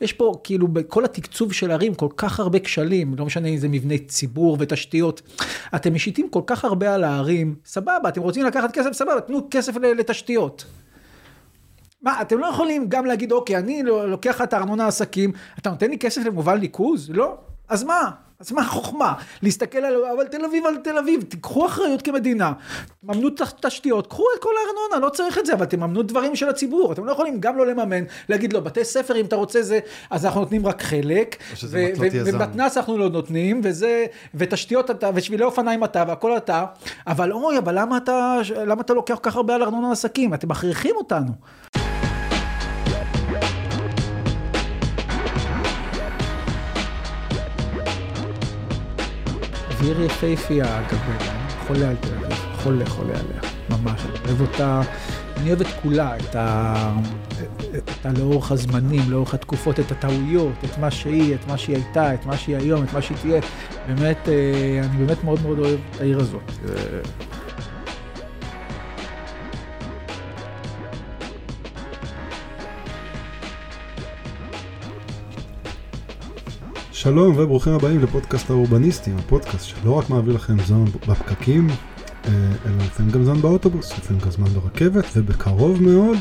יש 0.00 0.12
פה 0.12 0.32
כאילו 0.44 0.68
בכל 0.68 1.04
התקצוב 1.04 1.52
של 1.52 1.70
ערים 1.70 1.94
כל 1.94 2.08
כך 2.16 2.40
הרבה 2.40 2.58
כשלים, 2.58 3.14
לא 3.18 3.26
משנה 3.26 3.48
אם 3.48 3.56
זה 3.56 3.68
מבני 3.68 3.98
ציבור 3.98 4.56
ותשתיות. 4.60 5.22
אתם 5.74 5.94
משיתים 5.94 6.28
כל 6.30 6.42
כך 6.46 6.64
הרבה 6.64 6.94
על 6.94 7.04
הערים, 7.04 7.54
סבבה, 7.64 8.08
אתם 8.08 8.20
רוצים 8.20 8.44
לקחת 8.44 8.72
כסף, 8.72 8.92
סבבה, 8.92 9.20
תנו 9.20 9.48
כסף 9.50 9.76
לתשתיות. 9.76 10.64
מה, 12.02 12.22
אתם 12.22 12.38
לא 12.38 12.46
יכולים 12.46 12.88
גם 12.88 13.06
להגיד, 13.06 13.32
אוקיי, 13.32 13.56
אני 13.56 13.82
לוקח 13.82 14.42
את 14.42 14.52
הארנונה 14.52 14.86
עסקים, 14.86 15.32
אתה 15.58 15.70
נותן 15.70 15.90
לי 15.90 15.98
כסף 15.98 16.24
למובל 16.24 16.58
ניקוז? 16.58 17.10
לא. 17.10 17.36
אז 17.68 17.84
מה? 17.84 18.10
אז 18.40 18.52
מה 18.52 18.62
החוכמה? 18.62 19.14
להסתכל 19.42 19.78
על, 19.78 20.04
אבל 20.16 20.26
תל 20.26 20.44
אביב 20.44 20.66
על 20.66 20.76
תל 20.76 20.98
אביב, 20.98 21.22
תיקחו 21.22 21.66
אחריות 21.66 22.02
כמדינה, 22.02 22.52
תממנו 23.00 23.28
תשתיות, 23.60 24.06
קחו 24.06 24.24
את 24.36 24.42
כל 24.42 24.50
הארנונה, 24.58 25.06
לא 25.06 25.10
צריך 25.10 25.38
את 25.38 25.46
זה, 25.46 25.52
אבל 25.52 25.64
תממנו 25.64 26.02
דברים 26.02 26.36
של 26.36 26.48
הציבור, 26.48 26.92
אתם 26.92 27.04
לא 27.04 27.12
יכולים 27.12 27.40
גם 27.40 27.58
לא 27.58 27.66
לממן, 27.66 28.04
להגיד 28.28 28.52
לו, 28.52 28.64
בתי 28.64 28.84
ספר 28.84 29.16
אם 29.20 29.24
אתה 29.24 29.36
רוצה 29.36 29.62
זה, 29.62 29.78
אז 30.10 30.26
אנחנו 30.26 30.40
נותנים 30.40 30.66
רק 30.66 30.82
חלק, 30.82 31.36
ומתנ"ס 32.26 32.76
אנחנו 32.76 32.98
לא 32.98 33.08
נותנים, 33.08 33.60
וזה, 33.64 34.06
ותשתיות 34.34 34.90
אתה, 34.90 35.10
ושבילי 35.14 35.44
אופניים 35.44 35.84
אתה, 35.84 36.04
והכל 36.08 36.36
אתה, 36.36 36.64
אבל 37.06 37.32
אוי, 37.32 37.58
אבל 37.58 37.78
למה 37.78 37.96
אתה, 37.96 38.38
למה 38.66 38.80
אתה 38.80 38.94
לוקח 38.94 39.14
כל 39.14 39.30
כך 39.30 39.36
הרבה 39.36 39.54
על 39.54 39.62
ארנונה 39.62 39.92
עסקים? 39.92 40.34
אתם 40.34 40.48
מכריחים 40.48 40.96
אותנו. 40.96 41.32
עיר 49.80 50.02
יפהפייה, 50.02 50.78
אגב, 50.78 50.98
חולה 51.66 51.88
על 51.90 51.96
תל 52.00 52.08
אביב, 52.14 52.38
חולה, 52.62 52.86
חולה 52.86 53.12
עליה, 53.12 53.40
ממש. 53.70 54.00
אני 54.00 54.28
אוהב 54.28 54.40
אותה, 54.40 54.80
אני 55.36 55.48
אוהב 55.48 55.60
את 55.60 55.66
כולה, 55.82 56.16
את 56.16 56.36
ה... 56.36 56.92
את 57.76 58.06
ה... 58.06 58.12
לאורך 58.18 58.52
הזמנים, 58.52 59.10
לאורך 59.10 59.34
התקופות, 59.34 59.80
את 59.80 59.92
הטעויות, 59.92 60.52
את 60.64 60.78
מה 60.78 60.90
שהיא, 60.90 61.34
את 61.34 61.46
מה 61.48 61.58
שהיא 61.58 61.76
הייתה, 61.76 62.14
את 62.14 62.26
מה 62.26 62.36
שהיא 62.36 62.56
היום, 62.56 62.84
את 62.84 62.92
מה 62.92 63.02
שהיא 63.02 63.18
תהיה. 63.18 63.40
באמת, 63.86 64.28
אה, 64.28 64.80
אני 64.84 65.04
באמת 65.04 65.24
מאוד 65.24 65.42
מאוד 65.42 65.58
אוהב 65.58 65.78
את 65.90 66.00
העיר 66.00 66.20
הזאת. 66.20 66.52
שלום 77.00 77.36
וברוכים 77.36 77.72
הבאים 77.72 78.00
לפודקאסט 78.00 78.50
האורבניסטים, 78.50 79.16
הפודקאסט 79.16 79.64
שלא 79.66 79.92
רק 79.92 80.10
מעביר 80.10 80.34
לכם 80.34 80.60
זמן 80.66 80.84
בפקקים, 81.08 81.66
אה, 82.24 82.30
אלא 82.66 82.76
לפעמים 82.76 83.12
גם 83.12 83.24
זמן 83.24 83.40
באוטובוס, 83.40 83.98
לפעמים 83.98 84.22
גם 84.22 84.30
זמן 84.30 84.46
ברכבת, 84.46 85.04
ובקרוב 85.16 85.82
מאוד 85.82 86.18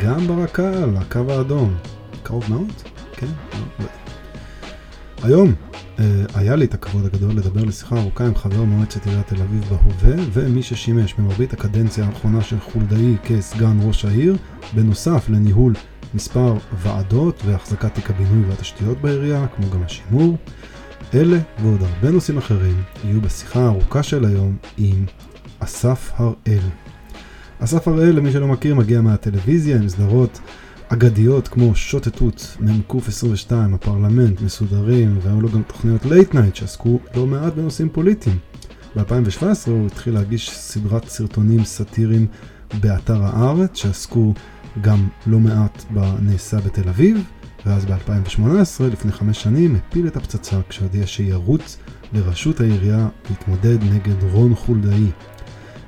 גם 0.00 0.26
ברק"ל, 0.26 0.96
הקו 0.96 1.20
האדום. 1.28 1.74
קרוב 2.22 2.44
מאוד? 2.48 2.72
כן? 3.12 3.26
לא. 3.52 3.86
היום 5.22 5.54
אה, 5.98 6.04
היה 6.34 6.56
לי 6.56 6.64
את 6.64 6.74
הכבוד 6.74 7.06
הגדול 7.06 7.30
לדבר 7.30 7.64
לשיחה 7.64 8.00
ארוכה 8.00 8.26
עם 8.26 8.34
חבר 8.34 8.64
מועצת 8.64 9.06
עיריית 9.06 9.26
תל 9.26 9.42
אביב 9.42 9.64
בהווה, 9.70 10.24
ומי 10.32 10.62
ששימש 10.62 11.14
במרבית 11.14 11.52
הקדנציה 11.52 12.04
האחרונה 12.06 12.42
של 12.42 12.60
חולדאי 12.60 13.16
כסגן 13.24 13.78
ראש 13.82 14.04
העיר, 14.04 14.36
בנוסף 14.74 15.28
לניהול 15.28 15.72
מספר 16.14 16.54
ועדות 16.78 17.42
והחזקת 17.44 17.94
תיק 17.94 18.10
הבינוי 18.10 18.44
והתשתיות 18.48 19.00
בעירייה, 19.00 19.46
כמו 19.56 19.70
גם 19.70 19.82
השימור. 19.82 20.36
אלה 21.14 21.38
ועוד 21.62 21.82
הרבה 21.82 22.10
נושאים 22.10 22.38
אחרים 22.38 22.82
יהיו 23.04 23.20
בשיחה 23.20 23.60
הארוכה 23.60 24.02
של 24.02 24.24
היום 24.24 24.56
עם 24.78 25.04
אסף 25.58 26.10
הראל. 26.16 26.64
אסף 27.58 27.88
הראל, 27.88 28.16
למי 28.16 28.32
שלא 28.32 28.48
מכיר, 28.48 28.74
מגיע 28.74 29.00
מהטלוויזיה 29.00 29.76
עם 29.76 29.88
סדרות 29.88 30.40
אגדיות 30.88 31.48
כמו 31.48 31.74
שוטטות, 31.74 32.56
מ"ק 32.60 32.94
22, 33.08 33.74
הפרלמנט, 33.74 34.40
מסודרים, 34.40 35.18
והיו 35.22 35.40
לו 35.40 35.48
גם 35.48 35.62
תוכניות 35.62 36.04
late 36.04 36.34
night 36.34 36.56
שעסקו 36.56 36.98
לא 37.14 37.26
מעט 37.26 37.54
בנושאים 37.54 37.88
פוליטיים. 37.88 38.38
ב-2017 38.96 39.44
הוא 39.66 39.86
התחיל 39.86 40.14
להגיש 40.14 40.50
סדרת 40.50 41.08
סרטונים 41.08 41.64
סאטיריים 41.64 42.26
באתר 42.80 43.22
הארץ 43.22 43.76
שעסקו 43.76 44.34
גם 44.80 45.08
לא 45.26 45.40
מעט 45.40 45.84
בנעשה 45.90 46.56
בתל 46.56 46.88
אביב, 46.88 47.24
ואז 47.66 47.84
ב-2018, 47.84 48.82
לפני 48.92 49.12
חמש 49.12 49.42
שנים, 49.42 49.76
הפיל 49.76 50.06
את 50.06 50.16
הפצצה 50.16 50.56
כשהודיע 50.68 51.06
שירוץ 51.06 51.78
לראשות 52.12 52.60
העירייה 52.60 53.08
להתמודד 53.30 53.82
נגד 53.82 54.22
רון 54.32 54.54
חולדאי. 54.54 55.06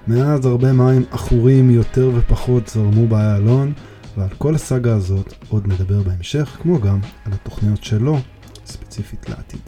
מאז 0.08 0.46
הרבה 0.46 0.72
מים 0.72 1.04
עכורים 1.10 1.70
יותר 1.70 2.10
ופחות 2.14 2.68
זרמו 2.68 3.06
באיילון, 3.06 3.72
ועל 4.16 4.28
כל 4.38 4.54
הסאגה 4.54 4.94
הזאת 4.94 5.34
עוד 5.48 5.66
נדבר 5.66 6.02
בהמשך, 6.02 6.56
כמו 6.62 6.80
גם 6.80 6.98
על 7.24 7.32
התוכניות 7.32 7.84
שלו, 7.84 8.18
ספציפית 8.66 9.28
לעתיד. 9.28 9.60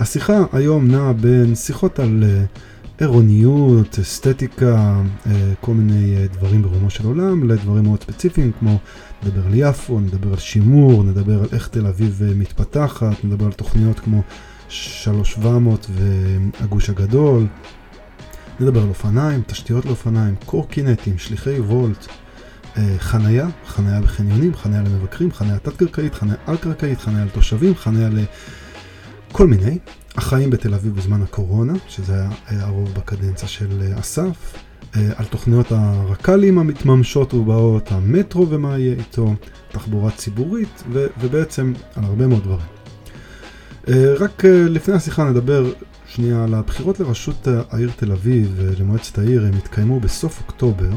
השיחה 0.00 0.44
היום 0.52 0.88
נעה 0.88 1.12
בין 1.12 1.54
שיחות 1.54 1.98
על 1.98 2.24
uh, 2.24 2.58
עירוניות, 3.00 3.98
אסתטיקה, 3.98 5.02
אה, 5.26 5.52
כל 5.60 5.74
מיני 5.74 6.16
אה, 6.16 6.26
דברים 6.26 6.62
ברומו 6.62 6.90
של 6.90 7.06
עולם, 7.06 7.48
לדברים 7.48 7.84
מאוד 7.84 8.02
ספציפיים 8.02 8.52
כמו 8.58 8.78
נדבר 9.22 9.46
על 9.46 9.52
יפו, 9.54 10.00
נדבר 10.00 10.30
על 10.30 10.38
שימור, 10.38 11.04
נדבר 11.04 11.40
על 11.40 11.48
איך 11.52 11.68
תל 11.68 11.86
אביב 11.86 12.22
אה, 12.22 12.34
מתפתחת, 12.34 13.24
נדבר 13.24 13.46
על 13.46 13.52
תוכניות 13.52 14.00
כמו 14.00 14.22
3700 14.68 15.86
והגוש 15.90 16.90
הגדול, 16.90 17.46
נדבר 18.60 18.82
על 18.82 18.88
אופניים, 18.88 19.42
תשתיות 19.46 19.84
לאופניים, 19.84 20.34
קורקינטים, 20.46 21.18
שליחי 21.18 21.60
וולט, 21.60 22.06
חנייה, 22.98 23.48
חנייה 23.66 24.00
בחניונים, 24.00 24.54
חנייה 24.54 24.82
למבקרים, 24.82 25.32
חנייה 25.32 25.58
תת-קרקעית, 25.58 26.14
חנייה 26.14 26.36
על-קרקעית, 26.46 27.00
חנייה 27.00 27.24
לתושבים, 27.24 27.74
חנייה 27.74 28.08
לכל 29.30 29.46
מיני. 29.46 29.78
החיים 30.16 30.50
בתל 30.50 30.74
אביב 30.74 30.96
בזמן 30.96 31.22
הקורונה, 31.22 31.72
שזה 31.88 32.24
היה 32.46 32.64
הרוב 32.64 32.94
בקדנציה 32.94 33.48
של 33.48 33.82
אה, 33.82 34.00
אסף, 34.00 34.54
אה, 34.96 35.10
על 35.16 35.24
תוכניות 35.24 35.72
הרק"לים 35.72 36.58
המתממשות 36.58 37.34
ובאות, 37.34 37.92
המטרו 37.92 38.48
ומה 38.50 38.78
יהיה 38.78 38.94
איתו, 38.94 39.34
תחבורה 39.72 40.10
ציבורית 40.10 40.82
ו- 40.92 41.06
ובעצם 41.20 41.72
על 41.96 42.04
הרבה 42.04 42.26
מאוד 42.26 42.42
דברים. 42.42 42.66
אה, 43.88 44.14
רק 44.18 44.44
לפני 44.44 44.94
השיחה 44.94 45.24
נדבר 45.24 45.72
שנייה 46.06 46.44
על 46.44 46.54
הבחירות 46.54 47.00
לראשות 47.00 47.48
העיר 47.70 47.90
תל 47.96 48.12
אביב, 48.12 48.60
למועצת 48.78 49.18
העיר, 49.18 49.46
הם 49.46 49.54
התקיימו 49.54 50.00
בסוף 50.00 50.40
אוקטובר, 50.40 50.90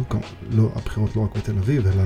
לא, 0.51 0.69
הבחירות 0.75 1.15
לא 1.15 1.21
רק 1.21 1.37
בתל 1.37 1.57
אביב, 1.57 1.87
אלא 1.87 2.03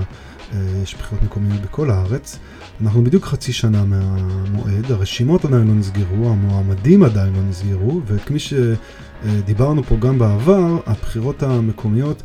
יש 0.84 0.96
בחירות 0.96 1.24
מקומיות 1.24 1.62
בכל 1.62 1.92
הארץ. 1.92 2.40
אנחנו 2.82 3.04
בדיוק 3.04 3.26
חצי 3.26 3.54
שנה 3.54 3.86
מהמועד, 3.86 4.92
הרשימות 4.92 5.46
עדיין 5.46 5.68
לא 5.68 5.74
נסגרו, 5.74 6.30
המועמדים 6.30 7.04
עדיין 7.04 7.34
לא 7.34 7.42
נסגרו, 7.42 8.02
וכמי 8.06 8.40
שדיברנו 8.40 9.84
פה 9.84 9.96
גם 9.96 10.20
בעבר, 10.20 10.78
הבחירות 10.86 11.44
המקומיות 11.44 12.24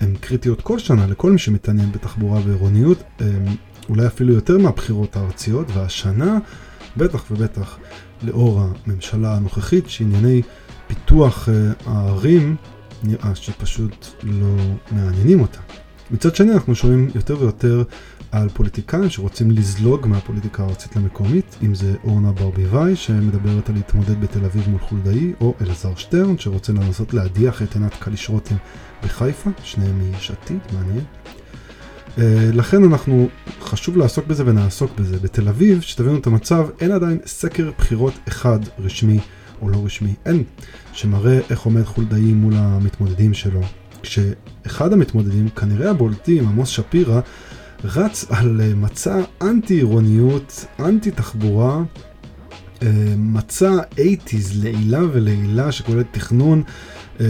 הן 0.00 0.14
קריטיות 0.20 0.60
כל 0.60 0.78
שנה 0.78 1.06
לכל 1.06 1.32
מי 1.32 1.38
שמתעניין 1.38 1.92
בתחבורה 1.92 2.40
ועירוניות, 2.44 3.02
אולי 3.88 4.06
אפילו 4.06 4.32
יותר 4.32 4.58
מהבחירות 4.58 5.16
הארציות, 5.16 5.66
והשנה, 5.74 6.38
בטח 6.96 7.30
ובטח 7.30 7.78
לאור 8.22 8.62
הממשלה 8.86 9.36
הנוכחית, 9.36 9.88
שענייני 9.88 10.42
פיתוח 10.86 11.48
אה, 11.48 11.72
הערים 11.86 12.56
נראה 13.02 13.34
שפשוט 13.34 14.06
לא 14.22 14.56
מעניינים 14.90 15.40
אותה. 15.40 15.60
מצד 16.10 16.36
שני 16.36 16.52
אנחנו 16.52 16.74
שומעים 16.74 17.10
יותר 17.14 17.40
ויותר 17.40 17.82
על 18.32 18.48
פוליטיקאים 18.48 19.10
שרוצים 19.10 19.50
לזלוג 19.50 20.06
מהפוליטיקה 20.06 20.62
הארצית 20.62 20.96
למקומית, 20.96 21.56
אם 21.62 21.74
זה 21.74 21.94
אורנה 22.04 22.32
ברביבאי 22.32 22.96
שמדברת 22.96 23.68
על 23.68 23.74
להתמודד 23.74 24.20
בתל 24.20 24.44
אביב 24.44 24.68
מול 24.68 24.80
חולדאי, 24.80 25.32
או 25.40 25.54
אלעזר 25.60 25.94
שטרן 25.96 26.38
שרוצה 26.38 26.72
לנסות 26.72 27.14
להדיח 27.14 27.62
את 27.62 27.74
עינת 27.74 27.94
קליש 27.94 28.28
רותם 28.28 28.54
בחיפה, 29.02 29.50
שניהם 29.62 29.98
מיש 29.98 30.30
עתיד, 30.30 30.58
מעניין. 30.72 31.04
Uh, 32.16 32.20
לכן 32.52 32.84
אנחנו, 32.84 33.28
חשוב 33.60 33.96
לעסוק 33.96 34.26
בזה 34.26 34.42
ונעסוק 34.46 34.90
בזה. 34.98 35.18
בתל 35.18 35.48
אביב, 35.48 35.80
שתבינו 35.80 36.18
את 36.18 36.26
המצב, 36.26 36.66
אין 36.80 36.92
עדיין 36.92 37.18
סקר 37.26 37.70
בחירות 37.78 38.14
אחד 38.28 38.58
רשמי 38.78 39.18
או 39.62 39.68
לא 39.68 39.84
רשמי, 39.84 40.14
אין, 40.26 40.42
שמראה 40.92 41.38
איך 41.50 41.60
עומד 41.60 41.84
חולדאי 41.84 42.32
מול 42.32 42.54
המתמודדים 42.56 43.34
שלו. 43.34 43.60
כשאחד 44.08 44.92
המתמודדים, 44.92 45.48
כנראה 45.48 45.90
הבולטים, 45.90 46.48
עמוס 46.48 46.68
שפירא, 46.68 47.20
רץ 47.84 48.26
על 48.30 48.60
אה, 48.60 48.74
מצע 48.74 49.20
אנטי 49.42 49.74
עירוניות, 49.74 50.64
אנטי 50.80 51.10
תחבורה, 51.10 51.82
אה, 52.82 53.14
מצע 53.16 53.78
80's 53.94 54.36
לעילה 54.54 55.00
ולעילה 55.12 55.72
שכולל 55.72 56.02
תכנון 56.02 56.62
אה, 57.20 57.26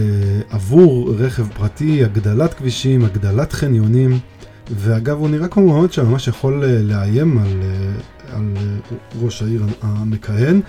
עבור 0.49 1.13
רכב 1.17 1.47
פרטי, 1.47 2.03
הגדלת 2.03 2.53
כבישים, 2.53 3.05
הגדלת 3.05 3.53
חניונים, 3.53 4.19
ואגב 4.71 5.17
הוא 5.17 5.29
נראה 5.29 5.47
כמו 5.47 5.65
מאוד 5.67 5.93
שממש 5.93 6.27
יכול 6.27 6.65
לאיים 6.65 7.37
על, 7.37 7.61
על 8.31 8.53
ראש 9.21 9.41
העיר 9.41 9.63
המכהן. 9.81 10.61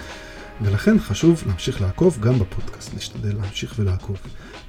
ולכן 0.62 0.98
חשוב 0.98 1.42
להמשיך 1.46 1.80
לעקוב 1.80 2.18
גם 2.20 2.38
בפודקאסט, 2.38 2.94
להשתדל 2.94 3.36
להמשיך 3.36 3.74
ולעקוב. 3.78 4.16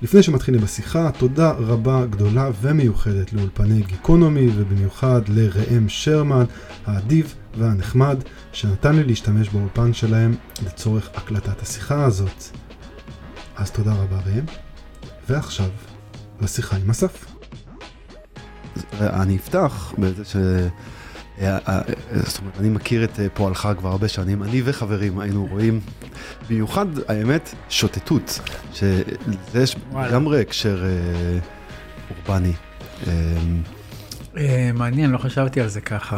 לפני 0.02 0.24
שמתחילים 0.24 0.62
בשיחה, 0.62 1.12
תודה 1.12 1.52
רבה 1.52 2.06
גדולה 2.06 2.50
ומיוחדת 2.62 3.34
לאולפני 3.34 3.82
גיקונומי 3.82 4.50
ובמיוחד 4.56 5.22
לראם 5.28 5.90
שרמן, 5.90 6.46
האדיב 6.86 7.36
והנחמד 7.58 8.18
שנתן 8.52 8.96
לי 8.96 9.04
להשתמש 9.04 9.50
באולפן 9.50 9.94
שלהם 9.94 10.36
לצורך 10.66 11.10
הקלטת 11.16 11.62
השיחה 11.62 12.06
הזאת. 12.06 12.44
אז 13.56 13.72
תודה 13.72 13.94
רבה 13.94 14.20
ראם, 14.26 14.46
ועכשיו 15.30 15.70
לשיחה 16.42 16.78
עם 16.78 16.90
אסף. 16.90 17.26
אני 19.00 19.38
אפתח 19.38 19.94
בזה 19.98 20.26
ש... 20.26 20.36
אה, 21.42 21.58
אה, 21.68 21.82
זאת 22.26 22.40
אומרת, 22.40 22.60
אני 22.60 22.70
מכיר 22.70 23.04
את 23.04 23.20
אה, 23.20 23.28
פועלך 23.34 23.70
כבר 23.78 23.90
הרבה 23.90 24.08
שנים, 24.08 24.44
אני 24.44 24.62
וחברים 24.66 25.20
היינו 25.20 25.48
רואים, 25.52 25.80
במיוחד, 26.50 26.86
האמת, 27.08 27.56
שוטטות, 27.70 28.40
שזה 28.74 29.64
יש 29.64 29.76
לגמרי 30.06 30.42
הקשר 30.42 30.84
אורבני. 32.10 32.54
מעניין, 34.74 35.12
לא 35.12 35.18
חשבתי 35.18 35.62
על 35.62 35.68
זה 35.68 35.82
ככה. 35.82 36.18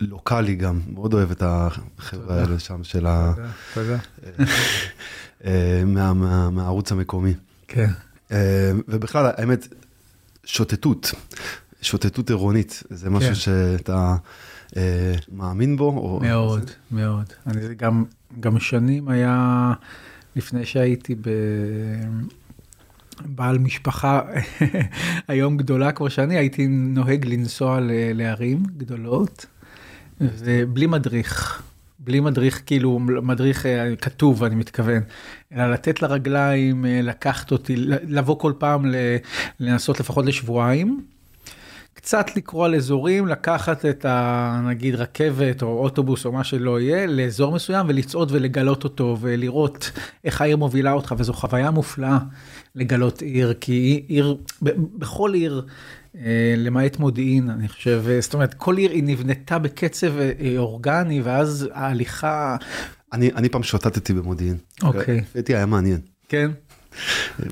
לוקאלי 0.00 0.54
גם, 0.54 0.80
מאוד 0.92 1.14
אוהב 1.14 1.30
את 1.30 1.42
החבר'ה 1.46 2.40
האלה 2.40 2.58
שם 2.58 2.84
של 2.84 3.06
ה... 3.06 3.32
תודה, 3.74 3.98
תודה. 5.44 6.14
מהערוץ 6.50 6.92
המקומי. 6.92 7.34
כן. 7.68 7.90
ובכלל, 8.88 9.30
האמת, 9.36 9.68
שוטטות. 10.44 11.12
שוטטות 11.82 12.30
עירונית, 12.30 12.82
זה 12.90 13.10
משהו 13.10 13.28
כן. 13.28 13.34
שאתה 13.34 14.16
אה, 14.76 15.14
מאמין 15.32 15.76
בו? 15.76 15.84
או... 15.84 16.20
מאוד, 16.22 16.68
זה... 16.68 16.74
מאוד. 16.90 17.32
אני 17.46 17.74
גם, 17.74 18.04
גם 18.40 18.58
שנים 18.58 19.08
היה, 19.08 19.72
לפני 20.36 20.66
שהייתי 20.66 21.14
ב... 21.14 21.28
בעל 23.24 23.58
משפחה 23.58 24.20
היום 25.28 25.56
גדולה 25.56 25.92
כמו 25.92 26.10
שאני, 26.10 26.36
הייתי 26.36 26.66
נוהג 26.68 27.26
לנסוע 27.26 27.78
לערים 28.14 28.62
גדולות, 28.76 29.46
ובלי 30.20 30.86
מדריך. 30.86 31.62
בלי 32.04 32.20
מדריך, 32.20 32.62
כאילו, 32.66 32.98
מדריך 32.98 33.66
אה, 33.66 33.96
כתוב, 33.96 34.44
אני 34.44 34.54
מתכוון, 34.54 35.02
אלא 35.52 35.70
לתת 35.70 36.02
לרגליים, 36.02 36.86
אה, 36.86 37.00
לקחת 37.02 37.52
אותי, 37.52 37.76
לבוא 37.86 38.38
כל 38.38 38.52
פעם 38.58 38.84
לנסות 39.60 40.00
לפחות 40.00 40.26
לשבועיים. 40.26 41.04
קצת 42.02 42.36
לקרוא 42.36 42.64
על 42.64 42.74
אזורים, 42.74 43.26
לקחת 43.28 43.84
את 43.84 44.04
ה... 44.04 44.60
נגיד 44.68 44.94
רכבת 44.94 45.62
או 45.62 45.78
אוטובוס 45.78 46.26
או 46.26 46.32
מה 46.32 46.44
שלא 46.44 46.80
יהיה, 46.80 47.06
לאזור 47.06 47.52
מסוים 47.52 47.86
ולצעוד 47.88 48.32
ולגלות 48.32 48.84
אותו 48.84 49.16
ולראות 49.20 49.90
איך 50.24 50.40
העיר 50.40 50.56
מובילה 50.56 50.92
אותך, 50.92 51.14
וזו 51.18 51.32
חוויה 51.32 51.70
מופלאה 51.70 52.18
לגלות 52.74 53.22
עיר, 53.22 53.54
כי 53.60 54.04
עיר, 54.08 54.36
בכל 54.98 55.34
עיר, 55.34 55.66
אה, 56.16 56.54
למעט 56.56 56.98
מודיעין, 56.98 57.50
אני 57.50 57.68
חושב, 57.68 58.04
זאת 58.20 58.34
אומרת, 58.34 58.54
כל 58.54 58.76
עיר 58.76 58.90
היא 58.90 59.04
נבנתה 59.04 59.58
בקצב 59.58 60.18
אה, 60.18 60.32
אורגני, 60.58 61.20
ואז 61.22 61.68
ההליכה... 61.72 62.56
אני, 63.12 63.30
אני 63.36 63.48
פעם 63.48 63.62
שוטטתי 63.62 64.12
במודיעין. 64.12 64.56
אוקיי. 64.82 65.24
הייתי 65.34 65.54
היה 65.54 65.66
מעניין. 65.66 66.00
כן. 66.28 66.50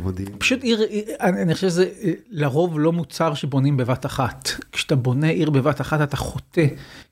מודיעין. 0.02 0.32
פשוט 0.38 0.62
עיר, 0.62 0.80
אני 1.20 1.54
חושב 1.54 1.68
שזה 1.68 1.88
לרוב 2.30 2.78
לא 2.78 2.92
מוצר 2.92 3.34
שבונים 3.34 3.76
בבת 3.76 4.06
אחת. 4.06 4.48
כשאתה 4.72 4.96
בונה 4.96 5.28
עיר 5.28 5.50
בבת 5.50 5.80
אחת 5.80 6.02
אתה 6.02 6.16
חוטא, 6.16 6.66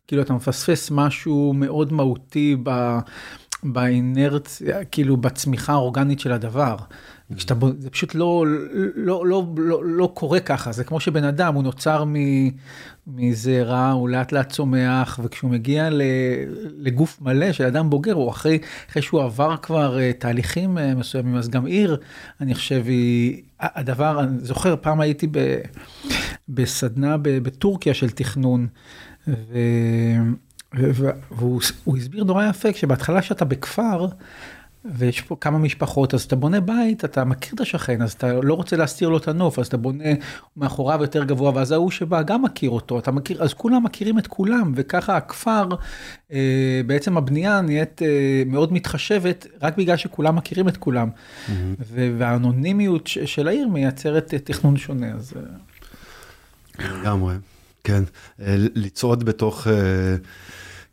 כאילו 0.07 0.23
אתה 0.23 0.33
מפספס 0.33 0.91
משהו 0.91 1.53
מאוד 1.57 1.93
מהותי 1.93 2.57
ב... 2.63 2.99
באינרציה, 3.63 4.85
כאילו 4.85 5.17
בצמיחה 5.17 5.73
האורגנית 5.73 6.21
של 6.21 6.33
הדבר. 6.33 6.77
כשאתה, 7.37 7.55
זה 7.79 7.91
פשוט 7.91 8.15
לא, 8.15 8.45
לא, 8.95 9.27
לא, 9.27 9.45
לא, 9.57 9.85
לא 9.85 10.11
קורה 10.15 10.41
ככה, 10.41 10.73
זה 10.73 10.85
כמו 10.85 11.01
שבן 11.01 11.25
אדם, 11.25 11.55
הוא 11.55 11.63
נוצר 11.63 12.05
מזרע, 13.07 13.91
הוא 13.91 14.09
לאט 14.09 14.33
לאט 14.33 14.53
צומח, 14.53 15.21
וכשהוא 15.23 15.51
מגיע 15.51 15.89
לגוף 16.79 17.21
מלא 17.21 17.53
של 17.53 17.65
אדם 17.65 17.91
בוגר, 17.91 18.13
הוא 18.13 18.31
אחרי, 18.31 18.59
אחרי 18.91 19.03
שהוא 19.03 19.23
עבר 19.23 19.57
כבר 19.57 19.99
אה, 19.99 20.13
תהליכים 20.13 20.79
אה, 20.79 20.95
מסוימים, 20.95 21.37
אז 21.37 21.49
גם 21.49 21.67
עיר, 21.67 21.97
אני 22.41 22.55
חושב, 22.55 22.83
היא, 22.87 23.43
הדבר, 23.61 24.21
אני 24.21 24.39
זוכר, 24.39 24.75
פעם 24.81 25.01
הייתי 25.01 25.27
ב, 25.31 25.57
בסדנה 26.49 27.17
בטורקיה 27.23 27.95
של 27.95 28.11
תכנון, 28.11 28.67
ו... 29.29 29.59
והוא 31.31 31.97
הסביר 31.97 32.25
נורא 32.25 32.45
יפה, 32.45 32.73
כשבהתחלה 32.73 33.23
שאתה 33.23 33.45
בכפר, 33.45 34.07
ויש 34.95 35.21
פה 35.21 35.37
כמה 35.41 35.59
משפחות, 35.59 36.15
אז 36.15 36.23
אתה 36.23 36.37
בונה 36.37 36.61
בית, 36.61 37.05
אתה 37.05 37.25
מכיר 37.25 37.55
את 37.55 37.61
השכן, 37.61 38.03
אז 38.03 38.13
אתה 38.13 38.33
לא 38.33 38.55
רוצה 38.55 38.77
להסתיר 38.77 39.09
לו 39.09 39.17
את 39.17 39.29
הנוף, 39.29 39.59
אז 39.59 39.67
אתה 39.67 39.77
בונה 39.77 40.05
מאחוריו 40.57 40.99
יותר 41.03 41.25
גבוה, 41.25 41.53
ואז 41.55 41.73
ההוא 41.73 41.91
שבא 41.91 42.23
גם 42.23 42.43
מכיר 42.43 42.71
אותו, 42.71 42.99
אתה 42.99 43.11
מכיר, 43.11 43.43
אז 43.43 43.55
כולם 43.55 43.85
מכירים 43.85 44.19
את 44.19 44.27
כולם, 44.27 44.73
וככה 44.77 45.17
הכפר, 45.17 45.69
אה, 46.33 46.81
בעצם 46.87 47.17
הבנייה 47.17 47.61
נהיית 47.61 48.03
אה, 48.03 48.43
מאוד 48.47 48.73
מתחשבת, 48.73 49.47
רק 49.63 49.77
בגלל 49.77 49.97
שכולם 49.97 50.37
מכירים 50.37 50.69
את 50.69 50.77
כולם. 50.77 51.09
Mm-hmm. 51.09 51.51
והאנונימיות 52.19 53.07
של 53.07 53.49
העיר 53.49 53.69
מייצרת 53.69 54.35
אה, 54.35 54.39
תכנון 54.39 54.77
שונה, 54.77 55.13
אז... 55.15 55.33
אה. 55.37 57.01
לגמרי, 57.01 57.35
כן. 57.85 58.03
אה, 58.41 58.55
לצעוד 58.59 59.25
בתוך... 59.25 59.67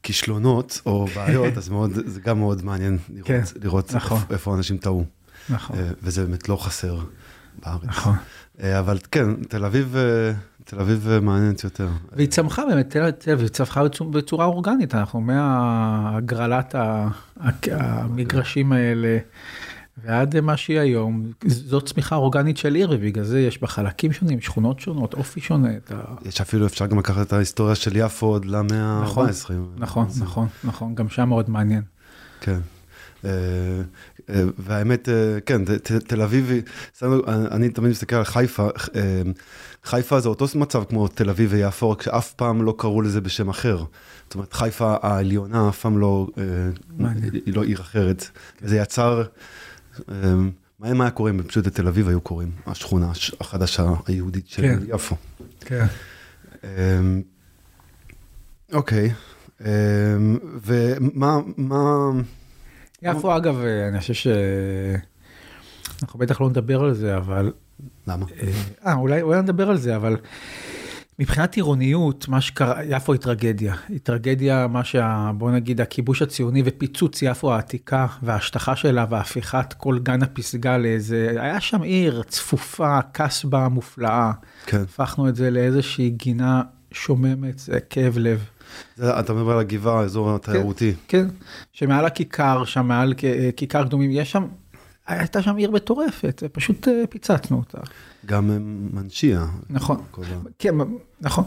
כישלונות 0.03 0.81
או 0.85 1.05
בעיות, 1.15 1.57
אז 1.57 1.69
מאוד, 1.69 1.91
זה 2.05 2.21
גם 2.21 2.39
מאוד 2.39 2.65
מעניין 2.65 2.97
לראות, 3.09 3.27
כן, 3.27 3.41
לראות 3.61 3.93
נכון. 3.93 4.17
איפה, 4.17 4.33
איפה 4.33 4.55
אנשים 4.55 4.77
טעו. 4.77 5.05
נכון. 5.49 5.79
אה, 5.79 5.87
וזה 6.03 6.25
באמת 6.25 6.49
לא 6.49 6.55
חסר 6.55 6.99
בארץ. 7.59 7.83
נכון. 7.83 8.15
אה, 8.63 8.79
אבל 8.79 8.97
כן, 9.11 9.35
תל 9.35 9.65
אביב, 9.65 9.95
אה, 9.95 10.31
תל 10.63 10.79
אביב 10.79 11.19
מעניינת 11.21 11.63
יותר. 11.63 11.87
והיא 12.11 12.27
צמחה 12.27 12.65
באמת, 12.65 12.89
תל 13.17 13.31
אביב 13.33 13.47
צמחה 13.47 13.83
בצורה 14.11 14.45
אורגנית, 14.45 14.95
אנחנו 14.95 15.21
מהגרלת 15.21 16.75
המגרשים 17.71 18.71
האלה. 18.71 19.17
ועד 19.97 20.39
מה 20.39 20.57
שהיא 20.57 20.79
היום, 20.79 21.31
זאת 21.45 21.85
צמיחה 21.85 22.15
אורגנית 22.15 22.57
של 22.57 22.75
עיר, 22.75 22.89
ובגלל 22.91 23.23
זה 23.23 23.41
יש 23.41 23.61
בה 23.61 23.67
חלקים 23.67 24.13
שונים, 24.13 24.41
שכונות 24.41 24.79
שונות, 24.79 25.13
אופי 25.13 25.41
שונה. 25.41 25.69
יש 26.25 26.41
אפילו, 26.41 26.65
אפשר 26.65 26.85
גם 26.85 26.99
לקחת 26.99 27.27
את 27.27 27.33
ההיסטוריה 27.33 27.75
של 27.75 27.95
יפו 27.95 28.25
עוד 28.25 28.45
למאה 28.45 28.81
ה-14. 28.81 29.09
נכון, 29.09 29.29
נכון, 29.77 30.07
נכון, 30.19 30.47
נכון, 30.63 30.95
גם 30.95 31.09
שם 31.09 31.29
מאוד 31.29 31.49
מעניין. 31.49 31.81
כן. 32.41 32.59
אה, 33.25 33.29
אה, 34.29 34.43
והאמת, 34.57 35.09
אה, 35.09 35.39
כן, 35.45 35.61
תל 36.07 36.21
אביב, 36.21 36.51
אני 37.27 37.69
תמיד 37.69 37.91
מסתכל 37.91 38.15
על 38.15 38.23
חיפה, 38.23 38.67
חיפה 39.83 40.19
זה 40.19 40.29
אותו 40.29 40.45
מצב 40.55 40.83
כמו 40.83 41.07
תל 41.07 41.29
אביב 41.29 41.49
ויפו, 41.53 41.89
רק 41.89 42.01
שאף 42.01 42.33
פעם 42.33 42.61
לא 42.61 42.75
קראו 42.77 43.01
לזה 43.01 43.21
בשם 43.21 43.49
אחר. 43.49 43.77
זאת 43.77 44.35
אומרת, 44.35 44.53
חיפה 44.53 44.95
העליונה 45.01 45.69
אף 45.69 45.79
פעם 45.79 45.97
לא, 45.97 46.27
היא 47.45 47.53
לא 47.55 47.63
עיר 47.63 47.81
אחרת. 47.81 48.29
זה 48.61 48.77
יצר 48.77 49.23
מה 50.79 51.03
היה 51.03 51.11
קורה 51.11 51.31
אם 51.31 51.43
פשוט 51.43 51.67
בתל 51.67 51.87
אביב 51.87 52.07
היו 52.07 52.21
קוראים, 52.21 52.51
השכונה 52.67 53.11
החדשה 53.41 53.89
היהודית 54.07 54.47
של 54.47 54.61
כן. 54.61 54.79
יפו. 54.87 55.15
כן. 55.59 55.85
אמ, 56.63 57.21
אוקיי, 58.73 59.13
אמ, 59.61 59.67
ומה, 60.65 61.37
מה... 61.57 62.09
יפו 63.01 63.37
אגב, 63.37 63.59
אני 63.89 63.99
חושב 63.99 64.13
ש... 64.13 64.27
אנחנו 66.03 66.19
בטח 66.19 66.41
לא 66.41 66.49
נדבר 66.49 66.83
על 66.83 66.93
זה, 66.93 67.17
אבל... 67.17 67.51
למה? 68.07 68.25
אה, 68.85 68.93
אולי, 68.93 69.21
אולי 69.21 69.41
נדבר 69.41 69.69
על 69.69 69.77
זה, 69.77 69.95
אבל 69.95 70.17
מבחינת 71.19 71.55
עירוניות, 71.55 72.27
מה 72.27 72.41
שקרה, 72.41 72.83
יפו 72.83 73.13
היא 73.13 73.21
טרגדיה. 73.21 73.75
היא 73.89 73.99
טרגדיה, 74.03 74.67
מה 74.67 74.83
שה... 74.83 75.31
בוא 75.37 75.51
נגיד, 75.51 75.81
הכיבוש 75.81 76.21
הציוני 76.21 76.61
ופיצוץ 76.65 77.21
יפו 77.21 77.53
העתיקה 77.53 78.07
וההשטחה 78.23 78.75
שלה 78.75 79.05
והפיכת 79.09 79.73
כל 79.77 79.99
גן 79.99 80.23
הפסגה 80.23 80.77
לאיזה... 80.77 81.35
היה 81.39 81.61
שם 81.61 81.81
עיר 81.81 82.23
צפופה, 82.27 82.99
קסבה 83.11 83.69
מופלאה. 83.69 84.31
כן. 84.65 84.81
הפכנו 84.81 85.29
את 85.29 85.35
זה 85.35 85.51
לאיזושהי 85.51 86.09
גינה 86.09 86.61
שוממת, 86.91 87.59
זה 87.59 87.79
כאב 87.79 88.17
לב. 88.17 88.45
זה, 88.95 89.19
אתה 89.19 89.33
מדבר 89.33 89.51
על 89.51 89.59
הגבעה, 89.59 89.99
האזור 89.99 90.35
התיירותי. 90.35 90.93
כן, 91.07 91.27
כן, 91.27 91.35
שמעל 91.73 92.05
הכיכר, 92.05 92.63
שם 92.65 92.87
מעל 92.87 93.13
כיכר 93.55 93.83
קדומים, 93.83 94.11
יש 94.11 94.31
שם 94.31 94.45
הייתה 95.07 95.41
שם 95.41 95.55
עיר 95.55 95.71
מטורפת, 95.71 96.43
פשוט 96.51 96.87
אה, 96.87 97.03
פיצצנו 97.09 97.57
אותה. 97.57 97.77
גם 98.25 98.49
מנשייה. 98.93 99.45
נכון, 99.69 100.01
כן, 100.59 100.75
נכון. 101.21 101.43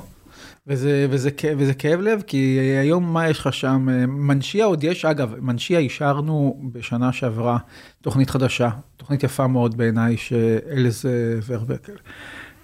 וזה, 0.67 1.07
וזה, 1.11 1.31
וזה 1.57 1.75
כאב 1.75 2.01
לב, 2.01 2.23
כי 2.27 2.59
היום 2.81 3.13
מה 3.13 3.29
יש 3.29 3.39
לך 3.39 3.53
שם? 3.53 3.87
מנשייה 4.09 4.65
עוד 4.65 4.85
יש, 4.85 5.05
אגב, 5.05 5.35
מנשייה 5.41 5.79
אישרנו 5.79 6.61
בשנה 6.73 7.13
שעברה 7.13 7.59
תוכנית 8.01 8.31
חדשה, 8.31 8.71
תוכנית 8.97 9.23
יפה 9.23 9.47
מאוד 9.47 9.77
בעיניי, 9.77 10.17
שאלז 10.17 11.05
ורבקל, 11.47 11.93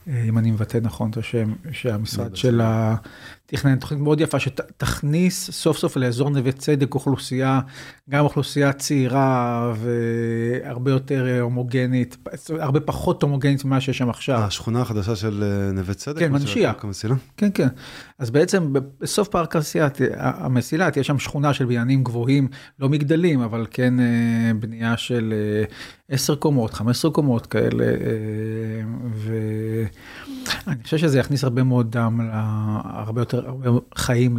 אם 0.07 0.39
אני 0.39 0.51
מבטא 0.51 0.79
נכון 0.83 1.11
את 1.11 1.17
השם, 1.17 1.53
שהמשרד 1.73 2.37
של 2.37 2.61
תכנן 3.53 3.77
תוכנית 3.77 4.01
מאוד 4.01 4.21
יפה 4.21 4.39
שתכניס 4.39 5.51
סוף 5.51 5.79
סוף 5.79 5.97
לאזור 5.97 6.31
נווה 6.31 6.53
צדק 6.53 6.95
אוכלוסייה, 6.95 7.61
גם 8.11 8.25
אוכלוסייה 8.25 8.73
צעירה 8.73 9.73
והרבה 9.77 10.91
יותר 10.91 11.27
אה, 11.27 11.41
הומוגנית, 11.41 12.17
הרבה 12.59 12.81
פחות 12.81 13.23
הומוגנית 13.23 13.65
ממה 13.65 13.81
שיש 13.81 13.99
שם 13.99 14.11
עכשיו. 14.11 14.39
השכונה 14.39 14.81
החדשה 14.81 15.17
של 15.17 15.43
אה, 15.43 15.73
נווה 15.73 15.95
צדק? 15.95 16.19
כן, 16.19 16.33
מנשייה. 16.33 16.73
כן, 17.37 17.49
כן. 17.55 17.69
אז 18.19 18.31
בעצם 18.31 18.73
בסוף 19.01 19.29
פארק 19.29 19.55
המסילה 20.17 20.91
תהיה 20.91 21.05
שם 21.05 21.19
שכונה 21.19 21.55
של 21.55 21.65
בניינים 21.65 22.05
גבוהים, 22.05 22.49
לא 22.79 22.89
מגדלים, 22.89 23.41
אבל 23.41 23.67
כן 23.71 24.01
אה, 24.01 24.55
בנייה 24.61 24.97
של 24.97 25.35
10 26.09 26.35
קומות, 26.35 26.75
15 26.75 27.11
קומות 27.11 27.47
כאלה, 27.47 27.85
ואני 30.67 30.83
חושב 30.85 30.99
שזה 30.99 31.19
יכניס 31.19 31.45
הרבה 31.45 31.63
מאוד 31.63 31.91
דם, 31.91 32.21
הרבה 32.85 33.21
יותר, 33.21 33.49
הרבה 33.49 33.71
חיים 33.95 34.39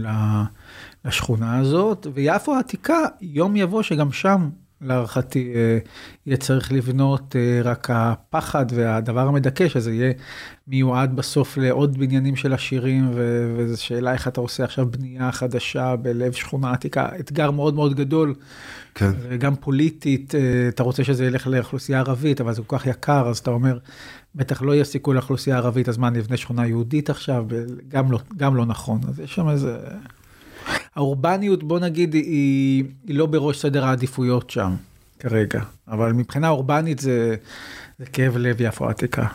לשכונה 1.05 1.57
הזאת, 1.57 2.07
ויפו 2.13 2.55
העתיקה, 2.55 2.99
יום 3.21 3.55
יבוא 3.55 3.81
שגם 3.81 4.11
שם 4.11 4.49
להערכתי 4.83 5.53
אה, 5.55 5.77
יהיה 6.25 6.37
צריך 6.37 6.71
לבנות 6.71 7.35
אה, 7.35 7.61
רק 7.63 7.89
הפחד 7.93 8.65
והדבר 8.73 9.27
המדכא 9.27 9.67
שזה 9.67 9.93
יהיה 9.93 10.13
מיועד 10.67 11.15
בסוף 11.15 11.57
לעוד 11.57 11.97
בניינים 11.97 12.35
של 12.35 12.53
עשירים 12.53 13.11
וזו 13.57 13.83
שאלה 13.83 14.13
איך 14.13 14.27
אתה 14.27 14.41
עושה 14.41 14.63
עכשיו 14.63 14.91
בנייה 14.91 15.31
חדשה 15.31 15.95
בלב 15.95 16.31
שכונה 16.31 16.71
עתיקה 16.71 17.07
אתגר 17.19 17.51
מאוד 17.51 17.73
מאוד 17.73 17.95
גדול. 17.95 18.33
כן. 18.95 19.11
גם 19.39 19.55
פוליטית 19.55 20.35
אה, 20.35 20.39
אתה 20.69 20.83
רוצה 20.83 21.03
שזה 21.03 21.25
ילך 21.25 21.47
לאוכלוסייה 21.47 21.99
ערבית 21.99 22.41
אבל 22.41 22.53
זה 22.53 22.61
כל 22.67 22.77
כך 22.77 22.87
יקר 22.87 23.27
אז 23.27 23.37
אתה 23.37 23.51
אומר 23.51 23.77
בטח 24.35 24.61
לא 24.61 24.71
יהיה 24.71 24.83
סיכוי 24.83 25.15
לאוכלוסייה 25.15 25.57
ערבית 25.57 25.89
אז 25.89 25.97
מה 25.97 26.09
נבנה 26.09 26.37
שכונה 26.37 26.67
יהודית 26.67 27.09
עכשיו 27.09 27.45
גם 27.87 28.11
לא 28.11 28.19
גם 28.37 28.55
לא 28.55 28.65
נכון 28.65 28.99
אז 29.07 29.19
יש 29.19 29.35
שם 29.35 29.49
איזה. 29.49 29.77
האורבניות 30.95 31.63
בוא 31.63 31.79
נגיד 31.79 32.13
היא, 32.13 32.83
היא 33.07 33.15
לא 33.15 33.25
בראש 33.25 33.61
סדר 33.61 33.85
העדיפויות 33.85 34.49
שם 34.49 34.75
כרגע, 35.19 35.61
אבל 35.87 36.13
מבחינה 36.13 36.49
אורבנית 36.49 36.99
זה, 36.99 37.35
זה 37.99 38.05
כאב 38.05 38.37
לב 38.37 38.55
יפו 38.59 38.89
עתיקה. 38.89 39.27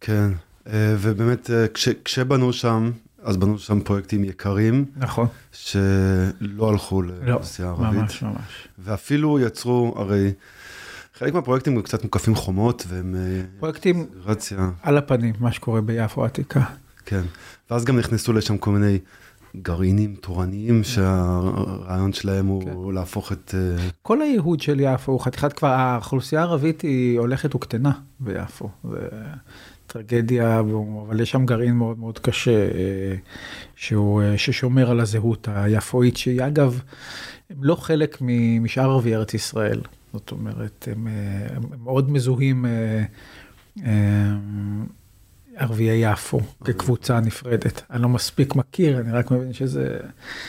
כן, 0.00 0.30
אה, 0.66 0.94
ובאמת 0.98 1.50
אה, 1.50 1.68
כש, 1.68 1.88
כשבנו 2.04 2.52
שם, 2.52 2.90
אז 3.22 3.36
בנו 3.36 3.58
שם 3.58 3.80
פרויקטים 3.80 4.24
יקרים. 4.24 4.84
נכון. 4.96 5.26
שלא 5.52 6.70
הלכו 6.70 7.02
לא, 7.02 7.14
לאוכלוסייה 7.22 7.68
לא, 7.68 7.72
ערבית. 7.72 8.00
ממש 8.00 8.22
ממש. 8.22 8.68
ואפילו 8.78 9.40
יצרו, 9.40 9.94
הרי 9.96 10.32
חלק 11.20 11.34
מהפרויקטים 11.34 11.76
הם 11.76 11.82
קצת 11.82 12.04
מוקפים 12.04 12.34
חומות 12.34 12.84
והם... 12.88 13.14
אה, 13.14 13.42
פרויקטים 13.58 14.06
רציה. 14.24 14.70
על 14.82 14.96
הפנים, 14.96 15.34
מה 15.40 15.52
שקורה 15.52 15.80
ביפו 15.80 16.24
עתיקה. 16.24 16.60
כן, 17.06 17.20
ואז 17.70 17.84
גם 17.84 17.98
נכנסו 17.98 18.32
לשם 18.32 18.58
כל 18.58 18.70
מיני 18.70 18.98
גרעינים 19.56 20.14
תורניים 20.20 20.84
שהרעיון 20.84 22.12
שלהם 22.12 22.46
הוא 22.46 22.62
כן. 22.62 22.94
להפוך 22.94 23.32
את... 23.32 23.54
אה, 23.54 23.88
כל 24.02 24.22
הייהוד 24.22 24.60
של 24.60 24.80
יפו 24.80 25.12
הוא 25.12 25.20
חתיכת 25.20 25.52
כבר, 25.52 25.68
האוכלוסייה 25.68 26.40
הערבית 26.40 26.80
היא 26.80 27.18
הולכת 27.18 27.54
וקטנה 27.54 27.92
ביפו. 28.20 28.68
זה 28.90 28.98
טרגדיה, 29.86 30.60
אבל 31.08 31.20
יש 31.20 31.30
שם 31.30 31.46
גרעין 31.46 31.74
מאוד 31.74 31.98
מאוד 31.98 32.18
קשה 32.18 32.50
אה, 32.50 33.14
שהוא, 33.76 34.22
ששומר 34.36 34.90
על 34.90 35.00
הזהות 35.00 35.48
היפואית, 35.50 36.16
שהיא 36.16 36.46
אגב, 36.46 36.80
הם 37.50 37.64
לא 37.64 37.74
חלק 37.74 38.18
משאר 38.60 38.90
ערבי 38.90 39.14
ארץ 39.14 39.34
ישראל. 39.34 39.80
זאת 40.12 40.30
אומרת, 40.30 40.88
הם, 40.92 41.06
הם 41.50 41.62
מאוד 41.84 42.10
מזוהים. 42.10 42.66
ערביי 45.60 46.12
יפו 46.12 46.40
כקבוצה 46.64 47.20
נפרדת. 47.20 47.82
אני 47.90 48.02
לא 48.02 48.08
מספיק 48.08 48.54
מכיר, 48.54 49.00
אני 49.00 49.12
רק 49.12 49.30
מבין 49.30 49.52
שזה... 49.52 49.98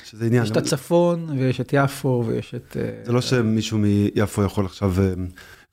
שזה 0.04 0.26
עניין. 0.26 0.44
יש 0.44 0.52
את 0.52 0.58
הצפון 0.58 1.30
ויש 1.40 1.62
את 1.62 1.74
יפו 1.74 2.24
ויש 2.28 2.56
את... 2.56 2.78
אה, 2.80 3.06
זה 3.06 3.12
לא 3.12 3.22
שמישהו 3.22 3.78
מיפו 3.78 4.44
יכול 4.44 4.66
עכשיו, 4.66 4.94
אה, 5.00 5.14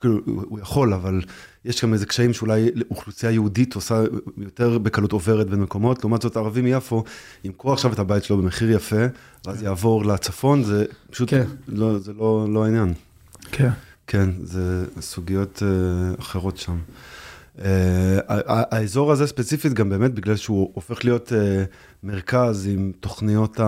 כאילו, 0.01 0.19
הוא 0.25 0.59
יכול, 0.59 0.93
אבל 0.93 1.21
יש 1.65 1.83
גם 1.83 1.93
איזה 1.93 2.05
קשיים 2.05 2.33
שאולי 2.33 2.69
אוכלוסייה 2.91 3.31
יהודית 3.31 3.75
עושה 3.75 4.03
יותר 4.37 4.77
בקלות 4.77 5.11
עוברת 5.11 5.49
בין 5.49 5.61
מקומות, 5.61 5.99
לעומת 5.99 6.21
זאת 6.21 6.37
ערבי 6.37 6.61
מיפו, 6.61 7.03
ימכור 7.43 7.73
עכשיו 7.73 7.93
את 7.93 7.99
הבית 7.99 8.23
שלו 8.23 8.37
במחיר 8.37 8.71
יפה, 8.71 9.05
ואז 9.45 9.63
יעבור 9.63 10.05
לצפון, 10.05 10.63
זה 10.63 10.85
פשוט, 11.09 11.29
כן. 11.29 11.45
לא, 11.67 11.99
זה 11.99 12.13
לא, 12.13 12.47
לא 12.49 12.65
העניין. 12.65 12.93
כן. 13.51 13.69
כן, 14.07 14.29
זה 14.43 14.85
סוגיות 14.99 15.63
אה, 15.65 16.15
אחרות 16.19 16.57
שם. 16.57 16.77
האזור 18.47 19.11
הזה 19.11 19.27
ספציפית 19.27 19.73
גם 19.73 19.89
באמת 19.89 20.13
בגלל 20.13 20.35
שהוא 20.35 20.71
הופך 20.73 21.05
להיות 21.05 21.33
אה, 21.33 21.63
מרכז 22.03 22.67
עם 22.67 22.91
תוכניות 22.99 23.59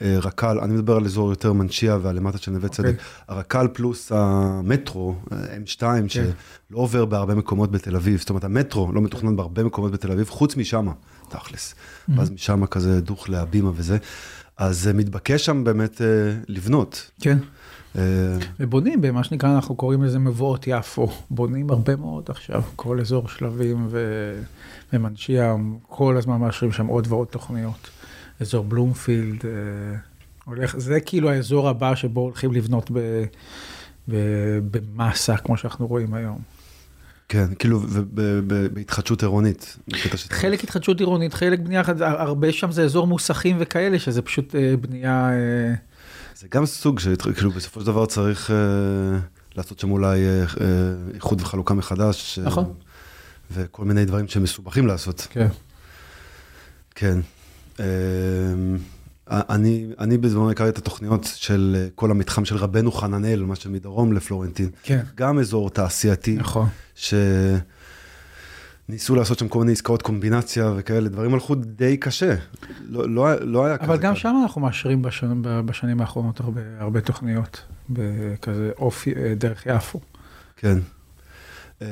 הרק"ל, 0.00 0.58
אני 0.60 0.74
מדבר 0.74 0.96
על 0.96 1.04
אזור 1.04 1.30
יותר 1.30 1.52
מנשייה 1.52 1.98
והלמטה 2.02 2.38
של 2.38 2.50
נווה 2.50 2.68
צדק, 2.68 2.88
אוקיי. 2.88 3.04
הרק"ל 3.28 3.68
פלוס 3.72 4.12
המטרו, 4.12 5.14
M2, 5.30 5.80
כן. 5.80 6.08
שלא 6.08 6.28
עובר 6.72 7.04
בהרבה 7.04 7.34
מקומות 7.34 7.70
בתל 7.70 7.96
אביב, 7.96 8.20
זאת 8.20 8.30
אומרת 8.30 8.44
המטרו 8.44 8.92
לא 8.92 9.00
מתוכנן 9.00 9.36
בהרבה 9.36 9.64
מקומות 9.64 9.92
בתל 9.92 10.12
אביב, 10.12 10.28
חוץ 10.28 10.56
משמה, 10.56 10.92
תכלס, 11.28 11.74
ואז 12.08 12.30
משמה 12.30 12.66
כזה 12.66 13.00
דוך 13.00 13.28
להבימה 13.30 13.70
וזה, 13.74 13.98
אז 14.56 14.90
מתבקש 14.94 15.46
שם 15.46 15.64
באמת 15.64 16.00
לבנות. 16.48 17.10
כן. 17.20 17.38
אה, 17.38 17.57
ובונים 18.60 19.00
במה 19.00 19.24
שנקרא, 19.24 19.54
אנחנו 19.54 19.74
קוראים 19.74 20.02
לזה 20.02 20.18
מבואות 20.18 20.66
יפו, 20.66 21.08
בונים 21.30 21.70
הרבה 21.70 21.96
מאוד 21.96 22.24
עכשיו, 22.28 22.62
כל 22.76 23.00
אזור 23.00 23.28
שלבים 23.28 23.86
ו... 23.90 24.34
ומנשייה, 24.92 25.54
כל 25.82 26.16
הזמן 26.16 26.36
מאשרים 26.36 26.72
שם 26.72 26.86
עוד 26.86 27.06
ועוד 27.08 27.26
תוכניות. 27.26 27.90
אזור 28.40 28.64
בלומפילד, 28.64 29.44
אה, 29.44 29.50
הולך, 30.44 30.78
זה 30.78 31.00
כאילו 31.00 31.30
האזור 31.30 31.68
הבא 31.68 31.94
שבו 31.94 32.20
הולכים 32.20 32.52
לבנות 32.52 32.90
ב... 32.90 33.24
ב... 34.08 34.14
במסה, 34.70 35.36
כמו 35.36 35.56
שאנחנו 35.56 35.86
רואים 35.86 36.14
היום. 36.14 36.38
כן, 37.28 37.46
כאילו 37.58 37.80
בהתחדשות 38.72 39.22
עירונית. 39.22 39.76
חלק 40.30 40.64
התחדשות 40.64 41.00
עירונית, 41.00 41.34
חלק 41.34 41.58
בנייה, 41.58 41.82
הרבה 42.00 42.52
שם 42.52 42.72
זה 42.72 42.84
אזור 42.84 43.06
מוסכים 43.06 43.56
וכאלה, 43.60 43.98
שזה 43.98 44.22
פשוט 44.22 44.54
אה, 44.54 44.74
בנייה... 44.80 45.30
זה 46.40 46.46
גם 46.50 46.66
סוג 46.66 47.00
שכאילו 47.00 47.50
בסופו 47.50 47.80
של 47.80 47.86
דבר 47.86 48.06
צריך 48.06 48.50
אה, 48.50 48.56
לעשות 49.54 49.78
שם 49.78 49.90
אולי 49.90 50.26
אה, 50.26 50.40
אה, 50.40 50.46
איחוד 51.14 51.40
וחלוקה 51.40 51.74
מחדש. 51.74 52.38
נכון. 52.38 52.74
וכל 53.50 53.84
מיני 53.84 54.04
דברים 54.04 54.28
שהם 54.28 54.42
מסובכים 54.42 54.86
לעשות. 54.86 55.26
כן. 55.30 55.48
כן. 56.94 57.18
אני, 59.28 59.86
אני 59.98 60.18
בזמנו 60.18 60.50
הכרתי 60.50 60.70
את 60.70 60.78
התוכניות 60.78 61.28
של 61.34 61.88
כל 61.94 62.10
המתחם 62.10 62.44
של 62.44 62.56
רבנו 62.56 62.92
חננאל, 62.92 63.42
מה 63.42 63.56
שמדרום 63.56 64.12
לפלורנטין. 64.12 64.70
כן. 64.82 65.00
גם 65.14 65.38
אזור 65.38 65.70
תעשייתי. 65.70 66.36
נכון. 66.36 66.68
ש... 66.94 67.14
ניסו 68.88 69.14
לעשות 69.14 69.38
שם 69.38 69.48
כל 69.48 69.58
מיני 69.58 69.72
עסקאות 69.72 70.02
קומבינציה 70.02 70.72
וכאלה, 70.76 71.08
דברים 71.08 71.34
הלכו 71.34 71.54
די 71.54 71.96
קשה. 71.96 72.34
לא, 72.88 73.08
לא, 73.08 73.34
לא 73.40 73.66
היה 73.66 73.78
כזה. 73.78 73.86
אבל 73.86 73.98
גם 73.98 74.14
שם 74.16 74.34
אנחנו 74.42 74.60
מאשרים 74.60 75.02
בשנים, 75.02 75.42
בשנים 75.42 76.00
האחרונות 76.00 76.40
הרבה, 76.40 76.60
הרבה 76.78 77.00
תוכניות, 77.00 77.64
בכזה 77.90 78.70
אופי, 78.78 79.14
אה, 79.16 79.34
דרך 79.34 79.66
יפו. 79.66 80.00
כן. 80.56 80.78
אה, 81.82 81.88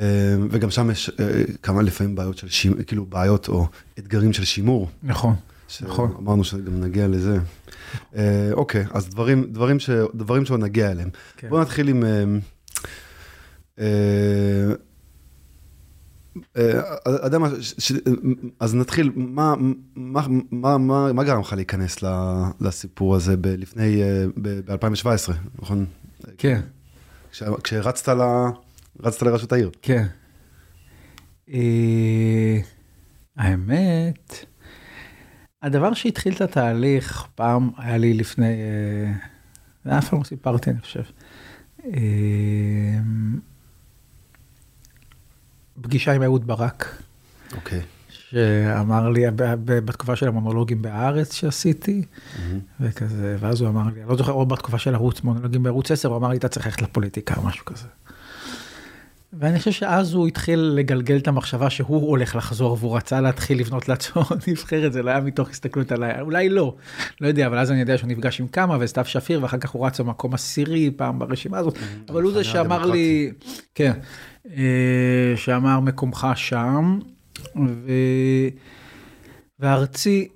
וגם 0.49 0.71
שם 0.71 0.91
יש 0.91 1.11
אה, 1.19 1.43
כמה 1.63 1.81
לפעמים 1.81 2.15
בעיות 2.15 2.37
של 2.37 2.49
שימור, 2.49 2.83
כאילו 2.83 3.05
בעיות 3.05 3.47
או 3.47 3.67
אתגרים 3.99 4.33
של 4.33 4.45
שימור. 4.45 4.89
נכון, 5.03 5.35
נכון. 5.81 6.13
אמרנו 6.19 6.43
שגם 6.43 6.79
נגיע 6.83 7.07
לזה. 7.07 7.37
אוקיי, 8.53 8.85
אז 8.91 9.09
דברים, 9.09 9.43
דברים, 9.51 9.79
ש, 9.79 9.89
דברים 10.15 10.45
שעוד 10.45 10.59
נגיע 10.59 10.91
אליהם. 10.91 11.09
כן. 11.37 11.49
בואו 11.49 11.61
נתחיל 11.61 11.87
עם... 11.87 12.03
אה, 13.79 13.85
יודע 13.85 14.86
מה, 17.39 17.49
אז 18.59 18.75
נתחיל, 18.75 19.11
מה 19.15 19.55
גרם 21.23 21.39
לך 21.39 21.53
להיכנס 21.53 21.97
לסיפור 22.61 23.15
הזה 23.15 23.35
לפני, 23.43 24.03
אה, 24.03 24.25
ב-2017, 24.41 25.31
נכון? 25.61 25.85
כן. 26.37 26.61
כשרצת 27.63 28.07
לראשות 29.21 29.51
העיר. 29.51 29.71
כן. 29.81 30.05
אה, 31.49 32.59
האמת, 33.37 34.45
הדבר 35.61 35.93
שהתחיל 35.93 36.33
את 36.33 36.41
התהליך, 36.41 37.27
פעם 37.35 37.69
היה 37.77 37.97
לי 37.97 38.13
לפני, 38.13 38.55
אף 39.89 40.09
פעם 40.09 40.19
לא 40.19 40.23
סיפרתי, 40.23 40.69
אני 40.69 40.79
חושב. 40.79 41.03
פגישה 45.81 46.13
עם 46.13 46.23
אהוד 46.23 46.47
ברק. 46.47 47.01
אוקיי. 47.55 47.81
שאמר 48.09 49.09
לי, 49.09 49.23
בתקופה 49.65 50.15
של 50.15 50.27
המונולוגים 50.27 50.81
בהארץ 50.81 51.33
שעשיתי, 51.33 52.03
וכזה, 52.79 53.37
ואז 53.39 53.61
הוא 53.61 53.69
אמר 53.69 53.83
לי, 53.93 54.01
אני 54.01 54.09
לא 54.09 54.15
זוכר, 54.15 54.31
או 54.31 54.45
בתקופה 54.45 54.77
של 54.77 54.95
ערוץ 54.95 55.21
מונולוגים 55.21 55.63
בערוץ 55.63 55.91
10, 55.91 56.09
הוא 56.09 56.17
אמר 56.17 56.29
לי, 56.29 56.37
אתה 56.37 56.47
צריך 56.47 56.65
ללכת 56.65 56.81
לפוליטיקה 56.81 57.35
או 57.37 57.43
משהו 57.43 57.65
כזה. 57.65 57.87
ואני 59.33 59.59
חושב 59.59 59.71
שאז 59.71 60.13
הוא 60.13 60.27
התחיל 60.27 60.59
לגלגל 60.59 61.17
את 61.17 61.27
המחשבה 61.27 61.69
שהוא 61.69 62.09
הולך 62.09 62.35
לחזור 62.35 62.77
והוא 62.79 62.97
רצה 62.97 63.21
להתחיל 63.21 63.59
לבנות 63.59 63.89
לעצמו 63.89 64.23
נבחרת 64.47 64.93
זה 64.93 65.03
לא 65.03 65.11
היה 65.11 65.19
מתוך 65.19 65.49
הסתכלות 65.49 65.91
עליי 65.91 66.21
אולי 66.21 66.49
לא 66.49 66.75
לא 67.21 67.27
יודע 67.27 67.47
אבל 67.47 67.57
אז 67.57 67.71
אני 67.71 67.79
יודע 67.79 67.97
שהוא 67.97 68.09
נפגש 68.09 68.39
עם 68.39 68.47
כמה 68.47 68.77
וסתיו 68.79 69.05
שפיר 69.05 69.43
ואחר 69.43 69.57
כך 69.57 69.69
הוא 69.69 69.87
רץ 69.87 69.99
במקום 69.99 70.33
עשירי 70.33 70.91
פעם 70.95 71.19
ברשימה 71.19 71.57
הזאת 71.57 71.77
אבל 72.09 72.21
הוא 72.21 72.31
זה 72.31 72.43
שאמר 72.43 72.85
לי 72.85 73.31
כן 73.75 73.91
שאמר 75.35 75.79
מקומך 75.79 76.27
שם 76.35 76.99
ו... 77.55 77.91
וארצי 79.59 80.27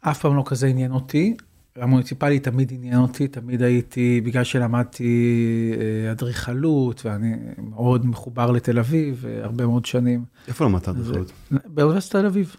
אף 0.00 0.20
פעם 0.20 0.36
לא 0.36 0.42
כזה 0.46 0.66
עניין 0.66 0.92
אותי 0.92 1.36
המוניציפלי 1.76 2.38
תמיד 2.38 2.72
עניין 2.72 2.98
אותי, 2.98 3.28
תמיד 3.28 3.62
הייתי, 3.62 4.20
בגלל 4.24 4.44
שלמדתי 4.44 5.72
אה, 5.80 6.12
אדריכלות, 6.12 7.06
ואני 7.06 7.34
מאוד 7.58 8.06
מחובר 8.06 8.50
לתל 8.50 8.78
אביב, 8.78 9.24
אה, 9.28 9.44
הרבה 9.44 9.66
מאוד 9.66 9.86
שנים. 9.86 10.24
איפה 10.48 10.64
למדת 10.64 10.88
אדריכלות? 10.88 11.32
באוניברסיטת 11.66 12.16
תל 12.16 12.26
אביב. 12.26 12.56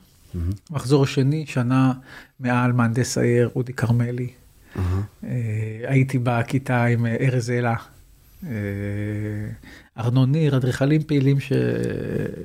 מחזור 0.72 1.05
שני, 1.05 1.45
שנה 1.45 1.93
מעל 2.39 2.72
מהנדס 2.72 3.17
העיר 3.17 3.50
אודי 3.55 3.74
כרמלי. 3.74 4.29
אה, 4.75 4.81
הייתי 5.88 6.19
בכיתה 6.24 6.86
עם 6.86 7.05
ארז 7.05 7.50
אלה, 7.50 7.75
ארנון 9.97 10.31
ניר, 10.31 10.57
אדריכלים 10.57 11.03
פעילים 11.03 11.39
ש... 11.39 11.51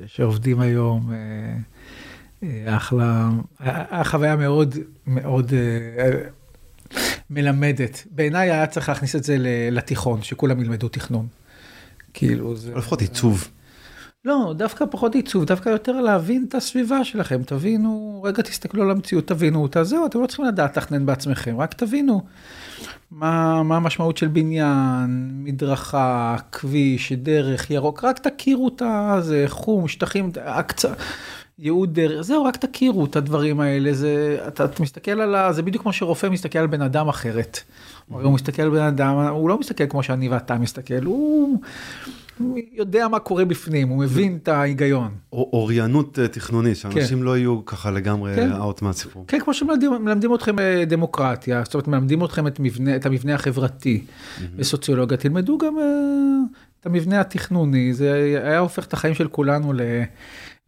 שעובדים 0.07 0.59
היום. 0.59 1.11
אחלה, 2.65 3.29
החוויה 3.59 4.35
מאוד 4.35 4.75
מאוד 5.07 5.53
מלמדת. 7.29 8.07
בעיניי 8.11 8.51
היה 8.51 8.67
צריך 8.67 8.89
להכניס 8.89 9.15
את 9.15 9.23
זה 9.23 9.35
לתיכון, 9.71 10.21
שכולם 10.21 10.61
ילמדו 10.61 10.87
תכנון. 10.87 11.27
כאילו 12.13 12.55
זה... 12.55 12.75
לפחות 12.75 13.01
עיצוב. 13.01 13.47
לא, 14.25 14.53
דווקא 14.57 14.85
פחות 14.91 15.15
עיצוב, 15.15 15.45
דווקא 15.45 15.69
יותר 15.69 16.01
להבין 16.01 16.45
את 16.49 16.55
הסביבה 16.55 17.03
שלכם, 17.03 17.43
תבינו, 17.43 18.21
רגע 18.25 18.43
תסתכלו 18.43 18.83
על 18.83 18.91
המציאות, 18.91 19.27
תבינו 19.27 19.61
אותה, 19.61 19.83
זהו, 19.83 20.05
אתם 20.05 20.21
לא 20.21 20.27
צריכים 20.27 20.45
לדעת 20.45 20.77
לתכנן 20.77 21.05
בעצמכם, 21.05 21.57
רק 21.57 21.73
תבינו 21.73 22.23
מה, 23.11 23.63
מה 23.63 23.77
המשמעות 23.77 24.17
של 24.17 24.27
בניין, 24.27 25.29
מדרכה, 25.33 26.35
כביש, 26.51 27.11
דרך, 27.11 27.71
ירוק, 27.71 28.03
רק 28.03 28.27
תכירו 28.27 28.67
את 28.67 28.81
זה, 29.19 29.45
חום, 29.47 29.87
שטחים, 29.87 30.31
הקצה. 30.45 30.93
ייעוד 31.59 31.93
דרך, 31.93 32.21
זהו, 32.21 32.43
רק 32.43 32.57
תכירו 32.57 33.05
את 33.05 33.15
הדברים 33.15 33.59
האלה, 33.59 33.93
זה, 33.93 34.43
אתה, 34.47 34.65
אתה 34.65 34.83
מסתכל 34.83 35.21
על 35.21 35.35
ה... 35.35 35.53
זה 35.53 35.61
בדיוק 35.61 35.83
כמו 35.83 35.93
שרופא 35.93 36.27
מסתכל 36.27 36.59
על 36.59 36.67
בן 36.67 36.81
אדם 36.81 37.07
אחרת. 37.07 37.59
הוא 38.07 38.33
מסתכל 38.33 38.61
על 38.61 38.69
בן 38.69 38.81
אדם, 38.81 39.15
הוא 39.15 39.49
לא 39.49 39.59
מסתכל 39.59 39.87
כמו 39.87 40.03
שאני 40.03 40.29
ואתה 40.29 40.55
מסתכל, 40.55 41.03
הוא 41.03 41.59
יודע 42.71 43.07
מה 43.07 43.19
קורה 43.19 43.45
בפנים, 43.45 43.89
הוא 43.89 43.97
מבין 43.97 44.39
את 44.43 44.47
ההיגיון. 44.47 45.11
אוריינות 45.31 46.19
אה, 46.19 46.27
תכנונית, 46.27 46.77
שאנשים 46.77 47.17
כן. 47.17 47.23
לא 47.23 47.37
יהיו 47.37 47.65
ככה 47.65 47.91
לגמרי 47.91 48.35
כן. 48.35 48.51
אאוט 48.51 48.81
מהסיפור. 48.81 49.25
כן, 49.27 49.39
כמו 49.39 49.53
שמלמדים 49.53 50.35
אתכם 50.35 50.59
אה, 50.59 50.83
דמוקרטיה, 50.87 51.61
זאת 51.65 51.73
אומרת, 51.73 51.87
מלמדים 51.87 52.25
אתכם 52.25 52.47
את, 52.47 52.59
מבנה, 52.59 52.95
את 52.95 53.05
המבנה 53.05 53.35
החברתי 53.35 54.05
בסוציולוגיה, 54.55 55.17
תלמדו 55.17 55.57
גם 55.57 55.79
אה, 55.79 55.83
את 56.79 56.85
המבנה 56.85 57.21
התכנוני, 57.21 57.93
זה 57.93 58.13
היה 58.43 58.59
הופך 58.59 58.85
את 58.85 58.93
החיים 58.93 59.13
של 59.13 59.27
כולנו. 59.27 59.73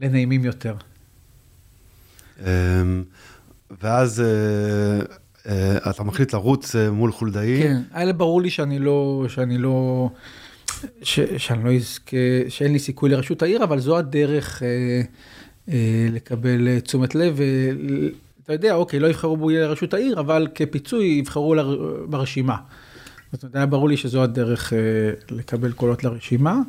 לנעימים 0.02 0.46
יותר. 0.46 0.76
אמ, 2.40 3.04
ואז 3.82 4.24
אה, 5.48 5.90
אתה 5.90 6.04
מחליט 6.04 6.34
לרוץ 6.34 6.76
אה, 6.76 6.92
מול 6.92 7.12
חולדאי. 7.12 7.60
כן, 7.64 7.82
היה 7.94 8.14
ברור 8.14 8.42
לי 8.42 8.50
שאני 8.50 8.80
לא, 8.80 9.26
שאני 9.28 9.58
לא, 9.58 10.10
ש, 11.02 11.20
שאני 11.38 11.64
לא 11.64 11.74
אזכה, 11.76 12.18
שאין 12.50 12.74
לי 12.74 12.80
סיכוי 12.80 13.10
לראשות 13.10 13.42
העיר, 13.42 13.64
אבל 13.64 13.80
זו 13.80 13.98
הדרך 13.98 14.64
אה, 14.64 15.02
אה, 15.70 16.08
לקבל 16.12 16.80
תשומת 16.80 17.16
לב. 17.16 17.40
אתה 18.44 18.54
יודע, 18.54 18.76
אוקיי, 18.76 19.00
לא 19.00 19.08
יבחרו 19.08 19.38
בו 19.38 19.50
לראשות 19.50 19.94
העיר, 19.94 20.20
אבל 20.20 20.48
כפיצוי 20.56 21.06
יבחרו 21.06 21.56
ל, 21.56 21.60
ברשימה. 22.10 22.56
זאת 23.32 23.44
אומרת, 23.44 23.56
היה 23.56 23.66
ברור 23.66 23.90
לי 23.90 23.98
שזו 23.98 24.24
הדרך 24.24 24.74
אה, 24.74 24.80
לקבל 25.32 25.72
קולות 25.72 26.04
לרשימה. 26.04 26.60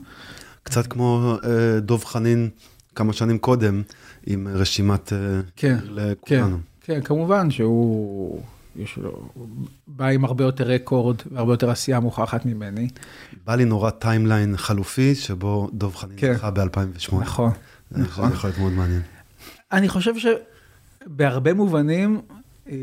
קצת 0.62 0.86
כמו 0.86 1.36
אה, 1.44 1.80
דב 1.80 2.04
חנין 2.04 2.48
כמה 2.94 3.12
שנים 3.12 3.38
קודם, 3.38 3.82
עם 4.26 4.48
רשימת 4.48 5.12
עיר, 5.12 5.18
כן, 5.56 5.76
לכולנו. 5.90 6.56
כן, 6.80 6.94
כן, 6.94 7.00
כמובן 7.00 7.50
שהוא... 7.50 8.42
יש 8.76 8.96
לו, 8.96 9.28
בא 9.86 10.06
עם 10.06 10.24
הרבה 10.24 10.44
יותר 10.44 10.64
רקורד 10.64 11.16
והרבה 11.32 11.52
יותר 11.52 11.70
עשייה 11.70 12.00
מוכחת 12.00 12.46
ממני. 12.46 12.88
בא 13.46 13.54
לי 13.54 13.64
נורא 13.64 13.90
timeline 13.90 14.56
חלופי, 14.56 15.14
שבו 15.14 15.70
דב 15.72 15.94
חנין 15.94 16.16
כן. 16.16 16.34
זכה 16.34 16.50
ב-2008. 16.50 17.14
נכון, 17.20 17.50
נכון. 17.90 18.28
זה 18.28 18.34
יכול 18.34 18.50
להיות 18.50 18.58
מאוד 18.58 18.72
מעניין. 18.72 19.02
אני 19.72 19.88
חושב 19.88 20.12
שבהרבה 21.06 21.54
מובנים, 21.54 22.20
אה, 22.70 22.76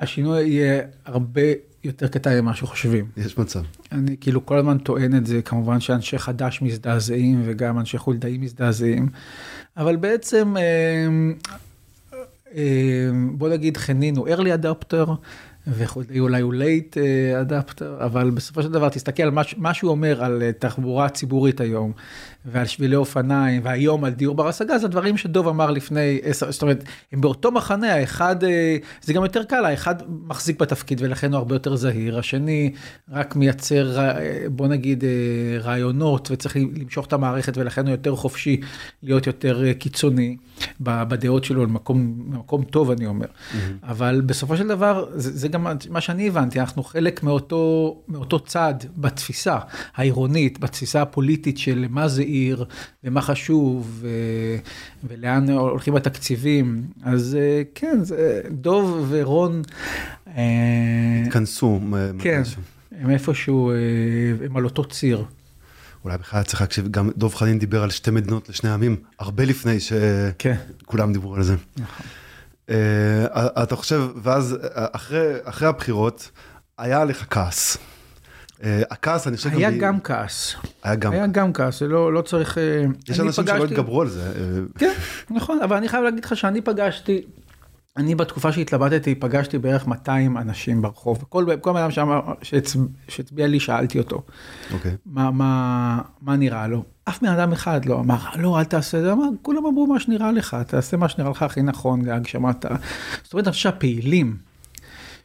השינוי 0.00 0.42
יהיה 0.42 0.82
הרבה 1.04 1.42
יותר 1.84 2.08
קטן 2.08 2.40
ממה 2.40 2.54
שחושבים. 2.54 3.06
יש 3.16 3.38
מצב. 3.38 3.62
אני 3.92 4.16
כאילו 4.20 4.46
כל 4.46 4.58
הזמן 4.58 4.78
טוען 4.78 5.16
את 5.16 5.26
זה, 5.26 5.42
כמובן 5.42 5.80
שאנשי 5.80 6.18
חד"ש 6.18 6.62
מזדעזעים 6.62 7.42
וגם 7.44 7.78
אנשי 7.78 7.98
חולדאי 7.98 8.38
מזדעזעים, 8.38 9.08
אבל 9.76 9.96
בעצם, 9.96 10.56
אה, 10.56 11.06
בוא 13.32 13.48
נגיד 13.48 13.76
חנין 13.76 14.16
הוא 14.16 14.28
early 14.28 14.64
adapter, 14.64 15.10
וחולדאי 15.68 16.20
אולי 16.20 16.40
הוא 16.40 16.54
late 16.54 16.96
adapter, 17.48 18.04
אבל 18.04 18.30
בסופו 18.30 18.62
של 18.62 18.72
דבר 18.72 18.88
תסתכל 18.88 19.22
על 19.22 19.30
מה 19.56 19.74
שהוא 19.74 19.90
אומר 19.90 20.24
על 20.24 20.42
אה, 20.42 20.52
תחבורה 20.52 21.08
ציבורית 21.08 21.60
היום, 21.60 21.92
ועל 22.46 22.66
שבילי 22.66 22.96
אופניים, 22.96 23.64
והיום 23.64 24.04
על 24.04 24.12
דיור 24.12 24.34
בר 24.34 24.48
השגה, 24.48 24.78
זה 24.78 24.88
דברים 24.88 25.16
שדוב 25.16 25.48
אמר 25.48 25.70
לפני 25.70 26.20
עשר, 26.22 26.52
זאת 26.52 26.62
אומרת, 26.62 26.84
הם 27.12 27.20
באותו 27.20 27.52
מחנה, 27.52 27.94
האחד, 27.94 28.44
אה, 28.44 28.76
זה 29.02 29.12
גם 29.12 29.22
יותר 29.22 29.44
קל, 29.44 29.64
האחד 29.64 29.94
מחזיק 30.08 30.60
בתפקיד 30.60 31.00
ולכן 31.02 31.32
הוא 31.32 31.38
הרבה 31.38 31.54
יותר 31.54 31.76
זהיר, 31.76 32.18
השני 32.18 32.72
רק 33.10 33.36
מייצר, 33.36 33.98
אה, 33.98 34.44
בוא 34.48 34.66
נגיד, 34.66 35.04
אה, 35.04 35.58
רעיונות 35.60 36.28
וצריך 36.30 36.56
למשוך 36.56 37.06
את 37.06 37.12
המערכת 37.12 37.58
ולכן 37.58 37.86
הוא 37.86 37.90
יותר 37.90 38.16
חופשי 38.16 38.60
להיות 39.02 39.26
יותר 39.26 39.72
קיצוני 39.72 40.36
בדעות 40.80 41.44
שלו, 41.44 41.64
למקום, 41.64 42.28
למקום 42.32 42.64
טוב 42.64 42.90
אני 42.90 43.06
אומר. 43.06 43.26
Mm-hmm. 43.26 43.56
אבל 43.82 44.22
בסופו 44.26 44.56
של 44.56 44.68
דבר, 44.68 45.06
זה, 45.14 45.38
זה 45.38 45.48
גם 45.48 45.66
מה 45.90 46.00
שאני 46.00 46.28
הבנתי, 46.28 46.60
אנחנו 46.60 46.82
חלק 46.84 47.22
מאותו, 47.22 47.96
מאותו 48.08 48.38
צד 48.38 48.74
בתפיסה 48.96 49.58
העירונית, 49.94 50.60
בתפיסה 50.60 51.02
הפוליטית 51.02 51.58
של 51.58 51.86
מה 51.90 52.08
זה 52.08 52.22
עיר, 52.36 52.64
ומה 53.04 53.20
חשוב, 53.20 53.98
ו... 54.00 54.08
ולאן 55.04 55.50
הולכים 55.50 55.96
התקציבים. 55.96 56.82
אז 57.02 57.36
אה, 57.40 57.62
כן, 57.74 58.04
זה... 58.04 58.40
דוב 58.50 59.06
ורון... 59.08 59.62
אה, 60.28 61.22
התכנסו. 61.26 61.80
כן, 62.18 62.42
הם 63.00 63.10
איפשהו, 63.10 63.70
אה, 63.70 63.76
הם 64.44 64.56
על 64.56 64.64
אותו 64.64 64.84
ציר. 64.84 65.24
אולי 66.04 66.18
בכלל 66.18 66.42
צריך 66.42 66.60
להקשיב, 66.60 66.88
גם 66.90 67.10
דוב 67.16 67.34
חנין 67.34 67.58
דיבר 67.58 67.82
על 67.82 67.90
שתי 67.90 68.10
מדינות 68.10 68.48
לשני 68.48 68.70
עמים, 68.70 68.96
הרבה 69.18 69.44
לפני 69.44 69.80
שכולם 69.80 71.06
כן. 71.06 71.12
דיברו 71.12 71.34
על 71.34 71.42
זה. 71.42 71.54
נכון. 71.76 72.06
אתה 73.62 73.76
חושב, 73.76 74.02
ואז 74.22 74.56
אחרי, 74.72 75.34
אחרי 75.44 75.68
הבחירות, 75.68 76.30
היה 76.78 77.04
לך 77.04 77.24
כעס. 77.30 77.78
אה, 78.64 78.82
הכעס, 78.90 79.26
אני 79.26 79.36
חושב... 79.36 79.50
היה 79.50 79.70
גם 79.70 80.00
כעס. 80.00 80.54
היה 80.82 80.94
גם. 80.94 81.12
היה 81.12 81.26
גם 81.26 81.52
כעס, 81.52 81.82
לא, 81.82 82.12
לא 82.12 82.22
צריך... 82.22 82.58
אה, 82.58 82.84
יש 83.08 83.20
אנשים 83.20 83.46
שלא 83.46 83.64
התגברו 83.64 84.00
על 84.00 84.08
זה. 84.08 84.22
אה. 84.22 84.60
כן, 84.78 84.92
נכון, 85.30 85.58
אבל 85.62 85.76
אני 85.76 85.88
חייב 85.88 86.04
להגיד 86.04 86.24
לך 86.24 86.36
שאני 86.36 86.60
פגשתי, 86.60 87.22
אני 87.96 88.14
בתקופה 88.14 88.52
שהתלבטתי, 88.52 89.14
פגשתי 89.14 89.58
בערך 89.58 89.86
200 89.86 90.38
אנשים 90.38 90.82
ברחוב. 90.82 91.24
כל, 91.28 91.44
בן 91.44 91.76
אדם 91.76 91.90
שהצביע 93.08 93.46
לי, 93.46 93.60
שאלתי 93.60 93.98
אותו. 93.98 94.22
אוקיי. 94.72 94.96
מה 95.06 96.02
נראה 96.26 96.66
לו? 96.66 96.84
אף 97.08 97.22
בן 97.22 97.28
אדם 97.28 97.52
אחד 97.52 97.84
לא 97.84 98.00
אמר, 98.00 98.16
לא, 98.36 98.58
אל 98.58 98.64
תעשה 98.64 98.98
את 98.98 99.02
זה, 99.02 99.12
אמר, 99.12 99.24
כולם 99.42 99.66
אמרו 99.66 99.86
מה 99.86 100.00
שנראה 100.00 100.32
לך, 100.32 100.56
תעשה 100.66 100.96
מה 100.96 101.08
שנראה 101.08 101.30
לך 101.30 101.42
הכי 101.42 101.62
נכון 101.62 102.04
להגשמת 102.04 102.64
ה... 102.64 102.68
זאת 103.22 103.32
אומרת, 103.32 103.46
אני 103.46 103.52
חושב 103.52 103.62
שהפעילים, 103.62 104.36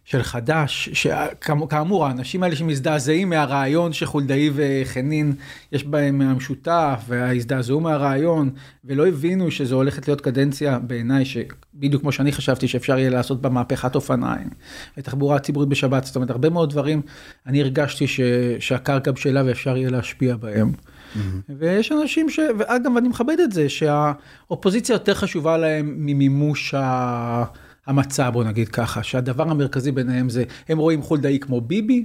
של 0.06 0.24
חד"ש, 0.24 0.90
שכאמור 0.90 2.06
האנשים 2.06 2.44
האלה 2.44 2.56
שמזדעזעים 2.56 3.30
מהרעיון 3.30 3.94
שחולדאי 3.94 4.50
וחנין 4.54 5.34
יש 5.72 5.84
בהם 5.84 6.22
המשותף 6.22 7.04
והזדעזעו 7.08 7.80
מהרעיון 7.80 8.50
ולא 8.86 9.08
הבינו 9.08 9.52
שזו 9.52 9.76
הולכת 9.76 10.08
להיות 10.08 10.22
קדנציה 10.22 10.80
בעיניי 10.80 11.26
שבדיוק 11.26 12.02
כמו 12.02 12.12
שאני 12.12 12.32
חשבתי 12.32 12.68
שאפשר 12.68 12.98
יהיה 12.98 13.10
לעשות 13.10 13.42
בה 13.42 13.50
מהפכת 13.50 13.96
אופניים 13.96 14.50
ותחבורה 14.98 15.40
ציבורית 15.40 15.70
בשבת 15.70 16.06
זאת 16.06 16.16
אומרת 16.16 16.30
הרבה 16.30 16.50
מאוד 16.50 16.70
דברים 16.70 17.02
אני 17.48 17.62
הרגשתי 17.62 18.08
ש, 18.08 18.20
שהקרקע 18.60 19.12
בשלה 19.12 19.44
ואפשר 19.46 19.78
יהיה 19.78 19.90
להשפיע 19.90 20.36
בהם. 20.36 20.72
Mm-hmm. 20.72 21.20
ויש 21.58 21.92
אנשים 21.92 22.30
ש... 22.30 22.40
ואגב 22.60 22.98
אני 22.98 23.08
מכבד 23.08 23.40
את 23.44 23.52
זה 23.52 23.70
שהאופוזיציה 23.70 24.94
יותר 24.94 25.14
חשובה 25.14 25.58
להם 25.58 25.94
ממימוש 25.98 26.74
ה... 26.74 27.44
המצע, 27.92 28.30
בוא 28.30 28.44
נגיד 28.44 28.70
ככה, 28.70 29.04
שהדבר 29.04 29.50
המרכזי 29.50 29.92
ביניהם 29.92 30.30
זה, 30.30 30.44
הם 30.70 30.78
רואים 30.78 31.02
חולדאי 31.02 31.40
כמו 31.40 31.62
ביבי, 31.62 32.04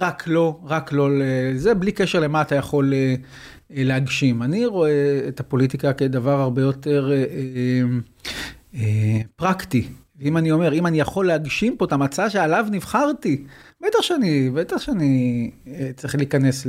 רק 0.00 0.24
לא, 0.26 0.60
רק 0.64 0.92
לא, 0.92 1.08
זה 1.56 1.74
בלי 1.74 1.92
קשר 1.92 2.20
למה 2.20 2.42
אתה 2.42 2.54
יכול 2.54 2.92
אה, 2.94 3.14
אה, 3.76 3.84
להגשים. 3.84 4.42
אני 4.42 4.66
רואה 4.66 5.20
את 5.28 5.40
הפוליטיקה 5.40 5.92
כדבר 5.92 6.40
הרבה 6.40 6.62
יותר 6.62 7.10
אה, 8.74 9.20
פרקטי. 9.36 9.88
ואם 10.18 10.36
אני 10.36 10.50
אומר, 10.50 10.72
אם 10.72 10.86
אני 10.86 11.00
יכול 11.00 11.26
להגשים 11.26 11.76
פה 11.76 11.84
את 11.84 11.92
המצע 11.92 12.30
שעליו 12.30 12.66
נבחרתי, 12.70 13.44
בטח 13.80 14.02
שאני, 14.02 14.50
בטח 14.50 14.78
שאני 14.78 15.50
אה, 15.68 15.90
צריך 15.96 16.14
להיכנס 16.14 16.66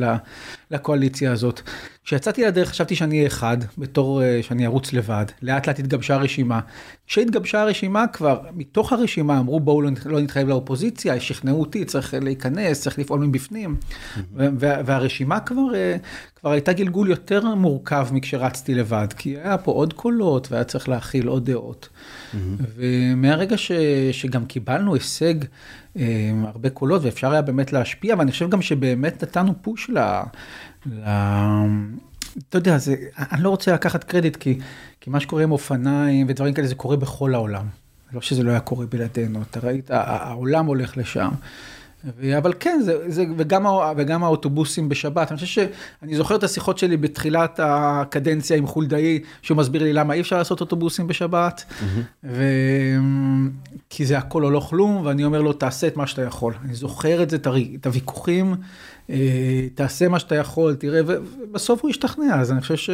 לקואליציה 0.71 1.31
הזאת. 1.31 1.61
כשיצאתי 2.03 2.43
לדרך 2.43 2.69
חשבתי 2.69 2.95
שאני 2.95 3.17
אהיה 3.17 3.27
אחד, 3.27 3.57
בתור 3.77 4.23
אה, 4.23 4.39
שאני 4.43 4.65
ארוץ 4.65 4.93
לבד, 4.93 5.25
לאט 5.41 5.67
לאט 5.67 5.79
התגבשה 5.79 6.15
הרשימה. 6.15 6.59
כשהתגבשה 7.07 7.61
הרשימה 7.61 8.07
כבר, 8.07 8.41
מתוך 8.55 8.93
הרשימה 8.93 9.39
אמרו 9.39 9.59
בואו 9.59 9.81
לא, 9.81 9.89
לא 10.05 10.19
נתחייב 10.21 10.47
לאופוזיציה, 10.47 11.19
שכנעו 11.19 11.59
אותי, 11.59 11.85
צריך 11.85 12.13
להיכנס, 12.21 12.81
צריך 12.81 12.99
לפעול 12.99 13.19
מבפנים. 13.19 13.75
והרשימה 14.35 15.39
כבר, 15.39 15.75
אה, 15.75 15.95
כבר 16.35 16.51
הייתה 16.51 16.73
גלגול 16.73 17.09
יותר 17.09 17.55
מורכב 17.55 18.07
מכשרצתי 18.11 18.75
לבד, 18.75 19.07
כי 19.17 19.37
היה 19.37 19.57
פה 19.57 19.71
עוד 19.71 19.93
קולות 19.93 20.51
והיה 20.51 20.63
צריך 20.63 20.89
להכיל 20.89 21.27
עוד 21.27 21.45
דעות. 21.45 21.89
ומהרגע 22.75 23.57
ש, 23.57 23.71
שגם 24.11 24.45
קיבלנו 24.45 24.93
הישג, 24.93 25.33
הרבה 26.43 26.69
קולות 26.69 27.01
ואפשר 27.03 27.31
היה 27.31 27.41
באמת 27.41 27.73
להשפיע, 27.73 28.15
ואני 28.19 28.31
חושב 28.31 28.49
גם 28.49 28.61
שבאמת 28.61 29.23
נתנו 29.23 29.53
פוש 29.61 29.89
ל... 29.89 29.99
ל... 30.85 31.09
אתה 32.49 32.57
יודע, 32.57 32.77
זה, 32.77 32.95
אני 33.17 33.43
לא 33.43 33.49
רוצה 33.49 33.73
לקחת 33.73 34.03
קרדיט, 34.03 34.35
כי, 34.35 34.59
כי 35.01 35.09
מה 35.09 35.19
שקורה 35.19 35.43
עם 35.43 35.51
אופניים 35.51 36.25
ודברים 36.29 36.53
כאלה, 36.53 36.67
זה 36.67 36.75
קורה 36.75 36.95
בכל 36.95 37.33
העולם. 37.33 37.65
לא 38.13 38.21
שזה 38.21 38.43
לא 38.43 38.51
היה 38.51 38.59
קורה 38.59 38.85
בלעדינו, 38.85 39.41
אתה 39.41 39.59
ראית, 39.59 39.91
העולם 39.91 40.65
הולך 40.65 40.97
לשם. 40.97 41.29
אבל 42.37 42.53
כן, 42.59 42.81
זה, 42.85 43.11
זה, 43.11 43.25
וגם, 43.37 43.65
וגם 43.97 44.23
האוטובוסים 44.23 44.89
בשבת, 44.89 45.31
אני 45.31 45.39
חושב 45.39 45.47
שאני 46.01 46.15
זוכר 46.15 46.35
את 46.35 46.43
השיחות 46.43 46.77
שלי 46.77 46.97
בתחילת 46.97 47.59
הקדנציה 47.63 48.57
עם 48.57 48.67
חולדאי, 48.67 49.19
שהוא 49.41 49.57
מסביר 49.57 49.83
לי 49.83 49.93
למה 49.93 50.13
אי 50.13 50.21
אפשר 50.21 50.37
לעשות 50.37 50.61
אוטובוסים 50.61 51.07
בשבת, 51.07 51.63
mm-hmm. 51.69 51.83
ו... 52.23 52.43
כי 53.89 54.05
זה 54.05 54.17
הכל 54.17 54.45
או 54.45 54.51
לא 54.51 54.59
כלום, 54.59 55.05
ואני 55.05 55.25
אומר 55.25 55.41
לו, 55.41 55.53
תעשה 55.53 55.87
את 55.87 55.97
מה 55.97 56.07
שאתה 56.07 56.21
יכול. 56.21 56.53
אני 56.65 56.73
זוכר 56.73 57.23
את 57.23 57.29
זה, 57.29 57.37
את 57.75 57.85
הוויכוחים, 57.85 58.55
אה, 59.09 59.67
תעשה 59.75 60.07
מה 60.07 60.19
שאתה 60.19 60.35
יכול, 60.35 60.75
תראה, 60.75 61.01
ובסוף 61.05 61.81
הוא 61.81 61.89
השתכנע, 61.89 62.39
אז 62.41 62.51
אני 62.51 62.61
חושב 62.61 62.75
ש... 62.75 62.89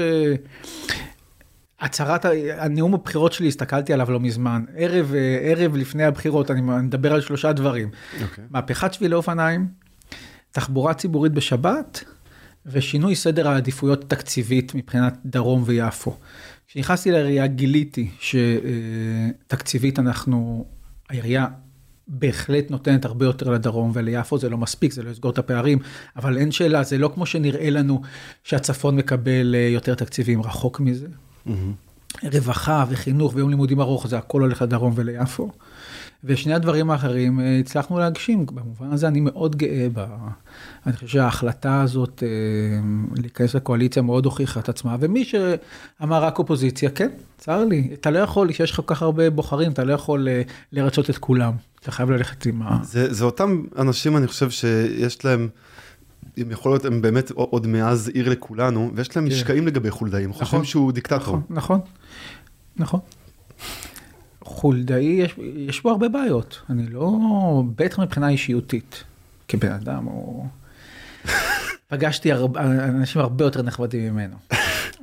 הצהרת, 1.80 2.26
הנאום 2.58 2.94
הבחירות 2.94 3.34
שלי, 3.34 3.48
הסתכלתי 3.48 3.94
עליו 3.94 4.12
לא 4.12 4.20
מזמן. 4.20 4.66
ערב, 4.78 5.14
אה, 5.16 5.38
ערב 5.42 5.76
לפני 5.76 6.04
הבחירות, 6.04 6.52
אני 6.52 6.62
מדבר 6.62 7.14
על 7.14 7.22
שלושה 7.22 7.54
דברים. 7.54 7.90
Okay. 7.90 8.24
אוקיי. 8.24 8.44
מהפכת 8.50 8.94
שבילי 8.94 9.16
אופניים, 9.16 9.68
תחבורה 10.52 10.94
ציבורית 10.94 11.32
בשבת, 11.32 12.04
ושינוי 12.66 13.16
סדר 13.16 13.48
העדיפויות 13.48 14.04
התקציבית 14.04 14.76
מבחינת 14.76 15.18
דרום 15.26 15.64
ויפו. 15.66 16.18
כשנכנסתי 16.68 17.12
לעירייה 17.12 17.48
גיליתי 17.48 18.12
שתקציבית 18.20 20.00
אנחנו, 20.00 20.66
העירייה 21.10 21.48
בהחלט 22.08 22.72
נותנת 22.72 23.06
הרבה 23.06 23.26
יותר 23.26 23.50
לדרום 23.50 23.92
וליפו, 23.94 24.38
זה 24.38 24.50
לא 24.50 24.58
מספיק, 24.58 24.94
זה 24.94 25.04
לא 25.04 25.10
יסגור 25.10 25.32
את 25.32 25.38
הפערים, 25.38 25.80
אבל 26.16 26.38
אין 26.38 26.52
שאלה, 26.52 26.84
זה 26.84 26.98
לא 26.98 27.12
כמו 27.14 27.26
שנראה 27.26 27.70
לנו 27.70 28.02
שהצפון 28.44 28.96
מקבל 28.96 29.56
אה, 29.56 29.60
יותר 29.60 29.96
תקציבים, 29.96 30.42
רחוק 30.42 30.80
מזה. 30.80 31.08
רווחה 32.24 32.86
וחינוך 32.90 33.36
ויום 33.36 33.50
לימודים 33.50 33.82
ארוך, 33.82 34.08
זה 34.08 34.18
הכל 34.18 34.42
הולך 34.42 34.62
לדרום 34.62 34.94
וליפו. 34.96 35.52
ושני 36.26 36.54
הדברים 36.54 36.92
האחרים 36.92 37.40
אה, 37.40 37.60
הצלחנו 37.60 38.00
להגשים, 38.00 38.46
במובן 38.46 38.92
הזה 38.92 39.08
אני 39.08 39.20
מאוד 39.20 39.56
גאה 39.56 39.88
ב... 39.94 40.06
אני 40.86 40.94
חושב 40.94 41.08
שההחלטה 41.08 41.82
הזאת 41.82 42.24
אה, 42.26 42.30
להיכנס 43.18 43.56
לקואליציה 43.56 44.02
מאוד 44.02 44.26
הוכיחה 44.26 44.60
את 44.60 44.70
עצמה, 44.70 44.96
ומי 45.00 45.26
שאמר 45.26 46.24
רק 46.24 46.40
אופוזיציה, 46.40 46.90
כן, 46.90 47.10
צר 47.38 47.66
לי, 47.66 47.90
אתה 47.94 48.12
לא 48.12 48.20
יכול, 48.20 48.52
כשיש 48.52 48.72
לך 48.72 48.76
כל 48.76 48.84
כך 48.86 49.02
הרבה 49.02 49.30
בוחרים, 49.30 49.72
אתה 49.72 49.84
לא 49.84 49.94
יכול 49.94 50.28
אה, 50.28 50.42
לרצות 50.72 51.10
את 51.10 51.18
כולם, 51.18 51.54
אתה 51.80 51.92
חייב 51.92 52.12
ללכת 52.12 52.46
עם 52.46 52.62
ה... 52.62 52.80
זה, 52.84 53.14
זה 53.14 53.26
אותם 53.26 53.64
אנשים, 53.78 54.18
אני 54.18 54.28
חושב 54.28 54.50
שיש 54.50 55.26
להם... 55.26 55.48
אם 56.42 56.52
יכול 56.52 56.72
להיות 56.72 56.86
הם 56.86 57.02
באמת 57.02 57.32
עוד 57.32 57.68
מאז 57.68 58.10
עיר 58.10 58.30
לכולנו 58.30 58.92
ויש 58.96 59.16
להם 59.16 59.30
כן. 59.30 59.36
משקעים 59.36 59.68
לגבי 59.68 59.92
חולדאי, 59.92 60.24
הם 60.24 60.34
חושבים 60.34 60.48
נכון, 60.48 60.66
שהוא 60.66 60.92
דיקטטור. 60.92 61.18
נכון, 61.20 61.42
נכון, 61.50 61.80
נכון. 62.78 63.00
חולדאי, 64.42 65.04
יש, 65.04 65.36
יש 65.56 65.84
בו 65.84 65.90
הרבה 65.90 66.10
בעיות. 66.10 66.62
אני 66.70 66.88
לא, 66.88 67.12
בטח 67.76 68.00
מבחינה 68.00 68.30
אישיותית, 68.30 69.04
כבן 69.48 69.72
אדם, 69.72 70.08
או... 70.08 70.46
פגשתי 71.90 72.32
הרבה, 72.32 72.62
אנשים 72.64 73.22
הרבה 73.22 73.46
יותר 73.46 73.62
נחמדים 73.62 74.14
ממנו. 74.14 74.36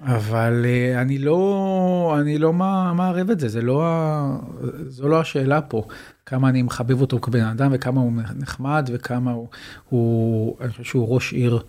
אבל 0.03 0.65
אה, 0.65 1.01
אני 1.03 1.19
לא, 1.19 2.17
אני 2.21 2.39
לא 2.39 2.53
מערב 2.53 3.31
את 3.31 3.41
זה, 3.41 3.49
זה 3.49 3.63
לא, 3.63 3.83
זו 4.89 5.09
לא 5.09 5.21
השאלה 5.21 5.61
פה. 5.61 5.87
כמה 6.27 6.49
אני 6.49 6.63
מחבב 6.63 7.01
אותו 7.01 7.21
כבן 7.21 7.45
אדם 7.45 7.71
וכמה 7.75 8.01
הוא 8.01 8.13
נחמד 8.37 8.91
וכמה 8.93 9.33
הוא, 9.33 9.49
הוא 9.89 10.57
אני 10.61 10.71
חושב 10.71 10.85
שהוא 10.85 11.15
ראש 11.15 11.33
עיר 11.33 11.63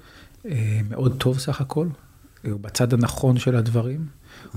אה, 0.45 0.79
מאוד 0.89 1.15
טוב 1.17 1.39
סך 1.39 1.61
הכל. 1.61 1.87
הוא 2.43 2.59
בצד 2.59 2.93
הנכון 2.93 3.37
של 3.37 3.55
הדברים, 3.55 4.05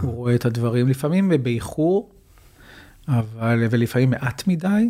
הוא 0.00 0.12
רואה 0.12 0.34
את 0.34 0.44
הדברים 0.44 0.88
לפעמים 0.88 1.32
באיחור, 1.42 2.10
אבל, 3.08 3.64
ולפעמים 3.70 4.10
מעט 4.10 4.48
מדי, 4.48 4.88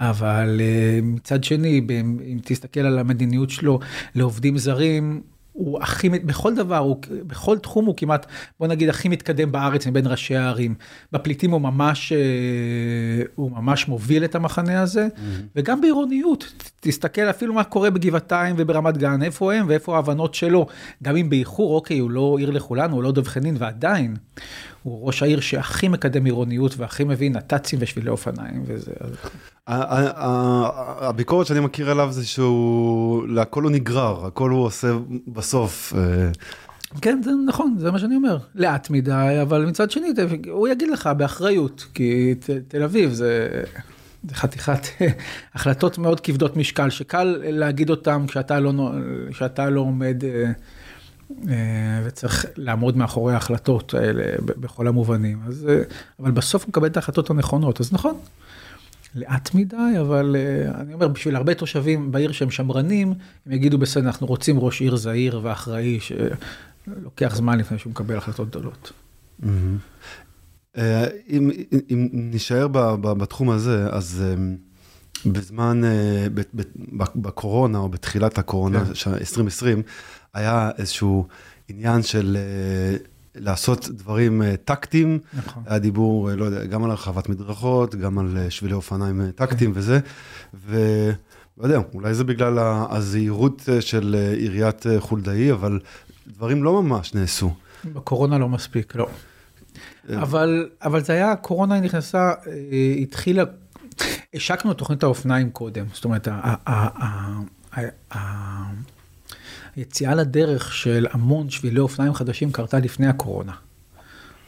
אבל 0.00 0.60
אה, 0.60 0.98
מצד 1.02 1.44
שני, 1.44 1.80
אם 2.24 2.38
תסתכל 2.44 2.80
על 2.80 2.98
המדיניות 2.98 3.50
שלו 3.50 3.80
לעובדים 4.14 4.58
זרים, 4.58 5.22
הוא 5.54 5.82
הכי, 5.82 6.08
בכל 6.08 6.54
דבר, 6.54 6.76
הוא, 6.76 6.96
בכל 7.10 7.58
תחום 7.58 7.84
הוא 7.84 7.94
כמעט, 7.96 8.26
בוא 8.60 8.66
נגיד, 8.66 8.88
הכי 8.88 9.08
מתקדם 9.08 9.52
בארץ 9.52 9.86
מבין 9.86 10.06
ראשי 10.06 10.36
הערים. 10.36 10.74
בפליטים 11.12 11.50
הוא 11.50 11.60
ממש, 11.60 12.12
אה, 12.12 12.18
הוא 13.34 13.50
ממש 13.50 13.88
מוביל 13.88 14.24
את 14.24 14.34
המחנה 14.34 14.82
הזה, 14.82 15.06
mm-hmm. 15.06 15.42
וגם 15.56 15.80
בעירוניות. 15.80 16.52
תסתכל 16.80 17.22
אפילו 17.22 17.54
מה 17.54 17.64
קורה 17.64 17.90
בגבעתיים 17.90 18.54
וברמת 18.58 18.98
גן, 18.98 19.22
איפה 19.22 19.54
הם 19.54 19.64
ואיפה 19.68 19.96
ההבנות 19.96 20.34
שלו. 20.34 20.66
גם 21.02 21.16
אם 21.16 21.30
באיחור, 21.30 21.74
אוקיי, 21.74 21.98
הוא 21.98 22.10
לא 22.10 22.36
עיר 22.38 22.50
לכולנו, 22.50 22.94
הוא 22.94 23.02
לא 23.02 23.12
דב 23.12 23.28
חנין, 23.28 23.56
ועדיין, 23.58 24.16
הוא 24.84 25.06
ראש 25.06 25.22
העיר 25.22 25.40
שהכי 25.40 25.88
מקדם 25.88 26.24
עירוניות 26.24 26.74
והכי 26.76 27.04
מבין 27.04 27.32
נת"צים 27.36 27.78
ושבילי 27.82 28.10
אופניים 28.10 28.62
וזה. 28.66 28.92
הביקורת 29.66 31.46
שאני 31.46 31.60
מכיר 31.60 31.90
עליו 31.90 32.08
זה 32.12 32.26
שהוא, 32.26 33.28
להכל 33.28 33.62
הוא 33.62 33.70
נגרר, 33.70 34.26
הכל 34.26 34.50
הוא 34.50 34.64
עושה 34.64 34.88
בסוף. 35.28 35.92
אה. 35.96 36.30
כן, 37.00 37.20
זה 37.24 37.30
נכון, 37.46 37.76
זה 37.78 37.90
מה 37.90 37.98
שאני 37.98 38.16
אומר. 38.16 38.38
לאט 38.54 38.90
מדי, 38.90 39.38
אבל 39.42 39.66
מצד 39.66 39.90
שני, 39.90 40.08
הוא 40.50 40.68
יגיד 40.68 40.90
לך 40.90 41.06
באחריות, 41.16 41.86
כי 41.94 42.34
תל 42.68 42.82
אביב 42.82 43.12
זה... 43.12 43.62
זה 44.28 44.34
חתיכת 44.34 44.86
החלטות 45.54 45.98
מאוד 45.98 46.20
כבדות 46.20 46.56
משקל, 46.56 46.90
שקל 46.90 47.42
להגיד 47.42 47.90
אותם 47.90 48.24
כשאתה 48.28 48.60
לא, 48.60 48.72
כשאתה 49.30 49.70
לא 49.70 49.80
עומד 49.80 50.24
אה, 50.24 50.52
וצריך 52.04 52.46
לעמוד 52.56 52.96
מאחורי 52.96 53.34
ההחלטות 53.34 53.94
האלה 53.94 54.24
בכל 54.46 54.88
המובנים. 54.88 55.40
אז, 55.46 55.66
אה, 55.68 55.82
אבל 56.20 56.30
בסוף 56.30 56.62
הוא 56.62 56.68
מקבל 56.68 56.86
את 56.86 56.96
ההחלטות 56.96 57.30
הנכונות, 57.30 57.80
אז 57.80 57.92
נכון, 57.92 58.14
לאט 59.14 59.54
מדי, 59.54 59.76
אבל 60.00 60.36
אה, 60.38 60.80
אני 60.80 60.94
אומר, 60.94 61.08
בשביל 61.08 61.36
הרבה 61.36 61.54
תושבים 61.54 62.12
בעיר 62.12 62.32
שהם 62.32 62.50
שמרנים, 62.50 63.14
הם 63.46 63.52
יגידו 63.52 63.78
בסדר, 63.78 64.06
אנחנו 64.06 64.26
רוצים 64.26 64.58
ראש 64.58 64.80
עיר 64.80 64.96
זהיר 64.96 65.40
ואחראי, 65.42 65.98
שלוקח 66.00 67.34
זמן 67.36 67.58
לפני 67.58 67.78
שהוא 67.78 67.90
מקבל 67.90 68.16
החלטות 68.16 68.48
גדולות. 68.50 68.92
אם, 71.28 71.50
אם 71.90 72.08
נשאר 72.12 72.66
בתחום 73.00 73.50
הזה, 73.50 73.86
אז 73.90 74.24
בזמן, 75.26 75.82
בקורונה 77.16 77.78
או 77.78 77.88
בתחילת 77.88 78.38
הקורונה, 78.38 78.84
2020, 79.06 79.82
כן. 79.82 79.88
היה 80.34 80.70
איזשהו 80.78 81.26
עניין 81.68 82.02
של 82.02 82.36
אה, 82.36 82.96
לעשות 83.34 83.88
דברים 83.88 84.42
אה, 84.42 84.54
טקטיים. 84.64 85.18
נכון. 85.34 85.62
היה 85.66 85.78
דיבור, 85.78 86.30
אה, 86.30 86.36
לא 86.36 86.44
יודע, 86.44 86.64
גם 86.64 86.84
על 86.84 86.90
הרחבת 86.90 87.28
מדרכות, 87.28 87.94
גם 87.94 88.18
על 88.18 88.46
שבילי 88.50 88.74
אופניים 88.74 89.30
טקטיים 89.30 89.72
כן. 89.72 89.78
וזה. 89.78 90.00
ולא 90.66 91.14
יודע, 91.62 91.80
אולי 91.94 92.14
זה 92.14 92.24
בגלל 92.24 92.58
הזהירות 92.90 93.68
של 93.80 94.16
עיריית 94.38 94.86
חולדאי, 94.98 95.52
אבל 95.52 95.80
דברים 96.26 96.64
לא 96.64 96.82
ממש 96.82 97.14
נעשו. 97.14 97.54
בקורונה 97.84 98.38
לא 98.38 98.48
מספיק, 98.48 98.94
לא. 98.96 99.08
אבל, 100.16 100.68
אבל 100.82 101.04
זה 101.04 101.12
היה, 101.12 101.32
הקורונה 101.32 101.80
נכנסה, 101.80 102.32
התחילה, 103.02 103.44
השקנו 104.34 104.72
את 104.72 104.78
תוכנית 104.78 105.02
האופניים 105.02 105.50
קודם, 105.50 105.84
זאת 105.92 106.04
אומרת, 106.04 106.28
היציאה 109.76 110.14
לדרך 110.14 110.74
של 110.74 111.06
המון 111.10 111.50
שבילי 111.50 111.80
אופניים 111.80 112.14
חדשים 112.14 112.52
קרתה 112.52 112.78
לפני 112.78 113.06
הקורונה. 113.06 113.52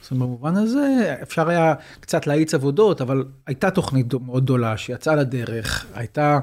אז 0.02 0.18
במובן 0.18 0.56
הזה 0.56 1.16
אפשר 1.22 1.48
היה 1.48 1.74
קצת 2.00 2.26
להאיץ 2.26 2.54
עבודות, 2.54 3.00
אבל 3.00 3.24
הייתה 3.46 3.70
תוכנית 3.70 4.14
מאוד 4.14 4.44
גדולה 4.44 4.76
שיצאה 4.76 5.14
לדרך, 5.14 5.86
הייתה 5.94 6.38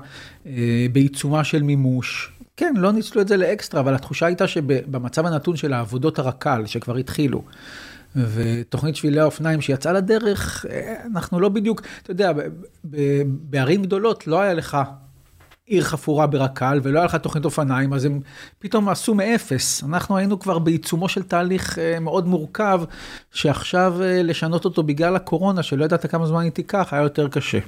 אה, 0.45 0.85
בעיצומה 0.91 1.43
של 1.43 1.63
מימוש, 1.63 2.31
כן, 2.57 2.73
לא 2.77 2.91
ניצלו 2.91 3.21
את 3.21 3.27
זה 3.27 3.37
לאקסטרה, 3.37 3.81
אבל 3.81 3.95
התחושה 3.95 4.25
הייתה 4.25 4.47
שבמצב 4.47 5.25
הנתון 5.25 5.55
של 5.55 5.73
העבודות 5.73 6.19
הרק"ל, 6.19 6.63
שכבר 6.65 6.95
התחילו, 6.95 7.43
ותוכנית 8.15 8.95
שבילי 8.95 9.19
האופניים 9.19 9.61
שיצאה 9.61 9.93
לדרך, 9.93 10.65
אה, 10.69 10.95
אנחנו 11.05 11.39
לא 11.39 11.49
בדיוק, 11.49 11.81
אתה 12.03 12.11
יודע, 12.11 12.31
בערים 13.23 13.81
גדולות 13.81 14.27
לא 14.27 14.41
היה 14.41 14.53
לך 14.53 14.77
עיר 15.73 15.83
חפורה 15.83 16.27
ברק"ל 16.27 16.79
ולא 16.83 16.99
היה 16.99 17.05
לך 17.05 17.15
תוכנית 17.15 17.45
אופניים, 17.45 17.93
אז 17.93 18.05
הם 18.05 18.19
פתאום 18.59 18.89
עשו 18.89 19.15
מאפס. 19.15 19.83
אנחנו 19.83 20.17
היינו 20.17 20.39
כבר 20.39 20.59
בעיצומו 20.59 21.09
של 21.09 21.23
תהליך 21.23 21.79
אה, 21.79 21.99
מאוד 21.99 22.27
מורכב, 22.27 22.81
שעכשיו 23.31 24.01
אה, 24.01 24.23
לשנות 24.23 24.65
אותו 24.65 24.83
בגלל 24.83 25.15
הקורונה, 25.15 25.63
שלא 25.63 25.85
ידעת 25.85 26.05
כמה 26.05 26.25
זמן 26.25 26.41
היא 26.41 26.51
תיקח, 26.51 26.89
היה 26.91 27.01
יותר 27.01 27.27
קשה. 27.27 27.59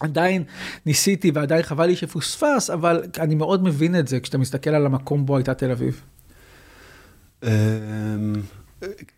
עדיין 0.00 0.44
ניסיתי 0.86 1.30
ועדיין 1.34 1.62
חבל 1.62 1.86
לי 1.86 1.96
שפוספס, 1.96 2.70
אבל 2.70 3.02
אני 3.20 3.34
מאוד 3.34 3.64
מבין 3.64 3.98
את 3.98 4.08
זה 4.08 4.20
כשאתה 4.20 4.38
מסתכל 4.38 4.70
על 4.70 4.86
המקום 4.86 5.26
בו 5.26 5.36
הייתה 5.36 5.54
תל 5.54 5.70
אביב. 5.70 6.02
אמ, 7.42 7.48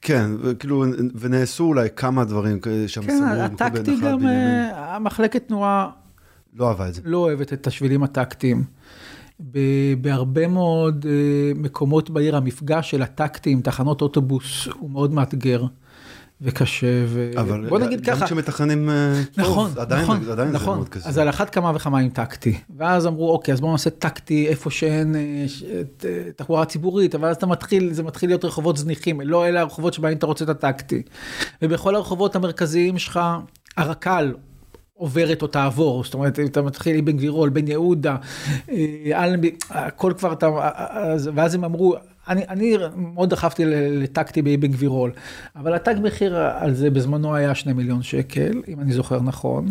כן, 0.01 0.31
כאילו, 0.59 0.85
ונעשו 1.15 1.65
אולי 1.65 1.89
כמה 1.97 2.25
דברים 2.25 2.59
שם 2.87 3.03
כן, 3.03 3.23
הטקטי 3.25 3.97
גם, 4.03 4.27
אה, 4.27 4.97
המחלקת 4.97 5.49
תנועה 5.49 5.91
לא 6.57 6.69
אהבה 6.69 6.89
את 6.89 6.95
זה. 6.95 7.01
לא 7.05 7.19
אוהבת 7.19 7.53
את 7.53 7.67
השבילים 7.67 8.03
הטקטיים. 8.03 8.65
בהרבה 10.01 10.47
מאוד 10.49 11.07
אה, 11.09 11.53
מקומות 11.55 12.11
בעיר 12.11 12.37
המפגש 12.37 12.91
של 12.91 13.03
הטקטים, 13.03 13.61
תחנות 13.61 14.03
אוטובוס, 14.03 14.69
הוא 14.79 14.91
מאוד 14.91 15.13
מאתגר. 15.13 15.65
וקשה, 16.41 17.05
ובוא 17.09 17.79
נגיד 17.79 18.01
ככה. 18.01 18.13
אבל 18.13 18.21
גם 18.21 18.27
כשמתכננים 18.27 18.91
נכון, 19.37 19.69
טוב, 19.69 19.79
עדיין, 19.79 20.03
נכון, 20.03 20.31
עדיין 20.31 20.49
נכון. 20.49 20.75
זה 20.75 20.77
מאוד 20.77 20.89
קשה. 20.89 21.09
אז 21.09 21.19
על 21.19 21.29
אחת 21.29 21.51
כמה 21.51 21.73
וכמה 21.75 21.99
עם 21.99 22.09
טקטי. 22.09 22.59
ואז 22.77 23.07
אמרו, 23.07 23.33
אוקיי, 23.33 23.55
אז 23.55 23.61
בואו 23.61 23.73
נעשה 23.73 23.91
טקטי 23.91 24.49
איפה 24.49 24.71
שאין 24.71 25.17
אה, 25.17 25.47
תחבורה 26.37 26.65
ציבורית, 26.65 27.15
אבל 27.15 27.29
אז 27.29 27.37
אתה 27.37 27.47
מתחיל, 27.47 27.93
זה 27.93 28.03
מתחיל 28.03 28.31
להיות 28.31 28.45
רחובות 28.45 28.77
זניחים, 28.77 29.21
לא 29.21 29.47
אלה 29.47 29.61
הרחובות 29.61 29.95
שבהם 29.95 30.17
אתה 30.17 30.27
רוצה 30.27 30.45
את 30.45 30.49
הטקטי. 30.49 31.03
ובכל 31.63 31.95
הרחובות 31.95 32.37
המרכזיים 32.37 32.99
שלך, 32.99 33.21
הרק"ל 33.77 34.33
עוברת 34.99 35.43
או 35.43 35.47
תעבור, 35.47 36.05
זאת 36.05 36.15
אומרת, 36.15 36.39
אתה 36.41 36.63
מתחיל 36.63 36.99
אבן 36.99 37.17
גבירול, 37.17 37.49
בן 37.49 37.69
יהודה, 37.69 38.17
אה, 38.71 39.25
אלנבי, 39.25 39.51
הכל 39.71 40.13
כבר 40.19 40.33
אתה, 40.33 40.49
ואז 41.35 41.55
הם 41.55 41.65
אמרו, 41.65 41.95
אני, 42.29 42.43
אני 42.49 42.77
מאוד 42.97 43.31
דחפתי 43.31 43.65
לטקטי 43.67 44.43
באבן 44.43 44.69
גבירול, 44.69 45.13
אבל 45.57 45.75
התג 45.75 45.95
מחיר 46.03 46.37
על 46.37 46.75
זה 46.75 46.91
בזמנו 46.91 47.35
היה 47.35 47.55
שני 47.55 47.73
מיליון 47.73 48.03
שקל, 48.03 48.63
אם 48.69 48.81
אני 48.81 48.93
זוכר 48.93 49.21
נכון, 49.21 49.71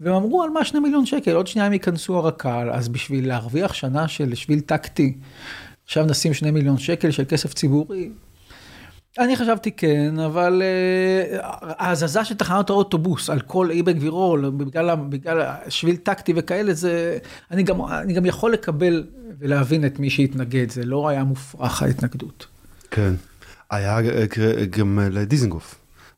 והם 0.00 0.14
אמרו 0.14 0.42
על 0.42 0.50
מה 0.50 0.64
שני 0.64 0.80
מיליון 0.80 1.06
שקל, 1.06 1.32
עוד 1.32 1.46
שנייה 1.46 1.66
הם 1.66 1.72
ייכנסו 1.72 2.16
הרק"ל, 2.16 2.70
אז 2.72 2.88
בשביל 2.88 3.28
להרוויח 3.28 3.74
שנה 3.74 4.08
של 4.08 4.34
שביל 4.34 4.60
טקטי, 4.60 5.14
עכשיו 5.84 6.06
נשים 6.06 6.34
שני 6.34 6.50
מיליון 6.50 6.78
שקל 6.78 7.10
של 7.10 7.24
כסף 7.28 7.54
ציבורי, 7.54 8.10
אני 9.18 9.36
חשבתי 9.36 9.72
כן, 9.72 10.18
אבל 10.18 10.62
uh, 10.62 11.36
ההזזה 11.78 12.24
של 12.24 12.34
תחנות 12.34 12.70
האוטובוס 12.70 13.30
על 13.30 13.40
כל 13.40 13.70
אי 13.70 13.82
בגבירול, 13.82 14.50
בגלל, 14.50 14.94
בגלל 14.94 15.42
שביל 15.68 15.96
טקטי 15.96 16.32
וכאלה, 16.36 16.74
זה, 16.74 17.18
אני 17.50 17.62
גם, 17.62 17.84
אני 17.84 18.12
גם 18.12 18.26
יכול 18.26 18.52
לקבל 18.52 19.04
ולהבין 19.38 19.86
את 19.86 19.98
מי 19.98 20.10
שהתנגד, 20.10 20.70
זה 20.70 20.84
לא 20.84 21.08
היה 21.08 21.24
מופרך 21.24 21.82
ההתנגדות. 21.82 22.46
כן, 22.90 23.14
היה 23.70 23.98
גם 24.70 24.98
לדיזנגוף, 24.98 25.74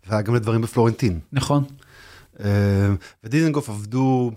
והיה 0.07 0.23
גם 0.23 0.35
לדברים 0.35 0.61
בפלורנטין. 0.61 1.21
נכון. 1.33 1.65
אה, 2.45 2.49
ודיזנגוף 3.25 3.69
עבדו, 3.69 4.31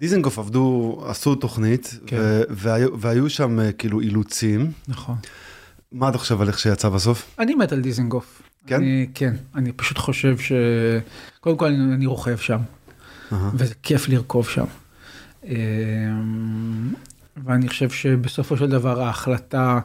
דיזנגוף 0.00 0.38
עבדו, 0.38 0.98
עשו 1.06 1.34
תוכנית, 1.34 1.98
כן. 2.06 2.16
והיו, 2.48 3.00
והיו 3.00 3.30
שם 3.30 3.60
אה, 3.60 3.72
כאילו 3.72 4.00
אילוצים. 4.00 4.72
נכון. 4.88 5.16
מה 5.92 6.08
אתה 6.08 6.18
חושב 6.18 6.40
על 6.40 6.48
איך 6.48 6.58
שיצא 6.58 6.88
בסוף? 6.88 7.34
אני 7.38 7.54
מת 7.54 7.72
על 7.72 7.80
דיזנגוף. 7.80 8.42
כן? 8.66 8.76
אני, 8.76 9.06
כן, 9.14 9.34
אני 9.54 9.72
פשוט 9.72 9.98
חושב 9.98 10.38
ש... 10.38 10.52
קודם 11.40 11.56
כל 11.56 11.66
אני, 11.66 11.94
אני 11.94 12.06
רוכב 12.06 12.36
שם, 12.36 12.58
uh-huh. 12.58 13.34
וזה 13.54 13.74
כיף 13.82 14.08
לרכוב 14.08 14.48
שם. 14.48 14.64
אמ, 15.44 16.94
ואני 17.44 17.68
חושב 17.68 17.90
שבסופו 17.90 18.56
של 18.56 18.70
דבר 18.70 19.02
ההחלטה 19.02 19.80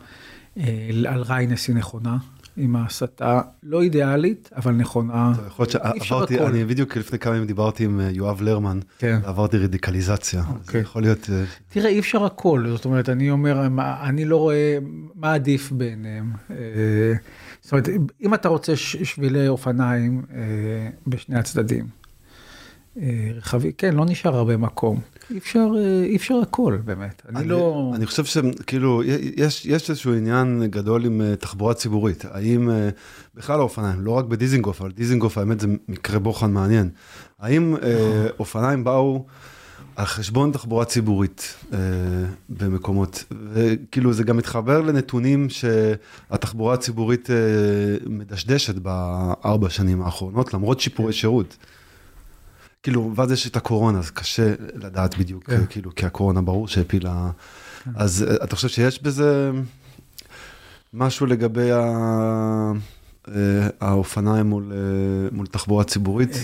אה, 0.58 0.90
על 1.08 1.22
ריינס 1.22 1.68
היא 1.68 1.76
נכונה. 1.76 2.18
עם 2.58 2.76
ההסתה 2.76 3.42
לא 3.64 3.82
אידיאלית, 3.82 4.50
אבל 4.56 4.72
נכונה. 4.72 5.32
יכול 5.48 5.66
להיות 5.66 6.04
שעברתי, 6.04 6.40
אני 6.40 6.66
בדיוק 6.66 6.98
לפני 6.98 7.20
כמה 7.20 7.36
ימים 7.36 7.48
דיברתי 7.48 7.86
עם 7.86 8.00
אה, 8.00 8.10
יואב 8.12 8.42
לרמן, 8.42 8.80
כן. 8.98 9.20
ועברתי 9.24 9.58
רדיקליזציה, 9.58 10.44
אוקיי. 10.50 10.82
יכול 10.82 11.02
להיות... 11.02 11.30
אה, 11.30 11.44
תראה, 11.70 11.90
אי 11.90 12.00
אפשר 12.00 12.26
הכל, 12.26 12.66
זאת 12.70 12.86
אומרת, 12.86 13.10
אני 13.10 13.32
אומר, 13.32 13.68
אני 14.04 14.26
לא 14.26 14.38
רואה 14.38 14.78
מה 15.16 15.34
עדיף 15.34 15.72
ביניהם. 15.72 16.32
אה, 16.52 16.56
זאת 17.62 17.72
אומרת, 17.72 17.90
אם 18.22 18.34
אתה 18.34 18.50
רוצה 18.50 18.76
שבילי 18.76 19.48
אופניים 19.48 20.22
בשני 21.08 21.40
הצדדים, 21.40 21.88
רחבי, 23.36 23.72
כן, 23.78 23.96
לא 23.96 24.06
נשאר 24.06 24.36
הרבה 24.36 24.58
מקום. 24.58 25.00
אי 25.32 25.38
אפשר, 25.38 25.68
אה, 25.78 26.04
אי 26.04 26.16
אפשר 26.16 26.36
הכל, 26.36 26.78
באמת. 26.86 27.22
אני, 27.30 27.40
אני 27.40 27.48
לא... 27.48 27.92
אני 27.96 28.06
חושב 28.06 28.26
שכאילו, 28.26 29.02
יש, 29.38 29.66
יש 29.66 29.90
איזשהו 29.90 30.14
עניין 30.14 30.68
גדול 30.70 31.06
עם 31.06 31.22
אה, 31.22 31.36
תחבורה 31.36 31.74
ציבורית. 31.74 32.26
האם, 32.32 32.70
אה, 32.70 32.90
בכלל 33.36 33.60
האופניים, 33.60 34.02
לא 34.02 34.12
רק 34.12 34.26
בדיזינגוף, 34.26 34.82
אבל 34.82 34.92
דיזינגוף, 34.92 35.38
האמת, 35.38 35.60
זה 35.60 35.68
מקרה 35.88 36.20
בוחן 36.20 36.52
מעניין. 36.52 36.90
האם 37.40 37.76
אה, 37.84 38.28
אופניים 38.40 38.84
באו 38.84 39.26
על 39.96 40.06
חשבון 40.06 40.52
תחבורה 40.52 40.86
ציבורית 40.86 41.56
אה, 41.74 41.80
במקומות, 42.50 43.24
וכאילו, 43.54 44.14
זה 44.14 44.24
גם 44.24 44.38
מתחבר 44.38 44.82
לנתונים 44.82 45.48
שהתחבורה 45.50 46.74
הציבורית 46.74 47.30
אה, 47.30 47.36
מדשדשת 48.06 48.76
בארבע 48.76 49.70
שנים 49.70 50.02
האחרונות, 50.02 50.54
למרות 50.54 50.80
שיפורי 50.80 51.14
שירות. 51.14 51.58
כאילו, 52.84 53.12
ואז 53.16 53.32
יש 53.32 53.48
את 53.48 53.56
הקורונה, 53.56 54.00
אז 54.00 54.12
קשה 54.12 54.54
לדעת 54.76 55.18
בדיוק, 55.18 55.44
כן. 55.44 55.66
כאילו, 55.70 55.96
כי 55.96 56.06
הקורונה 56.06 56.42
ברור 56.42 56.68
שהפילה... 56.68 57.30
כן. 57.84 57.92
אז 57.96 58.26
אה, 58.30 58.44
אתה 58.44 58.56
חושב 58.56 58.68
שיש 58.68 59.04
בזה 59.04 59.52
משהו 60.94 61.26
לגבי 61.26 61.72
ה... 61.72 61.82
אה, 63.28 63.68
האופניים 63.80 64.46
מול, 64.46 64.72
אה, 64.72 64.78
מול 65.32 65.48
תחבורה 65.48 65.84
ציבורית? 65.84 66.38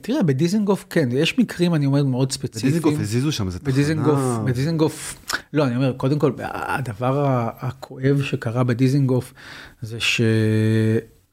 תראה, 0.00 0.22
בדיזנגוף 0.22 0.86
כן, 0.90 1.08
יש 1.12 1.38
מקרים, 1.38 1.74
אני 1.74 1.86
אומר, 1.86 2.04
מאוד 2.04 2.32
ספציפיים. 2.32 2.72
בדיזנגוף 2.72 3.00
הזיזו 3.00 3.32
שם 3.32 3.46
איזה 3.46 3.58
בדיזנגוף, 3.62 4.18
תחנה. 4.18 4.44
בדיזנגוף, 4.44 5.16
לא, 5.52 5.66
אני 5.66 5.76
אומר, 5.76 5.92
קודם 5.92 6.18
כל, 6.18 6.32
הדבר 6.38 7.48
הכואב 7.58 8.22
שקרה 8.22 8.64
בדיזנגוף 8.64 9.34
זה 9.82 9.98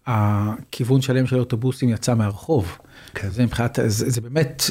שהכיוון 0.08 1.02
שלם 1.02 1.28
של 1.28 1.39
אוטובוסים 1.39 1.89
יצא 1.89 2.15
מהרחוב. 2.15 2.78
כן. 3.15 3.30
זה 3.30 3.43
מבחינת, 3.43 3.80
זה, 3.88 4.10
זה 4.10 4.21
באמת, 4.21 4.63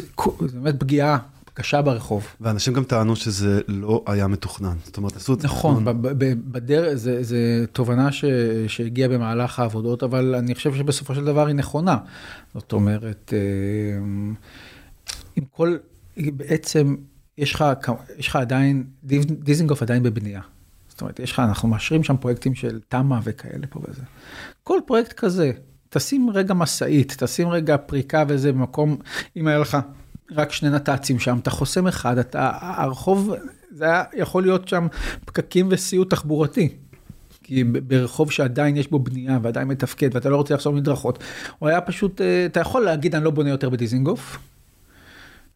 זה 0.48 0.60
באמת 0.60 0.80
פגיעה 0.80 1.18
קשה 1.54 1.82
ברחוב. 1.82 2.26
ואנשים 2.40 2.72
גם 2.72 2.84
טענו 2.84 3.16
שזה 3.16 3.60
לא 3.68 4.04
היה 4.06 4.26
מתוכנן, 4.26 4.76
זאת 4.84 4.96
אומרת, 4.96 5.16
עשו 5.16 5.34
את 5.34 5.40
זה. 5.40 5.48
נכון, 5.48 5.84
בדרך, 6.52 6.94
זה, 6.94 7.22
זה 7.22 7.64
תובנה 7.72 8.12
ש, 8.12 8.24
שהגיעה 8.68 9.08
במהלך 9.08 9.58
העבודות, 9.58 10.02
אבל 10.02 10.34
אני 10.34 10.54
חושב 10.54 10.74
שבסופו 10.74 11.14
של 11.14 11.24
דבר 11.24 11.46
היא 11.46 11.54
נכונה. 11.54 11.96
זאת 12.54 12.72
אומרת, 12.72 13.32
אה, 13.36 13.98
עם 15.36 15.44
כל, 15.50 15.76
בעצם, 16.16 16.96
יש 17.38 17.54
לך, 17.54 17.64
יש 18.18 18.28
לך 18.28 18.36
עדיין, 18.36 18.84
דיזינגוף 19.28 19.82
עדיין 19.82 20.02
בבנייה. 20.02 20.40
זאת 20.88 21.00
אומרת, 21.00 21.20
יש 21.20 21.32
לך, 21.32 21.38
אנחנו 21.38 21.68
מאשרים 21.68 22.04
שם 22.04 22.16
פרויקטים 22.16 22.54
של 22.54 22.80
תמ"א 22.88 23.18
וכאלה 23.24 23.66
פה 23.66 23.80
וזה. 23.88 24.02
כל 24.62 24.78
פרויקט 24.86 25.12
כזה, 25.12 25.52
תשים 25.90 26.30
רגע 26.30 26.54
משאית, 26.54 27.14
תשים 27.18 27.48
רגע 27.48 27.76
פריקה 27.76 28.24
וזה 28.28 28.52
במקום, 28.52 28.96
אם 29.36 29.46
היה 29.46 29.58
לך 29.58 29.78
רק 30.30 30.52
שני 30.52 30.70
נת"צים 30.70 31.18
שם, 31.18 31.38
אתה 31.38 31.50
חוסם 31.50 31.86
אחד, 31.86 32.18
אתה, 32.18 32.52
הרחוב, 32.60 33.34
זה 33.70 33.84
היה 33.84 34.04
יכול 34.12 34.42
להיות 34.42 34.68
שם 34.68 34.86
פקקים 35.24 35.68
וסיוט 35.70 36.10
תחבורתי. 36.10 36.68
כי 37.42 37.64
ברחוב 37.64 38.30
שעדיין 38.30 38.76
יש 38.76 38.90
בו 38.90 38.98
בנייה 38.98 39.38
ועדיין 39.42 39.68
מתפקד 39.68 40.08
ואתה 40.12 40.28
לא 40.28 40.36
רוצה 40.36 40.54
לחסום 40.54 40.76
מדרכות, 40.76 41.18
הוא 41.58 41.68
היה 41.68 41.80
פשוט, 41.80 42.20
אה, 42.20 42.46
אתה 42.46 42.60
יכול 42.60 42.82
להגיד 42.82 43.14
אני 43.14 43.24
לא 43.24 43.30
בונה 43.30 43.50
יותר 43.50 43.70
בדיזינגוף, 43.70 44.38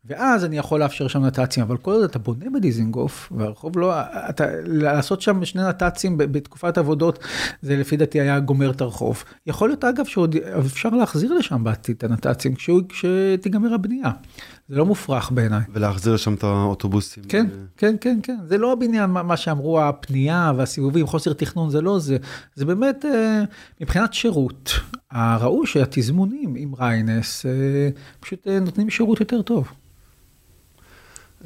ואז 0.07 0.45
אני 0.45 0.59
יכול 0.59 0.81
לאפשר 0.81 1.09
שם 1.09 1.25
נת"צים, 1.25 1.62
אבל 1.62 1.77
כל 1.77 1.93
עוד 1.93 2.05
אתה 2.05 2.19
בונה 2.19 2.51
בדיזינגוף, 2.55 3.33
והרחוב 3.37 3.79
לא, 3.79 4.01
אתה, 4.29 4.45
לעשות 4.64 5.21
שם 5.21 5.45
שני 5.45 5.62
נת"צים 5.69 6.19
בתקופת 6.19 6.79
עבודות, 6.79 7.19
זה 7.62 7.77
לפי 7.77 7.97
דעתי 7.97 8.21
היה 8.21 8.40
גומר 8.40 8.71
את 8.71 8.81
הרחוב. 8.81 9.25
יכול 9.47 9.69
להיות 9.69 9.85
אגב 9.85 10.05
שעוד 10.05 10.37
אפשר 10.59 10.88
להחזיר 10.88 11.35
לשם 11.35 11.64
בעתיד 11.64 11.97
את 11.97 12.05
הנת"צים 12.05 12.55
כשתיגמר 12.88 13.75
הבנייה. 13.75 14.11
זה 14.69 14.77
לא 14.77 14.87
מופרך 14.87 15.31
בעיניי. 15.31 15.61
ולהחזיר 15.73 16.14
לשם 16.14 16.35
את 16.35 16.45
האוטובוסים. 16.45 17.25
כן, 17.29 17.47
כן, 17.77 17.97
כן, 18.01 18.19
כן. 18.23 18.37
זה 18.49 18.59
לא 18.59 18.73
הבניין, 18.73 19.11
מה 19.11 19.37
שאמרו, 19.37 19.81
הפנייה 19.81 20.53
והסיבובים, 20.57 21.07
חוסר 21.07 21.33
תכנון, 21.33 21.71
זה 21.71 21.81
לא 21.81 21.99
זה. 21.99 22.17
זה 22.55 22.64
באמת, 22.64 23.05
אה, 23.05 23.43
מבחינת 23.81 24.14
שירות, 24.14 24.71
ראו 25.12 25.67
שהתזמונים 25.67 26.55
עם 26.57 26.75
ריינס 26.75 27.47
אה, 27.47 27.51
פשוט 28.21 28.49
אה, 28.49 28.61
נותנים 28.61 28.90
שירות 28.90 29.21
יותר 29.21 29.43
טוב. 29.43 29.69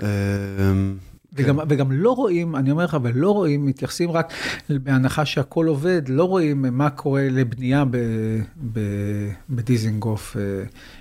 אמ, 0.03 0.97
וגם, 1.33 1.59
וגם 1.69 1.93
לא 1.93 2.11
רואים, 2.11 2.57
אני 2.57 2.71
אומר 2.71 2.85
לך, 2.85 2.97
ולא 3.03 3.31
רואים, 3.31 3.67
מתייחסים 3.67 4.11
רק 4.11 4.33
בהנחה 4.69 5.25
שהכל 5.25 5.67
עובד, 5.67 6.03
לא 6.09 6.25
רואים 6.25 6.65
מה 6.73 6.91
קורה 6.91 7.29
לבנייה 7.31 7.85
ב, 7.85 7.97
ב, 8.73 8.81
בדיזינגוף, 9.51 10.37
אה, 10.37 10.43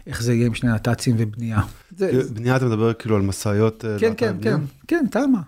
איך 0.07 0.21
זה 0.21 0.33
יהיה 0.33 0.47
עם 0.47 0.53
שני 0.53 0.69
נת"צים 0.69 1.15
ובנייה. 1.17 1.61
זה, 1.97 2.33
בנייה 2.33 2.55
אתה 2.55 2.65
מדבר 2.65 2.93
כאילו 2.93 3.15
על 3.15 3.21
משאיות? 3.21 3.85
אה, 3.85 3.99
כן, 3.99 4.13
כן? 4.17 4.35
כן, 4.41 4.59
כן, 4.87 5.05
תמה. 5.11 5.41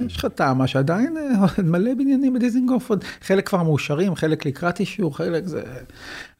יש 0.00 0.16
לך 0.16 0.24
תמה 0.24 0.66
שעדיין 0.66 1.16
אה, 1.16 1.62
מלא 1.62 1.94
בניינים 1.94 2.34
בדיזינגוף, 2.34 2.90
חלק 3.20 3.48
כבר 3.48 3.62
מאושרים, 3.62 4.14
חלק 4.14 4.46
לקראת 4.46 4.80
אישור, 4.80 5.16
חלק 5.16 5.46
זה 5.46 5.62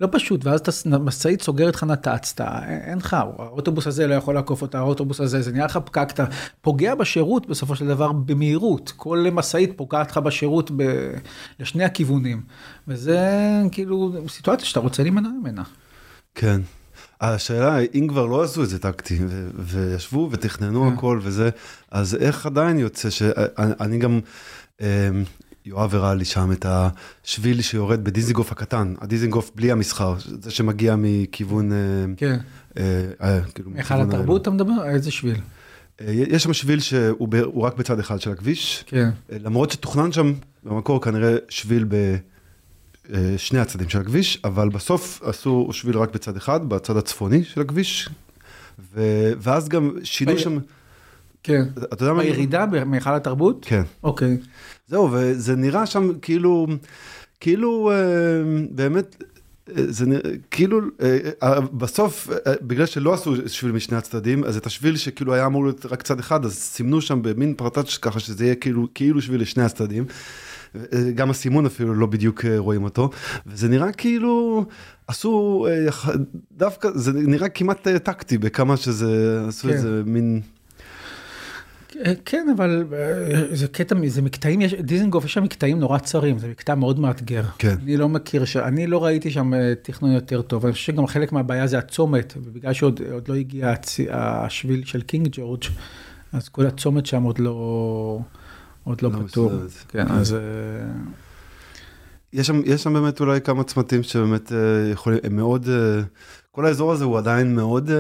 לא 0.01 0.09
פשוט, 0.13 0.47
ואז 0.47 0.61
אתה 0.61 0.99
משאית 0.99 1.43
סוגרת 1.43 1.75
לך 1.75 1.83
נת"צ, 1.85 2.33
אתה, 2.35 2.59
אין 2.69 2.99
לך, 2.99 3.15
האוטובוס 3.15 3.87
הזה 3.87 4.07
לא 4.07 4.15
יכול 4.15 4.35
לעקוף 4.35 4.63
אותה, 4.63 4.79
האוטובוס 4.79 5.21
הזה, 5.21 5.43
זה 5.43 5.53
נראה 5.53 5.67
לך 5.67 5.79
פקק, 5.85 6.09
אתה 6.11 6.25
פוגע 6.61 6.95
בשירות 6.95 7.47
בסופו 7.47 7.77
של 7.77 7.87
דבר 7.87 8.13
במהירות, 8.13 8.93
כל 8.97 9.27
משאית 9.33 9.73
פוגעת 9.77 10.11
לך 10.11 10.19
בשירות 10.19 10.71
ב, 10.77 10.83
לשני 11.61 11.85
הכיוונים, 11.85 12.43
וזה 12.89 13.21
כאילו 13.73 14.13
סיטואציה 14.29 14.67
שאתה 14.67 14.81
רוצה 14.81 15.03
להימנע 15.03 15.29
ממנה. 15.29 15.63
כן. 16.35 16.61
השאלה 17.21 17.79
אם 17.95 18.07
כבר 18.09 18.27
לא 18.27 18.43
עשו 18.43 18.63
את 18.63 18.69
זה 18.69 18.79
טקטי, 18.79 19.19
ו- 19.29 19.49
וישבו 19.59 20.29
ותכננו 20.33 20.83
כן. 20.91 20.97
הכל 20.97 21.21
וזה, 21.23 21.51
אז 21.91 22.15
איך 22.15 22.47
עדיין 22.47 22.79
יוצא 22.79 23.11
שאני 23.11 23.33
אני 23.59 23.99
גם, 23.99 24.21
אמ, 24.81 24.87
יואב 25.65 25.95
הראה 25.95 26.15
לי 26.15 26.25
שם 26.25 26.53
את 26.53 26.67
השביל 26.69 27.63
שיורד 27.63 28.05
בדיזינגוף 28.05 28.53
הקטן, 28.53 28.95
הדיזינגוף 29.01 29.51
בלי 29.55 29.73
המסחר, 29.73 30.15
זה 30.43 30.51
שמגיע 30.51 30.95
מכיוון, 30.99 31.73
אה, 31.73 31.77
כן. 32.17 32.39
אה, 32.79 32.83
אה, 33.23 33.41
כאילו, 33.55 33.71
היכל 33.75 33.95
מכיוון 33.95 34.09
התרבות 34.09 34.43
אתה 34.43 34.51
מדבר? 34.51 34.85
איזה 34.85 35.11
שביל? 35.11 35.41
יש 36.09 36.43
שם 36.43 36.53
שביל 36.53 36.81
שהוא 36.81 37.29
ב- 37.29 37.35
הוא 37.35 37.63
רק 37.63 37.77
בצד 37.77 37.99
אחד 37.99 38.21
של 38.21 38.31
הכביש, 38.33 38.85
כן. 38.87 39.11
למרות 39.31 39.71
שתוכנן 39.71 40.13
שם 40.13 40.33
במקור 40.65 41.03
כנראה 41.03 41.37
שביל 41.49 41.85
בשני 43.11 43.59
הצדדים 43.59 43.89
של 43.89 44.01
הכביש, 44.01 44.39
אבל 44.45 44.69
בסוף 44.69 45.23
עשו 45.23 45.69
שביל 45.73 45.99
רק 45.99 46.15
בצד 46.15 46.37
אחד, 46.37 46.69
בצד 46.69 46.97
הצפוני 46.97 47.45
של 47.45 47.61
הכביש, 47.61 48.09
ו... 48.95 49.03
ואז 49.39 49.69
גם 49.69 49.93
שינו 50.03 50.35
ב- 50.35 50.39
שם, 50.39 50.59
כן. 51.43 51.65
אתה 51.93 52.03
יודע 52.03 52.13
מה? 52.13 52.23
בירידה 52.23 52.67
בהיכל 52.67 53.15
התרבות? 53.15 53.65
כן. 53.69 53.83
אוקיי. 54.03 54.37
זהו, 54.89 55.09
וזה 55.13 55.57
נראה 55.57 55.87
שם 55.87 56.11
כאילו, 56.23 56.67
כאילו 57.41 57.91
אה, 57.91 57.97
באמת, 58.71 59.23
אה, 59.77 59.83
זה 59.89 60.07
נראה, 60.07 60.21
כאילו, 60.51 60.81
אה, 61.03 61.19
אה, 61.43 61.61
בסוף, 61.61 62.31
אה, 62.47 62.53
בגלל 62.63 62.87
שלא 62.87 63.15
עשו 63.15 63.35
שביל 63.49 63.73
משני 63.73 63.97
הצדדים, 63.97 64.45
אז 64.45 64.57
את 64.57 64.67
השביל 64.67 64.97
שכאילו 64.97 65.35
היה 65.35 65.47
אמור 65.47 65.65
להיות 65.65 65.87
רק 65.87 66.03
צד 66.03 66.19
אחד, 66.19 66.45
אז 66.45 66.55
סימנו 66.55 67.01
שם 67.01 67.23
במין 67.23 67.55
פרטאץ' 67.55 67.97
ככה 67.97 68.21
שזה 68.21 68.45
יהיה 68.45 68.55
כאילו, 68.55 68.89
כאילו 68.95 69.23
שביל 69.23 69.41
לשני 69.41 69.63
הצדדים. 69.63 70.05
גם 71.15 71.31
הסימון 71.31 71.67
אפילו 71.67 71.95
לא 71.95 72.07
בדיוק 72.07 72.45
אה, 72.45 72.59
רואים 72.59 72.85
אותו, 72.85 73.11
וזה 73.47 73.69
נראה 73.69 73.93
כאילו 73.93 74.65
עשו, 75.09 75.67
אה, 75.71 76.15
דווקא, 76.57 76.89
זה 76.95 77.13
נראה 77.13 77.49
כמעט 77.49 77.89
אה, 77.89 77.99
טקטי 77.99 78.39
בכמה 78.39 78.77
שזה, 78.77 79.41
עשו 79.49 79.69
כן. 79.69 79.75
איזה 79.75 80.03
מין, 80.07 80.41
כן, 82.25 82.47
אבל 82.57 82.85
זה 83.53 83.69
קטע, 83.69 83.95
זה 84.07 84.23
מקטעים, 84.23 84.61
יש, 84.61 84.75
דיזנגוף 84.75 85.25
יש 85.25 85.33
שם 85.33 85.43
מקטעים 85.43 85.81
נורא 85.81 85.99
צרים, 85.99 86.39
זה 86.39 86.49
מקטע 86.49 86.75
מאוד 86.75 87.01
מאתגר. 87.01 87.43
כן. 87.59 87.75
אני 87.83 87.97
לא 87.97 88.09
מכיר. 88.09 88.45
אני 88.57 88.87
לא 88.87 89.05
ראיתי 89.05 89.31
שם 89.31 89.53
תכנון 89.83 90.13
יותר 90.13 90.43
טוב, 90.43 90.65
אני 90.65 90.73
חושב 90.73 90.93
שגם 90.93 91.07
חלק 91.07 91.33
מהבעיה 91.33 91.67
זה 91.67 91.79
הצומת, 91.79 92.35
ובגלל 92.37 92.73
שעוד 92.73 93.01
עוד 93.13 93.29
לא 93.29 93.35
הגיע 93.35 93.71
הצ... 93.71 94.01
השביל 94.11 94.85
של 94.85 95.03
קינג 95.03 95.29
ג'ורג', 95.33 95.65
אז 96.33 96.49
כל 96.49 96.67
הצומת 96.67 97.07
שם 97.07 97.23
עוד 97.23 97.39
לא, 97.39 98.21
עוד 98.87 99.03
לא, 99.03 99.11
לא 99.13 99.19
פתור. 99.27 99.51
מסודרת. 99.53 99.71
כן, 99.89 100.09
כן. 100.09 100.15
אז... 100.15 100.35
אה, 100.35 100.39
יש 102.33 102.47
שם, 102.47 102.61
יש 102.65 102.83
שם 102.83 102.93
באמת 102.93 103.21
אולי 103.21 103.41
כמה 103.41 103.65
צמתים 103.65 104.03
שבאמת 104.03 104.53
אה, 104.53 104.59
יכולים, 104.93 105.19
הם 105.25 105.37
מאוד, 105.37 105.69
אה, 105.69 106.03
כל 106.53 106.67
האזור 106.67 106.93
הזה 106.93 107.05
הוא 107.05 107.19
עדיין 107.19 107.55
מאוד 107.55 107.91
אה, 107.91 107.97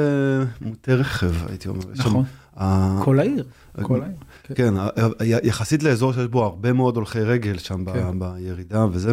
מוטה 0.60 0.94
רכב, 0.94 1.32
הייתי 1.48 1.68
אומר. 1.68 1.80
יש 1.92 1.98
שם, 1.98 2.08
נכון, 2.08 2.24
אה, 2.60 2.98
כל 3.04 3.18
העיר, 3.20 3.44
כל 3.82 4.02
העיר. 4.02 4.14
כן. 4.42 4.54
כן, 4.54 4.76
אה, 4.76 4.88
אה, 4.96 5.08
יחסית 5.42 5.82
לאזור 5.82 6.12
שיש 6.12 6.26
בו 6.26 6.44
הרבה 6.44 6.72
מאוד 6.72 6.96
הולכי 6.96 7.20
רגל 7.20 7.58
שם 7.58 7.84
ב- 7.84 7.92
כן. 7.92 8.18
בירידה 8.18 8.86
וזה, 8.92 9.12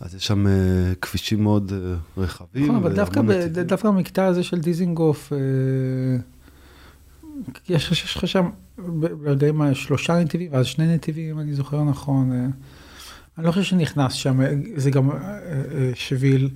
אז 0.00 0.14
יש 0.14 0.26
שם 0.26 0.46
אה, 0.46 0.52
כבישים 1.02 1.42
מאוד 1.42 1.72
אה, 1.72 1.94
רחבים. 2.22 2.64
נכון, 2.64 2.76
אבל 2.76 2.92
דווקא, 2.94 3.22
ב. 3.22 3.32
דווקא 3.46 3.88
במקטע 3.90 4.24
הזה 4.26 4.42
של 4.42 4.58
דיזינגוף, 4.60 5.32
אה, 5.32 5.38
יש 7.68 7.92
יש 7.92 8.16
לך 8.16 8.28
שם, 8.28 8.48
ב- 8.78 9.28
לא 9.28 9.74
שלושה 9.74 10.20
נתיבים, 10.20 10.52
ואז 10.52 10.66
שני 10.66 10.94
נתיבים, 10.94 11.30
אם 11.30 11.40
אני 11.40 11.54
זוכר 11.54 11.84
נכון. 11.84 12.32
אה, 12.32 12.46
אני 13.38 13.46
לא 13.46 13.52
חושב 13.52 13.62
שנכנס 13.62 14.12
שם, 14.12 14.40
אה, 14.40 14.52
זה 14.76 14.90
גם 14.90 15.10
אה, 15.10 15.16
שביל, 15.94 16.50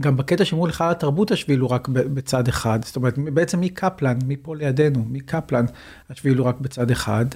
גם 0.00 0.16
בקטע 0.16 0.44
שמול 0.44 0.68
לך 0.68 0.80
התרבות 0.80 1.30
השביל 1.30 1.60
הוא 1.60 1.70
רק 1.70 1.88
בצד 1.88 2.48
אחד, 2.48 2.84
זאת 2.84 2.96
אומרת, 2.96 3.18
בעצם 3.18 3.60
מקפלן, 3.60 4.18
מפה 4.26 4.56
לידינו, 4.56 5.04
מקפלן, 5.10 5.64
השביל 6.10 6.38
הוא 6.38 6.46
רק 6.46 6.60
בצד 6.60 6.90
אחד. 6.90 7.26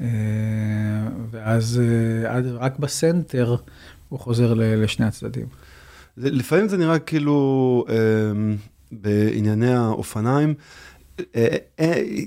אה, 0.00 0.06
ואז 1.30 1.80
רק 2.58 2.78
בסנטר 2.78 3.56
הוא 4.08 4.20
חוזר 4.20 4.54
לשני 4.56 5.06
הצדדים. 5.06 5.46
לפעמים 6.16 6.68
זה 6.68 6.76
נראה 6.76 6.98
כאילו 6.98 7.84
בענייני 8.92 9.74
האופניים, 9.74 10.54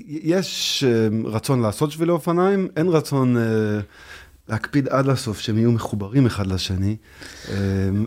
יש 0.08 0.84
אה, 0.86 1.08
רצון 1.24 1.60
לעשות 1.62 1.90
שבילי 1.90 2.12
אופניים, 2.12 2.68
אין 2.76 2.88
רצון 2.88 3.36
אה, 3.36 3.42
להקפיד 4.48 4.88
עד 4.88 5.06
לסוף 5.06 5.38
שהם 5.40 5.58
יהיו 5.58 5.72
מחוברים 5.72 6.26
אחד 6.26 6.46
לשני. 6.46 6.96
אה, 7.50 7.54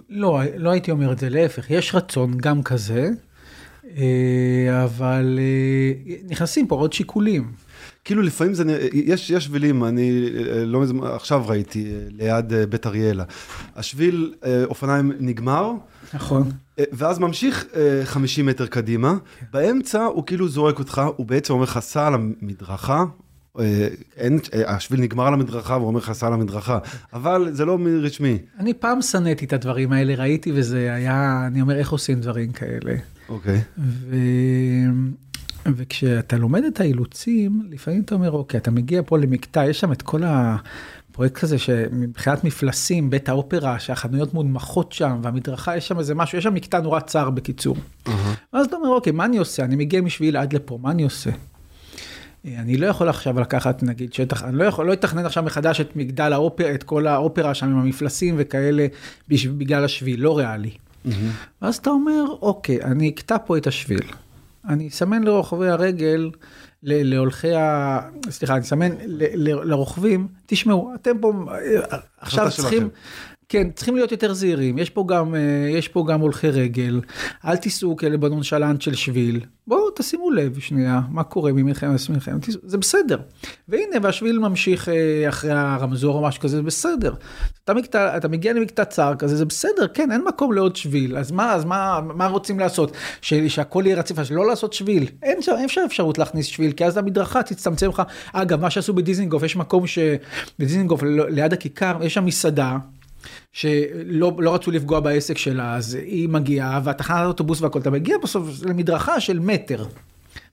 לא, 0.09 0.39
לא 0.57 0.69
הייתי 0.69 0.91
אומר 0.91 1.11
את 1.11 1.19
זה, 1.19 1.29
להפך, 1.29 1.71
יש 1.71 1.95
רצון 1.95 2.37
גם 2.37 2.63
כזה, 2.63 3.09
אה, 3.97 4.83
אבל 4.83 5.39
אה, 5.41 6.15
נכנסים 6.29 6.67
פה 6.67 6.75
עוד 6.75 6.93
שיקולים. 6.93 7.51
כאילו 8.05 8.21
לפעמים 8.21 8.53
זה, 8.53 8.63
נראה- 8.63 8.87
יש, 8.93 9.29
יש 9.29 9.43
שבילים, 9.45 9.83
אני 9.83 10.29
אה, 10.49 10.65
לא 10.65 10.81
מזמן, 10.81 11.07
עכשיו 11.07 11.43
ראיתי 11.47 11.85
אה, 11.85 11.99
ליד 12.11 12.53
אה, 12.53 12.65
בית 12.65 12.85
אריאלה. 12.87 13.23
השביל 13.75 14.33
אה, 14.45 14.63
אופניים 14.65 15.11
נגמר, 15.19 15.71
נכון. 16.15 16.51
אה, 16.79 16.83
ואז 16.91 17.19
ממשיך 17.19 17.65
אה, 17.75 18.01
50 18.05 18.45
מטר 18.45 18.65
קדימה, 18.65 19.13
באמצע 19.53 20.03
הוא 20.03 20.23
כאילו 20.25 20.47
זורק 20.47 20.79
אותך, 20.79 21.01
הוא 21.15 21.25
בעצם 21.25 21.53
אומר 21.53 21.63
לך 21.63 21.79
סע 21.79 22.07
על 22.07 22.13
המדרכה. 22.13 23.05
אה, 23.59 23.87
אין, 24.17 24.39
אה, 24.53 24.75
השביל 24.75 25.01
נגמר 25.01 25.27
על 25.27 25.33
המדרכה 25.33 25.73
והוא 25.73 25.87
אומר 25.87 25.99
לך 25.99 26.11
סע 26.11 26.27
על 26.27 26.33
המדרכה, 26.33 26.79
אבל 27.13 27.49
זה 27.51 27.65
לא 27.65 27.77
רשמי. 28.01 28.37
אני 28.59 28.73
פעם 28.73 29.01
שנאתי 29.01 29.45
את 29.45 29.53
הדברים 29.53 29.91
האלה, 29.91 30.15
ראיתי 30.15 30.51
וזה 30.55 30.93
היה, 30.93 31.43
אני 31.47 31.61
אומר, 31.61 31.75
איך 31.75 31.91
עושים 31.91 32.21
דברים 32.21 32.51
כאלה? 32.51 32.95
אוקיי. 33.29 33.61
ו... 33.77 34.15
וכשאתה 35.75 36.37
לומד 36.37 36.63
את 36.63 36.79
האילוצים, 36.79 37.67
לפעמים 37.69 38.01
אתה 38.01 38.15
אומר, 38.15 38.31
אוקיי, 38.31 38.57
אתה 38.57 38.71
מגיע 38.71 39.01
פה 39.05 39.17
למקטע, 39.17 39.65
יש 39.65 39.79
שם 39.79 39.91
את 39.91 40.01
כל 40.01 40.21
הפרויקט 41.15 41.43
הזה 41.43 41.57
שמבחינת 41.57 42.43
מפלסים, 42.43 43.09
בית 43.09 43.29
האופרה, 43.29 43.79
שהחנויות 43.79 44.33
מונמכות 44.33 44.91
שם, 44.91 45.19
והמדרכה, 45.23 45.77
יש 45.77 45.87
שם 45.87 45.99
איזה 45.99 46.15
משהו, 46.15 46.37
יש 46.37 46.43
שם 46.43 46.53
מקטע 46.53 46.79
נורא 46.79 46.99
צר 46.99 47.29
בקיצור. 47.29 47.77
ואז 48.53 48.65
אתה 48.65 48.75
אומר, 48.75 48.89
אוקיי, 48.89 49.11
מה 49.11 49.25
אני 49.25 49.37
עושה? 49.37 49.63
אני 49.63 49.75
מגיע 49.75 50.01
משביל 50.01 50.37
עד 50.37 50.53
לפה, 50.53 50.79
מה 50.81 50.91
אני 50.91 51.03
עושה? 51.03 51.29
אה, 52.45 52.59
אני 52.59 52.77
לא 52.77 52.87
יכול 52.87 53.09
עכשיו 53.09 53.39
לקחת, 53.39 53.83
נגיד, 53.83 54.13
שטח, 54.13 54.43
אני 54.43 54.57
לא 54.57 54.63
יכול, 54.63 54.87
לא 54.87 54.93
אתכנן 54.93 55.25
עכשיו 55.25 55.43
מחדש 55.43 55.81
את 55.81 55.95
מגדל 55.95 56.33
האופרה, 56.33 56.75
את 56.75 56.83
כל 56.83 57.07
האופרה 57.07 57.53
שם 57.53 57.65
עם 57.65 57.77
המפלסים 57.77 58.35
וכאלה, 58.37 58.87
בגלל 59.29 59.85
השביל, 59.85 60.21
לא 60.21 60.37
ריאלי. 60.37 60.71
ואז 61.61 61.75
אתה 61.75 61.89
אומר, 61.89 62.23
אוקיי, 62.41 62.83
אני 62.83 63.09
אקטע 63.09 63.37
פה 63.45 63.57
את 63.57 63.67
השביל. 63.67 64.03
אני 64.69 64.87
אסמן 64.87 65.23
לרוכבי 65.23 65.69
הרגל, 65.69 66.29
להולכי 66.83 67.55
ה... 67.55 67.99
סליחה, 68.29 68.53
אני 68.53 68.61
אסמן 68.61 68.91
לרוכבים, 69.63 70.27
תשמעו, 70.45 70.91
אתם 70.95 71.17
פה 71.21 71.33
אה, 71.51 71.97
עכשיו. 72.17 72.51
צריכים... 72.51 72.89
כן, 73.49 73.71
צריכים 73.75 73.95
להיות 73.95 74.11
יותר 74.11 74.33
זהירים, 74.33 74.77
יש 74.77 74.89
פה 74.89 75.05
גם, 75.07 75.35
אה, 75.35 75.69
יש 75.69 75.87
פה 75.87 76.05
גם 76.07 76.21
הולכי 76.21 76.49
רגל, 76.49 77.01
אל 77.45 77.57
תיסעו 77.57 77.95
כאלה 77.95 78.17
בנונשלנט 78.17 78.81
של 78.81 78.95
שביל, 78.95 79.39
בואו 79.67 79.89
תשימו 79.95 80.31
לב 80.31 80.59
שנייה, 80.59 81.01
מה 81.09 81.23
קורה 81.23 81.51
ממלחמת 81.51 81.95
לשמאלכם, 81.95 82.37
זה 82.63 82.77
בסדר. 82.77 83.17
והנה, 83.67 83.95
והשביל 84.01 84.39
ממשיך 84.39 84.89
אה, 84.89 85.29
אחרי 85.29 85.51
הרמזור 85.51 86.15
או 86.15 86.23
משהו 86.23 86.41
כזה, 86.41 86.57
זה 86.57 86.63
בסדר. 86.63 87.13
אתה, 87.63 87.73
מקטע, 87.73 88.17
אתה 88.17 88.27
מגיע 88.27 88.53
למקטע 88.53 88.85
צר 88.85 89.13
כזה, 89.19 89.35
זה 89.35 89.45
בסדר, 89.45 89.87
כן, 89.93 90.11
אין 90.11 90.23
מקום 90.27 90.53
לעוד 90.53 90.75
שביל, 90.75 91.17
אז 91.17 91.31
מה, 91.31 91.53
אז 91.53 91.65
מה, 91.65 91.99
מה 92.03 92.27
רוצים 92.27 92.59
לעשות? 92.59 92.91
ש, 93.21 93.33
שהכל 93.33 93.83
יהיה 93.85 93.97
רציף, 93.97 94.19
אז 94.19 94.31
לא 94.31 94.47
לעשות 94.47 94.73
שביל. 94.73 95.07
אין, 95.23 95.39
אין 95.47 95.65
אפשר 95.65 95.81
אפשרות 95.85 96.17
להכניס 96.17 96.45
שביל, 96.45 96.71
כי 96.71 96.85
אז 96.85 96.97
המדרכה 96.97 97.43
תצטמצם 97.43 97.89
לך. 97.89 98.01
אגב, 98.33 98.61
מה 98.61 98.69
שעשו 98.69 98.93
בדיזנגוף, 98.93 99.43
יש 99.43 99.55
מקום 99.55 99.87
ש... 99.87 99.99
בדיזנגוף, 100.59 101.03
לא- 101.03 101.29
ליד 101.29 101.53
הכיכר, 101.53 101.97
יש 102.03 102.13
שם 102.13 102.25
מסעדה. 102.25 102.77
שלא 103.55 104.31
לא 104.39 104.55
רצו 104.55 104.71
לפגוע 104.71 104.99
בעסק 104.99 105.37
שלה, 105.37 105.75
אז 105.75 105.93
היא 105.93 106.29
מגיעה, 106.29 106.79
והתחנת 106.83 107.17
האוטובוס 107.17 107.61
והכל, 107.61 107.79
אתה 107.79 107.89
מגיע 107.89 108.17
בסוף 108.23 108.63
למדרכה 108.65 109.19
של 109.19 109.39
מטר. 109.39 109.85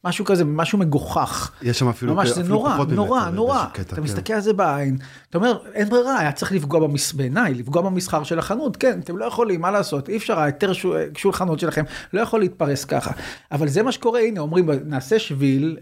משהו 0.04 0.24
כזה, 0.24 0.44
משהו 0.44 0.78
מגוחך. 0.78 1.52
יש 1.62 1.78
שם 1.78 1.88
אפילו 1.88 2.14
ממש, 2.14 2.30
אפילו 2.30 2.48
נורא, 2.48 2.74
פחות 2.74 2.88
ממטר 2.88 2.96
נורא, 2.96 3.20
באיזשהו 3.20 3.36
נורא. 3.36 3.64
קטע, 3.72 3.82
אתה 3.82 3.96
כן. 3.96 4.02
מסתכל 4.02 4.32
על 4.32 4.40
זה 4.40 4.52
בעין, 4.52 4.96
אתה 5.30 5.38
אומר, 5.38 5.58
אין 5.74 5.88
ברירה, 5.88 6.18
היה 6.18 6.32
צריך 6.32 6.52
לפגוע 6.52 6.80
במס... 6.80 7.12
בעיניי, 7.12 7.54
לפגוע 7.54 7.82
במסחר 7.82 8.22
של 8.22 8.38
החנות, 8.38 8.76
כן, 8.76 9.00
אתם 9.04 9.16
לא 9.16 9.24
יכולים, 9.24 9.60
מה 9.60 9.70
לעשות, 9.70 10.08
אי 10.08 10.16
אפשר, 10.16 10.38
ההיתר 10.38 10.72
ש- 10.72 10.86
שולחנות 11.16 11.60
שלכם 11.60 11.84
לא 12.12 12.20
יכול 12.20 12.40
להתפרס 12.40 12.84
ככה. 12.84 13.10
אבל 13.52 13.68
זה 13.68 13.82
מה 13.82 13.92
שקורה, 13.92 14.20
הנה, 14.20 14.40
אומרים, 14.40 14.70
נעשה 14.84 15.18
שביל, 15.18 15.76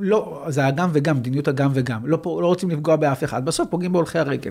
לא, 0.00 0.44
זה 0.48 0.66
הגם 0.66 0.90
וגם, 0.92 1.16
מדיניות 1.16 1.48
הגם 1.48 1.70
וגם, 1.74 2.06
לא, 2.06 2.18
לא 2.24 2.46
רוצים 2.46 2.70
לפגוע 2.70 2.96
באף 2.96 3.24
אחד, 3.24 3.44
בסוף 3.44 3.68
פוגעים 3.70 3.92
בהולכי 3.92 4.18
הרגל. 4.18 4.50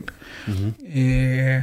אה, 0.86 1.60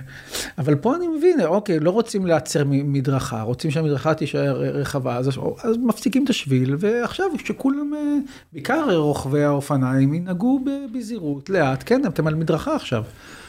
אבל 0.58 0.74
פה 0.74 0.96
אני 0.96 1.08
מבין, 1.08 1.40
אוקיי, 1.44 1.80
לא 1.80 1.90
רוצים 1.90 2.26
להצר 2.26 2.62
מדרכה, 2.66 3.42
רוצים 3.42 3.70
שהמדרכה 3.70 4.14
תישאר 4.14 4.60
רחבה, 4.60 5.16
אז, 5.16 5.28
אז 5.64 5.76
מפסיקים 5.76 6.24
את 6.24 6.30
השביל, 6.30 6.76
ועכשיו 6.78 7.26
שכולם, 7.52 7.94
אה, 7.94 8.16
בעיקר 8.52 8.96
רוכבי 8.96 9.44
האופניים, 9.44 10.14
ינהגו 10.14 10.60
בזהירות, 10.94 11.50
לאט, 11.50 11.82
כן, 11.86 12.06
אתם 12.06 12.26
על 12.26 12.34
מדרכה 12.34 12.74
עכשיו, 12.74 13.04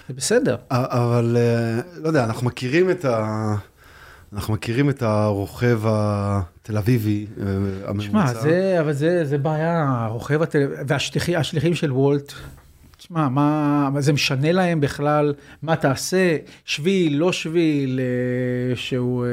זה 0.07 0.13
בסדר. 0.13 0.55
אבל 0.71 1.37
אה, 1.39 1.81
לא 2.01 2.07
יודע, 2.07 2.23
אנחנו 2.23 2.47
מכירים 2.47 2.89
את 2.89 3.05
ה... 3.05 3.55
אנחנו 4.33 4.53
מכירים 4.53 4.89
את 4.89 5.01
הרוכב 5.01 5.81
התל 5.85 6.77
אביבי 6.77 7.25
אה, 7.39 7.45
הממוצע. 7.87 8.09
שמע, 8.09 8.33
זה, 8.33 8.77
אבל 8.79 8.93
זה, 8.93 9.25
זה 9.25 9.37
בעיה, 9.37 9.83
הרוכב 9.87 10.41
הטל... 10.41 10.67
והשליחים 10.87 11.75
של 11.75 11.91
וולט, 11.91 12.33
תשמע, 12.97 13.29
מה, 13.29 13.89
מה 13.93 14.01
זה 14.01 14.13
משנה 14.13 14.51
להם 14.51 14.79
בכלל, 14.79 15.33
מה 15.61 15.75
תעשה, 15.75 16.37
שביל, 16.65 17.17
לא 17.17 17.31
שביל, 17.31 17.99
שהוא, 18.75 19.25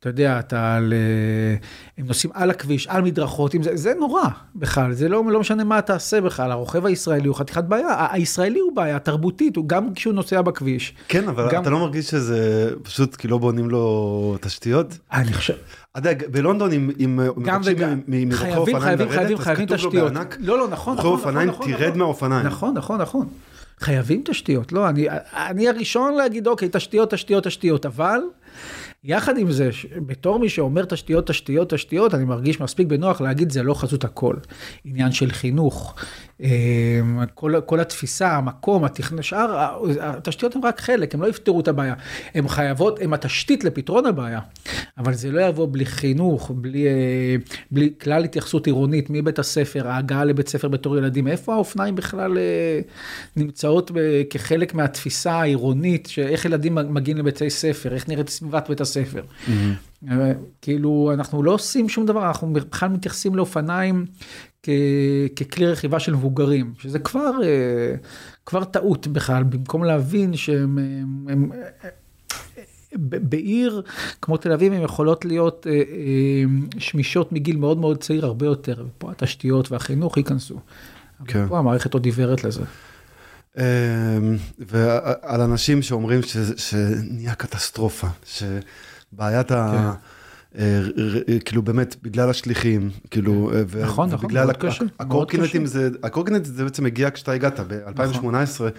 אתה 0.00 0.08
יודע, 0.08 0.38
אתה 0.38 0.74
על, 0.76 0.92
אה, 0.92 1.56
הם 1.98 2.06
נוסעים 2.06 2.32
על 2.36 2.50
הכביש, 2.50 2.86
על 2.86 3.02
מדרכות, 3.02 3.54
זה, 3.62 3.76
זה 3.76 3.92
נורא 3.98 4.22
בכלל, 4.56 4.92
זה 4.92 5.08
לא, 5.08 5.24
לא 5.30 5.40
משנה 5.40 5.64
מה 5.64 5.82
תעשה 5.82 6.20
בכלל, 6.20 6.50
הרוכב 6.50 6.86
הישראלי 6.86 7.28
הוא 7.28 7.36
חתיכת 7.36 7.64
בעיה, 7.64 8.06
הישראלי 8.10 8.58
הוא 8.58 8.76
בעיה 8.76 8.98
תרבותית, 8.98 9.56
הוא 9.56 9.68
גם 9.68 9.94
כשהוא 9.94 10.14
נוסע 10.14 10.42
בכביש. 10.42 10.94
כן, 11.08 11.28
אבל 11.28 11.48
גם- 11.52 11.62
אתה 11.62 11.70
לא 11.70 11.78
מרגיש 11.78 12.10
שזה 12.10 12.70
פשוט 12.82 13.16
כי 13.16 13.28
לא 13.28 13.38
בונים 13.38 13.70
לו 13.70 14.36
תשתיות? 14.40 14.98
אני 15.12 15.32
חושב, 15.32 15.54
אתה 15.98 16.10
יודע, 16.10 16.26
בלונדון 16.30 16.72
אם 16.72 16.86
מבקשים 16.86 17.16
מרוכב 17.16 17.62
חייבים, 18.38 18.56
אופניים 18.56 18.80
חייבים, 18.80 19.06
לרדת, 19.06 19.10
חייבים, 19.16 19.36
אז 19.38 19.44
חייבים 19.44 19.66
כתוב 19.66 19.76
תשתיות. 19.76 20.12
בענק, 20.12 20.36
לא, 20.40 20.58
לא, 20.58 20.68
נכון, 20.68 20.96
רוכב 20.96 21.06
נכון, 21.08 21.18
אופניים, 21.18 21.48
נכון, 21.48 21.66
תרד 21.72 21.86
נכון. 21.86 21.98
מהאופניים. 21.98 22.46
נכון, 22.46 22.74
נכון, 22.74 23.00
נכון. 23.00 23.26
חייבים 23.80 24.22
תשתיות, 24.24 24.72
לא, 24.72 24.88
אני, 24.88 25.06
אני 25.36 25.68
הראשון 25.68 26.14
להגיד, 26.14 26.46
אוקיי, 26.46 26.68
תשתיות, 26.72 27.10
תשתיות, 27.10 27.44
תשתיות, 27.44 27.86
אבל 27.86 28.20
יחד 29.04 29.38
עם 29.38 29.50
זה, 29.50 29.70
בתור 30.06 30.38
מי 30.38 30.48
שאומר 30.48 30.84
תשתיות, 30.84 31.26
תשתיות, 31.26 31.74
תשתיות, 31.74 32.14
אני 32.14 32.24
מרגיש 32.24 32.60
מספיק 32.60 32.86
בנוח 32.86 33.20
להגיד 33.20 33.50
זה 33.50 33.62
לא 33.62 33.74
חזות 33.74 34.04
הכל. 34.04 34.34
עניין 34.84 35.12
של 35.12 35.30
חינוך, 35.30 35.94
אה, 36.42 36.48
כל, 37.34 37.54
כל 37.66 37.80
התפיסה, 37.80 38.36
המקום, 38.36 38.84
התכנון, 38.84 39.22
שאר, 39.22 39.78
התשתיות 40.00 40.56
הן 40.56 40.62
רק 40.64 40.80
חלק, 40.80 41.14
הן 41.14 41.20
לא 41.20 41.26
יפתרו 41.26 41.60
את 41.60 41.68
הבעיה. 41.68 41.94
הן 42.34 42.48
חייבות, 42.48 43.02
הן 43.02 43.12
התשתית 43.12 43.64
לפתרון 43.64 44.06
הבעיה, 44.06 44.40
אבל 44.98 45.14
זה 45.14 45.30
לא 45.30 45.40
יבוא 45.40 45.68
בלי 45.70 45.86
חינוך, 45.86 46.50
בלי, 46.54 46.86
אה, 46.86 47.36
בלי 47.70 47.92
כלל 48.02 48.24
התייחסות 48.24 48.66
עירונית 48.66 49.06
מבית 49.10 49.38
הספר, 49.38 49.88
ההגעה 49.88 50.24
לבית 50.24 50.48
ספר 50.48 50.68
בתור 50.68 50.98
ילדים, 50.98 51.28
איפה 51.28 51.54
האופניים 51.54 51.94
בכלל 51.94 52.38
אה, 52.38 52.80
נמצאות 53.36 53.90
כחלק 54.30 54.74
מהתפיסה 54.74 55.32
העירונית, 55.32 56.06
שאיך 56.06 56.44
ילדים 56.44 56.74
מגיעים 56.74 57.18
לבתי 57.18 57.50
ספר, 57.50 57.94
איך 57.94 58.08
נראית 58.08 58.28
סביבת 58.28 58.68
בית 58.68 58.80
הספר. 58.80 58.89
אה, 60.10 60.32
כאילו, 60.62 61.10
אנחנו 61.14 61.42
לא 61.42 61.50
עושים 61.54 61.88
שום 61.88 62.06
דבר, 62.06 62.28
אנחנו 62.28 62.52
בכלל 62.52 62.88
מתייחסים 62.88 63.34
לאופניים 63.34 64.06
כ- 64.62 64.68
ככלי 65.36 65.66
רכיבה 65.66 66.00
של 66.00 66.14
מבוגרים, 66.14 66.72
שזה 66.78 66.98
כבר, 66.98 67.30
אה, 67.44 67.94
כבר 68.46 68.64
טעות 68.64 69.06
בכלל, 69.06 69.42
במקום 69.42 69.84
להבין 69.84 70.36
שהם... 70.36 70.78
הם, 70.78 71.26
הם, 71.28 71.50
ב- 72.94 73.30
בעיר 73.30 73.82
כמו 74.22 74.36
תל 74.36 74.52
אביב 74.52 74.72
הן 74.72 74.82
יכולות 74.82 75.24
להיות 75.24 75.66
אה, 75.70 75.72
אה, 75.72 76.44
שמישות 76.78 77.32
מגיל 77.32 77.56
מאוד 77.56 77.78
מאוד 77.78 77.98
צעיר 77.98 78.26
הרבה 78.26 78.46
יותר, 78.46 78.84
ופה 78.88 79.10
התשתיות 79.10 79.72
והחינוך 79.72 80.16
ייכנסו. 80.16 80.58
כן. 81.26 81.46
פה 81.48 81.58
המערכת 81.58 81.94
עוד 81.94 82.04
עיוורת 82.04 82.44
לזה. 82.44 82.62
אמ, 83.58 83.62
ועל 84.58 85.40
אנשים 85.40 85.82
שאומרים 85.82 86.22
שזה- 86.22 86.58
שנהיה 86.58 87.34
קטסטרופה, 87.34 88.06
שבעיית 88.24 89.50
ה... 89.50 89.92
אה, 90.58 90.80
כאילו 91.44 91.62
באמת 91.62 91.96
בגלל 92.02 92.30
השליחים 92.30 92.90
כאילו 93.10 93.50
אה, 93.54 93.62
ו- 93.68 93.82
נכון, 93.84 94.10
נכון, 94.10 94.32
מאוד 94.46 94.50
הקורקינטים. 95.00 95.66
זה 95.66 95.90
הקורקינט 96.02 96.44
זה 96.44 96.64
בעצם 96.64 96.86
הגיע 96.86 97.10
כשאתה 97.10 97.32
הגעת 97.32 97.60
ב-2018 97.60 98.24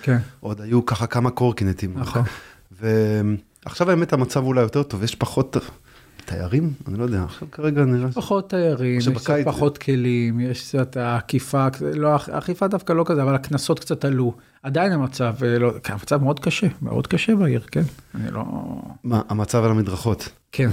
כן. 0.01 0.17
עוד 0.39 0.61
היו 0.61 0.86
ככה 0.86 1.07
כמה 1.07 1.30
קורקינטים 1.32 1.93
נכון. 1.95 2.24
ועכשיו 2.72 3.89
האמת 3.89 4.13
המצב 4.13 4.43
אולי 4.43 4.61
יותר 4.61 4.84
טוב 4.84 5.03
יש 5.03 5.15
פחות 5.15 5.57
תיירים 6.26 6.74
אני 6.88 6.97
לא 6.97 7.03
יודע 7.03 7.24
עכשיו 7.24 7.47
כרגע 7.51 7.86
נראה 7.86 8.11
ש- 8.11 8.15
פחות 8.15 8.49
תיירים, 8.49 8.97
יש 8.97 9.07
קצת 9.07 9.36
פחות 9.45 9.78
כלים, 9.78 10.39
יש 10.39 10.63
קצת 10.69 10.97
האכיפה, 10.97 11.67
לא, 11.93 12.09
האכיפה 12.28 12.67
דווקא 12.67 12.93
לא 12.93 13.03
כזה, 13.07 13.24
אבל 13.24 13.36
הקנסות 13.36 13.80
קצת 13.80 14.05
עלו. 14.05 14.34
עדיין 14.63 14.91
המצב, 14.91 15.36
אה, 15.43 15.59
לא, 15.59 15.72
כן, 15.84 15.93
המצב 15.93 16.24
מאוד 16.24 16.39
קשה, 16.39 16.67
מאוד 16.82 17.07
קשה 17.07 17.36
בעיר, 17.36 17.61
כן. 17.72 17.84
אני 18.15 18.32
לא... 18.32 18.43
מה 19.03 19.22
המצב 19.30 19.63
על 19.63 19.72
המדרכות 19.72 20.30
כן, 20.51 20.69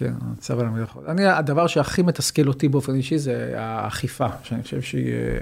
כן, 0.00 0.12
המצב 0.20 0.58
על 0.60 0.66
המדרכות. 0.66 1.04
אני, 1.08 1.26
הדבר 1.26 1.66
שהכי 1.66 2.02
מתסכל 2.02 2.48
אותי 2.48 2.68
באופן 2.68 2.94
אישי 2.94 3.18
זה 3.18 3.54
האכיפה, 3.56 4.26
שאני 4.42 4.62
חושב 4.62 4.82
שהיא 4.82 5.12
אה, 5.12 5.38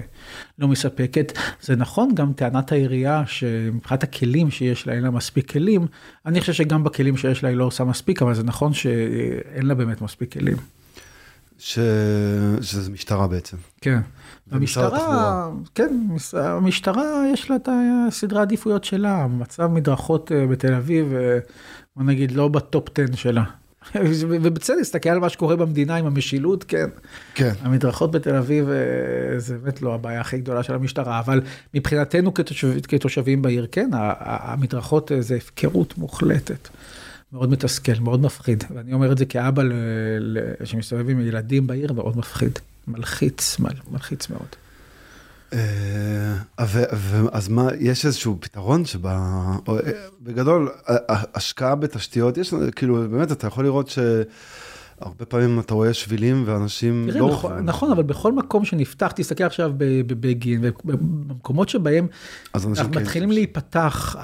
לא 0.58 0.68
מספקת. 0.68 1.32
זה 1.62 1.76
נכון 1.76 2.14
גם 2.14 2.32
טענת 2.32 2.72
העירייה 2.72 3.22
שמבחינת 3.26 4.02
הכלים 4.02 4.50
שיש 4.50 4.86
לה, 4.86 4.92
אין 4.92 5.02
לה 5.02 5.10
מספיק 5.10 5.50
כלים. 5.50 5.86
אני 6.26 6.40
חושב 6.40 6.52
שגם 6.52 6.84
בכלים 6.84 7.16
שיש 7.16 7.42
לה 7.42 7.48
היא 7.48 7.56
לא 7.56 7.64
עושה 7.64 7.84
מספיק, 7.84 8.22
אבל 8.22 8.34
זה 8.34 8.42
נכון 8.42 8.74
שאין 8.74 9.66
לה 9.66 9.74
באמת 9.74 10.00
מספיק 10.00 10.32
כלים. 10.32 10.56
ש... 11.58 11.78
שזה 12.60 12.90
משטרה 12.90 13.28
בעצם 13.28 13.56
כן. 13.80 14.00
המשטרה. 14.50 15.50
כן, 15.74 16.00
המשטרה 16.34 17.04
יש 17.32 17.50
לה 17.50 17.56
את 17.56 17.68
הסדרי 17.72 18.38
העדיפויות 18.38 18.84
שלה, 18.84 19.26
מצב 19.26 19.66
מדרכות 19.66 20.32
אה, 20.32 20.46
בתל 20.46 20.74
אביב, 20.74 21.12
אה, 21.12 21.38
בוא 21.96 22.04
נגיד 22.04 22.32
לא 22.32 22.48
בטופ 22.48 22.88
10 22.98 23.16
שלה. 23.16 23.44
ובצדק, 24.28 24.78
תסתכל 24.80 25.08
על 25.08 25.18
מה 25.18 25.28
שקורה 25.28 25.56
במדינה 25.56 25.96
עם 25.96 26.06
המשילות, 26.06 26.64
כן. 26.64 26.88
כן 27.34 27.52
המדרכות 27.62 28.10
בתל 28.10 28.34
אביב 28.34 28.68
אה, 28.68 28.74
זה 29.38 29.58
באמת 29.58 29.82
לא 29.82 29.94
הבעיה 29.94 30.20
הכי 30.20 30.38
גדולה 30.38 30.62
של 30.62 30.74
המשטרה, 30.74 31.18
אבל 31.18 31.40
מבחינתנו 31.74 32.34
כתושב, 32.34 32.80
כתושבים 32.80 33.42
בעיר, 33.42 33.66
כן, 33.72 33.90
המדרכות 33.94 35.12
אה, 35.12 35.22
זה 35.22 35.34
הפקרות 35.36 35.98
מוחלטת. 35.98 36.68
מאוד 37.32 37.50
מתסכל, 37.50 37.92
מאוד 38.00 38.20
מפחיד, 38.20 38.64
ואני 38.74 38.92
אומר 38.92 39.12
את 39.12 39.18
זה 39.18 39.24
כאבא 39.26 39.62
ל- 39.62 39.72
ל- 40.20 40.64
שמסתובב 40.64 41.08
עם 41.08 41.20
ילדים 41.20 41.66
בעיר, 41.66 41.92
מאוד 41.92 42.16
מפחיד, 42.16 42.58
מלחיץ, 42.88 43.58
מל- 43.58 43.70
מלחיץ 43.90 44.30
מאוד. 44.30 44.46
אה, 45.52 46.34
אז 47.32 47.48
מה, 47.48 47.68
יש 47.78 48.06
איזשהו 48.06 48.36
פתרון 48.40 48.84
שבה, 48.84 49.18
או, 49.68 49.76
אה, 49.78 49.82
בגדול, 50.20 50.68
השקעה 51.34 51.74
בתשתיות, 51.74 52.38
יש, 52.38 52.54
כאילו, 52.76 53.08
באמת, 53.10 53.32
אתה 53.32 53.46
יכול 53.46 53.64
לראות 53.64 53.88
שהרבה 53.88 55.24
פעמים 55.28 55.60
אתה 55.60 55.74
רואה 55.74 55.94
שבילים 55.94 56.42
ואנשים 56.46 57.06
תראה, 57.10 57.20
לא... 57.20 57.28
נכון, 57.28 57.64
נכון, 57.64 57.90
אבל 57.90 58.02
בכל 58.02 58.32
מקום 58.32 58.64
שנפתח, 58.64 59.12
תסתכל 59.16 59.44
עכשיו 59.44 59.72
בבגין, 59.78 60.64
ובמקומות 60.84 61.68
שבהם 61.68 62.06
אז 62.52 62.68
כן- 62.76 63.00
מתחילים 63.00 63.30
להיפתח 63.30 64.16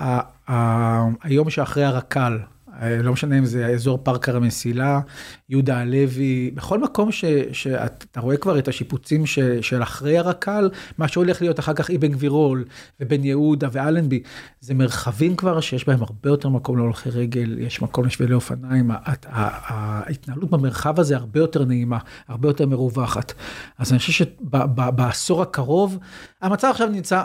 היום 1.23 1.51
שאחרי 1.51 1.85
הרק"ל, 1.85 2.39
לא 2.83 3.13
משנה 3.13 3.39
אם 3.39 3.45
זה 3.45 3.67
אזור 3.67 3.99
פארק 4.03 4.29
המסילה, 4.29 5.01
יהודה 5.49 5.79
הלוי, 5.79 6.51
בכל 6.55 6.81
מקום 6.81 7.13
ש, 7.13 7.25
שאתה 7.53 8.21
רואה 8.21 8.37
כבר 8.37 8.59
את 8.59 8.69
השיפוצים 8.69 9.27
ש, 9.27 9.39
של 9.39 9.83
אחרי 9.83 10.19
הרק"ל, 10.19 10.71
מה 10.99 11.09
שהולך 11.09 11.43
להיות 11.43 11.59
אחר 11.59 11.75
כך 11.75 11.91
אבן 11.91 12.13
גבירול 12.13 12.65
ובן 13.01 13.25
יהודה 13.25 13.69
ואלנבי, 13.73 14.23
זה 14.61 14.75
מרחבים 14.75 15.37
כבר 15.37 15.61
שיש 15.61 15.87
בהם 15.87 16.03
הרבה 16.03 16.31
יותר 16.31 16.49
מקום 16.49 16.77
להולכי 16.77 17.11
רגל, 17.11 17.59
יש 17.59 17.83
מקום 17.83 18.05
לשבילי 18.05 18.35
אופניים, 18.35 18.91
ההתנהלות 19.25 20.51
במרחב 20.51 21.01
הזה 21.01 21.17
הרבה 21.17 21.41
יותר 21.41 21.65
נעימה, 21.65 21.99
הרבה 22.29 22.49
יותר 22.49 22.67
מרווחת. 22.67 23.33
אז 23.79 23.91
אני 23.93 23.99
חושב 23.99 24.13
שבעשור 24.13 25.43
הקרוב, 25.43 25.99
המצב 26.43 26.69
עכשיו 26.71 26.89
נמצא 26.89 27.23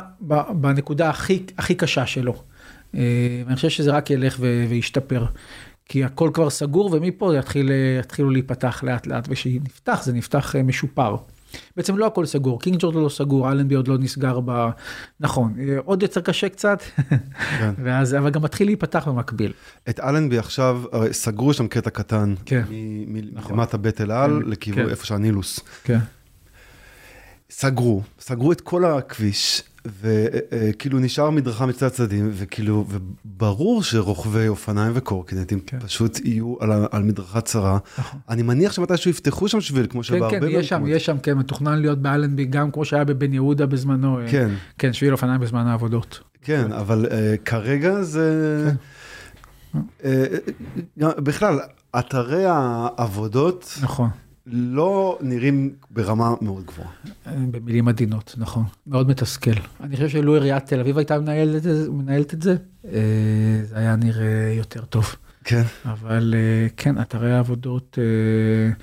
בנקודה 0.49 1.09
הכי, 1.09 1.45
הכי 1.57 1.75
קשה 1.75 2.05
שלו. 2.05 2.48
אה, 2.95 3.43
ואני 3.45 3.55
חושב 3.55 3.69
שזה 3.69 3.91
רק 3.91 4.09
ילך 4.09 4.37
וישתפר. 4.69 5.25
כי 5.89 6.03
הכל 6.03 6.29
כבר 6.33 6.49
סגור 6.49 6.89
ומפה 6.93 7.35
יתחיל, 7.35 7.71
אה, 7.71 7.99
יתחילו 7.99 8.29
להיפתח 8.29 8.83
לאט 8.83 9.07
לאט 9.07 9.27
וכשנפתח 9.29 10.01
זה 10.03 10.13
נפתח 10.13 10.55
אה, 10.55 10.63
משופר. 10.63 11.15
בעצם 11.77 11.97
לא 11.97 12.05
הכל 12.05 12.25
סגור, 12.25 12.61
קינג 12.61 12.77
ג'ורג' 12.79 12.95
לא 12.95 13.09
סגור, 13.09 13.51
אלנבי 13.51 13.75
עוד 13.75 13.87
לא 13.87 13.97
נסגר 13.97 14.39
ב... 14.45 14.69
נכון, 15.19 15.53
אה, 15.59 15.77
עוד 15.85 16.03
יותר 16.03 16.21
קשה 16.21 16.49
קצת, 16.49 16.81
כן. 17.59 17.73
ואז, 17.83 18.15
אבל 18.15 18.29
גם 18.29 18.41
מתחיל 18.41 18.67
להיפתח 18.67 19.07
במקביל. 19.07 19.53
את 19.89 19.99
אלנבי 19.99 20.37
עכשיו, 20.37 20.81
סגרו 21.11 21.53
שם 21.53 21.67
קטע 21.67 21.89
קטן, 21.89 22.33
כן. 22.45 22.63
נכון. 23.33 23.55
מלמטה 23.55 23.77
בית 23.77 24.01
אל 24.01 24.11
על, 24.11 24.41
כן, 24.43 24.49
לכיוון 24.49 24.83
כן. 24.83 24.89
איפה 24.89 25.05
שהנילוס. 25.05 25.59
כן. 25.83 25.99
סגרו, 27.49 28.01
סגרו 28.19 28.51
את 28.51 28.61
כל 28.61 28.85
הכביש, 28.85 29.63
וכאילו 29.85 30.99
נשאר 30.99 31.29
מדרכה 31.29 31.65
מצד 31.65 31.85
הצדדים, 31.85 32.29
וכאילו, 32.33 32.85
וברור 32.89 33.83
שרוכבי 33.83 34.47
אופניים 34.47 34.91
וקורקינטים 34.95 35.59
כן. 35.59 35.79
פשוט 35.79 36.19
יהיו 36.19 36.55
על, 36.59 36.71
על 36.91 37.03
מדרכה 37.03 37.41
צרה. 37.41 37.77
נכון. 37.97 38.19
אני 38.29 38.41
מניח 38.41 38.73
שמתישהו 38.73 39.11
יפתחו 39.11 39.47
שם 39.47 39.61
שביל, 39.61 39.87
כמו 39.89 39.99
כן, 39.99 40.03
שבהרבה 40.03 40.39
כן, 40.39 40.47
יש 40.49 40.69
שם, 40.69 40.75
מקומות. 40.75 40.95
יש 40.95 41.05
שם, 41.05 41.17
כן, 41.17 41.37
מתוכנן 41.37 41.79
להיות 41.79 42.01
באלנבי, 42.01 42.45
גם 42.45 42.71
כמו 42.71 42.85
שהיה 42.85 43.03
בבן 43.03 43.33
יהודה 43.33 43.65
בזמנו. 43.65 44.19
אה, 44.19 44.31
כן, 44.31 44.49
כן, 44.77 44.93
שביל 44.93 45.13
אופניים 45.13 45.41
בזמן 45.41 45.67
העבודות. 45.67 46.19
כן, 46.41 46.71
אבל 46.71 47.05
uh, 47.05 47.37
כרגע 47.45 48.01
זה... 48.01 48.71
כן. 49.73 49.79
אה, 50.03 51.11
בכלל, 51.17 51.59
אתרי 51.99 52.45
העבודות 52.45 53.77
נכון. 53.81 54.09
לא 54.51 55.17
נראים 55.21 55.73
ברמה 55.91 56.33
מאוד 56.41 56.63
גבוהה. 56.65 56.89
במילים 57.51 57.87
עדינות, 57.87 58.35
נכון. 58.37 58.63
מאוד 58.87 59.09
מתסכל. 59.09 59.51
אני 59.81 59.95
חושב 59.95 60.09
שלו 60.09 60.33
עיריית 60.33 60.65
תל 60.65 60.79
אביב 60.79 60.97
הייתה 60.97 61.19
מנהלת 61.19 61.63
מנהלת 61.91 62.33
את 62.33 62.41
זה, 62.41 62.55
אה, 62.85 62.99
זה 63.63 63.77
היה 63.77 63.95
נראה 63.95 64.53
יותר 64.57 64.85
טוב. 64.85 65.15
כן. 65.43 65.61
אבל 65.85 66.33
אה, 66.37 66.67
כן, 66.77 67.01
אתרי 67.01 67.33
העבודות, 67.33 67.97
אה, 68.01 68.73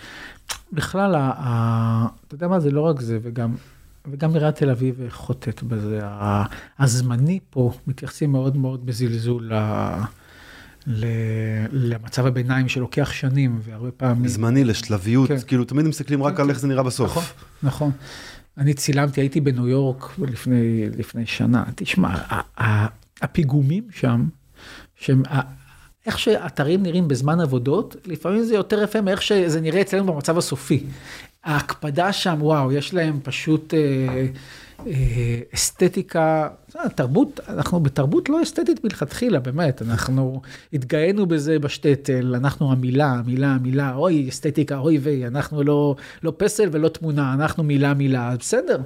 בכלל, 0.72 1.14
ה- 1.14 2.06
אתה 2.26 2.34
יודע 2.34 2.48
מה, 2.48 2.60
זה 2.60 2.70
לא 2.70 2.80
רק 2.80 3.00
זה, 3.00 3.18
וגם, 3.22 3.54
וגם 4.10 4.32
עיריית 4.34 4.54
תל 4.56 4.70
אביב 4.70 5.00
חוטאת 5.10 5.62
בזה. 5.62 6.00
הזמני 6.78 7.38
פה, 7.50 7.72
מתייחסים 7.86 8.32
מאוד 8.32 8.56
מאוד 8.56 8.86
בזלזול 8.86 9.52
ל- 9.54 10.00
למצב 10.86 12.26
הביניים 12.26 12.68
שלוקח 12.68 13.12
שנים, 13.12 13.60
והרבה 13.62 13.90
פעמים... 13.90 14.28
זמני 14.28 14.64
לשלביות, 14.64 15.28
כן. 15.28 15.36
כאילו 15.46 15.64
תמיד 15.64 15.86
מסתכלים 15.86 16.22
רק 16.22 16.36
כן, 16.36 16.42
על. 16.42 16.50
איך 16.50 16.58
זה 16.58 16.68
נראה 16.68 16.82
בסוף. 16.82 17.10
נכון, 17.10 17.24
נכון. 17.62 17.90
אני 18.58 18.74
צילמתי, 18.74 19.20
הייתי 19.20 19.40
בניו 19.40 19.68
יורק 19.68 20.18
לפני, 20.18 20.86
לפני 20.96 21.26
שנה. 21.26 21.64
תשמע, 21.74 22.14
הפיגומים 23.20 23.84
שם, 23.90 24.24
שהם, 24.96 25.22
איך 26.06 26.18
שאתרים 26.18 26.82
נראים 26.82 27.08
בזמן 27.08 27.40
עבודות, 27.40 27.96
לפעמים 28.06 28.44
זה 28.44 28.54
יותר 28.54 28.82
יפה 28.82 29.00
מאיך 29.00 29.22
שזה 29.22 29.60
נראה 29.60 29.80
אצלנו 29.80 30.12
במצב 30.12 30.38
הסופי. 30.38 30.84
ההקפדה 31.44 32.12
שם, 32.12 32.36
וואו, 32.40 32.72
יש 32.72 32.94
להם 32.94 33.20
פשוט 33.22 33.74
אה, 33.74 34.26
אסתטיקה, 35.54 36.48
אה, 36.76 36.88
תרבות, 36.88 37.40
אנחנו 37.48 37.80
בתרבות 37.80 38.28
לא 38.28 38.42
אסתטית 38.42 38.84
מלכתחילה, 38.84 39.40
באמת, 39.40 39.82
אנחנו 39.82 40.40
התגאינו 40.72 41.26
בזה 41.26 41.58
בשטטל, 41.58 42.34
אנחנו 42.34 42.72
המילה, 42.72 43.12
המילה, 43.12 43.48
המילה, 43.48 43.94
אוי, 43.94 44.28
אסתטיקה, 44.28 44.78
אוי 44.78 44.98
ויי, 44.98 45.26
אנחנו 45.26 45.62
לא, 45.62 45.96
לא 46.22 46.32
פסל 46.36 46.68
ולא 46.72 46.88
תמונה, 46.88 47.34
אנחנו 47.34 47.62
מילה, 47.64 47.94
מילה, 47.94 48.34
בסדר. 48.38 48.78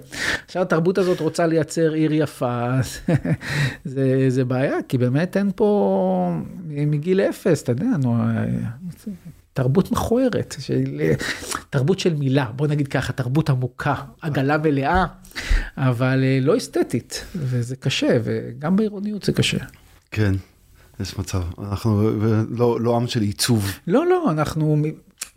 עכשיו 0.46 0.62
התרבות 0.62 0.98
הזאת 0.98 1.20
רוצה 1.20 1.46
לייצר 1.46 1.92
עיר 1.92 2.12
יפה, 2.12 2.68
זה, 3.84 4.26
זה 4.28 4.44
בעיה, 4.44 4.76
כי 4.88 4.98
באמת 4.98 5.36
אין 5.36 5.50
פה 5.54 6.40
מגיל 6.66 7.20
אפס, 7.20 7.62
אתה 7.62 7.72
יודע, 7.72 7.86
נו, 8.02 8.16
תרבות 9.52 9.92
מכוערת, 9.92 10.56
של, 10.58 11.00
תרבות 11.70 11.98
של 11.98 12.14
מילה, 12.14 12.44
בוא 12.44 12.66
נגיד 12.66 12.88
ככה, 12.88 13.12
תרבות 13.12 13.50
עמוקה, 13.50 13.94
עגלה 14.20 14.58
מלאה, 14.58 15.06
אבל 15.76 16.24
אה, 16.24 16.38
לא 16.40 16.56
אסתטית, 16.56 17.24
וזה 17.34 17.76
קשה, 17.76 18.18
וגם 18.24 18.76
בעירוניות 18.76 19.22
זה 19.22 19.32
קשה. 19.32 19.58
כן, 20.10 20.34
יש 21.00 21.18
מצב. 21.18 21.42
אנחנו 21.58 22.10
לא, 22.50 22.80
לא 22.80 22.96
עם 22.96 23.06
של 23.06 23.20
עיצוב. 23.20 23.70
לא, 23.86 24.06
לא, 24.06 24.30
אנחנו 24.30 24.76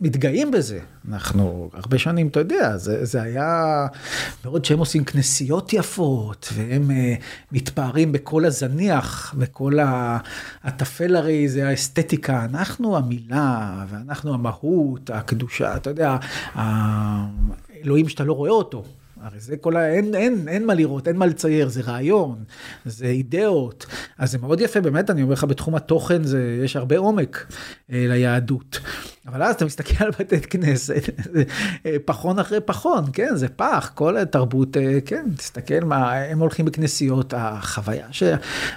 מתגאים 0.00 0.50
בזה. 0.50 0.78
אנחנו 1.08 1.70
הרבה 1.72 1.98
שנים, 1.98 2.28
אתה 2.28 2.40
יודע, 2.40 2.76
זה, 2.76 3.04
זה 3.04 3.22
היה, 3.22 3.86
בעוד 4.44 4.64
שהם 4.64 4.78
עושים 4.78 5.04
כנסיות 5.04 5.72
יפות, 5.72 6.48
והם 6.54 6.90
uh, 6.90 7.22
מתפארים 7.52 8.12
בכל 8.12 8.44
הזניח, 8.44 9.34
בכל 9.38 9.72
הטפל 10.64 11.16
הרי 11.16 11.48
זה 11.48 11.68
האסתטיקה, 11.68 12.44
אנחנו 12.44 12.96
המילה, 12.96 13.84
ואנחנו 13.88 14.34
המהות, 14.34 15.10
הקדושה, 15.10 15.76
אתה 15.76 15.90
יודע, 15.90 16.16
האלוהים 16.54 18.08
שאתה 18.08 18.24
לא 18.24 18.32
רואה 18.32 18.50
אותו. 18.50 18.84
הרי 19.24 19.40
זה 19.40 19.56
כל 19.56 19.76
ה... 19.76 19.86
אין, 19.88 20.14
אין, 20.14 20.48
אין 20.48 20.66
מה 20.66 20.74
לראות, 20.74 21.08
אין 21.08 21.16
מה 21.16 21.26
לצייר, 21.26 21.68
זה 21.68 21.80
רעיון, 21.80 22.44
זה 22.84 23.06
אידאות. 23.06 23.86
אז 24.18 24.30
זה 24.32 24.38
מאוד 24.38 24.60
יפה, 24.60 24.80
באמת, 24.80 25.10
אני 25.10 25.22
אומר 25.22 25.32
לך, 25.32 25.44
בתחום 25.44 25.74
התוכן 25.74 26.24
זה, 26.24 26.60
יש 26.64 26.76
הרבה 26.76 26.98
עומק 26.98 27.46
אה, 27.92 28.04
ליהדות. 28.08 28.80
אבל 29.26 29.42
אז 29.42 29.54
אתה 29.54 29.64
מסתכל 29.64 30.04
על 30.04 30.10
בתי 30.10 30.40
כנסת, 30.40 31.02
אה, 31.86 31.96
פחון 32.04 32.38
אחרי 32.38 32.60
פחון, 32.60 33.04
כן, 33.12 33.36
זה 33.36 33.48
פח, 33.48 33.90
כל 33.94 34.16
התרבות, 34.16 34.76
אה, 34.76 34.98
כן, 35.04 35.26
תסתכל 35.36 35.80
מה, 35.84 36.12
הם 36.12 36.38
הולכים 36.38 36.64
בכנסיות, 36.64 37.34
החוויה, 37.36 38.06
ש... 38.10 38.22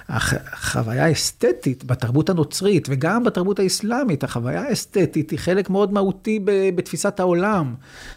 הח- 0.08 0.34
החוויה 0.52 1.04
האסתטית 1.04 1.84
בתרבות 1.84 2.30
הנוצרית 2.30 2.88
וגם 2.90 3.24
בתרבות 3.24 3.58
האסלאמית, 3.58 4.24
החוויה 4.24 4.62
האסתטית 4.62 5.30
היא 5.30 5.38
חלק 5.38 5.70
מאוד 5.70 5.92
מהותי 5.92 6.40
בתפיסת 6.74 7.20
העולם. 7.20 7.74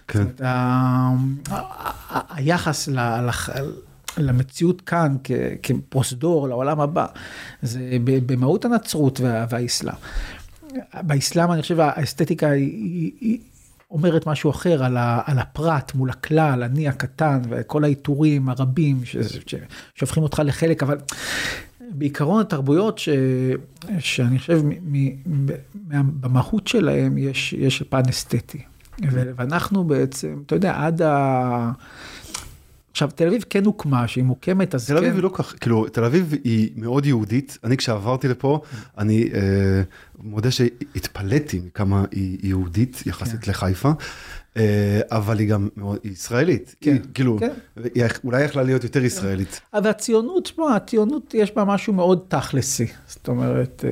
כן. 0.08 0.20
זאת 0.20 0.42
אומרת, 0.42 0.42
ה- 0.42 2.21
היחס 2.30 2.88
ל- 2.88 3.26
לח- 3.28 3.50
למציאות 4.18 4.82
כאן 4.82 5.16
כ- 5.24 5.32
כפרוזדור 5.64 6.48
לעולם 6.48 6.80
הבא, 6.80 7.06
זה 7.62 7.80
במהות 8.02 8.66
הנצרות 8.66 9.20
וה- 9.20 9.46
והאסלאם. 9.50 9.96
באסלאם 11.02 11.52
אני 11.52 11.62
חושב 11.62 11.80
האסתטיקה 11.80 12.50
היא, 12.50 13.12
היא, 13.22 13.40
אומרת 13.92 14.28
משהו 14.28 14.52
אחר 14.52 14.84
על, 14.84 14.98
ה, 14.98 15.22
על 15.26 15.40
הפרט 15.40 15.96
מול 15.96 16.10
הכלל, 16.10 16.64
אני 16.64 16.88
הקטן 16.88 17.40
וכל 17.50 17.84
העיטורים 17.84 18.50
הרבים 18.50 19.06
ש, 19.06 19.18
ש, 19.46 19.56
שהופכים 19.96 20.24
אותך 20.24 20.42
לחלק, 20.46 20.84
אבל 20.84 20.98
בעיקרון 21.92 22.42
התרבויות 22.42 22.98
ש, 22.98 23.10
שאני 24.00 24.40
חושב 24.40 24.62
מ, 24.66 24.70
מ, 25.06 25.10
מה, 25.88 26.04
במהות 26.04 26.68
שלהם 26.68 27.18
יש, 27.18 27.54
יש 27.54 27.84
פן 27.90 28.02
אסתטי. 28.10 28.62
ואנחנו 29.12 29.84
בעצם, 29.84 30.42
אתה 30.46 30.56
יודע, 30.56 30.74
עד 30.86 31.02
ה... 31.02 31.72
עכשיו, 32.92 33.10
תל 33.16 33.28
אביב 33.28 33.44
כן 33.50 33.66
הוקמה, 33.66 34.08
שהיא 34.08 34.24
מוקמת, 34.24 34.76
אז 34.76 34.88
תל 34.88 34.98
אביב 34.98 35.10
כן... 35.10 35.16
היא 35.16 35.24
לא 35.24 35.32
כך, 35.34 35.56
כאילו, 35.62 35.88
תל 35.88 36.04
אביב 36.04 36.34
היא 36.44 36.72
מאוד 36.76 37.06
יהודית. 37.06 37.58
אני 37.64 37.78
כשעברתי 37.78 38.28
לפה, 38.28 38.62
אני 38.98 39.30
אה, 39.34 39.82
מודה 40.20 40.52
שהתפלאתי 40.52 41.62
מכמה 41.66 42.04
היא 42.12 42.38
יהודית 42.44 43.04
יחסית 43.06 43.42
כן. 43.42 43.52
לחיפה, 43.52 43.92
אבל 45.12 45.40
היא 45.40 45.50
גם 45.50 45.68
היא 46.04 46.12
ישראלית. 46.12 46.76
כן, 46.82 46.92
היא, 46.92 47.00
כאילו, 47.14 47.38
כן. 47.40 47.52
היא 47.96 48.04
אולי 48.24 48.44
יכלה 48.44 48.64
להיות 48.64 48.84
יותר 48.84 49.04
ישראלית. 49.04 49.62
אבל 49.74 49.90
הציונות, 49.90 50.46
שמע, 50.46 50.76
הציונות 50.76 51.34
יש 51.34 51.56
בה 51.56 51.64
משהו 51.66 51.94
מאוד 51.94 52.20
תכלסי. 52.28 52.88
זאת 53.08 53.28
אומרת, 53.28 53.86
אה, 53.88 53.92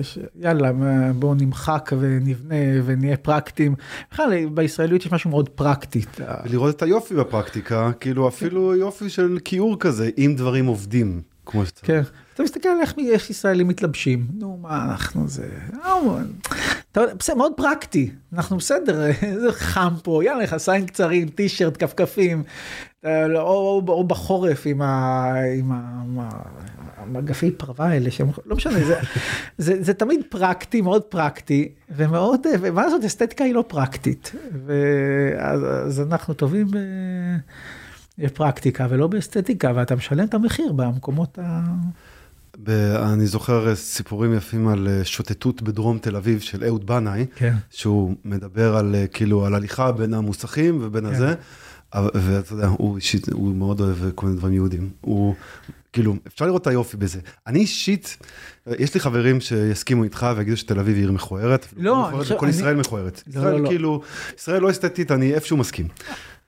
יש- 0.00 0.18
יאללה, 0.40 0.70
בואו 1.14 1.34
נמחק 1.34 1.90
ונבנה 1.98 2.54
ונהיה 2.84 3.16
פרקטיים. 3.16 3.74
בכלל, 4.12 4.46
בישראליות 4.54 5.04
יש 5.06 5.12
משהו 5.12 5.30
מאוד 5.30 5.48
פרקטי. 5.48 6.00
ולראות 6.44 6.76
את 6.76 6.82
היופי 6.82 7.14
בפרקטיקה, 7.14 7.90
כאילו 8.00 8.28
אפילו 8.28 8.76
יופי 8.76 9.08
של 9.10 9.38
כיעור 9.44 9.76
כזה, 9.80 10.10
אם 10.18 10.34
דברים 10.36 10.66
עובדים, 10.66 11.20
כמו 11.46 11.66
שצריך. 11.66 11.86
כן. 11.86 12.02
אתה 12.34 12.42
מסתכל 12.42 12.68
על 12.68 12.80
איך 12.80 12.94
איך 13.12 13.30
ישראלים 13.30 13.68
מתלבשים. 13.68 14.26
נו, 14.38 14.58
מה 14.62 14.84
אנחנו 14.84 15.28
זה... 15.28 15.48
אה, 15.84 17.14
בסדר, 17.18 17.36
מאוד 17.36 17.52
פרקטי. 17.56 18.10
אנחנו 18.32 18.56
בסדר, 18.56 19.02
זה 19.42 19.52
חם 19.52 19.94
פה, 20.02 20.24
יאללה, 20.24 20.44
מכנסיים 20.44 20.86
קצרים, 20.86 21.28
טישרט, 21.28 21.82
כפכפים. 21.82 22.42
אה, 23.04 23.26
או, 23.26 23.40
או, 23.40 23.82
או 23.88 24.04
בחורף 24.04 24.62
עם 24.66 24.82
ה... 24.82 25.24
עם 25.58 25.72
ה... 25.72 26.02
מה- 26.06 26.28
מגפי 27.06 27.50
פרווה 27.50 27.86
האלה 27.86 28.10
שהם 28.10 28.28
לא 28.46 28.56
משנה 28.56 28.84
זה, 28.84 29.00
זה 29.58 29.82
זה 29.82 29.94
תמיד 29.94 30.20
פרקטי 30.28 30.80
מאוד 30.80 31.02
פרקטי 31.02 31.72
ומאוד 31.96 32.46
ומה 32.60 32.84
לעשות 32.84 33.04
אסתטיקה 33.04 33.44
היא 33.44 33.54
לא 33.54 33.64
פרקטית 33.68 34.32
ואז 34.66 35.60
אז 35.86 36.00
אנחנו 36.00 36.34
טובים. 36.34 36.66
בפרקטיקה 38.18 38.86
ולא 38.90 39.06
באסתטיקה 39.06 39.72
ואתה 39.74 39.96
משלם 39.96 40.24
את 40.24 40.34
המחיר 40.34 40.72
במקומות 40.72 41.38
ה... 41.42 41.64
ב- 42.62 42.70
אני 43.12 43.26
זוכר 43.26 43.68
אה, 43.68 43.74
סיפורים 43.74 44.34
יפים 44.34 44.68
על 44.68 44.88
אה, 44.88 45.04
שוטטות 45.04 45.62
בדרום 45.62 45.98
תל 45.98 46.16
אביב 46.16 46.40
של 46.40 46.64
אהוד 46.64 46.86
בנאי, 46.86 47.26
כן. 47.36 47.54
שהוא 47.70 48.14
מדבר 48.24 48.76
על 48.76 48.94
אה, 48.94 49.06
כאילו 49.06 49.46
על 49.46 49.54
הליכה 49.54 49.92
בין 49.92 50.14
המוסכים 50.14 50.78
ובין 50.82 51.04
כן. 51.06 51.14
הזה, 51.14 51.34
ואתה 52.14 52.52
יודע, 52.52 52.66
הוא 52.66 52.96
אישית, 52.96 53.28
הוא 53.32 53.54
מאוד 53.54 53.80
אוהב 53.80 53.96
כל 54.14 54.26
מיני 54.26 54.38
דברים 54.38 54.54
יהודים. 54.54 54.90
הוא, 55.00 55.34
כאילו, 55.92 56.16
אפשר 56.26 56.46
לראות 56.46 56.62
את 56.62 56.66
היופי 56.66 56.96
בזה. 56.96 57.20
אני 57.46 57.58
אישית, 57.58 58.16
יש 58.78 58.94
לי 58.94 59.00
חברים 59.00 59.40
שיסכימו 59.40 60.04
איתך 60.04 60.26
ויגידו 60.36 60.56
שתל 60.56 60.78
אביב 60.78 60.94
היא 60.94 61.02
עיר 61.02 61.12
מכוערת. 61.12 61.66
לא, 61.76 62.08
אני 62.08 62.16
חושב- 62.18 62.34
וכל 62.34 62.46
אני- 62.46 62.54
ישראל 62.54 62.76
מכוערת. 62.76 63.22
לא, 63.26 63.30
ישראל 63.40 63.52
לא, 63.54 63.60
לא. 63.60 63.68
כאילו, 63.68 64.00
ישראל 64.38 64.62
לא 64.62 64.70
אסתטית, 64.70 65.10
אני 65.10 65.34
איפשהו 65.34 65.56
מסכים. 65.56 65.88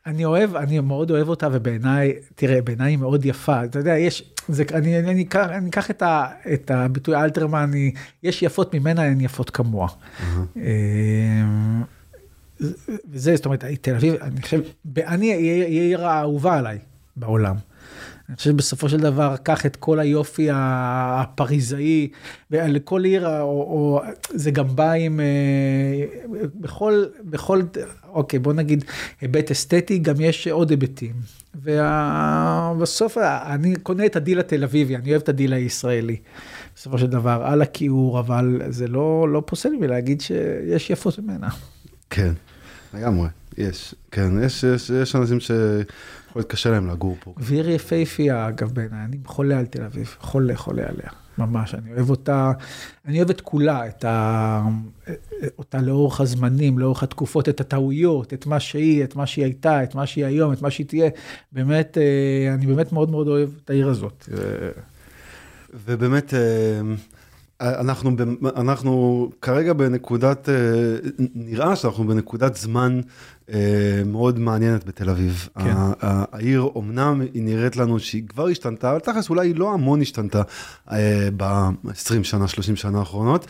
אני 0.07 0.25
אוהב, 0.25 0.57
אני 0.57 0.81
מאוד 0.81 1.11
אוהב 1.11 1.29
אותה, 1.29 1.49
ובעיניי, 1.53 2.13
תראה, 2.35 2.63
בעיניי 2.63 2.93
היא 2.93 2.99
מאוד 2.99 3.25
יפה. 3.25 3.65
אתה 3.65 3.79
יודע, 3.79 3.99
יש, 3.99 4.23
זה, 4.49 4.65
אני, 4.75 4.99
אני, 4.99 5.23
אקח- 5.25 5.49
אני 5.51 5.71
אקח 5.71 5.91
את, 5.91 6.03
ה, 6.03 6.27
את 6.53 6.71
הביטוי 6.71 7.17
אלתרמן, 7.17 7.59
אני, 7.61 7.93
יש 8.23 8.43
יפות 8.43 8.75
ממנה, 8.75 9.03
הן 9.03 9.21
יפות 9.21 9.51
כמוה. 9.51 9.89
אמ, 10.57 11.83
וזה, 13.11 13.37
זאת 13.37 13.45
אומרת, 13.47 13.65
תל 13.81 13.95
אביב, 13.95 14.15
אני 14.21 14.43
חושב, 14.43 14.61
אני, 14.99 15.33
היא 15.33 15.63
העיר 15.63 16.07
האהובה 16.07 16.57
עליי 16.59 16.79
בעולם. 17.17 17.57
אני 18.29 18.37
חושב 18.37 18.51
שבסופו 18.51 18.89
של 18.89 19.01
דבר, 19.01 19.35
קח 19.43 19.67
את 19.67 19.77
כל 19.77 19.99
היופי 19.99 20.49
הפריזאי, 20.53 22.09
ולכל 22.51 23.05
עיר, 23.05 23.41
או, 23.41 23.43
או 23.47 24.01
זה 24.31 24.51
גם 24.51 24.77
בא 24.77 24.93
עם, 24.93 25.21
אה, 25.21 26.05
בכל, 26.61 27.05
בכל, 27.25 27.63
אוקיי, 28.17 28.39
בוא 28.39 28.53
נגיד, 28.53 28.85
היבט 29.21 29.51
אסתטי, 29.51 29.99
גם 29.99 30.21
יש 30.21 30.49
עוד 30.49 30.71
היבטים. 30.71 31.13
ובסוף 31.55 33.19
אני 33.19 33.75
קונה 33.83 34.07
את 34.07 34.17
הדיל 34.17 34.41
התל 34.41 34.65
אביבי, 34.65 34.97
אני 34.97 35.11
אוהב 35.11 35.23
את 35.23 35.29
הדיל 35.29 35.53
הישראלי. 35.53 36.17
בסופו 36.77 36.99
של 36.99 37.07
דבר, 37.07 37.43
על 37.45 37.63
הכיעור, 37.63 38.21
אבל 38.21 38.63
זה 38.69 38.89
לא, 38.89 39.29
לא 39.29 39.43
פוסל 39.47 39.69
לי 39.69 39.87
להגיד 39.87 40.21
שיש 40.21 40.91
יפות 40.91 41.19
ממנה. 41.19 41.49
כן, 42.11 42.33
לגמרי, 42.95 43.29
יש, 43.59 43.95
כן, 44.11 44.43
יש, 44.43 44.65
יש, 44.65 44.91
יש 44.91 45.17
אנשים 45.17 45.41
ש... 45.41 45.51
יכול 46.29 46.41
להיות 46.41 46.51
קשה 46.51 46.71
להם 46.71 46.91
לגור 46.91 47.17
פה. 47.21 47.35
ועיר 47.37 47.71
יפהפייה, 47.71 48.49
אגב, 48.49 48.73
בעיניי, 48.73 49.05
אני 49.05 49.17
חולה 49.25 49.59
על 49.59 49.67
תל 49.67 49.83
אביב, 49.83 50.17
חולה, 50.21 50.57
חולה 50.57 50.83
עליה, 50.83 51.11
ממש, 51.39 51.75
אני 51.75 51.93
אוהב 51.93 52.11
אותה, 52.11 52.53
אני 53.07 53.19
אוהב 53.19 53.31
את 53.31 53.41
כולה, 53.41 53.87
את 53.87 54.05
ה... 54.05 54.63
אותה 55.59 55.81
לאורך 55.83 56.21
הזמנים, 56.21 56.79
לאורך 56.79 57.03
התקופות, 57.03 57.49
את 57.49 57.61
הטעויות, 57.61 58.33
את 58.33 58.47
מה 58.47 58.61
שהיא, 58.61 59.05
את 59.05 59.17
מה 59.17 59.27
שהיא 59.27 59.45
הייתה, 59.45 59.83
את 59.83 59.95
מה 59.95 60.07
שהיא 60.07 60.25
היום, 60.25 60.53
את 60.53 60.63
מה 60.63 60.71
שהיא 60.71 60.87
תהיה, 60.87 61.11
באמת, 61.53 61.99
אה, 61.99 62.55
אני 62.55 62.67
באמת 62.67 62.93
מאוד 62.93 63.11
מאוד 63.11 63.29
אוהב 63.29 63.51
את 63.65 63.71
העיר 63.71 63.89
הזאת. 63.89 64.29
ובאמת, 65.87 66.35
אה, 66.35 66.81
אנחנו, 67.61 68.11
אנחנו 68.57 69.31
כרגע 69.43 69.73
בנקודת, 69.73 70.49
אה, 70.49 70.55
נראה 71.35 71.77
שאנחנו 71.77 72.07
בנקודת 72.07 72.57
זמן 72.57 73.01
אה, 73.53 74.03
מאוד 74.07 74.39
מעניינת 74.39 74.85
בתל 74.85 75.11
אביב. 75.11 75.49
כן. 75.59 75.75
העיר 76.01 76.69
אמנם 76.77 77.21
היא 77.35 77.43
נראית 77.43 77.77
לנו 77.77 78.01
שהיא 78.01 78.23
כבר 78.29 78.49
השתנתה, 78.49 78.91
אבל 78.91 78.99
תכלס 78.99 79.31
אולי 79.31 79.49
היא 79.49 79.57
לא 79.57 79.73
המון 79.73 80.01
השתנתה 80.01 80.43
אה, 80.93 81.29
ב-20 81.37 82.23
שנה, 82.23 82.49
30 82.49 82.77
שנה 82.77 82.99
האחרונות. 82.99 83.47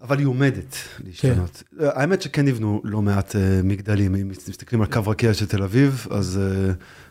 אבל 0.00 0.18
היא 0.18 0.26
עומדת 0.26 0.76
להשתנות. 1.04 1.62
כן. 1.78 1.84
האמת 1.94 2.22
שכן 2.22 2.44
נבנו 2.44 2.80
לא 2.84 3.02
מעט 3.02 3.36
מגדלים, 3.64 4.14
אם 4.14 4.28
מסתכלים 4.28 4.82
על 4.82 4.86
קו 4.86 5.00
רקיע 5.06 5.34
של 5.34 5.46
תל 5.46 5.62
אביב, 5.62 6.06
אז 6.10 6.40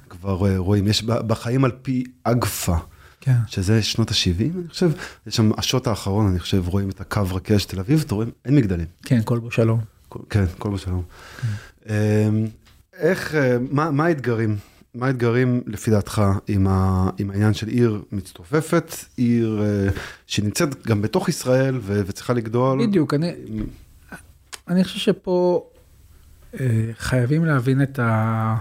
כבר 0.10 0.56
רואים, 0.58 0.88
יש 0.88 1.04
בחיים 1.04 1.66
על 1.66 1.72
פי 1.82 2.04
אגפה. 2.24 2.76
כן. 3.22 3.36
שזה 3.48 3.84
שנות 3.84 4.12
ה-70, 4.12 4.42
אני 4.42 4.68
חושב, 4.70 4.92
יש 5.28 5.36
שם 5.36 5.52
השוט 5.58 5.88
האחרון, 5.88 6.28
אני 6.28 6.40
חושב, 6.40 6.68
רואים 6.68 6.90
את 6.90 7.02
הקו 7.02 7.22
רקיע 7.32 7.60
של 7.60 7.68
תל 7.68 7.80
אביב, 7.80 8.04
אתה 8.08 8.16
רואה, 8.16 8.28
אין 8.46 8.56
מגדלים. 8.56 8.88
כן, 9.06 9.22
כל 9.24 9.40
בו 9.40 9.52
שלום. 9.52 9.80
כן, 10.30 10.46
כל 10.58 10.70
בו 10.70 10.78
שלום. 10.78 11.04
כן. 11.42 11.48
אמ, 11.94 12.48
איך, 12.94 13.36
אה, 13.36 13.58
מה, 13.72 13.92
מה 13.92 14.06
האתגרים? 14.06 14.58
מה 14.96 15.08
האתגרים 15.08 15.62
לפי 15.68 15.92
דעתך 15.92 16.22
עם, 16.48 16.68
ה, 16.68 17.10
עם 17.18 17.32
העניין 17.32 17.54
של 17.54 17.68
עיר 17.68 18.02
מצטופפת, 18.12 18.96
עיר 19.18 19.62
uh, 19.62 20.00
שנמצאת 20.28 20.88
גם 20.88 21.02
בתוך 21.02 21.30
ישראל 21.30 21.78
ו, 21.82 22.02
וצריכה 22.06 22.34
לגדול? 22.34 22.88
בדיוק, 22.88 23.14
אני, 23.14 23.32
אני 24.68 24.84
חושב 24.84 25.00
שפה 25.00 25.70
uh, 26.54 26.58
חייבים 26.98 27.46
להבין 27.46 27.82
את, 27.82 28.00
ה, 28.00 28.56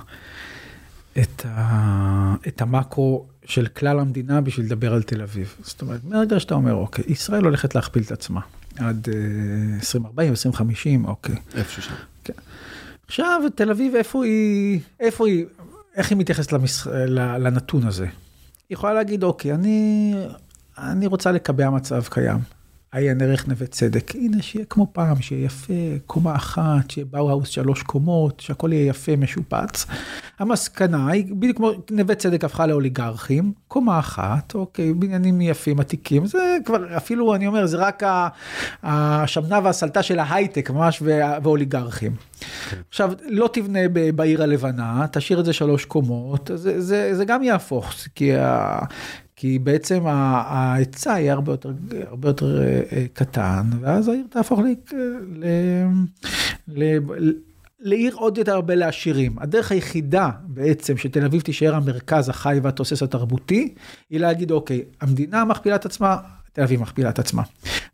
את, 1.18 1.46
ה, 1.46 2.34
את 2.48 2.60
המקרו 2.60 3.26
של 3.50 3.66
כלל 3.66 3.98
המדינה 3.98 4.40
בשביל 4.40 4.66
לדבר 4.66 4.94
על 4.94 5.02
תל 5.02 5.22
אביב. 5.22 5.54
זאת 5.62 5.82
אומרת, 5.82 6.00
מהרגע 6.04 6.40
שאתה 6.40 6.54
אומר, 6.54 6.74
אוקיי, 6.74 7.04
ישראל 7.08 7.44
הולכת 7.44 7.74
להכפיל 7.74 8.02
את 8.02 8.12
עצמה 8.12 8.40
עד 8.78 9.08
uh, 9.08 9.14
2040, 9.80 10.30
2050, 10.30 11.04
אוקיי. 11.04 11.36
איפה 11.54 11.80
שם. 11.80 11.94
כן. 12.24 12.32
עכשיו, 13.06 13.42
תל 13.54 13.70
אביב, 13.70 13.94
איפה 13.94 14.24
היא, 14.24 14.80
איפה 15.00 15.26
היא, 15.26 15.44
איך 15.96 16.10
היא 16.10 16.18
מתייחסת 16.18 16.52
למש... 16.52 16.86
לנתון 17.16 17.86
הזה? 17.86 18.04
היא 18.04 18.10
יכולה 18.70 18.92
להגיד, 18.94 19.22
אוקיי, 19.22 19.54
אני, 19.54 20.14
אני 20.78 21.06
רוצה 21.06 21.32
לקבע 21.32 21.70
מצב 21.70 22.02
קיים. 22.10 22.38
עיין 22.92 23.22
ערך 23.22 23.48
נווה 23.48 23.66
צדק, 23.66 24.14
הנה 24.14 24.42
שיהיה 24.42 24.64
כמו 24.64 24.86
פעם, 24.92 25.22
שיהיה 25.22 25.44
יפה, 25.44 25.72
קומה 26.06 26.34
אחת, 26.36 26.90
שיהיה 26.90 27.06
באו-האוס 27.10 27.48
שלוש 27.48 27.82
קומות, 27.82 28.40
שהכל 28.40 28.72
יהיה 28.72 28.86
יפה, 28.86 29.16
משופץ. 29.16 29.86
המסקנה 30.38 31.10
היא, 31.10 31.34
בדיוק 31.34 31.56
כמו 31.56 31.70
נווה 31.90 32.14
צדק 32.14 32.44
הפכה 32.44 32.66
לאוליגרכים, 32.66 33.52
קומה 33.68 33.98
אחת, 33.98 34.54
אוקיי, 34.54 34.92
בניינים 34.92 35.40
יפים, 35.40 35.80
עתיקים, 35.80 36.26
זה 36.26 36.56
כבר, 36.64 36.96
אפילו 36.96 37.34
אני 37.34 37.46
אומר, 37.46 37.66
זה 37.66 37.76
רק 37.76 38.02
השמנה 38.82 39.60
והסלטה 39.64 40.02
של 40.02 40.18
ההייטק 40.18 40.70
ממש, 40.70 41.02
ואוליגרכים. 41.42 42.12
כן. 42.70 42.76
עכשיו, 42.88 43.12
לא 43.28 43.50
תבנה 43.52 43.80
בעיר 44.14 44.42
הלבנה, 44.42 45.06
תשאיר 45.12 45.40
את 45.40 45.44
זה 45.44 45.52
שלוש 45.52 45.84
קומות, 45.84 46.50
זה, 46.54 46.80
זה, 46.80 47.14
זה 47.14 47.24
גם 47.24 47.42
יהפוך, 47.42 47.94
כי 48.14 48.32
כי 49.40 49.58
בעצם 49.58 50.06
ההיצע 50.06 51.10
יהיה 51.10 51.32
הרבה 51.32 51.52
יותר, 51.52 51.72
הרבה 52.06 52.28
יותר 52.28 52.62
אה, 52.62 52.80
אה, 52.92 53.06
קטן, 53.12 53.62
ואז 53.80 54.08
העיר 54.08 54.24
תהפוך 54.30 54.60
ל... 54.60 54.64
ל, 55.36 55.46
ל 56.68 57.32
לעיר 57.80 58.14
עוד 58.14 58.38
יותר 58.38 58.52
הרבה 58.52 58.74
לעשירים. 58.74 59.38
הדרך 59.38 59.72
היחידה 59.72 60.30
בעצם 60.44 60.96
שתל 60.96 61.24
אביב 61.24 61.40
תישאר 61.40 61.74
המרכז 61.74 62.28
החי 62.28 62.60
והתוסס 62.62 63.02
התרבותי, 63.02 63.74
היא 64.10 64.20
להגיד, 64.20 64.50
אוקיי, 64.50 64.84
המדינה 65.00 65.44
מכפילה 65.44 65.76
את 65.76 65.86
עצמה, 65.86 66.16
תל 66.52 66.62
אביב 66.62 66.80
מכפילה 66.80 67.10
את 67.10 67.18
עצמה. 67.18 67.42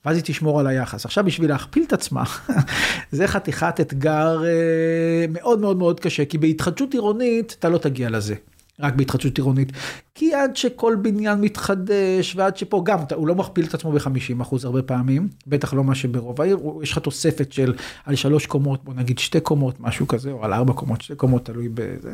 ואז 0.04 0.16
היא 0.16 0.24
תשמור 0.26 0.60
על 0.60 0.66
היחס. 0.66 1.04
עכשיו, 1.04 1.24
בשביל 1.24 1.50
להכפיל 1.50 1.84
את 1.86 1.92
עצמה, 1.92 2.24
זה 3.10 3.26
חתיכת 3.26 3.80
אתגר 3.80 4.44
אה, 4.44 5.26
מאוד 5.28 5.60
מאוד 5.60 5.76
מאוד 5.76 6.00
קשה, 6.00 6.24
כי 6.24 6.38
בהתחדשות 6.38 6.92
עירונית 6.92 7.56
אתה 7.58 7.68
לא 7.68 7.78
תגיע 7.78 8.10
לזה. 8.10 8.34
רק 8.80 8.94
בהתחדשות 8.94 9.38
עירונית. 9.38 9.72
כי 10.14 10.34
עד 10.34 10.56
שכל 10.56 10.96
בניין 11.02 11.40
מתחדש, 11.40 12.36
ועד 12.36 12.56
שפה 12.56 12.82
גם, 12.84 12.98
הוא 13.14 13.28
לא 13.28 13.34
מכפיל 13.34 13.66
את 13.66 13.74
עצמו 13.74 13.92
ב-50 13.92 14.42
אחוז 14.42 14.64
הרבה 14.64 14.82
פעמים, 14.82 15.28
בטח 15.46 15.74
לא 15.74 15.84
מה 15.84 15.94
שברוב 15.94 16.40
העיר, 16.40 16.58
יש 16.82 16.92
לך 16.92 16.98
תוספת 16.98 17.52
של 17.52 17.74
על 18.04 18.16
שלוש 18.16 18.46
קומות, 18.46 18.84
בוא 18.84 18.94
נגיד 18.94 19.18
שתי 19.18 19.40
קומות, 19.40 19.80
משהו 19.80 20.08
כזה, 20.08 20.30
או 20.30 20.44
על 20.44 20.52
ארבע 20.52 20.72
קומות, 20.72 21.00
שתי 21.00 21.14
קומות, 21.14 21.44
תלוי 21.44 21.68
בזה. 21.74 22.12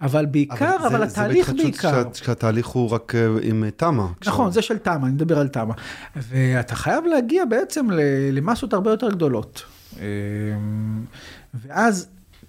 אבל 0.00 0.26
בעיקר, 0.26 0.76
אבל, 0.76 0.86
אבל 0.86 0.98
זה, 0.98 1.04
התהליך 1.04 1.46
זה 1.46 1.54
בעיקר. 1.54 2.02
שהתהליך 2.12 2.66
הוא 2.66 2.90
רק 2.90 3.14
אה, 3.14 3.28
עם 3.42 3.64
תמ"א. 3.76 4.06
נכון, 4.26 4.50
זה 4.50 4.62
של 4.62 4.78
תמ"א, 4.78 5.06
אני 5.06 5.12
מדבר 5.12 5.38
על 5.38 5.48
תמ"א. 5.48 5.74
ואתה 6.16 6.74
חייב 6.74 7.04
להגיע 7.04 7.44
בעצם 7.44 7.86
למסות 8.32 8.72
הרבה 8.72 8.90
יותר 8.90 9.10
גדולות. 9.10 9.62
אמ, 9.96 11.04
ואז, 11.54 12.08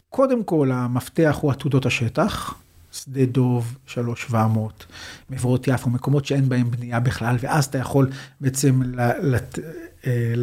קודם 0.09 0.43
כל, 0.43 0.71
המפתח 0.73 1.37
הוא 1.41 1.51
עתודות 1.51 1.85
השטח. 1.85 2.55
שדה 2.93 3.25
דוב, 3.25 3.77
3700, 3.85 4.85
מבואות 5.29 5.67
יפו, 5.67 5.89
מקומות 5.89 6.25
שאין 6.25 6.49
בהם 6.49 6.71
בנייה 6.71 6.99
בכלל, 6.99 7.35
ואז 7.39 7.65
אתה 7.65 7.77
יכול 7.77 8.09
בעצם 8.41 8.81
ל, 8.83 9.09
לת, 9.21 9.59
אה, 10.07 10.33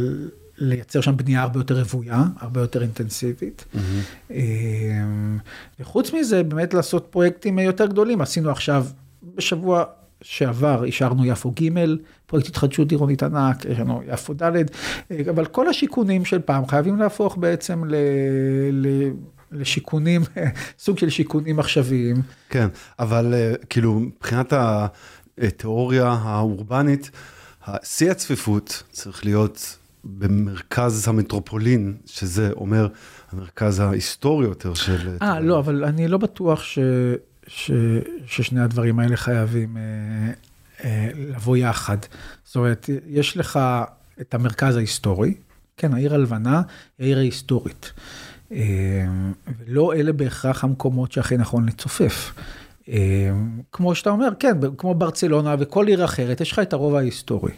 לייצר 0.58 1.00
שם 1.00 1.16
בנייה 1.16 1.42
הרבה 1.42 1.60
יותר 1.60 1.80
רוויה, 1.80 2.24
הרבה 2.36 2.60
יותר 2.60 2.82
אינטנסיבית. 2.82 3.64
Mm-hmm. 3.74 4.32
וחוץ 5.80 6.12
מזה, 6.12 6.42
באמת 6.42 6.74
לעשות 6.74 7.06
פרויקטים 7.10 7.58
יותר 7.58 7.86
גדולים. 7.86 8.20
עשינו 8.20 8.50
עכשיו, 8.50 8.86
בשבוע 9.34 9.84
שעבר 10.22 10.84
אישרנו 10.84 11.24
יפו 11.24 11.50
ג', 11.50 11.68
פרויקט 12.26 12.48
התחדשות 12.48 12.90
עירונית 12.90 13.22
ענק, 13.22 13.64
יש 13.64 13.78
לנו 13.78 14.02
יפו 14.06 14.34
ד', 14.34 14.42
אה, 14.42 14.62
אבל 15.30 15.44
כל 15.44 15.68
השיכונים 15.68 16.24
של 16.24 16.38
פעם 16.38 16.66
חייבים 16.66 16.98
להפוך 16.98 17.36
בעצם 17.36 17.84
ל... 17.84 17.94
ל 18.72 19.10
לשיכונים, 19.52 20.22
סוג 20.78 20.98
של 20.98 21.10
שיכונים 21.10 21.58
עכשוויים. 21.58 22.16
כן, 22.48 22.68
אבל 22.98 23.34
אה, 23.34 23.52
כאילו 23.70 24.00
מבחינת 24.00 24.52
התיאוריה 25.38 26.08
האורבנית, 26.08 27.10
שיא 27.82 28.10
הצפיפות 28.10 28.82
צריך 28.92 29.24
להיות 29.24 29.76
במרכז 30.04 31.08
המטרופולין, 31.08 31.96
שזה 32.06 32.50
אומר 32.52 32.88
המרכז 33.32 33.80
ההיסטורי 33.80 34.46
יותר 34.46 34.74
של... 34.74 35.16
אה, 35.22 35.40
לא, 35.40 35.58
אבל 35.58 35.84
אני 35.84 36.08
לא 36.08 36.18
בטוח 36.18 36.62
ש, 36.62 36.78
ש, 37.46 37.70
ששני 38.26 38.60
הדברים 38.60 38.98
האלה 38.98 39.16
חייבים 39.16 39.76
אה, 39.76 39.82
אה, 40.84 41.10
לבוא 41.14 41.56
יחד. 41.56 41.96
זאת 42.44 42.56
אומרת, 42.56 42.90
יש 43.06 43.36
לך 43.36 43.58
את 44.20 44.34
המרכז 44.34 44.76
ההיסטורי, 44.76 45.34
כן, 45.76 45.94
העיר 45.94 46.14
הלבנה 46.14 46.62
היא 46.98 47.04
העיר 47.04 47.18
ההיסטורית. 47.18 47.92
ולא 48.50 49.94
אלה 49.94 50.12
בהכרח 50.12 50.64
המקומות 50.64 51.12
שהכי 51.12 51.36
נכון 51.36 51.66
לצופף. 51.66 52.32
אמ, 52.88 53.60
כמו 53.72 53.94
שאתה 53.94 54.10
אומר, 54.10 54.28
כן, 54.38 54.56
כמו 54.78 54.94
ברצלונה 54.94 55.56
וכל 55.58 55.86
עיר 55.86 56.04
אחרת, 56.04 56.40
יש 56.40 56.52
לך 56.52 56.58
את 56.58 56.72
הרובע 56.72 56.98
ההיסטורי. 56.98 57.52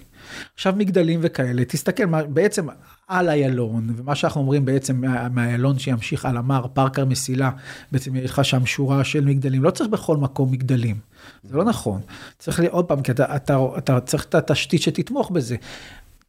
עכשיו 0.55 0.75
מגדלים 0.77 1.21
וכאלה, 1.23 1.65
תסתכל 1.65 2.23
בעצם 2.25 2.67
על 3.09 3.29
איילון, 3.29 3.95
ומה 3.97 4.15
שאנחנו 4.15 4.41
אומרים 4.41 4.65
בעצם 4.65 5.03
מהאיילון 5.31 5.79
שימשיך 5.79 6.25
על 6.25 6.37
המר, 6.37 6.67
פארק 6.73 6.99
המסילה, 6.99 7.51
בעצם 7.93 8.17
יש 8.17 8.31
לך 8.31 8.45
שם 8.45 8.67
שורה 8.67 9.05
של 9.05 9.25
מגדלים, 9.25 9.63
לא 9.63 9.71
צריך 9.71 9.91
בכל 9.91 10.17
מקום 10.17 10.53
מגדלים, 10.53 10.97
זה 11.43 11.57
לא 11.57 11.65
נכון. 11.65 12.01
צריך 12.39 12.61
עוד 12.71 12.85
פעם, 12.85 13.03
כי 13.03 13.13
אתה, 13.13 13.37
אתה, 13.37 13.59
אתה 13.79 14.01
צריך 14.01 14.25
את 14.25 14.35
התשתית 14.35 14.83
שתתמוך 14.83 15.31
בזה. 15.31 15.57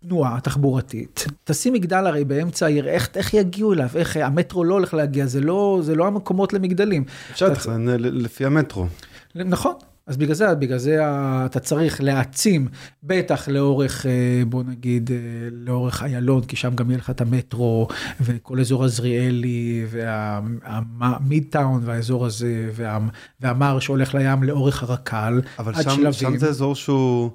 תנועה 0.08 0.39
תחבורתית, 0.39 1.26
תשים 1.43 1.74
מגדל 1.74 2.08
הרי 2.08 2.26
באמצע 2.26 2.66
העיר, 2.66 2.88
איך, 2.88 3.10
איך 3.16 3.34
יגיעו 3.34 3.74
אליו, 3.74 3.89
איך 3.95 4.18
המטרו 4.18 4.64
לא 4.64 4.74
הולך 4.74 4.93
להגיע, 4.93 5.26
זה 5.26 5.41
לא, 5.41 5.80
זה 5.84 5.95
לא 5.95 6.08
המקומות 6.08 6.54
למגדלים. 6.54 7.04
אפשר 7.32 7.49
לתכנן 7.49 7.89
אה, 7.89 7.95
לפי 7.97 8.45
המטרו. 8.45 8.88
נכון, 9.36 9.74
אז 10.08 10.18
בגלל 10.18 10.36
זה, 10.36 10.56
בגלל 10.56 10.78
זה 10.78 10.97
אתה 11.45 11.60
צריך 11.60 12.01
להעצים, 12.01 12.68
בטח 13.04 13.47
לאורך, 13.47 14.06
אה, 14.06 14.43
בוא 14.47 14.64
נגיד, 14.64 15.12
אה, 15.12 15.18
לאורך 15.51 16.04
איילון, 16.04 16.41
כי 16.41 16.56
שם 16.56 16.76
גם 16.76 16.89
יהיה 16.89 16.97
לך 16.97 17.10
את 17.10 17.22
המטרו, 17.22 17.88
וכל 18.22 18.60
אזור 18.60 18.84
עזריאלי, 18.84 19.86
והמידטאון 19.89 21.82
והאזור 21.86 22.26
הזה, 22.26 22.70
וה, 22.76 22.99
והמר 23.41 23.80
שהולך 23.80 24.16
לים 24.16 24.43
לאורך 24.43 24.84
הרק"ל, 24.84 25.41
אבל 25.60 25.84
שם, 25.84 26.14
שם 26.14 26.38
זה 26.38 26.47
אזור 26.47 26.76
שהוא, 26.76 27.32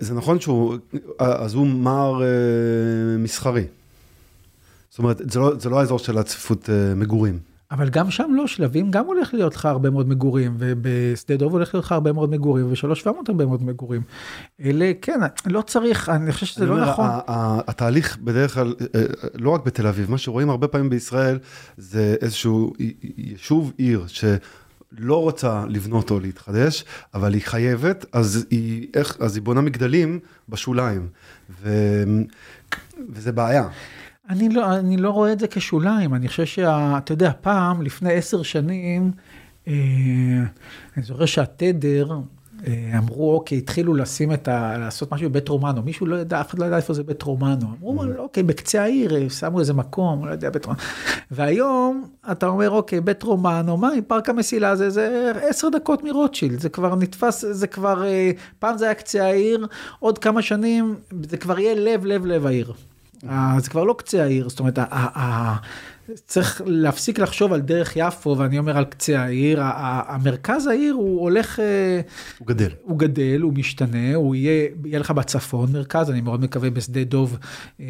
זה 0.00 0.14
נכון 0.14 0.40
שהוא, 0.40 0.76
אז 1.18 1.54
הוא 1.54 1.66
מר 1.66 2.22
מסחרי. 3.18 3.64
זאת 4.90 4.98
אומרת, 4.98 5.20
זה 5.30 5.40
לא, 5.40 5.52
זה 5.58 5.70
לא 5.70 5.80
האזור 5.80 5.98
של 5.98 6.18
הצפיפות 6.18 6.68
מגורים. 6.96 7.38
אבל 7.74 7.88
גם 7.88 8.10
שם 8.10 8.30
לא, 8.34 8.46
שלבים 8.46 8.90
גם 8.90 9.06
הולך 9.06 9.34
להיות 9.34 9.54
לך 9.54 9.64
הרבה 9.66 9.90
מאוד 9.90 10.08
מגורים, 10.08 10.54
ובשדה 10.58 11.36
דוב 11.36 11.52
הולך 11.52 11.74
להיות 11.74 11.84
לך 11.84 11.92
הרבה 11.92 12.12
מאוד 12.12 12.30
מגורים, 12.30 12.72
ושלוש 12.72 13.00
שבע 13.00 13.12
מאות 13.12 13.28
הרבה 13.28 13.46
מאוד 13.46 13.62
מגורים. 13.62 14.02
אלה, 14.64 14.92
כן, 15.02 15.20
לא 15.46 15.62
צריך, 15.62 16.08
אני 16.08 16.32
חושב 16.32 16.46
שזה 16.46 16.66
לא 16.66 16.74
אומר, 16.74 16.90
נכון. 16.90 17.06
התהליך 17.66 18.18
בדרך 18.18 18.54
כלל, 18.54 18.74
אה, 18.80 19.00
אה, 19.00 19.06
לא 19.34 19.50
רק 19.50 19.64
בתל 19.64 19.86
אביב, 19.86 20.10
מה 20.10 20.18
שרואים 20.18 20.50
הרבה 20.50 20.68
פעמים 20.68 20.90
בישראל, 20.90 21.38
זה 21.76 22.16
איזשהו 22.20 22.72
יישוב 23.16 23.72
עיר, 23.76 24.04
ש... 24.06 24.24
לא 24.98 25.22
רוצה 25.22 25.64
לבנות 25.68 26.10
או 26.10 26.20
להתחדש, 26.20 26.84
אבל 27.14 27.34
היא 27.34 27.42
חייבת, 27.42 28.04
אז 28.12 28.46
היא, 28.50 28.88
איך, 28.94 29.16
אז 29.20 29.36
היא 29.36 29.42
בונה 29.42 29.60
מגדלים 29.60 30.18
בשוליים, 30.48 31.08
ו, 31.62 31.70
וזה 33.10 33.32
בעיה. 33.32 33.68
אני 34.28 34.48
לא, 34.48 34.78
אני 34.78 34.96
לא 34.96 35.10
רואה 35.10 35.32
את 35.32 35.38
זה 35.38 35.46
כשוליים, 35.48 36.14
אני 36.14 36.28
חושב 36.28 36.44
שאתה 36.44 37.12
יודע, 37.12 37.32
פעם, 37.40 37.82
לפני 37.82 38.12
עשר 38.12 38.42
שנים, 38.42 39.12
אה, 39.68 39.72
אני 40.96 41.04
זוכר 41.04 41.26
שהתדר, 41.26 42.18
אמרו, 42.98 43.34
אוקיי, 43.34 43.58
התחילו 43.58 43.94
לשים 43.94 44.32
את 44.32 44.48
ה... 44.48 44.78
לעשות 44.78 45.12
משהו 45.12 45.30
בבית 45.30 45.48
רומנו, 45.48 45.82
מישהו 45.82 46.06
לא 46.06 46.16
ידע, 46.16 46.40
אף 46.40 46.50
אחד 46.50 46.58
לא 46.58 46.64
ידע 46.64 46.76
איפה 46.76 46.94
זה 46.94 47.02
בית 47.02 47.22
רומנו. 47.22 47.66
אמרו, 47.78 48.02
mm-hmm. 48.02 48.18
אוקיי, 48.18 48.42
בקצה 48.42 48.82
העיר, 48.82 49.16
אה, 49.16 49.30
שמו 49.30 49.60
איזה 49.60 49.74
מקום, 49.74 50.26
לא 50.26 50.30
יודע, 50.30 50.50
בית 50.50 50.64
רומנו. 50.64 50.80
והיום, 51.30 52.08
אתה 52.32 52.46
אומר, 52.46 52.70
אוקיי, 52.70 53.00
בית 53.00 53.22
רומנו, 53.22 53.76
מה, 53.76 53.90
פארק 54.06 54.28
המסילה 54.28 54.76
זה, 54.76 54.90
זה 54.90 55.32
עשר 55.42 55.68
דקות 55.68 56.04
מרוטשילד, 56.04 56.60
זה 56.60 56.68
כבר 56.68 56.94
נתפס, 56.94 57.44
זה 57.50 57.66
כבר, 57.66 58.04
אה, 58.04 58.30
פעם 58.58 58.78
זה 58.78 58.84
היה 58.84 58.94
קצה 58.94 59.24
העיר, 59.24 59.66
עוד 59.98 60.18
כמה 60.18 60.42
שנים, 60.42 60.94
זה 61.30 61.36
כבר 61.36 61.58
יהיה 61.58 61.74
לב, 61.74 62.04
לב, 62.04 62.26
לב 62.26 62.46
העיר. 62.46 62.72
אה, 63.28 63.56
זה 63.60 63.70
כבר 63.70 63.84
לא 63.84 63.94
קצה 63.98 64.22
העיר, 64.22 64.48
זאת 64.48 64.58
אומרת, 64.58 64.78
צריך 66.26 66.62
להפסיק 66.66 67.18
לחשוב 67.18 67.52
על 67.52 67.60
דרך 67.60 67.92
יפו, 67.96 68.36
ואני 68.38 68.58
אומר 68.58 68.76
על 68.76 68.84
קצה 68.84 69.20
העיר, 69.20 69.60
המרכז 69.62 70.66
העיר 70.66 70.94
הוא 70.94 71.20
הולך... 71.20 71.60
אה, 71.60 72.00
הוא 72.38 72.48
גדל. 72.48 72.70
הוא 72.82 72.98
גדל, 72.98 73.40
הוא 73.40 73.52
משתנה, 73.52 74.14
הוא 74.14 74.34
יהיה, 74.34 74.68
יהיה 74.84 74.98
לך 74.98 75.10
בצפון 75.10 75.72
מרכז, 75.72 76.10
אני 76.10 76.20
מאוד 76.20 76.40
מקווה 76.40 76.70
בשדה 76.70 77.04
דוב, 77.04 77.38
אה, 77.80 77.86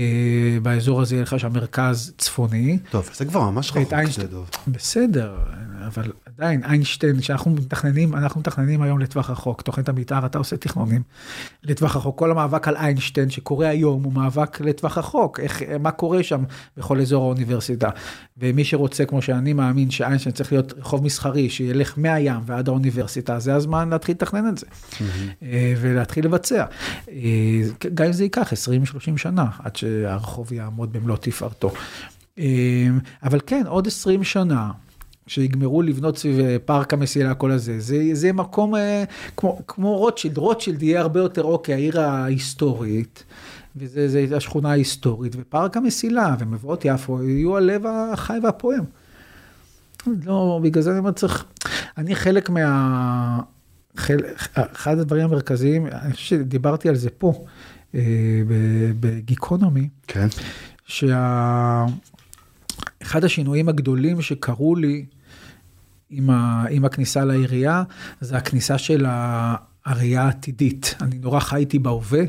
באזור 0.63 1.01
הזה 1.01 1.15
יהיה 1.15 1.23
לך 1.23 1.41
שם 1.41 1.53
מרכז 1.53 2.13
צפוני. 2.19 2.79
טוב, 2.91 3.11
זה 3.15 3.25
כבר 3.25 3.51
ממש 3.51 3.71
רחוק 3.71 4.11
שדה 4.11 4.27
דוב. 4.27 4.51
בסדר, 4.69 5.37
אבל 5.87 6.13
עדיין 6.27 6.65
איינשטיין, 6.65 7.23
שאנחנו 7.23 7.51
מתכננים, 7.51 8.15
אנחנו 8.15 8.41
מתכננים 8.41 8.83
היום 8.83 8.99
לטווח 8.99 9.31
רחוק, 9.31 9.63
תוכנית 9.63 9.89
המתאר, 9.89 10.27
אתה 10.27 10.39
עושה 10.39 10.57
תכנונים 10.57 11.03
לטווח 11.63 11.97
רחוק. 11.97 12.19
כל 12.19 12.31
המאבק 12.31 12.69
על 12.69 12.77
איינשטיין 12.77 13.31
שקורה 13.31 13.69
היום 13.69 14.05
הוא 14.05 14.13
מאבק 14.13 14.61
לטווח 14.61 14.99
רחוק, 14.99 15.41
איך, 15.41 15.63
מה 15.81 15.91
קורה 15.91 16.23
שם 16.23 16.45
בכל 16.77 17.01
אזור 17.01 17.25
האוניברסיטה. 17.25 17.91
ומי 18.39 18.65
שרוצה, 18.65 19.05
כמו 19.05 19.23
שאני 19.23 19.53
מאמין, 19.53 19.91
שאיינשטיין 19.91 20.35
צריך 20.35 20.53
להיות 20.53 20.73
רחוב 20.77 21.05
מסחרי, 21.05 21.51
שילך 21.51 21.95
מהים 21.97 22.41
ועד 22.47 22.69
האוניברסיטה, 22.69 23.39
זה 23.39 23.55
הזמן 23.55 23.89
להתחיל 23.91 24.15
לתכנן 24.15 24.49
את 24.49 24.59
זה. 24.59 24.67
אה, 25.43 25.75
ולהתחיל 25.81 26.25
לבצע. 26.25 26.65
אה, 27.09 27.15
גם 27.95 28.07
אם 28.07 28.13
זה 28.13 28.23
ייקח 28.23 28.53
20-30 28.53 28.57
שנה, 29.17 29.47
עד 29.59 29.77
שהרחוב 29.77 30.53
יעמוד 30.53 30.93
במלוא 30.93 31.17
תפארתו. 31.17 31.73
אה, 32.39 32.89
אבל 33.23 33.41
כן, 33.47 33.65
עוד 33.67 33.87
20 33.87 34.25
שנה, 34.25 34.71
שיגמרו 35.27 35.83
לבנות 35.83 36.19
סביב 36.19 36.41
אה, 36.41 36.57
פארק 36.65 36.93
המסילה, 36.93 37.35
כל 37.35 37.51
הזה, 37.51 37.81
זה, 37.81 38.11
זה 38.13 38.33
מקום 38.33 38.75
אה, 38.77 39.05
כמו, 39.37 39.61
כמו 39.69 39.97
רוטשילד, 39.99 40.39
רוטשילד 40.39 40.83
יהיה 40.83 41.01
הרבה 41.01 41.21
יותר 41.21 41.43
אוקיי, 41.43 41.75
העיר 41.75 42.01
ההיסטורית, 42.01 43.25
וזה 43.77 44.27
זה 44.27 44.37
השכונה 44.37 44.71
ההיסטורית, 44.71 45.37
ופארק 45.39 45.77
המסילה 45.77 46.35
ומבואות 46.39 46.85
יפו 46.85 47.23
יהיו 47.23 47.57
הלב 47.57 47.87
החי 47.87 48.39
והפועם. 48.43 48.85
לא, 50.27 50.61
בגלל 50.63 50.83
זה 50.83 50.91
אני 50.91 50.99
אומר, 50.99 51.13
צריך, 51.13 51.45
אני 51.99 52.15
חלק 52.15 52.51
מה... 52.51 53.41
חל, 53.97 54.17
אחד 54.55 54.99
הדברים 54.99 55.25
המרכזיים, 55.25 55.87
אני 55.87 56.13
חושב 56.13 56.25
שדיברתי 56.25 56.89
על 56.89 56.97
זה 56.97 57.11
פה, 57.11 57.45
אה, 57.95 58.01
בגיקונומי, 59.01 59.89
כן. 60.07 60.27
שה... 60.87 61.85
אחד 63.03 63.25
השינויים 63.25 63.69
הגדולים 63.69 64.23
שקרו 64.23 64.77
לי 64.77 65.05
עם, 66.15 66.31
ה, 66.31 66.65
עם 66.71 66.85
הכניסה 66.85 67.25
לעירייה, 67.25 67.83
זה 68.21 68.37
הכניסה 68.37 68.79
של 68.79 69.07
הראייה 69.87 70.23
העתידית. 70.23 70.95
אני 71.01 71.19
נורא 71.19 71.41
חייתי 71.41 71.79
בהווה, 71.79 72.23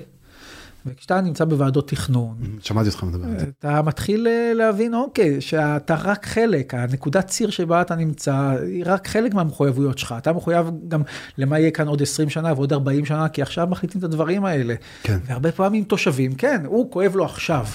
וכשאתה 0.85 1.21
נמצא 1.21 1.45
בוועדות 1.45 1.89
תכנון, 1.89 2.35
שמעתי 2.61 2.89
אותך 2.89 3.03
מדבר 3.03 3.27
על 3.27 3.39
זה. 3.39 3.45
אתה 3.59 3.81
מתחיל 3.81 4.27
אה, 4.27 4.51
להבין, 4.53 4.93
אוקיי, 4.93 5.41
שאתה 5.41 5.95
רק 5.95 6.25
חלק, 6.25 6.73
הנקודת 6.73 7.27
ציר 7.27 7.49
שבה 7.49 7.81
אתה 7.81 7.95
נמצא, 7.95 8.55
היא 8.61 8.83
רק 8.85 9.07
חלק 9.07 9.33
מהמחויבויות 9.33 9.97
שלך. 9.97 10.15
אתה 10.17 10.33
מחויב 10.33 10.71
גם 10.87 11.01
למה 11.37 11.59
יהיה 11.59 11.71
כאן 11.71 11.87
עוד 11.87 12.01
20 12.01 12.29
שנה 12.29 12.53
ועוד 12.53 12.73
40 12.73 13.05
שנה, 13.05 13.29
כי 13.29 13.41
עכשיו 13.41 13.67
מחליטים 13.67 13.99
את 13.99 14.03
הדברים 14.03 14.45
האלה. 14.45 14.75
כן. 15.03 15.17
והרבה 15.25 15.51
פעמים 15.51 15.83
תושבים, 15.83 16.35
כן, 16.35 16.61
הוא 16.65 16.91
כואב 16.91 17.15
לו 17.15 17.25
עכשיו. 17.25 17.65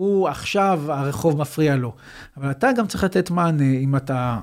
הוא 0.00 0.28
עכשיו, 0.28 0.82
הרחוב 0.88 1.40
מפריע 1.40 1.76
לו. 1.76 1.92
אבל 2.36 2.50
אתה 2.50 2.68
גם 2.76 2.86
צריך 2.86 3.04
לתת 3.04 3.30
מענה 3.30 3.72
אם 3.72 3.96
אתה, 3.96 4.38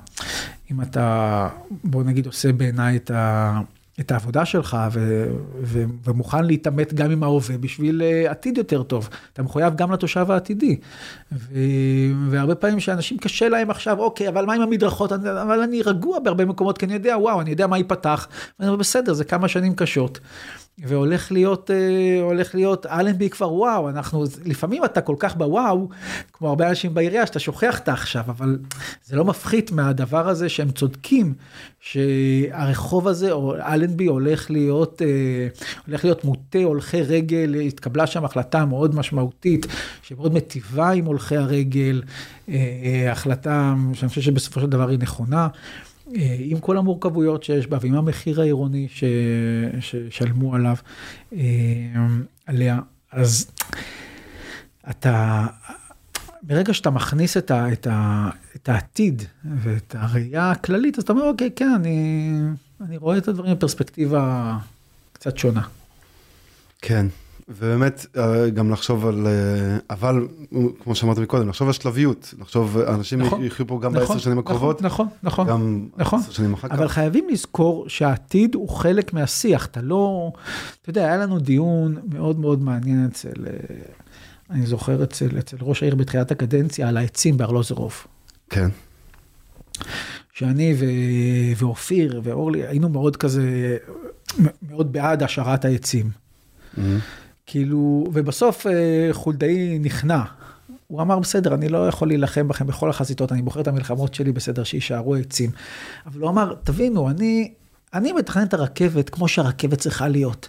אם 0.70 0.82
אתה, 0.82 1.48
בוא 1.84 2.02
נגיד, 2.02 2.26
עושה 2.26 2.52
בעיניי 2.52 2.96
את, 2.96 3.10
את 4.00 4.12
העבודה 4.12 4.44
שלך 4.44 4.76
ו, 4.92 5.26
ו, 5.62 5.84
ומוכן 6.04 6.44
להתעמת 6.44 6.94
גם 6.94 7.10
עם 7.10 7.22
ההווה 7.22 7.58
בשביל 7.58 8.02
אה, 8.02 8.30
עתיד 8.30 8.58
יותר 8.58 8.82
טוב. 8.82 9.08
אתה 9.32 9.42
מחויב 9.42 9.76
גם 9.76 9.92
לתושב 9.92 10.30
העתידי. 10.30 10.76
ו, 11.32 11.54
והרבה 12.30 12.54
פעמים 12.54 12.80
שאנשים 12.80 13.18
קשה 13.18 13.48
להם 13.48 13.70
עכשיו, 13.70 13.98
אוקיי, 13.98 14.28
אבל 14.28 14.44
מה 14.44 14.54
עם 14.54 14.62
המדרכות? 14.62 15.12
אבל 15.12 15.60
אני 15.60 15.82
רגוע 15.82 16.18
בהרבה 16.18 16.44
מקומות, 16.44 16.78
כי 16.78 16.86
אני 16.86 16.94
יודע, 16.94 17.16
וואו, 17.18 17.40
אני 17.40 17.50
יודע 17.50 17.66
מה 17.66 17.78
ייפתח. 17.78 18.28
ואני 18.58 18.68
אומר, 18.68 18.80
בסדר, 18.80 19.12
זה 19.12 19.24
כמה 19.24 19.48
שנים 19.48 19.74
קשות. 19.74 20.20
והולך 20.86 21.32
להיות, 21.32 21.70
אה, 21.70 22.22
הולך 22.22 22.54
להיות 22.54 22.86
אלנבי 22.86 23.30
כבר 23.30 23.52
וואו, 23.52 23.88
אנחנו, 23.88 24.24
לפעמים 24.44 24.84
אתה 24.84 25.00
כל 25.00 25.16
כך 25.18 25.36
בוואו, 25.36 25.88
כמו 26.32 26.48
הרבה 26.48 26.68
אנשים 26.68 26.94
בעירייה, 26.94 27.26
שאתה 27.26 27.38
שוכח 27.38 27.78
את 27.78 27.88
העכשיו, 27.88 28.24
אבל 28.26 28.58
זה 29.04 29.16
לא 29.16 29.24
מפחית 29.24 29.70
מהדבר 29.70 30.28
הזה 30.28 30.48
שהם 30.48 30.70
צודקים, 30.70 31.34
שהרחוב 31.80 33.08
הזה, 33.08 33.32
או 33.32 33.54
אלנבי 33.54 34.06
הולך 34.06 34.50
להיות, 34.50 35.02
אה, 35.02 35.48
הולך 35.86 36.04
להיות 36.04 36.24
מוטה 36.24 36.58
הולכי 36.58 37.02
רגל, 37.02 37.54
התקבלה 37.54 38.06
שם 38.06 38.24
החלטה 38.24 38.64
מאוד 38.64 38.94
משמעותית, 38.94 39.66
שמאוד 40.02 40.34
מטיבה 40.34 40.90
עם 40.90 41.04
הולכי 41.04 41.36
הרגל, 41.36 42.02
אה, 42.48 43.12
החלטה 43.12 43.74
שאני 43.92 44.08
חושב 44.08 44.20
שבסופו 44.20 44.60
של 44.60 44.66
דבר 44.66 44.88
היא 44.88 44.98
נכונה. 44.98 45.48
אה, 46.16 46.36
עם 46.38 46.60
כל 46.60 46.78
המורכבויות 46.78 47.42
שיש 47.42 47.66
בה 47.66 47.78
ועם 47.80 47.94
המחיר 47.94 48.40
העירוני. 48.40 48.88
ששלמו 49.80 50.54
עליו, 50.54 50.76
אה, 51.32 51.38
עליה, 52.46 52.80
אז 53.12 53.50
אתה, 54.90 55.46
ברגע 56.42 56.74
שאתה 56.74 56.90
מכניס 56.90 57.36
את, 57.36 57.50
ה, 57.50 57.72
את, 57.72 57.86
ה, 57.86 58.30
את 58.56 58.68
העתיד 58.68 59.22
ואת 59.44 59.94
הראייה 59.98 60.50
הכללית, 60.50 60.98
אז 60.98 61.04
אתה 61.04 61.12
אומר, 61.12 61.24
אוקיי, 61.24 61.50
כן, 61.56 61.70
אני, 61.76 62.32
אני 62.80 62.96
רואה 62.96 63.18
את 63.18 63.28
הדברים 63.28 63.54
בפרספקטיבה 63.54 64.56
קצת 65.12 65.38
שונה. 65.38 65.62
כן. 66.82 67.06
ובאמת 67.48 68.06
אה, 68.16 68.50
גם 68.50 68.70
לחשוב 68.70 69.06
על, 69.06 69.26
אה, 69.26 69.78
אבל 69.90 70.28
כמו 70.80 70.94
שאמרת 70.94 71.18
מקודם, 71.18 71.48
לחשוב 71.48 71.68
על 71.68 71.72
שלביות, 71.72 72.34
לחשוב, 72.38 72.78
אנשים 72.78 73.22
נכון, 73.22 73.44
יחיו 73.44 73.66
פה 73.66 73.80
גם 73.82 73.92
נכון, 73.92 74.06
בעשר 74.06 74.18
שנים 74.18 74.38
נכון, 74.38 74.54
הקרובות, 74.54 74.82
נכון, 74.82 75.06
נכון, 75.22 75.46
גם 75.46 75.88
נכון, 75.96 76.18
עשר 76.20 76.32
שנים 76.32 76.54
אחר 76.54 76.68
כך. 76.68 76.74
אבל 76.74 76.88
חייבים 76.88 77.28
לזכור 77.28 77.88
שהעתיד 77.88 78.54
הוא 78.54 78.68
חלק 78.68 79.12
מהשיח, 79.12 79.66
אתה 79.66 79.80
לא, 79.80 80.32
אתה 80.82 80.90
יודע, 80.90 81.04
היה 81.04 81.16
לנו 81.16 81.38
דיון 81.38 81.96
מאוד 82.12 82.38
מאוד 82.38 82.62
מעניין 82.62 83.08
אצל, 83.12 83.46
אה, 83.46 83.52
אני 84.50 84.66
זוכר 84.66 85.04
אצל, 85.04 85.38
אצל 85.38 85.56
ראש 85.60 85.82
העיר 85.82 85.94
בתחילת 85.94 86.30
הקדנציה 86.30 86.88
על 86.88 86.96
העצים 86.96 87.36
בארלוזרוב. 87.36 88.06
כן. 88.50 88.68
שאני 90.32 90.74
ואופיר 91.56 92.20
ואורלי 92.24 92.66
היינו 92.66 92.88
מאוד 92.88 93.16
כזה, 93.16 93.76
מאוד 94.68 94.92
בעד 94.92 95.22
השארת 95.22 95.64
העצים. 95.64 96.10
Mm-hmm. 96.10 96.80
כאילו, 97.50 98.04
ובסוף 98.12 98.66
אה, 98.66 99.08
חולדאי 99.12 99.78
נכנע. 99.78 100.22
הוא 100.86 101.02
אמר, 101.02 101.18
בסדר, 101.18 101.54
אני 101.54 101.68
לא 101.68 101.88
יכול 101.88 102.08
להילחם 102.08 102.48
בכם 102.48 102.66
בכל 102.66 102.90
החזיתות, 102.90 103.32
אני 103.32 103.42
בוחר 103.42 103.60
את 103.60 103.68
המלחמות 103.68 104.14
שלי, 104.14 104.32
בסדר, 104.32 104.64
שיישארו 104.64 105.14
עצים. 105.14 105.50
אבל 106.06 106.20
הוא 106.20 106.30
אמר, 106.30 106.54
תבינו, 106.64 107.10
אני, 107.10 107.52
אני 107.94 108.12
מתכנן 108.12 108.42
את 108.42 108.54
הרכבת 108.54 109.10
כמו 109.10 109.28
שהרכבת 109.28 109.78
צריכה 109.78 110.08
להיות. 110.08 110.48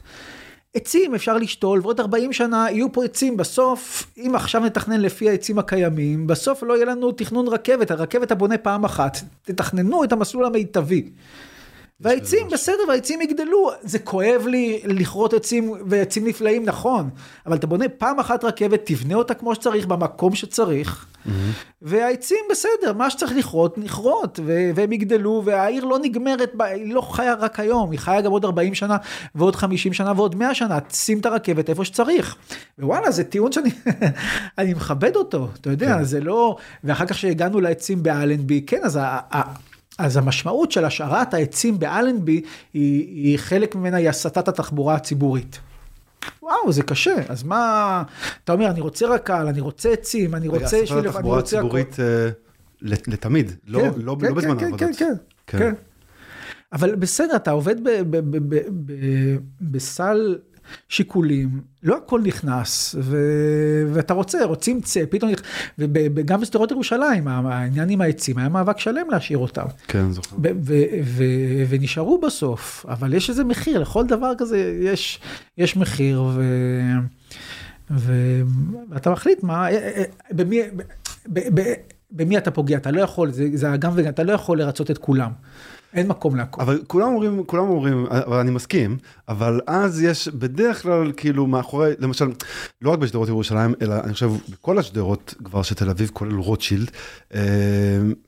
עצים 0.73 1.15
אפשר 1.15 1.37
לשתול, 1.37 1.79
ועוד 1.83 1.99
40 1.99 2.33
שנה 2.33 2.67
יהיו 2.71 2.91
פה 2.91 3.05
עצים. 3.05 3.37
בסוף, 3.37 4.11
אם 4.17 4.31
עכשיו 4.35 4.61
נתכנן 4.61 5.01
לפי 5.01 5.29
העצים 5.29 5.59
הקיימים, 5.59 6.27
בסוף 6.27 6.63
לא 6.63 6.73
יהיה 6.73 6.85
לנו 6.85 7.11
תכנון 7.11 7.47
רכבת, 7.47 7.91
הרכבת 7.91 8.31
הבונה 8.31 8.57
פעם 8.57 8.85
אחת. 8.85 9.17
תתכננו 9.43 10.03
את 10.03 10.11
המסלול 10.11 10.45
המיטבי. 10.45 11.09
והעצים 12.01 12.47
בסדר, 12.51 12.83
והעצים 12.87 13.21
יגדלו, 13.21 13.69
זה 13.81 13.99
כואב 13.99 14.47
לי 14.47 14.81
לכרות 14.83 15.33
עצים 15.33 15.73
ועצים 15.85 16.27
נפלאים, 16.27 16.65
נכון, 16.65 17.09
אבל 17.45 17.55
אתה 17.55 17.67
בונה 17.67 17.89
פעם 17.89 18.19
אחת 18.19 18.43
רכבת, 18.43 18.81
תבנה 18.85 19.15
אותה 19.15 19.33
כמו 19.33 19.55
שצריך, 19.55 19.85
במקום 19.87 20.35
שצריך, 20.35 21.05
והעצים 21.81 22.37
בסדר, 22.51 22.93
מה 22.93 23.09
שצריך 23.09 23.31
לכרות, 23.35 23.77
נכרות, 23.77 24.39
ו- 24.45 24.69
והם 24.75 24.91
יגדלו, 24.91 25.41
והעיר 25.45 25.85
לא 25.85 25.99
נגמרת, 25.99 26.51
היא 26.59 26.93
לא 26.93 27.01
חיה 27.01 27.33
רק 27.33 27.59
היום, 27.59 27.91
היא 27.91 27.99
חיה 27.99 28.21
גם 28.21 28.31
עוד 28.31 28.45
40 28.45 28.75
שנה, 28.75 28.97
ועוד 29.35 29.55
50 29.55 29.93
שנה, 29.93 30.13
ועוד 30.15 30.35
100 30.35 30.55
שנה, 30.55 30.79
שים 30.93 31.19
את 31.19 31.25
הרכבת 31.25 31.69
איפה 31.69 31.85
שצריך. 31.85 32.35
ווואלה, 32.79 33.11
זה 33.11 33.23
טיעון 33.23 33.51
שאני 33.51 33.69
אני 34.57 34.73
מכבד 34.73 35.15
אותו, 35.15 35.47
אתה 35.61 35.69
יודע, 35.69 35.97
כן. 35.97 36.03
זה 36.03 36.19
לא, 36.21 36.55
ואחר 36.83 37.05
כך 37.05 37.17
שהגענו 37.17 37.59
לעצים 37.61 38.03
באלנבי, 38.03 38.61
כן, 38.67 38.79
אז 38.83 38.99
ה- 39.01 39.19
אז 39.99 40.17
המשמעות 40.17 40.71
של 40.71 40.85
השארת 40.85 41.33
העצים 41.33 41.79
באלנבי, 41.79 42.41
היא, 42.73 43.07
היא 43.07 43.37
חלק 43.37 43.75
ממנה 43.75 43.97
היא 43.97 44.09
הסטת 44.09 44.47
התחבורה 44.47 44.95
הציבורית. 44.95 45.59
וואו, 46.43 46.71
זה 46.71 46.83
קשה, 46.83 47.15
אז 47.29 47.43
מה, 47.43 48.03
אתה 48.43 48.53
אומר, 48.53 48.69
אני 48.69 48.81
רוצה 48.81 49.07
רק"ל, 49.07 49.47
אני 49.47 49.59
רוצה 49.61 49.89
עצים, 49.89 50.35
אני 50.35 50.47
רגע, 50.47 50.57
רוצה 50.63 50.85
שביל- 50.85 50.99
אני 50.99 51.07
התחבורה 51.07 51.37
רוצה 51.39 51.57
הכל. 51.59 51.65
הציבורית 51.67 51.99
אה, 51.99 52.29
לת- 52.81 53.07
לתמיד, 53.07 53.51
לא 53.67 53.79
כן, 53.79 53.85
לא- 53.85 54.15
כן, 54.21 54.27
לא 54.27 54.33
בזמן 54.33 54.57
כן, 54.59 54.65
העבודות. 54.65 54.79
כן, 54.79 54.93
כן, 54.97 55.13
כן. 55.47 55.57
כן. 55.59 55.73
אבל 56.73 56.95
בסדר, 56.95 57.35
אתה 57.35 57.51
עובד 57.51 57.83
ב- 57.83 57.89
ב- 57.89 58.17
ב- 58.17 58.55
ב- 58.55 58.63
ב- 58.85 59.37
בסל 59.61 60.37
שיקולים, 60.89 61.49
לא 61.83 61.97
הכל 61.97 62.21
נכנס, 62.21 62.95
ו- 62.99 63.87
ואתה 63.93 64.13
רוצה, 64.13 64.45
רוצים 64.45 64.81
צא, 64.81 65.03
פתאום, 65.09 65.31
נכ- 65.31 65.43
וגם 65.79 66.41
בשדרות 66.41 66.71
ירושלים, 66.71 67.27
העניין 67.27 67.89
עם 67.89 68.01
העצים, 68.01 68.37
היה 68.37 68.49
מאבק 68.49 68.79
שלם 68.79 69.09
להשאיר 69.11 69.37
אותם. 69.37 69.65
כן, 69.87 70.11
זוכר. 70.11 70.35
ו- 70.35 70.49
ו- 70.63 70.83
ו- 71.03 71.63
ונשארו 71.69 72.21
בסוף, 72.21 72.85
אבל 72.89 73.13
יש 73.13 73.29
איזה 73.29 73.43
מחיר, 73.43 73.79
לכל 73.79 74.05
דבר 74.07 74.31
כזה 74.37 74.79
יש, 74.81 75.19
יש 75.57 75.77
מחיר, 75.77 76.21
ו... 76.21 76.41
ו- 77.91 78.41
ואתה 78.89 79.09
מחליט 79.09 79.43
מה, 79.43 79.69
אה, 79.71 79.75
אה, 79.77 80.03
במי, 80.31 80.59
במי 82.11 82.37
אתה 82.37 82.51
פוגע, 82.51 82.77
אתה 82.77 82.91
לא 82.91 83.01
יכול, 83.01 83.31
זה, 83.31 83.47
זה 83.53 83.67
גם 83.79 83.91
וגם, 83.95 84.09
אתה 84.09 84.23
לא 84.23 84.31
יכול 84.31 84.59
לרצות 84.59 84.91
את 84.91 84.97
כולם, 84.97 85.31
אין 85.93 86.07
מקום 86.07 86.35
להכל. 86.35 86.61
אבל 86.61 86.81
כולם 86.87 87.07
אומרים, 87.07 87.43
כולם 87.45 87.63
אומרים, 87.69 88.05
אבל 88.09 88.37
אני 88.37 88.51
מסכים, 88.51 88.97
אבל 89.29 89.61
אז 89.67 90.01
יש 90.01 90.27
בדרך 90.27 90.81
כלל 90.81 91.11
כאילו 91.17 91.47
מאחורי, 91.47 91.91
למשל, 91.99 92.31
לא 92.81 92.89
רק 92.89 92.99
בשדרות 92.99 93.27
ירושלים, 93.27 93.73
אלא 93.81 93.95
אני 94.03 94.13
חושב 94.13 94.31
בכל 94.49 94.79
השדרות 94.79 95.33
כבר 95.43 95.61
של 95.61 95.75
תל 95.75 95.89
אביב, 95.89 96.09
כולל 96.13 96.35
רוטשילד, 96.39 96.91
אה, 97.33 97.39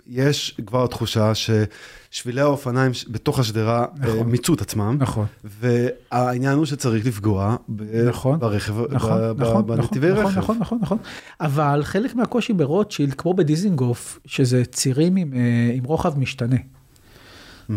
יש 0.08 0.58
כבר 0.66 0.88
תחושה 0.88 1.32
ששבילי 1.36 2.42
האופניים 2.42 2.92
בתוך 3.10 3.40
השדרה 3.40 3.86
נכון. 3.98 4.18
אה, 4.18 4.24
מיצו 4.24 4.54
את 4.54 4.62
עצמם, 4.62 4.98
נכון, 5.00 5.26
והעניין 5.44 6.58
הוא 6.58 6.66
שצריך 6.66 7.06
לפגוע 7.06 7.56
ב- 7.70 8.08
נכון, 8.08 8.40
ברכב, 8.40 8.74
נכון, 8.94 9.12
ב- 9.38 9.42
נכון, 9.42 9.66
ב- 9.66 9.68
בנתיבי 9.76 10.12
נכון, 10.12 10.26
רכב. 10.26 10.38
נכון, 10.38 10.58
נכון, 10.60 10.78
נכון, 10.82 10.98
אבל 11.42 11.82
חלק 11.84 12.16
מהקושי 12.16 12.54
ברוטשילד, 12.54 13.14
כמו 13.14 13.34
בדיזינגוף, 13.34 14.20
שזה 14.26 14.66
צירים 14.66 15.16
עם, 15.16 15.34
אה, 15.34 15.40
עם 15.74 15.84
רוחב 15.84 16.20
משתנה. 16.20 16.58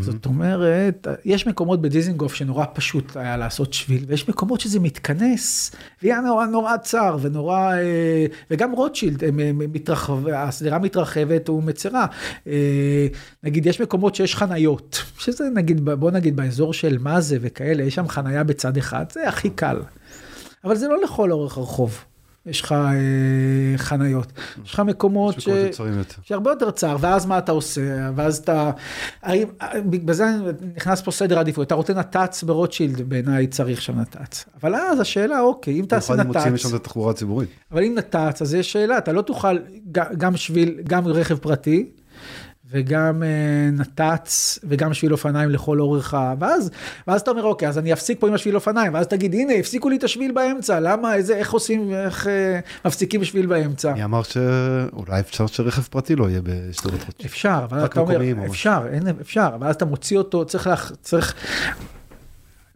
זאת 0.00 0.26
אומרת, 0.26 1.06
יש 1.24 1.46
מקומות 1.46 1.82
בדיזינגוף 1.82 2.34
שנורא 2.34 2.64
פשוט 2.74 3.16
היה 3.16 3.36
לעשות 3.36 3.72
שביל, 3.72 4.04
ויש 4.06 4.28
מקומות 4.28 4.60
שזה 4.60 4.80
מתכנס, 4.80 5.72
ויהיה 6.02 6.20
נורא 6.20 6.46
נורא 6.46 6.76
צר, 6.76 7.16
ונורא, 7.20 7.72
אה, 7.72 8.26
וגם 8.50 8.72
רוטשילד, 8.72 9.22
השדרה 10.34 10.78
מתרחבת 10.78 11.48
ומצרה. 11.48 12.06
אה, 12.46 13.06
נגיד, 13.42 13.66
יש 13.66 13.80
מקומות 13.80 14.14
שיש 14.14 14.36
חניות, 14.36 15.02
שזה 15.18 15.44
נגיד, 15.54 15.84
בוא 15.84 16.10
נגיד 16.10 16.36
באזור 16.36 16.72
של 16.72 16.98
מה 16.98 17.20
זה 17.20 17.38
וכאלה, 17.40 17.82
יש 17.82 17.94
שם 17.94 18.08
חניה 18.08 18.44
בצד 18.44 18.76
אחד, 18.76 19.04
זה 19.12 19.28
הכי 19.28 19.50
קל. 19.50 19.76
אבל 20.64 20.76
זה 20.76 20.88
לא 20.88 21.02
לכל 21.02 21.32
אורך 21.32 21.58
הרחוב. 21.58 22.04
יש 22.46 22.60
לך 22.60 22.72
אה, 22.72 22.88
חניות, 23.76 24.32
יש 24.64 24.74
לך 24.74 24.80
מקומות 24.80 25.40
ש... 25.40 25.48
שהרבה 26.22 26.50
יותר 26.50 26.70
צר, 26.70 26.96
ואז 27.00 27.26
מה 27.26 27.38
אתה 27.38 27.52
עושה? 27.52 28.10
ואז 28.14 28.38
אתה... 28.38 28.70
האם, 29.22 29.48
בזה 30.04 30.24
נכנס 30.76 31.02
פה 31.02 31.10
סדר 31.10 31.38
עדיפות, 31.38 31.66
אתה 31.66 31.74
רוצה 31.74 31.94
נת"צ 31.94 32.42
ברוטשילד, 32.42 33.00
בעיניי 33.00 33.46
צריך 33.46 33.82
שם 33.82 34.00
נת"צ. 34.00 34.44
אבל 34.62 34.74
אז 34.74 35.00
השאלה, 35.00 35.40
אוקיי, 35.40 35.80
אם 35.80 35.84
תעשה 35.88 36.14
נת"צ, 36.14 36.46
משם 36.46 36.68
את 36.68 36.74
התחבורה 36.74 37.10
הציבורית. 37.10 37.48
אבל 37.72 37.84
אם 37.84 37.94
נת"צ, 37.98 38.42
אז 38.42 38.54
יש 38.54 38.72
שאלה, 38.72 38.98
אתה 38.98 39.12
לא 39.12 39.22
תוכל 39.22 39.58
גם 39.92 40.36
שביל, 40.36 40.80
גם 40.88 41.06
רכב 41.06 41.36
פרטי, 41.36 41.90
וגם 42.74 43.22
אה, 43.22 43.70
נת"צ, 43.72 44.58
וגם 44.64 44.94
שביל 44.94 45.12
אופניים 45.12 45.50
לכל 45.50 45.80
אורך 45.80 46.14
ה... 46.14 46.34
ואז, 46.38 46.70
ואז 47.06 47.20
אתה 47.20 47.30
אומר, 47.30 47.44
אוקיי, 47.44 47.68
אז 47.68 47.78
אני 47.78 47.92
אפסיק 47.92 48.20
פה 48.20 48.28
עם 48.28 48.34
השביל 48.34 48.54
אופניים, 48.54 48.94
ואז 48.94 49.06
תגיד, 49.06 49.34
הנה, 49.34 49.52
הפסיקו 49.54 49.88
לי 49.88 49.96
את 49.96 50.04
השביל 50.04 50.32
באמצע, 50.32 50.80
למה, 50.80 51.14
איזה, 51.14 51.36
איך 51.36 51.52
עושים, 51.52 51.92
איך 51.92 52.26
אה, 52.26 52.60
מפסיקים 52.84 53.24
שביל 53.24 53.46
באמצע? 53.46 53.92
מי 53.92 54.04
אמר 54.04 54.22
שאולי 54.22 55.20
אפשר 55.20 55.46
שרכב 55.46 55.82
פרטי 55.82 56.16
לא 56.16 56.30
יהיה 56.30 56.40
בשדרות 56.42 57.00
רוטשילד. 57.06 57.30
אפשר, 57.30 57.60
אבל 57.64 57.84
אתה 57.84 58.00
אומר, 58.00 58.20
או 58.38 58.46
אפשר, 58.46 58.82
אין, 58.92 59.02
אפשר, 59.20 59.50
אבל 59.54 59.66
אז 59.66 59.74
אתה 59.74 59.84
מוציא 59.84 60.18
אותו, 60.18 60.44
צריך, 60.44 60.66
לה, 60.66 60.76
צריך, 61.02 61.34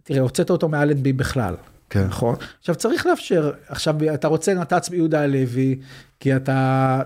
תראה, 0.03 0.21
הוצאת 0.21 0.51
אותו 0.51 0.69
מאלנבי 0.69 1.13
בכלל, 1.13 1.55
כן. 1.91 2.05
נכון? 2.05 2.37
עכשיו 2.61 2.75
צריך 2.75 3.07
לאפשר, 3.07 3.51
עכשיו 3.69 3.95
אתה 4.15 4.29
רוצה 4.29 4.55
נת"צ 4.55 4.89
ביהודה 4.89 5.23
הלוי, 5.23 5.77
כי 6.21 6.37
אתה, 6.37 7.03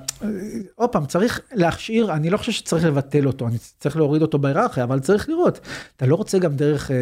עוד 0.75 0.91
פעם, 0.91 1.07
צריך 1.07 1.41
להכשיר, 1.53 2.13
אני 2.13 2.31
לא 2.31 2.37
חושב 2.37 2.53
שצריך 2.53 2.85
לבטל 2.85 3.27
אותו, 3.27 3.49
אני 3.49 3.57
צריך 3.79 3.97
להוריד 3.97 4.23
אותו 4.23 4.39
בהיררכיה, 4.39 4.85
אבל 4.85 5.01
צריך 5.01 5.29
לראות, 5.29 5.61
אתה 5.97 6.07
לא 6.07 6.15
רוצה 6.15 6.39
גם 6.39 6.57
דרך 6.57 6.91
אה, 6.91 6.97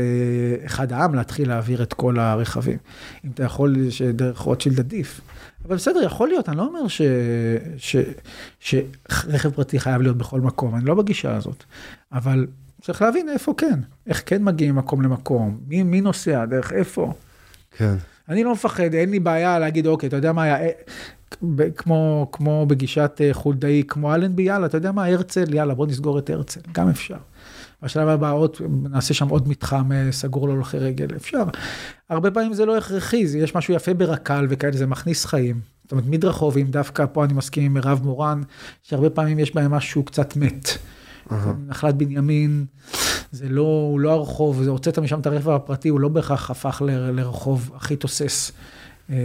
אחד 0.67 0.93
העם 0.93 1.15
להתחיל 1.15 1.49
להעביר 1.49 1.83
את 1.83 1.93
כל 1.93 2.19
הרכבים, 2.19 2.79
אם 3.25 3.31
אתה 3.35 3.45
יכול 3.45 3.91
שדרך 3.91 4.39
רוטשילד 4.39 4.79
עדיף. 4.81 5.21
אבל 5.65 5.77
בסדר, 5.77 6.03
יכול 6.03 6.29
להיות, 6.29 6.49
אני 6.49 6.57
לא 6.57 6.63
אומר 6.63 6.89
ש, 6.89 7.03
ש, 7.79 7.97
שרכב 8.61 9.51
פרטי 9.51 9.81
חייב 9.81 10.03
להיות 10.03 10.17
בכל 10.19 10.41
מקום, 10.41 10.77
אני 10.77 10.85
לא 10.85 10.95
בגישה 10.95 11.37
הזאת, 11.37 11.65
אבל 12.13 12.47
צריך 12.83 13.03
להבין 13.03 13.29
איפה 13.29 13.55
כן, 13.57 13.81
איך 14.07 14.23
כן 14.27 14.45
מגיעים 14.45 14.75
ממקום 14.75 15.03
למקום, 15.03 15.61
מי, 15.69 15.83
מי 15.83 16.01
נוסע, 16.01 16.45
דרך 16.45 16.73
איפה. 16.73 17.13
כן. 17.77 17.95
אני 18.29 18.45
לא 18.45 18.53
מפחד, 18.53 18.95
אין 18.95 19.11
לי 19.11 19.21
בעיה 19.21 19.59
להגיד, 19.59 19.87
אוקיי, 19.87 20.07
אתה 20.07 20.17
יודע 20.17 20.33
מה 20.33 20.43
היה, 20.43 20.61
אה, 20.61 20.71
כמו, 21.77 22.29
כמו 22.33 22.67
בגישת 22.67 23.21
אה, 23.21 23.35
חולדאי, 23.35 23.83
כמו 23.89 24.15
אלנבי, 24.15 24.43
יאללה, 24.43 24.67
אתה 24.67 24.77
יודע 24.77 24.93
מה, 24.93 25.05
הרצל, 25.07 25.55
יאללה, 25.55 25.75
בוא 25.75 25.87
נסגור 25.87 26.19
את 26.19 26.31
הרצל, 26.31 26.61
גם 26.73 26.89
אפשר. 26.89 27.17
בשלב 27.83 28.09
הבא 28.09 28.33
עוד, 28.33 28.57
נעשה 28.91 29.15
שם 29.15 29.29
עוד 29.29 29.49
מתחם 29.49 29.93
אה, 29.93 30.09
סגור 30.13 30.49
להולכי 30.49 30.79
רגל, 30.79 31.07
אפשר. 31.17 31.43
הרבה 32.11 32.31
פעמים 32.31 32.55
זה 32.55 32.67
לא 32.67 32.79
הכרחי, 32.79 33.27
זה- 33.27 33.39
יש 33.39 33.55
משהו 33.55 33.75
יפה 33.75 33.95
ברק"ל 33.95 34.47
וכאלה, 34.51 34.77
זה 34.77 34.87
מכניס 34.87 35.25
חיים. 35.27 35.61
זאת 35.83 35.93
אומרת, 35.93 36.05
מדרחובים, 36.07 36.67
דווקא 36.71 37.05
פה 37.13 37.25
אני 37.25 37.33
מסכים 37.33 37.63
עם 37.65 37.75
מירב 37.75 38.01
מורן, 38.05 38.43
שהרבה 38.83 39.11
פעמים 39.11 39.39
יש 39.39 39.55
בהם 39.55 39.71
משהו 39.71 40.03
קצת 40.03 40.37
מת. 40.37 40.69
נחלת 41.69 41.95
בנימין, 41.95 42.65
זה 43.33 43.49
לא, 43.49 43.63
הוא 43.63 44.01
לא 44.01 44.13
הרחוב, 44.13 44.63
זה 44.63 44.71
הוצאת 44.71 44.99
משם 44.99 45.21
את 45.21 45.27
הרכב 45.27 45.49
הפרטי, 45.51 45.89
הוא 45.89 46.01
לא 46.01 46.09
בהכרח 46.09 46.51
הפך 46.51 46.83
ל- 46.87 46.91
לרחוב 47.21 47.71
הכי 47.77 47.97
תוסס. 47.97 48.53
אה, 49.11 49.17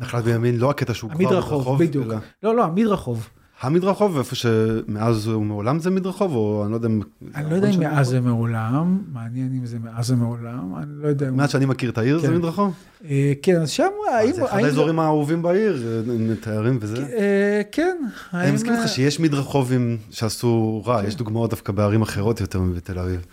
נחלת 0.00 0.24
בימין 0.24 0.58
לא 0.58 0.70
הקטע 0.70 0.94
שהוא 0.94 1.10
כבר 1.10 1.20
מדרחוב, 1.20 1.82
בדיוק. 1.82 2.06
לא, 2.42 2.56
לא, 2.56 2.64
המדרחוב. 2.64 3.28
המדרחוב, 3.60 4.18
איפה 4.18 4.34
שמאז 4.34 5.28
ומעולם 5.28 5.80
זה 5.80 5.90
מדרחוב, 5.90 6.34
או 6.34 6.62
אני 6.64 6.70
לא 6.70 6.76
יודע 6.76 6.88
אם... 6.88 7.00
אני 7.34 7.50
לא 7.50 7.54
יודע 7.54 7.68
אם 7.68 7.72
נכון 7.72 7.84
מאז 7.84 8.06
שם? 8.06 8.12
זה 8.12 8.20
מעולם, 8.20 9.02
מעניין 9.12 9.58
אם 9.58 9.66
זה 9.66 9.78
מאז 9.78 10.06
זה 10.06 10.16
מעולם, 10.16 10.76
אני 10.76 10.90
לא 11.02 11.08
יודע. 11.08 11.30
מאז 11.30 11.50
שאני 11.50 11.66
מכיר 11.66 11.90
את 11.90 11.98
העיר 11.98 12.18
זה 12.18 12.26
כן. 12.26 12.34
מדרחוב? 12.34 12.74
אה, 13.04 13.32
כן, 13.42 13.60
אז 13.60 13.70
שם, 13.70 13.88
האם... 14.12 14.32
זה 14.32 14.44
אחד 14.44 14.58
האזורים 14.58 15.00
האהובים 15.00 15.42
בעיר, 15.42 16.02
אה, 16.08 16.36
תיירים 16.40 16.78
וזה. 16.80 16.96
אה, 16.96 17.62
כן. 17.72 17.96
אני 18.34 18.50
מסכים 18.50 18.72
איתך 18.72 18.88
שיש 18.88 19.20
מדרחובים 19.20 19.96
שעשו 20.10 20.82
רע, 20.86 21.06
יש 21.06 21.16
דוגמאות 21.16 21.50
דווקא 21.50 21.72
בערים 21.72 22.02
אחרות 22.02 22.40
יותר 22.40 22.60
מבתל 22.60 22.98
אביב. 22.98 23.26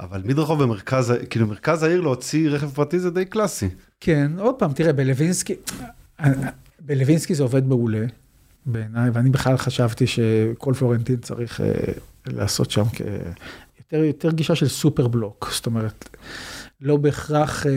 אבל 0.00 0.22
מדרחוב 0.24 0.62
במרכז, 0.62 1.14
כאילו 1.30 1.46
מרכז 1.46 1.82
העיר 1.82 2.00
להוציא 2.00 2.50
רכב 2.50 2.70
פרטי 2.70 2.98
זה 2.98 3.10
די 3.10 3.24
קלאסי. 3.24 3.68
כן, 4.00 4.32
עוד 4.38 4.54
פעם, 4.54 4.72
תראה, 4.72 4.92
בלווינסקי, 4.92 5.54
בלווינסקי 6.80 7.34
זה 7.34 7.42
עובד 7.42 7.66
מעולה, 7.66 8.06
בעיניי, 8.66 9.10
ואני 9.10 9.30
בכלל 9.30 9.56
חשבתי 9.56 10.06
שכל 10.06 10.74
פלורנטין 10.78 11.16
צריך 11.16 11.60
אה, 11.60 11.92
לעשות 12.26 12.70
שם 12.70 12.84
כ... 12.92 13.00
יותר, 13.92 14.30
גישה 14.30 14.54
של 14.54 14.68
סופר 14.68 15.08
בלוק, 15.08 15.50
זאת 15.52 15.66
אומרת, 15.66 16.08
לא 16.80 16.96
בהכרח 16.96 17.66
אה, 17.66 17.72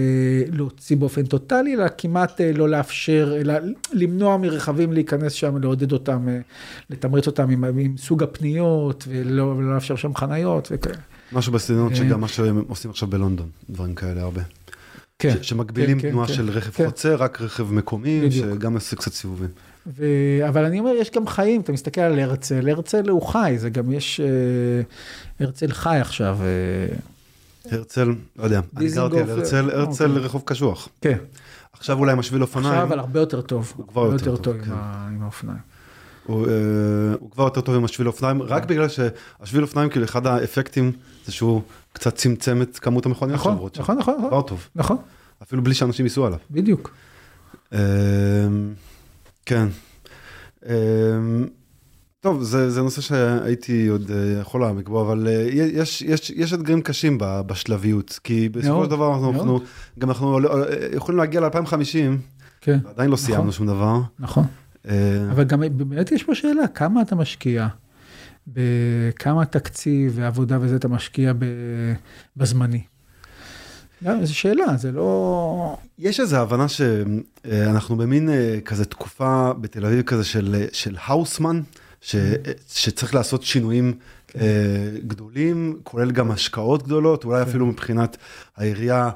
להוציא 0.52 0.98
באופן 0.98 1.26
טוטאלי, 1.26 1.76
אלא 1.76 1.86
כמעט 1.98 2.42
אה, 2.42 2.52
לא 2.54 2.70
לאפשר, 2.70 3.34
אלא 3.42 3.54
למנוע 3.94 4.38
מרכבים 4.38 4.94
להיכנס 4.94 5.34
שם, 5.34 5.58
לעודד 5.58 5.92
אותם, 5.92 6.28
לתמרץ 6.90 7.28
אותם 7.28 7.50
עם, 7.50 7.64
עם 7.64 7.98
סוג 7.98 8.24
הפניות, 8.24 9.08
ולא, 9.10 9.44
ולא 9.44 9.74
לאפשר 9.74 9.96
שם 9.96 10.16
חניות 10.16 10.68
וכאלה. 10.72 10.98
משהו 11.32 11.54
בסגנונות 11.54 11.92
אה. 11.92 11.98
שגם 11.98 12.22
מה 12.22 12.28
שהם 12.28 12.64
עושים 12.68 12.92
עכשיו 12.92 13.08
בלונדון, 13.08 13.50
דברים 13.70 13.96
כאלה 13.96 14.22
הרבה. 14.22 14.42
כן. 15.20 15.36
שמגבילים 15.42 15.98
כן, 15.98 16.02
כן, 16.02 16.10
תנועה 16.12 16.28
כן. 16.28 16.34
של 16.34 16.50
רכב 16.50 16.72
כן. 16.72 16.86
חוצה, 16.86 17.16
רק 17.16 17.42
רכב 17.42 17.74
מקומי, 17.74 18.22
בדיוק. 18.26 18.48
שגם 18.56 18.74
יעשה 18.74 18.96
קצת 18.96 19.14
סיבובים. 19.14 19.50
ו... 19.88 20.06
אבל 20.48 20.66
אני 20.66 20.80
אומר, 20.80 20.92
יש 20.92 21.12
גם 21.12 21.28
חיים, 21.28 21.62
אתה 21.62 21.72
מסתכל 21.72 22.02
על 22.02 22.20
הרצל, 22.20 22.70
הרצל 22.70 23.10
הוא 23.10 23.22
חי, 23.22 23.56
זה 23.58 23.70
גם 23.70 23.92
יש, 23.92 24.20
אה, 24.20 24.26
הרצל 25.46 25.72
חי 25.72 25.98
עכשיו, 26.02 26.38
אה, 26.42 26.96
הרצל, 27.78 28.14
לא 28.38 28.44
יודע, 28.44 28.62
אני 28.78 28.90
גרתי 28.90 29.20
על 29.20 29.30
הרצל, 29.30 29.70
אה, 29.70 29.80
הרצל 29.80 30.10
אוקיי. 30.10 30.24
רחוב 30.24 30.42
קשוח. 30.46 30.90
כן, 31.02 31.18
עכשיו 31.74 31.98
אולי 32.00 32.12
עם 32.12 32.20
השביל 32.20 32.42
אופניים, 32.42 32.68
עכשיו 32.68 32.84
אבל 32.84 33.00
הרבה 33.00 33.20
יותר 33.20 33.42
טוב, 33.42 33.74
הוא 33.78 33.88
כבר 33.88 34.06
יותר 34.06 34.14
יותר 34.14 34.36
טוב, 34.38 34.58
כן. 34.58 34.72
עם 34.72 34.78
ה- 34.78 35.08
עם 35.16 35.24
האופניים. 35.24 35.58
הוא, 36.26 36.48
אה, 36.48 36.54
הוא 37.20 37.32
כבר 37.32 37.44
יותר 37.44 37.62
טוב 37.62 37.76
עם 37.76 37.86
השביל 37.86 38.08
אופניים, 38.08 38.42
רק 38.42 38.66
בגלל 38.66 38.88
שהשביל 38.90 39.62
אופניים, 39.62 39.90
כאילו 39.90 40.06
אחד 40.06 40.28
האפקטים 40.28 40.92
זה 41.30 41.34
שהוא 41.36 41.62
קצת 41.94 42.16
צמצם 42.16 42.62
את 42.62 42.80
כמות 42.80 43.06
המכוניות 43.06 43.40
נכון, 43.40 43.52
שעוברות 43.52 43.76
שם. 43.76 43.82
נכון, 43.82 43.98
נכון, 43.98 44.16
נכון, 44.28 44.44
טוב, 44.48 44.68
נכון, 44.76 44.98
אפילו 45.44 45.64
בלי 45.64 45.74
שאנשים 45.74 46.06
ייסעו 46.06 46.26
עליו. 46.26 46.40
בדיוק. 46.52 46.94
אה, 47.74 47.80
כן. 49.46 49.68
אה, 50.66 50.74
טוב, 52.22 52.44
זה, 52.44 52.70
זה 52.72 52.82
נושא 52.82 53.02
שהייתי 53.02 53.88
עוד 53.88 54.12
אה, 54.12 54.42
יכול 54.42 54.62
להעמיק 54.62 54.90
בו, 54.90 55.02
אבל 55.02 55.28
אה, 55.28 55.48
יש, 55.52 56.02
יש, 56.02 56.30
יש 56.30 56.54
אתגרים 56.54 56.82
קשים 56.82 57.18
בשלביות, 57.22 58.20
כי 58.24 58.50
בסופו 58.50 58.74
מאוד, 58.74 58.86
של 58.86 58.92
דבר 58.92 59.14
אנחנו. 59.14 59.32
אנחנו, 59.32 59.60
גם 60.00 60.10
אנחנו 60.10 60.40
אה, 60.40 60.44
יכולים 60.96 61.20
להגיע 61.20 61.42
ל-2050, 61.42 62.18
כן, 62.62 62.80
עדיין 62.86 63.10
לא 63.12 63.16
סיימנו 63.16 63.52
שום 63.52 63.68
דבר. 63.68 64.02
נכון. 64.20 64.44
אבל 65.32 65.44
גם 65.44 65.64
באמת 65.72 66.12
יש 66.12 66.24
פה 66.24 66.36
שאלה, 66.36 66.68
כמה 66.68 67.02
אתה 67.02 67.16
משקיע? 67.16 67.68
בכמה 68.54 69.46
תקציב 69.46 70.12
ועבודה 70.16 70.58
וזה 70.62 70.76
אתה 70.76 70.88
משקיע. 70.88 71.34
בזמני? 72.38 72.82
גם, 74.04 74.26
זו 74.26 74.36
שאלה, 74.36 74.78
זה 74.78 74.92
לא... 74.92 75.78
יש 76.00 76.20
איזו 76.20 76.38
הבנה 76.38 76.68
שאנחנו 76.68 77.96
במין 77.96 78.30
אה, 78.30 78.60
כזה 78.66 78.86
תקופה 78.86 79.54
בתל 79.62 79.86
אביב 79.86 80.02
כזה 80.02 80.24
של, 80.24 80.56
אה, 80.60 80.66
של 80.72 80.96
האוסמן, 81.06 81.62
ש, 82.02 82.16
שצריך 82.74 83.16
לעשות 83.16 83.44
שינויים 83.44 83.94
אה, 84.36 84.42
גדולים, 85.08 85.80
כולל 85.84 86.12
גם 86.12 86.32
השקעות 86.32 86.84
גדולות, 86.84 87.24
אולי 87.24 87.42
אפילו 87.42 87.66
מבחינת 87.66 88.18
העירייה. 88.58 89.10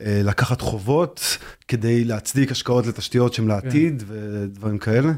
לקחת 0.00 0.60
חובות 0.60 1.38
כדי 1.68 2.04
להצדיק 2.04 2.52
השקעות 2.52 2.86
לתשתיות 2.86 3.34
שהן 3.34 3.48
לעתיד 3.48 4.02
ודברים 4.06 4.78
כאלה. 4.78 5.12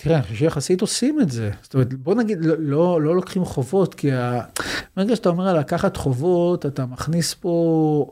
תראה, 0.00 0.16
אני 0.16 0.22
חושב 0.22 0.34
שיחסית 0.34 0.80
עושים 0.80 1.20
את 1.20 1.30
זה. 1.30 1.50
זאת 1.62 1.74
אומרת, 1.74 1.94
בוא 1.94 2.14
נגיד, 2.14 2.38
לא, 2.44 2.54
לא, 2.58 3.02
לא 3.02 3.16
לוקחים 3.16 3.44
חובות, 3.44 3.94
כי 3.94 4.12
ה... 4.12 4.40
ברגע 4.96 5.16
שאתה 5.16 5.28
אומר 5.28 5.48
על 5.48 5.58
לקחת 5.58 5.96
חובות, 5.96 6.66
אתה 6.66 6.86
מכניס 6.86 7.34
פה, 7.34 8.06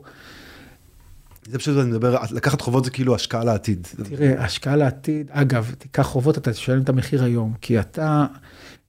זה 1.51 1.59
פשוט 1.59 1.78
אני 1.78 1.91
מדבר, 1.91 2.16
לקחת 2.30 2.61
חובות 2.61 2.84
זה 2.84 2.91
כאילו 2.91 3.14
השקעה 3.14 3.45
לעתיד. 3.45 3.87
תראה, 4.05 4.45
השקעה 4.45 4.76
לעתיד, 4.76 5.30
אגב, 5.30 5.74
תיקח 5.78 6.03
חובות, 6.03 6.39
אתה 6.39 6.53
תשלם 6.53 6.82
את 6.82 6.89
המחיר 6.89 7.24
היום, 7.24 7.55
כי 7.61 7.80
אתה, 7.80 8.26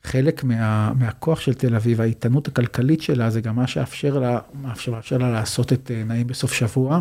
חלק 0.04 0.44
מה, 0.44 0.94
מהכוח 0.94 1.40
של 1.40 1.54
תל 1.54 1.76
אביב, 1.76 2.02
האיתנות 2.02 2.48
הכלכלית 2.48 3.02
שלה, 3.02 3.30
זה 3.30 3.42
גם 3.42 3.56
מה 3.56 3.68
שאפשר 3.68 4.20
לה, 4.20 4.40
מאפשר, 4.62 4.92
מאפשר 4.92 5.18
לה 5.18 5.32
לעשות 5.32 5.74
את 5.74 5.92
אה, 5.92 6.04
נעים 6.04 6.28
בסוף 6.28 6.54
שבוע. 6.54 7.00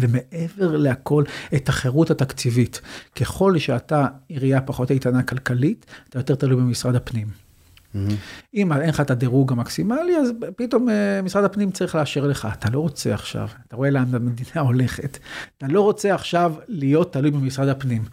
ומעבר 0.00 0.76
להכל, 0.76 1.24
את 1.54 1.68
החירות 1.68 2.10
התקציבית. 2.10 2.80
ככל 3.16 3.58
שאתה 3.58 4.06
עירייה 4.28 4.60
פחות 4.60 4.90
איתנה 4.90 5.22
כלכלית, 5.22 5.86
אתה 6.08 6.18
יותר 6.18 6.34
תלוי 6.34 6.56
במשרד 6.56 6.94
הפנים. 6.94 7.48
מהמם. 7.94 8.16
אם 8.54 8.72
אין 8.72 8.88
לך 8.88 9.00
את 9.00 9.10
הדירוג 9.10 9.52
המקסימלי, 9.52 10.16
אז 10.16 10.32
פתאום 10.56 10.88
אה, 10.88 11.22
משרד 11.22 11.44
הפנים 11.44 11.70
צריך 11.70 11.94
לאשר 11.94 12.26
לך. 12.26 12.48
אתה 12.58 12.70
לא 12.70 12.80
רוצה 12.80 13.14
עכשיו, 13.14 13.48
אתה 13.68 13.76
רואה 13.76 13.90
לאן 13.90 14.14
המדינה 14.14 14.60
הולכת. 14.60 15.18
אתה 15.58 15.66
לא 15.66 15.80
רוצה 15.80 16.14
עכשיו 16.14 16.54
להיות 16.68 17.12
תלוי 17.12 17.30
במשרד 17.30 17.68
הפנים. 17.68 18.04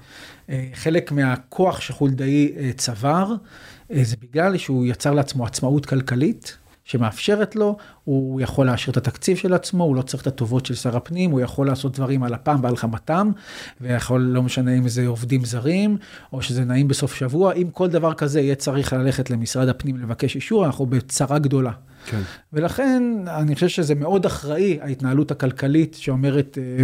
אה, 0.49 0.69
חלק 0.73 1.11
מהכוח 1.11 1.81
שחולדאי 1.81 2.51
אה, 2.57 2.71
צבר, 2.77 3.33
זה 4.01 4.15
בגלל 4.21 4.57
שהוא 4.57 4.85
יצר 4.85 5.13
לעצמו 5.13 5.45
עצמאות 5.45 5.85
כלכלית. 5.85 6.57
שמאפשרת 6.85 7.55
לו, 7.55 7.77
הוא 8.03 8.41
יכול 8.41 8.65
לאשר 8.65 8.91
את 8.91 8.97
התקציב 8.97 9.37
של 9.37 9.53
עצמו, 9.53 9.83
הוא 9.83 9.95
לא 9.95 10.01
צריך 10.01 10.21
את 10.21 10.27
הטובות 10.27 10.65
של 10.65 10.75
שר 10.75 10.97
הפנים, 10.97 11.31
הוא 11.31 11.41
יכול 11.41 11.67
לעשות 11.67 11.95
דברים 11.95 12.23
על 12.23 12.35
אפם 12.35 12.59
ועל 12.63 12.75
חמתם, 12.75 13.31
ויכול, 13.81 14.21
לא 14.21 14.43
משנה 14.43 14.77
אם 14.77 14.87
זה 14.87 15.07
עובדים 15.07 15.45
זרים, 15.45 15.97
או 16.33 16.41
שזה 16.41 16.65
נעים 16.65 16.87
בסוף 16.87 17.15
שבוע, 17.15 17.53
אם 17.53 17.67
כל 17.71 17.87
דבר 17.87 18.13
כזה 18.13 18.41
יהיה 18.41 18.55
צריך 18.55 18.93
ללכת 18.93 19.29
למשרד 19.29 19.67
הפנים 19.67 19.97
לבקש 19.97 20.35
אישור, 20.35 20.65
אנחנו 20.65 20.85
בצרה 20.85 21.39
גדולה. 21.39 21.71
כן. 22.05 22.21
ולכן 22.53 23.03
אני 23.27 23.55
חושב 23.55 23.67
שזה 23.67 23.95
מאוד 23.95 24.25
אחראי, 24.25 24.79
ההתנהלות 24.81 25.31
הכלכלית 25.31 25.93
שאומרת, 25.93 26.57
אה, 26.61 26.83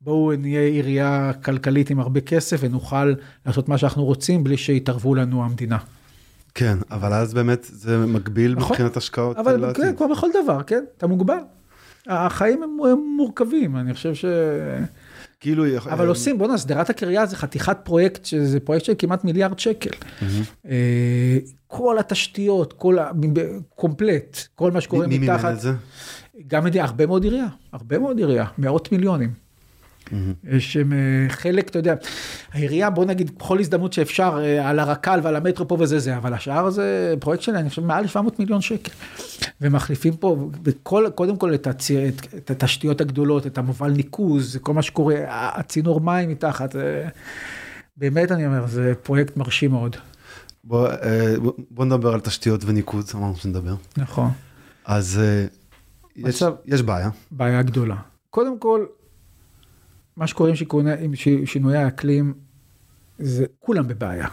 בואו 0.00 0.32
נהיה 0.38 0.60
עירייה 0.60 1.32
כלכלית 1.44 1.90
עם 1.90 2.00
הרבה 2.00 2.20
כסף 2.20 2.60
ונוכל 2.60 3.14
לעשות 3.46 3.68
מה 3.68 3.78
שאנחנו 3.78 4.04
רוצים 4.04 4.44
בלי 4.44 4.56
שיתערבו 4.56 5.14
לנו 5.14 5.44
המדינה. 5.44 5.78
כן, 6.54 6.78
אבל 6.90 7.12
אז 7.12 7.34
באמת 7.34 7.66
זה 7.72 7.98
מגביל 7.98 8.54
נכון. 8.54 8.70
מבחינת 8.70 8.96
השקעות 8.96 9.36
אבל 9.36 9.56
לעתיד. 9.56 9.84
כן, 9.84 9.96
כמו 9.96 10.08
בכל 10.08 10.28
דבר, 10.44 10.62
כן, 10.62 10.84
אתה 10.96 11.06
מוגבל. 11.06 11.38
החיים 12.06 12.62
הם, 12.62 12.76
הם 12.84 12.98
מורכבים, 13.16 13.76
אני 13.76 13.94
חושב 13.94 14.14
ש... 14.14 14.24
כאילו, 15.40 15.64
אבל 15.90 16.08
עושים, 16.08 16.38
בוא'נה, 16.38 16.58
שדרת 16.58 16.90
הקריה 16.90 17.26
זה 17.26 17.36
חתיכת 17.36 17.76
פרויקט, 17.84 18.24
שזה 18.24 18.60
פרויקט 18.60 18.84
של 18.84 18.92
כמעט 18.98 19.24
מיליארד 19.24 19.58
שקל. 19.58 19.90
אה, 20.68 21.38
כל 21.66 21.98
התשתיות, 21.98 22.72
כל 22.72 22.98
ה... 22.98 23.10
קומפלט, 23.74 24.38
כל 24.54 24.70
מה 24.70 24.80
שקורה 24.80 25.06
מי 25.06 25.18
מימן 25.18 25.34
מתחת. 25.34 25.52
את 25.52 25.60
זה? 25.60 25.72
גם 26.46 26.66
הרבה 26.80 27.06
מאוד 27.06 27.24
עירייה, 27.24 27.46
הרבה 27.72 27.98
מאוד 27.98 28.18
עירייה, 28.18 28.46
מאות 28.58 28.92
מיליונים. 28.92 29.41
יש 30.44 30.72
שם 30.72 30.92
אה, 30.92 30.98
חלק, 31.28 31.68
אתה 31.68 31.78
יודע, 31.78 31.94
העירייה, 32.52 32.90
בוא 32.90 33.04
נגיד, 33.04 33.30
בכל 33.38 33.58
הזדמנות 33.60 33.92
שאפשר, 33.92 34.38
אה, 34.42 34.68
על 34.70 34.78
הרק"ל 34.78 35.20
ועל 35.22 35.36
המטרו 35.36 35.68
פה 35.68 35.76
וזה 35.80 35.98
זה, 35.98 36.16
אבל 36.16 36.34
השאר 36.34 36.70
זה 36.70 37.14
פרויקט 37.20 37.42
שלהם, 37.42 37.60
אני 37.60 37.68
חושב, 37.68 37.82
מעל 37.84 38.06
700 38.06 38.38
מיליון 38.38 38.60
שקל. 38.60 38.90
ומחליפים 39.60 40.16
פה, 40.16 40.48
בכל, 40.62 41.06
קודם 41.14 41.36
כל 41.36 41.54
את, 41.54 41.66
הצ... 41.66 41.90
את, 41.90 42.26
את 42.36 42.50
התשתיות 42.50 43.00
הגדולות, 43.00 43.46
את 43.46 43.58
המובל 43.58 43.90
ניקוז, 43.90 44.58
כל 44.62 44.74
מה 44.74 44.82
שקורה, 44.82 45.16
הצינור 45.28 46.00
מים 46.00 46.28
מתחת, 46.30 46.76
אה, 46.76 47.08
באמת 47.96 48.32
אני 48.32 48.46
אומר, 48.46 48.66
זה 48.66 48.92
פרויקט 49.02 49.36
מרשים 49.36 49.70
מאוד. 49.70 49.96
בוא, 50.64 50.88
בוא- 51.42 51.52
בוא 51.70 51.84
נדבר 51.84 52.14
על 52.14 52.20
תשתיות 52.20 52.60
וניקוז, 52.64 53.14
אמרנו 53.14 53.36
שנדבר. 53.36 53.74
נכון. 53.96 54.30
אז 54.84 55.20
יש, 56.16 56.24
עכשיו- 56.34 56.54
יש 56.66 56.82
בעיה. 56.82 57.10
בעיה 57.30 57.62
גדולה. 57.62 57.96
קודם 58.30 58.58
כל, 58.58 58.84
מה 60.16 60.26
שקורה 60.26 60.50
עם, 60.50 60.56
שיקוני, 60.56 60.90
עם 61.00 61.14
ש- 61.14 61.28
שינויי 61.44 61.78
האקלים, 61.78 62.34
זה 63.18 63.44
כולם 63.60 63.88
בבעיה. 63.88 64.28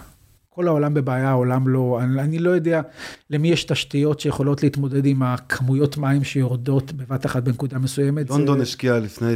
כל 0.59 0.67
העולם 0.67 0.93
בבעיה, 0.93 1.29
העולם 1.29 1.67
לא, 1.67 1.99
אני, 2.01 2.21
אני 2.21 2.39
לא 2.39 2.49
יודע 2.49 2.81
למי 3.29 3.47
יש 3.47 3.63
תשתיות 3.63 4.19
שיכולות 4.19 4.63
להתמודד 4.63 5.05
עם 5.05 5.23
הכמויות 5.23 5.97
מים 5.97 6.23
שיורדות 6.23 6.91
בבת 6.91 7.25
אחת 7.25 7.43
בנקודה 7.43 7.79
מסוימת. 7.79 8.29
לונדון 8.29 8.57
זה, 8.57 8.63
השקיעה 8.63 8.99
לפני 8.99 9.33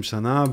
20-30 0.00 0.02
שנה 0.02 0.44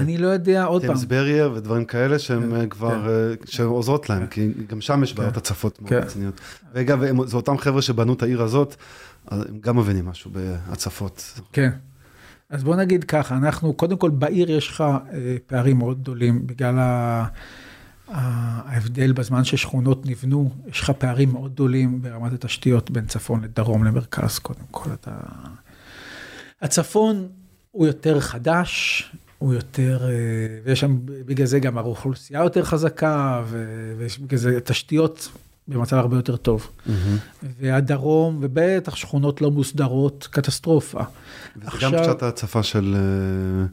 אני 0.00 0.18
לא 0.18 0.26
יודע, 0.26 0.64
עוד 0.64 0.84
פעם, 0.86 0.96
ברייר 1.08 1.52
ודברים 1.54 1.84
כאלה 1.84 2.18
שהם 2.18 2.50
כן, 2.50 2.56
אה, 2.56 2.66
כבר, 2.66 3.08
אה, 3.08 3.34
שעוזרות 3.44 4.10
להם, 4.10 4.26
כי 4.26 4.52
גם 4.68 4.80
שם 4.80 5.02
יש 5.02 5.14
בעיות 5.14 5.36
הצפות 5.36 5.82
מאוד 5.82 5.90
כן. 5.90 5.98
רציניות. 5.98 6.40
ואגב, 6.74 7.00
זה 7.26 7.36
אותם 7.36 7.58
חבר'ה 7.58 7.82
שבנו 7.82 8.12
את 8.12 8.22
העיר 8.22 8.42
הזאת, 8.42 8.76
הם 9.28 9.58
גם 9.60 9.76
מבינים 9.76 10.06
משהו 10.06 10.30
בהצפות. 10.30 11.40
כן. 11.52 11.70
אז 12.50 12.64
בוא 12.64 12.76
נגיד 12.76 13.04
ככה, 13.04 13.36
אנחנו, 13.36 13.72
קודם 13.72 13.96
כל 13.96 14.10
בעיר 14.10 14.50
יש 14.50 14.68
לך 14.68 14.80
אה, 14.80 15.36
פערים 15.46 15.78
מאוד 15.78 16.00
גדולים 16.00 16.46
בגלל 16.46 16.74
ההבדל 18.08 19.12
בזמן 19.12 19.44
ששכונות 19.44 20.06
נבנו, 20.06 20.50
יש 20.66 20.80
לך 20.80 20.90
פערים 20.90 21.32
מאוד 21.32 21.52
גדולים 21.52 22.02
ברמת 22.02 22.32
התשתיות 22.32 22.90
בין 22.90 23.06
צפון 23.06 23.44
לדרום 23.44 23.84
למרכז, 23.84 24.38
קודם 24.38 24.64
כל 24.70 24.90
אתה... 24.92 25.16
הצפון 26.62 27.28
הוא 27.70 27.86
יותר 27.86 28.20
חדש, 28.20 29.02
הוא 29.38 29.54
יותר, 29.54 30.08
אה, 30.08 30.58
ויש 30.64 30.80
שם 30.80 30.98
בגלל 31.02 31.46
זה 31.46 31.58
גם 31.58 31.78
האוכלוסייה 31.78 32.42
יותר 32.42 32.64
חזקה, 32.64 33.42
ויש 33.98 34.18
בגלל 34.18 34.38
זה 34.38 34.60
תשתיות 34.60 35.28
במצב 35.68 35.96
הרבה 35.96 36.16
יותר 36.16 36.36
טוב. 36.36 36.70
והדרום, 37.60 38.38
ובטח 38.40 38.96
שכונות 38.96 39.40
לא 39.40 39.50
מוסדרות, 39.50 40.28
קטסטרופה. 40.30 41.00
וזה 41.56 41.76
גם 41.80 41.92
קצת 42.02 42.22
ההצפה 42.22 42.62
של 42.62 42.96
אה, 42.98 43.66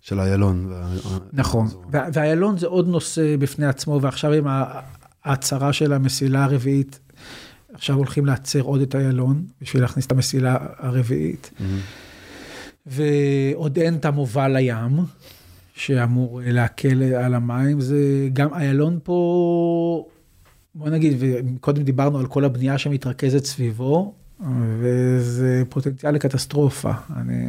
של 0.00 0.20
איילון. 0.20 0.72
נכון, 1.32 1.68
ואיילון 1.90 2.58
זה 2.58 2.66
עוד 2.66 2.88
נושא 2.88 3.36
בפני 3.36 3.66
עצמו, 3.66 3.98
ועכשיו 4.02 4.32
עם 4.32 4.46
ההצהרה 5.24 5.72
של 5.72 5.92
המסילה 5.92 6.44
הרביעית, 6.44 6.98
עכשיו 7.72 7.96
הולכים 7.96 8.26
לעצר 8.26 8.60
עוד 8.60 8.80
את 8.80 8.94
איילון, 8.94 9.44
בשביל 9.60 9.82
להכניס 9.82 10.06
את 10.06 10.12
המסילה 10.12 10.56
הרביעית. 10.78 11.50
מהמם. 11.60 11.78
ועוד 12.86 13.78
אין 13.78 13.94
את 13.94 14.04
המובל 14.04 14.56
לים, 14.56 14.98
שאמור 15.74 16.40
להקל 16.44 17.02
על 17.02 17.34
המים, 17.34 17.80
זה 17.80 18.28
גם 18.32 18.54
איילון 18.54 18.98
פה, 19.02 20.06
בוא 20.78 20.88
נגיד, 20.88 21.16
וקודם 21.18 21.82
דיברנו 21.82 22.18
על 22.18 22.26
כל 22.26 22.44
הבנייה 22.44 22.78
שמתרכזת 22.78 23.44
סביבו, 23.44 24.14
וזה 24.78 25.62
פוטנציאל 25.68 26.14
לקטסטרופה. 26.14 26.92
אני, 27.16 27.46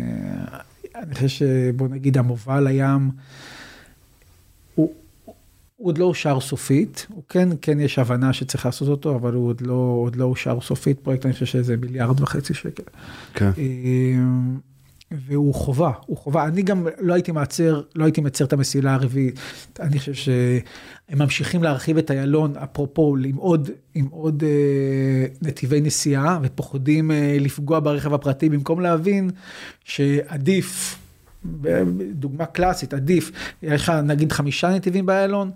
אני 0.95 1.15
חושב 1.15 1.27
שבוא 1.27 1.87
נגיד 1.87 2.17
המובל 2.17 2.67
לים, 2.67 3.11
הוא, 4.75 4.93
הוא 5.25 5.35
עוד 5.87 5.97
לא 5.97 6.05
אושר 6.05 6.39
סופית, 6.39 7.07
הוא 7.09 7.23
כן, 7.29 7.49
כן 7.61 7.79
יש 7.79 7.99
הבנה 7.99 8.33
שצריך 8.33 8.65
לעשות 8.65 8.87
אותו, 8.87 9.15
אבל 9.15 9.33
הוא 9.33 9.47
עוד 9.47 9.61
לא, 9.61 9.99
עוד 10.03 10.15
לא 10.15 10.25
אושר 10.25 10.61
סופית, 10.61 10.99
פרויקט 10.99 11.25
אני 11.25 11.33
חושב 11.33 11.45
שזה 11.45 11.77
מיליארד 11.77 12.21
וחצי 12.21 12.53
שקל. 12.53 12.83
כן. 13.33 13.51
אמ, 13.57 14.57
והוא 15.11 15.53
חובה, 15.53 15.91
הוא 16.05 16.17
חובה. 16.17 16.45
אני 16.45 16.61
גם 16.61 16.87
לא 16.99 17.13
הייתי 17.13 17.31
מעצר, 17.31 17.81
לא 17.95 18.05
הייתי 18.05 18.21
מצר 18.21 18.45
את 18.45 18.53
המסילה 18.53 18.93
הרביעית. 18.93 19.39
אני 19.79 19.99
חושב 19.99 20.13
שהם 20.13 21.19
ממשיכים 21.19 21.63
להרחיב 21.63 21.97
את 21.97 22.11
איילון, 22.11 22.53
אפרופו, 22.57 23.15
עם 23.25 23.35
עוד, 23.35 23.69
עם 23.95 24.07
עוד 24.11 24.43
אה, 24.43 25.25
נתיבי 25.41 25.81
נסיעה, 25.81 26.39
ופוחדים 26.43 27.11
אה, 27.11 27.37
לפגוע 27.39 27.79
ברכב 27.79 28.13
הפרטי, 28.13 28.49
במקום 28.49 28.79
להבין 28.79 29.29
שעדיף, 29.83 30.99
דוגמה 32.13 32.45
קלאסית, 32.45 32.93
עדיף, 32.93 33.31
יש 33.63 33.81
לך 33.81 33.89
נגיד 33.89 34.31
חמישה 34.31 34.69
נתיבים 34.69 35.05
באיילון, 35.05 35.51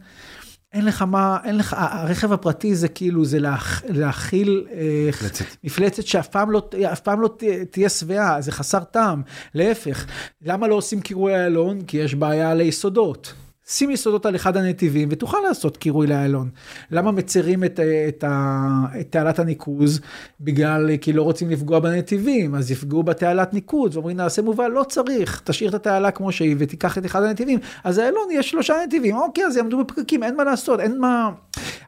אין 0.73 0.85
לך 0.85 1.01
מה, 1.01 1.37
אין 1.43 1.57
לך, 1.57 1.75
הרכב 1.77 2.31
הפרטי 2.33 2.75
זה 2.75 2.87
כאילו, 2.87 3.25
זה 3.25 3.39
להכ, 3.39 3.83
להכיל 3.89 4.65
אה, 4.71 4.77
מפלצת. 5.09 5.45
מפלצת 5.63 6.05
שאף 6.07 6.27
פעם 6.27 6.51
לא, 6.51 6.69
אף 6.91 6.99
פעם 6.99 7.21
לא 7.21 7.27
ת- 7.37 7.43
תהיה 7.71 7.89
שבעה, 7.89 8.41
זה 8.41 8.51
חסר 8.51 8.79
טעם. 8.83 9.21
להפך, 9.55 10.05
למה 10.41 10.67
לא 10.67 10.75
עושים 10.75 11.01
קירוי 11.01 11.35
איילון? 11.35 11.81
כי 11.81 11.97
יש 11.97 12.15
בעיה 12.15 12.53
ליסודות. 12.53 13.33
שים 13.71 13.91
יסודות 13.91 14.25
על 14.25 14.35
אחד 14.35 14.57
הנתיבים 14.57 15.09
ותוכל 15.11 15.37
לעשות 15.47 15.77
קירוי 15.77 16.07
לאיילון. 16.07 16.49
למה 16.91 17.11
מצרים 17.11 17.63
את, 17.63 17.79
את, 18.07 18.23
ה- 18.23 18.85
את 18.99 19.07
תעלת 19.09 19.39
הניקוז? 19.39 19.99
בגלל, 20.41 20.97
כי 21.01 21.13
לא 21.13 21.21
רוצים 21.21 21.49
לפגוע 21.49 21.79
בנתיבים, 21.79 22.55
אז 22.55 22.71
יפגעו 22.71 23.03
בתעלת 23.03 23.53
ניקוז, 23.53 23.95
ואומרים 23.95 24.17
נעשה 24.17 24.41
מובל, 24.41 24.67
לא 24.67 24.83
צריך, 24.89 25.41
תשאיר 25.43 25.69
את 25.69 25.75
התעלה 25.75 26.11
כמו 26.11 26.31
שהיא 26.31 26.55
ותיקח 26.59 26.97
את 26.97 27.05
אחד 27.05 27.23
הנתיבים. 27.23 27.59
אז 27.83 27.97
האיילון 27.97 28.27
יש 28.31 28.49
שלושה 28.49 28.73
נתיבים, 28.87 29.15
אוקיי, 29.15 29.45
אז 29.45 29.57
יעמדו 29.57 29.83
בפקקים, 29.83 30.23
אין 30.23 30.35
מה 30.35 30.43
לעשות, 30.43 30.79
אין 30.79 30.99
מה... 30.99 31.29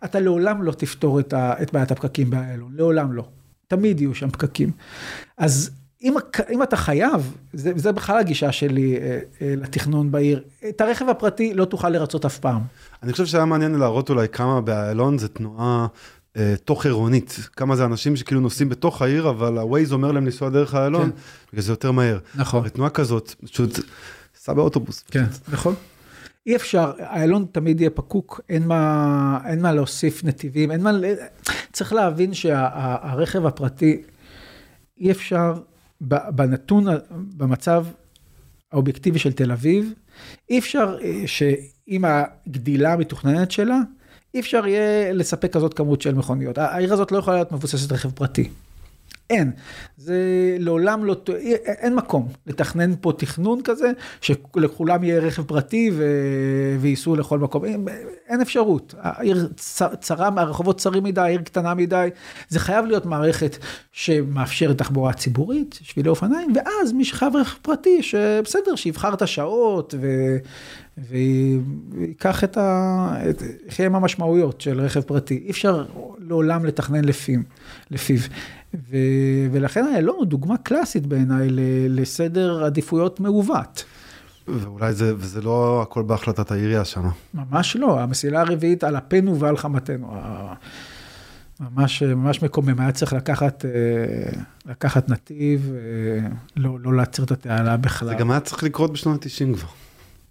אתה 0.05 0.19
לעולם 0.19 0.63
לא 0.63 0.71
תפתור 0.71 1.19
את, 1.19 1.33
ה, 1.33 1.53
את 1.61 1.73
בעיית 1.73 1.91
הפקקים 1.91 2.29
באיילון, 2.29 2.71
לעולם 2.75 3.13
לא. 3.13 3.23
תמיד 3.67 4.01
יהיו 4.01 4.15
שם 4.15 4.29
פקקים. 4.29 4.71
אז 5.37 5.71
אם, 6.03 6.13
אם 6.49 6.63
אתה 6.63 6.75
חייב, 6.75 7.35
זה, 7.53 7.71
זה 7.75 7.91
בכלל 7.91 8.17
הגישה 8.17 8.51
שלי 8.51 8.97
אה, 8.97 9.19
אה, 9.41 9.53
לתכנון 9.57 10.11
בעיר, 10.11 10.43
את 10.69 10.81
הרכב 10.81 11.09
הפרטי 11.09 11.53
לא 11.53 11.65
תוכל 11.65 11.89
לרצות 11.89 12.25
אף 12.25 12.39
פעם. 12.39 12.61
אני 13.03 13.11
חושב 13.11 13.25
שהיה 13.25 13.45
מעניין 13.45 13.75
להראות 13.75 14.09
אולי 14.09 14.27
כמה 14.27 14.61
באיילון 14.61 15.17
זה 15.17 15.27
תנועה 15.27 15.87
אה, 16.37 16.53
תוך 16.65 16.85
עירונית, 16.85 17.39
כמה 17.55 17.75
זה 17.75 17.85
אנשים 17.85 18.15
שכאילו 18.15 18.41
נוסעים 18.41 18.69
בתוך 18.69 19.01
העיר, 19.01 19.29
אבל 19.29 19.57
ה-Waze 19.57 19.91
אומר 19.91 20.11
להם 20.11 20.25
לנסוע 20.25 20.49
דרך 20.49 20.75
איילון, 20.75 21.05
כן. 21.05 21.17
בגלל 21.51 21.63
זה 21.63 21.71
יותר 21.71 21.91
מהר. 21.91 22.19
נכון. 22.35 22.69
תנועה 22.69 22.89
כזאת, 22.89 23.35
פשוט 23.45 23.79
סע 24.35 24.53
באוטובוס. 24.53 25.03
כן, 25.11 25.25
נכון. 25.51 25.75
אי 26.47 26.55
אפשר, 26.55 26.91
איילון 26.99 27.45
תמיד 27.51 27.81
יהיה 27.81 27.89
פקוק, 27.89 28.41
אין 28.49 28.67
מה, 28.67 29.39
אין 29.45 29.61
מה 29.61 29.71
להוסיף 29.71 30.23
נתיבים, 30.23 30.71
אין 30.71 30.81
מה, 30.81 30.91
צריך 31.71 31.93
להבין 31.93 32.33
שהרכב 32.33 33.45
הפרטי, 33.45 34.01
אי 34.97 35.11
אפשר, 35.11 35.53
בנתון, 36.07 36.85
במצב 37.37 37.85
האובייקטיבי 38.71 39.19
של 39.19 39.31
תל 39.31 39.51
אביב, 39.51 39.93
אי 40.49 40.59
אפשר 40.59 40.97
אה, 41.01 41.23
שעם 41.25 42.05
הגדילה 42.05 42.93
המתוכננת 42.93 43.51
שלה, 43.51 43.79
אי 44.33 44.39
אפשר 44.39 44.67
יהיה 44.67 45.13
לספק 45.13 45.53
כזאת 45.53 45.73
כמות 45.73 46.01
של 46.01 46.13
מכוניות. 46.13 46.57
העיר 46.57 46.93
הזאת 46.93 47.11
לא 47.11 47.17
יכולה 47.17 47.35
להיות 47.37 47.51
מבוססת 47.51 47.91
רכב 47.91 48.11
פרטי. 48.11 48.49
אין, 49.29 49.51
זה 49.97 50.17
לעולם 50.59 51.05
לא, 51.05 51.15
אין 51.65 51.95
מקום 51.95 52.27
לתכנן 52.47 52.91
פה 53.01 53.13
תכנון 53.17 53.61
כזה, 53.63 53.91
שלכולם 54.21 55.03
יהיה 55.03 55.19
רכב 55.19 55.43
פרטי 55.43 55.91
ו... 55.93 56.05
וייסעו 56.79 57.15
לכל 57.15 57.39
מקום, 57.39 57.65
אין, 57.65 57.85
אין 58.27 58.41
אפשרות, 58.41 58.95
העיר 58.99 59.49
צרה, 59.99 60.29
הרחובות 60.37 60.79
צרים 60.79 61.03
מדי, 61.03 61.21
העיר 61.21 61.41
קטנה 61.41 61.73
מדי, 61.73 62.09
זה 62.49 62.59
חייב 62.59 62.85
להיות 62.85 63.05
מערכת 63.05 63.57
שמאפשרת 63.91 64.77
תחבורה 64.77 65.13
ציבורית, 65.13 65.79
שבילי 65.81 66.09
אופניים, 66.09 66.53
ואז 66.55 66.93
מי 66.93 67.05
שחייב 67.05 67.35
רכב 67.35 67.57
פרטי, 67.61 68.03
שבסדר, 68.03 68.75
שיבחר 68.75 69.13
את 69.13 69.21
השעות 69.21 69.93
ו... 69.99 70.07
ויקח 70.97 72.43
את 72.43 72.57
ה... 72.57 73.21
את... 73.29 73.43
יחיה 73.67 73.85
עם 73.85 73.95
המשמעויות 73.95 74.61
של 74.61 74.81
רכב 74.81 75.01
פרטי, 75.01 75.43
אי 75.45 75.51
אפשר 75.51 75.85
לעולם 76.19 76.65
לתכנן 76.65 77.05
לפיו. 77.05 77.39
לפיו. 77.91 78.17
ו... 78.73 78.97
ולכן 79.51 79.85
איילון 79.87 80.15
הוא 80.17 80.25
דוגמה 80.25 80.57
קלאסית 80.57 81.07
בעיניי 81.07 81.49
ל... 81.49 81.59
לסדר 82.01 82.63
עדיפויות 82.63 83.19
מעוות. 83.19 83.83
ואולי 84.47 84.93
זה, 84.93 85.13
וזה 85.17 85.41
לא 85.41 85.81
הכל 85.81 86.03
בהחלטת 86.03 86.51
העירייה 86.51 86.85
שם. 86.85 87.09
ממש 87.33 87.75
לא, 87.75 87.99
המסילה 87.99 88.41
הרביעית 88.41 88.83
על 88.83 88.97
אפנו 88.97 89.39
ועל 89.39 89.57
חמתנו. 89.57 90.07
ממש, 91.59 92.03
ממש 92.03 92.43
מקומם, 92.43 92.79
היה 92.79 92.91
צריך 92.91 93.13
לקחת, 93.13 93.65
אה, 93.65 93.71
לקחת 94.65 95.09
נתיב, 95.09 95.71
אה, 95.73 96.27
לא, 96.55 96.79
לא 96.79 96.93
להצר 96.93 97.23
את 97.23 97.31
התעלה 97.31 97.77
בכלל. 97.77 98.09
זה 98.09 98.15
גם 98.15 98.31
היה 98.31 98.39
צריך 98.39 98.63
לקרות 98.63 98.93
בשנות 98.93 99.25
ה-90 99.25 99.57
כבר. 99.57 99.67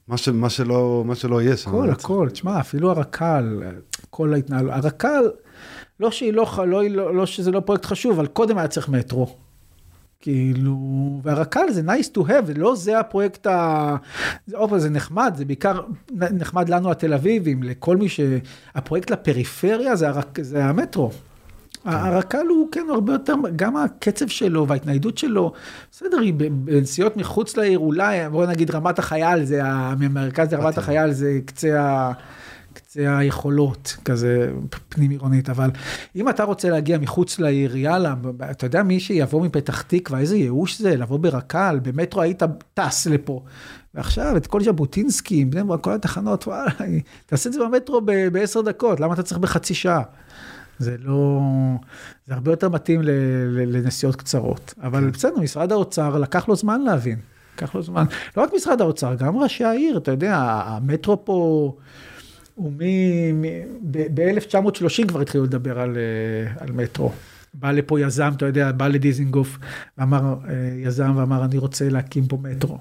מה, 0.08 0.16
ש, 0.16 0.28
מה, 0.28 0.50
שלא, 0.50 1.04
מה 1.06 1.14
שלא 1.14 1.42
יהיה 1.42 1.56
שם. 1.56 1.70
הכל. 1.70 1.90
הכל, 1.90 2.28
תשמע, 2.32 2.60
אפילו 2.60 2.90
הרק"ל, 2.90 3.62
כל 4.10 4.34
ההתנהלות, 4.34 4.72
הרק"ל, 4.72 5.30
לא 6.02 6.10
שהיא 6.10 6.32
לא, 6.32 6.46
לא, 6.66 6.84
לא, 6.88 7.14
לא 7.14 7.26
שזה 7.26 7.50
לא 7.50 7.60
פרויקט 7.60 7.84
חשוב, 7.84 8.18
אבל 8.18 8.26
קודם 8.26 8.58
היה 8.58 8.68
צריך 8.68 8.88
מטרו. 8.88 9.36
כאילו, 10.20 10.76
והרק"ל 11.22 11.70
זה 11.70 11.82
nice 11.86 12.18
to 12.18 12.20
have, 12.20 12.58
לא 12.58 12.74
זה 12.76 12.98
הפרויקט 12.98 13.46
ה... 13.46 13.96
זה, 14.46 14.56
אופה, 14.56 14.78
זה 14.78 14.90
נחמד, 14.90 15.34
זה 15.36 15.44
בעיקר 15.44 15.80
נחמד 16.12 16.68
לנו 16.68 16.90
התל 16.90 17.14
אביבים, 17.14 17.62
לכל 17.62 17.96
מי 17.96 18.08
ש... 18.08 18.20
הפרויקט 18.74 19.10
לפריפריה 19.10 19.96
זה, 19.96 20.08
הרק... 20.08 20.38
זה 20.42 20.64
המטרו. 20.64 21.10
הרק"ל 21.84 22.46
הוא 22.48 22.68
כן 22.72 22.86
הרבה 22.90 23.12
יותר, 23.12 23.34
גם 23.56 23.76
הקצב 23.76 24.28
שלו 24.28 24.68
וההתניידות 24.68 25.18
שלו, 25.18 25.52
בסדר, 25.92 26.18
היא 26.18 26.34
בנסיעות 26.34 27.16
מחוץ 27.16 27.56
לעיר, 27.56 27.78
אולי, 27.78 28.28
בוא 28.30 28.46
נגיד 28.46 28.70
רמת 28.70 28.98
החייל, 28.98 29.44
זה, 29.44 29.64
ה- 29.64 29.94
ממרכז 29.98 30.52
לרמת 30.52 30.78
החייל 30.78 31.12
זה 31.12 31.38
קצה 31.46 31.80
ה... 31.80 32.12
קצה 32.92 33.18
היכולות, 33.18 33.96
כזה 34.04 34.52
פנים 34.88 35.10
עירונית, 35.10 35.50
אבל 35.50 35.70
אם 36.16 36.28
אתה 36.28 36.44
רוצה 36.44 36.70
להגיע 36.70 36.98
מחוץ 36.98 37.38
לעיר, 37.38 37.76
יאללה, 37.76 38.14
אתה 38.50 38.66
יודע 38.66 38.82
מי 38.82 39.00
שיבוא 39.00 39.46
מפתח 39.46 39.82
תקווה, 39.82 40.18
איזה 40.18 40.36
ייאוש 40.36 40.78
זה, 40.78 40.96
לבוא 40.96 41.18
ברק"ל, 41.18 41.80
במטרו 41.82 42.20
היית 42.20 42.42
טס 42.74 43.06
לפה. 43.06 43.42
ועכשיו 43.94 44.36
את 44.36 44.46
כל 44.46 44.64
ז'בוטינסקי, 44.64 45.44
בני 45.44 45.64
ברק, 45.64 45.80
כל 45.80 45.92
התחנות, 45.92 46.46
וואלה, 46.46 46.70
תעשה 47.26 47.48
את 47.48 47.54
זה 47.54 47.60
במטרו 47.64 48.00
ב- 48.00 48.28
בעשר 48.28 48.60
דקות, 48.60 49.00
למה 49.00 49.14
אתה 49.14 49.22
צריך 49.22 49.40
בחצי 49.40 49.74
שעה? 49.74 50.02
זה 50.78 50.96
לא, 50.98 51.40
זה 52.26 52.34
הרבה 52.34 52.52
יותר 52.52 52.68
מתאים 52.68 53.00
לנסיעות 53.56 54.16
קצרות. 54.16 54.74
אבל 54.82 55.10
בסדר, 55.10 55.40
משרד 55.40 55.72
האוצר 55.72 56.18
לקח 56.18 56.48
לו 56.48 56.56
זמן 56.56 56.80
להבין. 56.80 57.18
לקח 57.56 57.74
לו 57.74 57.82
זמן. 57.82 58.04
לא 58.36 58.42
רק 58.42 58.50
משרד 58.56 58.80
האוצר, 58.80 59.14
גם 59.14 59.36
ראשי 59.36 59.64
העיר, 59.64 59.98
אתה 59.98 60.10
יודע, 60.10 60.36
המטרו 60.66 61.24
פה. 61.24 61.72
ב-1930 62.58 65.06
כבר 65.08 65.20
התחילו 65.20 65.44
לדבר 65.44 65.80
על, 65.80 65.96
אה, 65.96 66.62
על 66.62 66.72
מטרו. 66.72 67.12
בא 67.54 67.70
לפה 67.70 68.00
יזם, 68.00 68.32
אתה 68.36 68.46
יודע, 68.46 68.72
בא 68.72 68.88
לדיזינגוף, 68.88 69.58
ואמר, 69.98 70.36
אה, 70.48 70.54
יזם 70.76 71.16
ואמר, 71.16 71.44
אני 71.44 71.58
רוצה 71.58 71.88
להקים 71.88 72.26
פה 72.26 72.38
מטרו. 72.42 72.78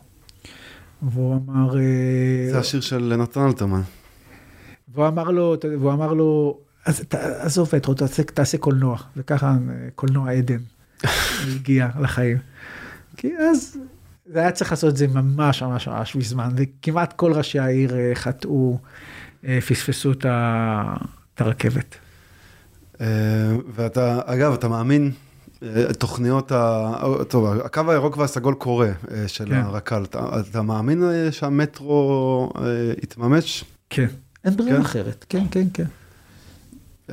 והוא 1.01 1.35
אמר, 1.35 1.77
אה, 1.77 2.51
זה 2.51 2.59
השיר 2.59 2.81
של 2.81 3.13
נתן 3.17 3.41
אלתרמן. 3.41 3.81
והוא 4.93 5.07
אמר 5.07 5.31
לו, 5.31 5.55
והוא 5.79 5.93
אמר 5.93 6.13
לו, 6.13 6.57
אז 6.85 7.03
עזוב 7.39 7.69
מטרו, 7.75 7.93
תעשה, 7.93 8.23
תעשה 8.23 8.57
קולנוע, 8.57 8.97
וככה 9.17 9.57
קולנוע 9.95 10.31
עדן 10.31 10.59
הגיע 11.55 11.87
לחיים. 12.01 12.37
כי 13.17 13.37
אז 13.37 13.77
זה 14.25 14.39
היה 14.39 14.51
צריך 14.51 14.71
לעשות 14.71 14.89
את 14.89 14.97
זה 14.97 15.07
ממש 15.07 15.63
ממש 15.63 15.87
ממש 15.87 16.15
מזמן, 16.15 16.49
וכמעט 16.55 17.13
כל 17.13 17.33
ראשי 17.33 17.59
העיר 17.59 17.91
חטאו, 18.13 18.77
פספסו 19.67 20.11
את 20.11 20.25
הרכבת. 21.41 21.95
אה, 23.01 23.07
ואתה, 23.75 24.19
אגב, 24.25 24.53
אתה 24.53 24.67
מאמין, 24.67 25.11
אה, 25.63 25.93
תוכניות, 25.93 26.51
ה... 26.51 26.93
טוב, 27.29 27.59
הקו 27.65 27.81
הירוק 27.87 28.17
והסגול 28.17 28.53
קורה 28.53 28.91
אה, 29.11 29.27
של 29.27 29.45
כן. 29.45 29.53
הרק"ל, 29.53 30.03
אתה, 30.03 30.39
אתה 30.39 30.61
מאמין 30.61 31.03
אה, 31.03 31.31
שהמטרו 31.31 32.53
אה, 32.57 32.93
יתממש? 33.03 33.63
כן. 33.89 34.07
אין 34.45 34.57
ברירה 34.57 34.77
כן? 34.77 34.81
אחרת, 34.81 35.25
כן, 35.29 35.43
כן, 35.51 35.67
כן. 35.73 35.85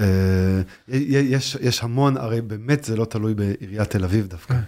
אה, 0.01 0.61
יש, 0.89 1.57
יש 1.61 1.83
המון, 1.83 2.17
הרי 2.17 2.41
באמת 2.41 2.85
זה 2.85 2.97
לא 2.97 3.05
תלוי 3.05 3.35
בעיריית 3.35 3.91
תל 3.91 4.05
אביב 4.05 4.27
דווקא. 4.27 4.55
כן. 4.55 4.61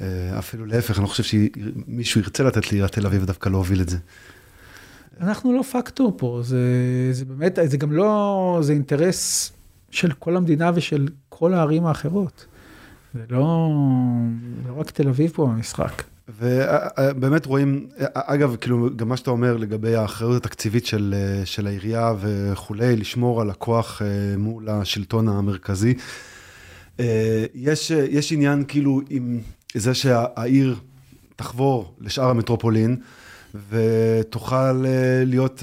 אה, 0.00 0.38
אפילו 0.38 0.66
להפך, 0.66 0.96
אני 0.96 1.02
לא 1.02 1.08
חושב 1.08 1.22
שמישהו 1.22 2.20
ירצה 2.20 2.42
לתת 2.42 2.72
לעיריית 2.72 2.92
תל 2.92 3.06
אביב 3.06 3.24
דווקא 3.24 3.48
להוביל 3.48 3.80
את 3.80 3.88
זה. 3.88 3.98
אנחנו 5.20 5.52
לא 5.52 5.62
פקטור 5.62 6.14
פה, 6.16 6.40
זה, 6.42 6.58
זה 7.12 7.24
באמת, 7.24 7.58
זה 7.64 7.76
גם 7.76 7.92
לא, 7.92 8.58
זה 8.62 8.72
אינטרס 8.72 9.52
של 9.90 10.12
כל 10.12 10.36
המדינה 10.36 10.70
ושל 10.74 11.08
כל 11.28 11.54
הערים 11.54 11.86
האחרות. 11.86 12.46
זה 13.14 13.20
לא, 13.30 13.70
לא 14.68 14.80
רק 14.80 14.90
תל 14.90 15.08
אביב 15.08 15.30
פה 15.34 15.46
במשחק. 15.46 16.02
ובאמת 16.38 17.46
רואים, 17.46 17.86
אגב, 18.14 18.56
כאילו, 18.56 18.88
גם 18.96 19.08
מה 19.08 19.16
שאתה 19.16 19.30
אומר 19.30 19.56
לגבי 19.56 19.94
האחריות 19.94 20.36
התקציבית 20.36 20.86
של, 20.86 21.14
של 21.44 21.66
העירייה 21.66 22.14
וכולי, 22.20 22.96
לשמור 22.96 23.40
על 23.40 23.50
הכוח 23.50 24.02
אה, 24.02 24.06
מול 24.38 24.68
השלטון 24.68 25.28
המרכזי. 25.28 25.94
אה, 27.00 27.44
יש, 27.54 27.90
יש 27.90 28.32
עניין 28.32 28.64
כאילו 28.68 29.00
עם 29.10 29.40
זה 29.74 29.94
שהעיר 29.94 30.76
תחבור 31.36 31.94
לשאר 32.00 32.30
המטרופולין 32.30 32.96
ותוכל 33.70 34.86
אה, 34.86 35.22
להיות 35.26 35.62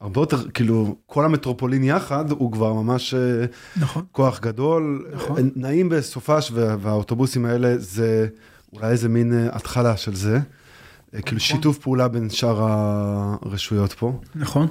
הרבה 0.00 0.20
יותר, 0.20 0.50
כאילו, 0.50 0.96
כל 1.06 1.24
המטרופולין 1.24 1.84
יחד 1.84 2.30
הוא 2.30 2.52
כבר 2.52 2.72
ממש 2.72 3.14
נכון. 3.76 4.04
כוח 4.12 4.40
גדול. 4.40 5.06
נכון. 5.14 5.50
נעים 5.56 5.88
בסופש 5.88 6.52
והאוטובוסים 6.54 7.44
האלה 7.44 7.78
זה 7.78 8.26
אולי 8.72 8.90
איזה 8.90 9.08
מין 9.08 9.32
אה, 9.32 9.56
התחלה 9.56 9.96
של 9.96 10.14
זה. 10.14 10.34
אה, 10.34 10.40
כאילו 11.22 11.22
נכון. 11.24 11.38
שיתוף 11.38 11.78
פעולה 11.78 12.08
בין 12.08 12.30
שאר 12.30 12.58
הרשויות 12.60 13.92
פה. 13.92 14.20
נכון. 14.34 14.66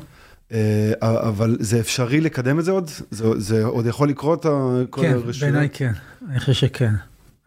אה, 0.51 0.91
אבל 1.01 1.57
זה 1.59 1.79
אפשרי 1.79 2.21
לקדם 2.21 2.59
את 2.59 2.65
זה 2.65 2.71
עוד? 2.71 2.89
זה, 3.11 3.39
זה 3.39 3.63
עוד 3.65 3.85
יכול 3.85 4.09
לקרות, 4.09 4.45
כל 4.89 5.01
כן, 5.01 5.13
הרשויות? 5.13 5.53
בעיניי 5.53 5.69
כן, 5.73 5.91
אני 6.29 6.39
חושב 6.39 6.53
שכן. 6.53 6.93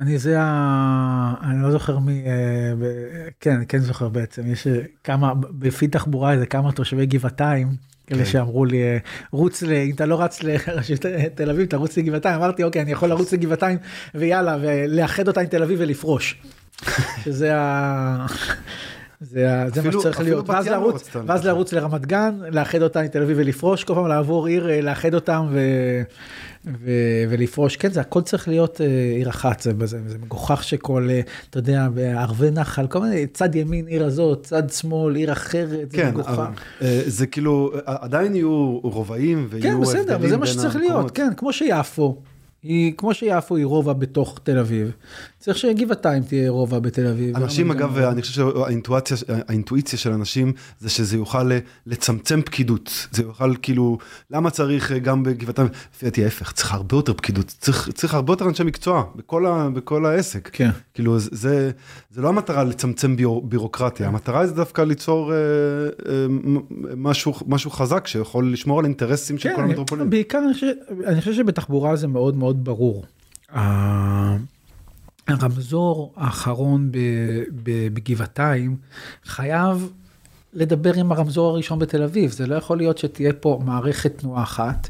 אני 0.02 0.18
זה 0.18 0.36
ה... 0.40 1.34
אני 1.42 1.62
לא 1.62 1.70
זוכר 1.70 1.98
מי, 1.98 2.24
כן, 3.40 3.50
אני 3.56 3.66
כן 3.66 3.78
זוכר 3.78 4.08
בעצם, 4.08 4.42
יש 4.52 4.66
כמה, 5.04 5.32
בפי 5.34 5.88
תחבורה 5.88 6.32
איזה 6.32 6.46
כמה 6.46 6.72
תושבי 6.72 7.06
גבעתיים, 7.06 7.68
כאלה 8.06 8.24
כן. 8.24 8.30
שאמרו 8.30 8.64
לי, 8.64 8.82
רוץ, 9.30 9.62
ל... 9.62 9.72
אם 9.72 9.94
אתה 9.94 10.06
לא 10.06 10.22
רץ 10.22 10.42
לרשות 10.42 11.00
תל 11.34 11.50
אביב, 11.50 11.66
תרוץ 11.66 11.96
לגבעתיים. 11.98 12.34
אמרתי, 12.36 12.62
אוקיי, 12.64 12.82
אני 12.82 12.92
יכול 12.92 13.08
לרוץ 13.08 13.32
לגבעתיים, 13.32 13.78
ויאללה, 14.14 14.56
ולאחד 14.60 15.28
אותה 15.28 15.40
עם 15.40 15.46
תל 15.46 15.62
אביב 15.62 15.78
ולפרוש. 15.82 16.42
שזה 17.24 17.56
ה... 17.56 18.26
זה, 19.20 19.54
ה- 19.62 19.68
זה 19.70 19.82
מה 19.82 19.88
אפילו- 19.88 20.00
שצריך 20.00 20.16
אפילו 20.20 20.30
להיות, 20.36 20.50
ואז 20.50 20.66
ים 20.66 20.72
לרוץ, 20.72 21.16
ואז. 21.26 21.46
לרוץ 21.46 21.72
לרמת 21.72 22.06
גן, 22.06 22.38
לאחד 22.50 22.82
אותה 22.82 23.00
עם 23.00 23.06
תל 23.06 23.22
אביב 23.22 23.36
ולפרוש, 23.40 23.84
כל 23.84 23.94
פעם 23.94 24.06
לעבור 24.06 24.46
עיר, 24.46 24.70
אה, 24.70 24.80
לאחד 24.80 25.14
אותם 25.14 25.46
ו, 25.50 25.60
ו, 26.66 26.90
ולפרוש, 27.28 27.76
כן, 27.76 27.90
זה 27.90 28.00
הכל 28.00 28.22
צריך 28.22 28.48
להיות 28.48 28.80
אה, 28.80 28.86
עיר 29.16 29.28
אחת, 29.28 29.60
זה, 29.60 29.72
זה, 29.84 29.98
זה 30.06 30.18
מגוחך 30.18 30.64
שכל, 30.64 31.08
אה, 31.10 31.20
אתה 31.50 31.58
יודע, 31.58 31.88
בערבי 31.88 32.50
נחל, 32.50 32.86
כל 32.86 33.00
מיני, 33.00 33.26
צד 33.26 33.54
ימין 33.54 33.86
עיר 33.86 34.04
הזאת, 34.04 34.42
צד 34.42 34.70
שמאל 34.70 35.14
עיר 35.14 35.32
אחרת, 35.32 35.90
זה 35.90 35.96
כן, 35.96 36.08
מגוחך. 36.08 36.28
אבל, 36.28 36.46
אה, 36.82 37.02
זה 37.06 37.26
כאילו, 37.26 37.72
אה, 37.74 37.96
עדיין 38.00 38.34
יהיו 38.34 38.78
רובעים 38.82 39.46
ויהיו 39.50 39.62
כן, 39.62 39.80
בסדר, 39.80 40.14
הבדלים 40.14 40.24
וזה 40.24 40.36
מה 40.36 40.46
שצריך 40.46 40.76
להיות, 40.76 40.90
המקומות. 40.90 41.10
כן, 41.10 41.30
כמו 41.36 41.52
שיפו. 41.52 42.22
היא, 42.62 42.92
כמו 42.96 43.14
שיפו 43.14 43.56
היא 43.56 43.66
רובע 43.66 43.92
בתוך 43.92 44.40
תל 44.42 44.58
אביב, 44.58 44.92
צריך 45.42 45.58
שגבעתיים 45.58 46.22
תהיה 46.22 46.50
רובע 46.50 46.78
בתל 46.78 47.06
אביב. 47.06 47.36
אנשים 47.36 47.70
אגב, 47.70 47.88
רובע. 47.88 48.10
אני 48.10 48.22
חושב 48.22 48.34
שהאינטואיציה, 48.34 49.16
האינטואיציה 49.48 49.98
של 49.98 50.12
אנשים 50.12 50.52
זה 50.80 50.90
שזה 50.90 51.16
יוכל 51.16 51.50
לצמצם 51.86 52.42
פקידות. 52.42 53.06
זה 53.10 53.22
יוכל 53.22 53.54
כאילו, 53.62 53.98
למה 54.30 54.50
צריך 54.50 54.92
אה, 54.92 54.98
גם 54.98 55.22
בגבעתיים, 55.22 55.68
לפי 55.94 56.06
דעתי 56.06 56.24
ההפך, 56.24 56.52
צריך 56.52 56.72
הרבה 56.74 56.96
יותר 56.96 57.12
פקידות, 57.12 57.46
צריך, 57.58 57.90
צריך 57.94 58.14
הרבה 58.14 58.32
יותר 58.32 58.48
אנשי 58.48 58.62
מקצוע 58.64 59.04
בכל, 59.16 59.46
ה, 59.46 59.68
בכל 59.74 60.06
העסק. 60.06 60.50
כן. 60.52 60.70
כאילו 60.94 61.18
זה, 61.18 61.30
זה, 62.10 62.22
לא 62.22 62.28
המטרה 62.28 62.64
לצמצם 62.64 63.16
ביור, 63.16 63.42
בירוקרטיה, 63.46 64.08
המטרה 64.08 64.46
זה 64.46 64.54
דווקא 64.54 64.82
ליצור 64.82 65.32
אה, 65.32 65.36
אה, 65.38 66.26
משהו, 66.96 67.34
משהו 67.46 67.70
חזק 67.70 68.06
שיכול 68.06 68.52
לשמור 68.52 68.78
על 68.78 68.84
אינטרסים 68.84 69.38
של 69.38 69.48
כן, 69.48 69.54
כל 69.56 69.60
אני- 69.62 69.70
המטרופולין. 69.70 70.10
בעיקר 70.10 70.38
אני 70.44 70.54
חושב, 70.54 70.66
אני 71.06 71.20
חושב 71.20 71.32
שבתחבורה 71.34 71.96
זה 71.96 72.06
מאוד 72.06 72.36
מאוד 72.36 72.64
ברור. 72.64 73.04
הרמזור 75.40 76.12
האחרון 76.16 76.90
בגבעתיים 77.92 78.76
חייב 79.24 79.92
לדבר 80.52 80.94
עם 80.94 81.12
הרמזור 81.12 81.50
הראשון 81.50 81.78
בתל 81.78 82.02
אביב, 82.02 82.30
זה 82.30 82.46
לא 82.46 82.54
יכול 82.54 82.76
להיות 82.76 82.98
שתהיה 82.98 83.32
פה 83.32 83.60
מערכת 83.64 84.18
תנועה 84.18 84.42
אחת. 84.42 84.88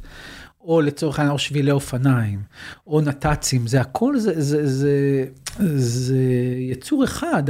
או 0.64 0.80
לצורך 0.80 1.18
העניין 1.18 1.32
או 1.32 1.38
שבילי 1.38 1.70
אופניים, 1.70 2.42
או 2.86 3.00
נת"צים, 3.00 3.66
זה 3.66 3.80
הכל, 3.80 4.18
זה, 4.18 4.40
זה, 4.40 4.66
זה, 4.66 5.24
זה 5.76 6.18
יצור 6.58 7.04
אחד, 7.04 7.42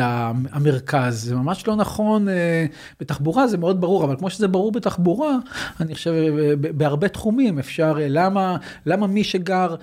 המרכז, 0.53 1.25
זה 1.25 1.35
ממש 1.35 1.67
לא 1.67 1.77
נכון, 1.77 2.29
אה, 2.29 2.67
בתחבורה 3.01 3.47
זה 3.47 3.59
מאוד 3.59 3.81
ברור, 3.81 4.05
אבל 4.05 4.17
כמו 4.17 4.31
שזה 4.31 4.49
ברור 4.49 4.73
בתחבורה, 4.73 5.37
אני 5.81 5.95
חושב 5.95 6.11
אה, 6.11 6.57
בהרבה 6.57 7.09
תחומים 7.09 7.59
אפשר, 7.59 7.95
אה, 8.01 8.07
למה, 8.09 8.57
למה 8.87 9.07
מי 9.07 9.25
שגר 9.25 9.75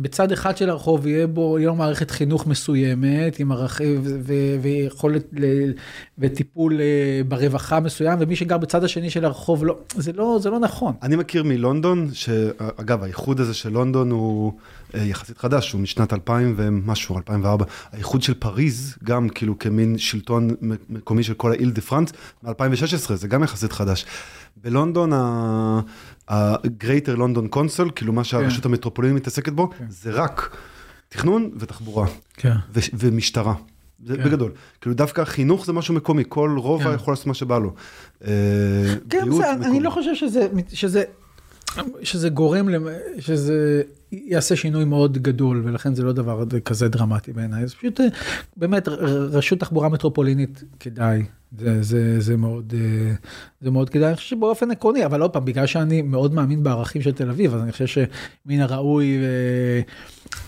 בצד 0.00 0.32
אחד 0.32 0.56
של 0.56 0.70
הרחוב 0.70 1.06
יהיה 1.06 1.26
בו, 1.26 1.58
יהיה 1.58 1.68
לו 1.68 1.74
מערכת 1.74 2.10
חינוך 2.10 2.46
מסוימת, 2.46 3.40
עם 3.40 3.52
ערכים 3.52 4.02
ויכולת 4.62 5.34
וטיפול 6.18 6.80
ברווחה 7.28 7.80
מסוים, 7.80 8.18
ומי 8.20 8.36
שגר 8.36 8.58
בצד 8.58 8.84
השני 8.84 9.10
של 9.10 9.24
הרחוב 9.24 9.64
לא, 9.64 9.78
זה 9.96 10.12
לא, 10.12 10.38
זה 10.42 10.50
לא 10.50 10.58
נכון. 10.58 10.92
אני 11.02 11.16
מכיר 11.16 11.42
מלונדון, 11.42 12.08
שאגב, 12.12 13.02
האיחוד 13.02 13.40
הזה 13.40 13.54
של 13.54 13.72
לונדון 13.72 14.10
הוא 14.10 14.52
יחסית 14.94 15.38
חדש, 15.38 15.72
הוא 15.72 15.80
משנת 15.80 16.12
2000 16.12 16.54
ומשהו, 16.56 17.16
2004. 17.16 17.64
האיחוד 17.92 18.22
של 18.22 18.34
פריז, 18.34 18.96
גם 19.04 19.28
כאילו 19.28 19.58
כמין 19.58 19.98
שלטון 19.98 20.50
מקומי 20.88 21.22
של 21.22 21.34
כל 21.34 21.52
האיל 21.52 21.70
דה 21.70 21.80
פרנס, 21.80 22.12
מ-2016, 22.42 23.14
זה 23.14 23.28
גם 23.28 23.42
יחסית 23.42 23.72
חדש. 23.72 24.06
בלונדון, 24.56 25.12
ה-Greater 25.12 27.16
London 27.16 27.54
Council, 27.54 27.90
כאילו 27.94 28.12
מה 28.12 28.24
שהרשות 28.24 28.64
המטרופולינית 28.64 29.22
מתעסקת 29.22 29.52
בו, 29.52 29.70
זה 29.88 30.10
רק 30.10 30.56
תכנון 31.08 31.50
ותחבורה 31.56 32.06
כן. 32.34 32.52
ו- 32.74 32.80
ומשטרה. 32.94 33.54
זה 34.04 34.16
כן. 34.16 34.24
בגדול. 34.24 34.52
כאילו 34.80 34.94
דווקא 34.94 35.24
חינוך 35.24 35.66
זה 35.66 35.72
משהו 35.72 35.94
מקומי, 35.94 36.22
כל 36.28 36.54
רובע 36.58 36.84
כן. 36.84 36.94
יכול 36.94 37.12
לעשות 37.12 37.26
מה 37.26 37.34
שבא 37.34 37.58
לו. 37.58 37.74
אה, 38.24 38.30
כן, 39.10 39.30
בסדר, 39.30 39.52
אני. 39.52 39.80
לא 39.80 39.90
חושב 39.90 40.14
שזה, 40.14 40.46
שזה, 40.72 41.02
שזה 42.02 42.28
גורם, 42.28 42.68
למ- 42.68 42.86
שזה 43.18 43.82
יעשה 44.12 44.56
שינוי 44.56 44.84
מאוד 44.84 45.18
גדול, 45.18 45.62
ולכן 45.64 45.94
זה 45.94 46.02
לא 46.02 46.12
דבר 46.12 46.44
כזה 46.64 46.88
דרמטי 46.88 47.32
בעיניי. 47.32 47.66
זה 47.66 47.74
פשוט, 47.74 48.00
אה, 48.00 48.06
באמת, 48.56 48.88
רשות 49.32 49.60
תחבורה 49.60 49.88
מטרופולינית, 49.88 50.64
כדאי. 50.80 51.22
זה, 51.58 51.82
זה, 51.82 52.20
זה 52.20 52.36
מאוד, 52.36 52.74
אה, 52.76 53.14
זה 53.60 53.70
מאוד 53.70 53.90
כדאי, 53.90 54.08
אני 54.08 54.16
חושב 54.16 54.28
שבאופן 54.28 54.70
עקרוני, 54.70 55.04
אבל 55.06 55.22
עוד 55.22 55.30
פעם, 55.32 55.44
בגלל 55.44 55.66
שאני 55.66 56.02
מאוד 56.02 56.34
מאמין 56.34 56.62
בערכים 56.62 57.02
של 57.02 57.12
תל 57.12 57.30
אביב, 57.30 57.54
אז 57.54 57.62
אני 57.62 57.72
חושב 57.72 57.86
שמן 57.86 58.60
הראוי 58.60 59.16
אה, 59.16 59.80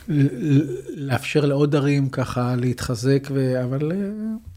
ל- 0.09 0.29
ל- 0.59 0.77
לאפשר 0.97 1.47
לעוד 1.47 1.77
ערים 1.77 2.09
ככה 2.09 2.55
להתחזק, 2.57 3.29
ו- 3.33 3.65
אבל 3.65 3.93
אה, 3.93 3.97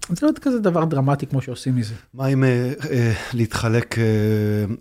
זה 0.09 0.25
לא 0.27 0.31
כזה 0.41 0.59
דבר 0.59 0.85
דרמטי 0.85 1.27
כמו 1.27 1.41
שעושים 1.41 1.75
מזה. 1.75 1.93
מה 2.13 2.27
אם 2.27 2.43
אה, 2.43 2.73
אה, 2.91 3.13
להתחלק, 3.33 3.97
אה, 3.99 4.03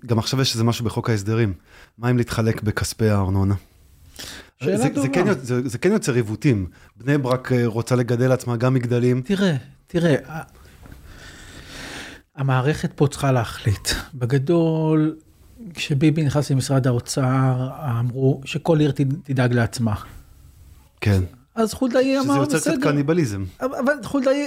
גם 0.07 0.19
עכשיו 0.19 0.41
יש 0.41 0.53
איזה 0.53 0.65
משהו 0.65 0.85
בחוק 0.85 1.11
ההסדרים, 1.11 1.53
מה 1.99 2.11
אם 2.11 2.17
להתחלק 2.17 2.63
בכספי 2.63 3.09
הארנונה? 3.09 3.55
שאלה 4.63 4.77
זה, 4.77 4.83
זה, 4.83 4.89
טובה. 4.95 5.09
כן, 5.09 5.27
יוצ- 5.29 5.39
זה, 5.43 5.69
זה 5.69 5.79
כן 5.79 5.93
יוצר 5.93 6.15
עיוותים. 6.15 6.67
בני 6.97 7.19
ברק 7.19 7.53
רוצה 7.65 7.97
לגדל 7.97 8.29
לעצמה 8.29 8.57
גם 8.57 8.75
מגדלים. 8.75 9.23
תראה, 9.23 9.57
תראה, 9.87 10.15
המערכת 12.37 12.93
פה 12.95 13.07
צריכה 13.11 13.33
להחליט. 13.33 13.89
בגדול, 14.15 15.17
כשביבי 15.75 16.25
נכנס 16.25 16.51
למשרד 16.51 16.87
האוצר, 16.87 17.69
אמרו 18.01 18.41
שכל 18.45 18.81
עיר 18.81 18.91
תד- 18.91 19.15
תדאג 19.25 19.53
לעצמה. 19.53 19.95
כן. 21.01 21.23
אז 21.55 21.75
חולדאי 21.75 22.15
שזה 22.15 22.33
אמר, 22.33 22.41
יוצר 22.41 22.59
קצת 22.59 22.71
בסדר. 22.71 22.91
קניבליזם. 22.91 23.45
אבל 23.61 23.93
חולדאי 24.05 24.47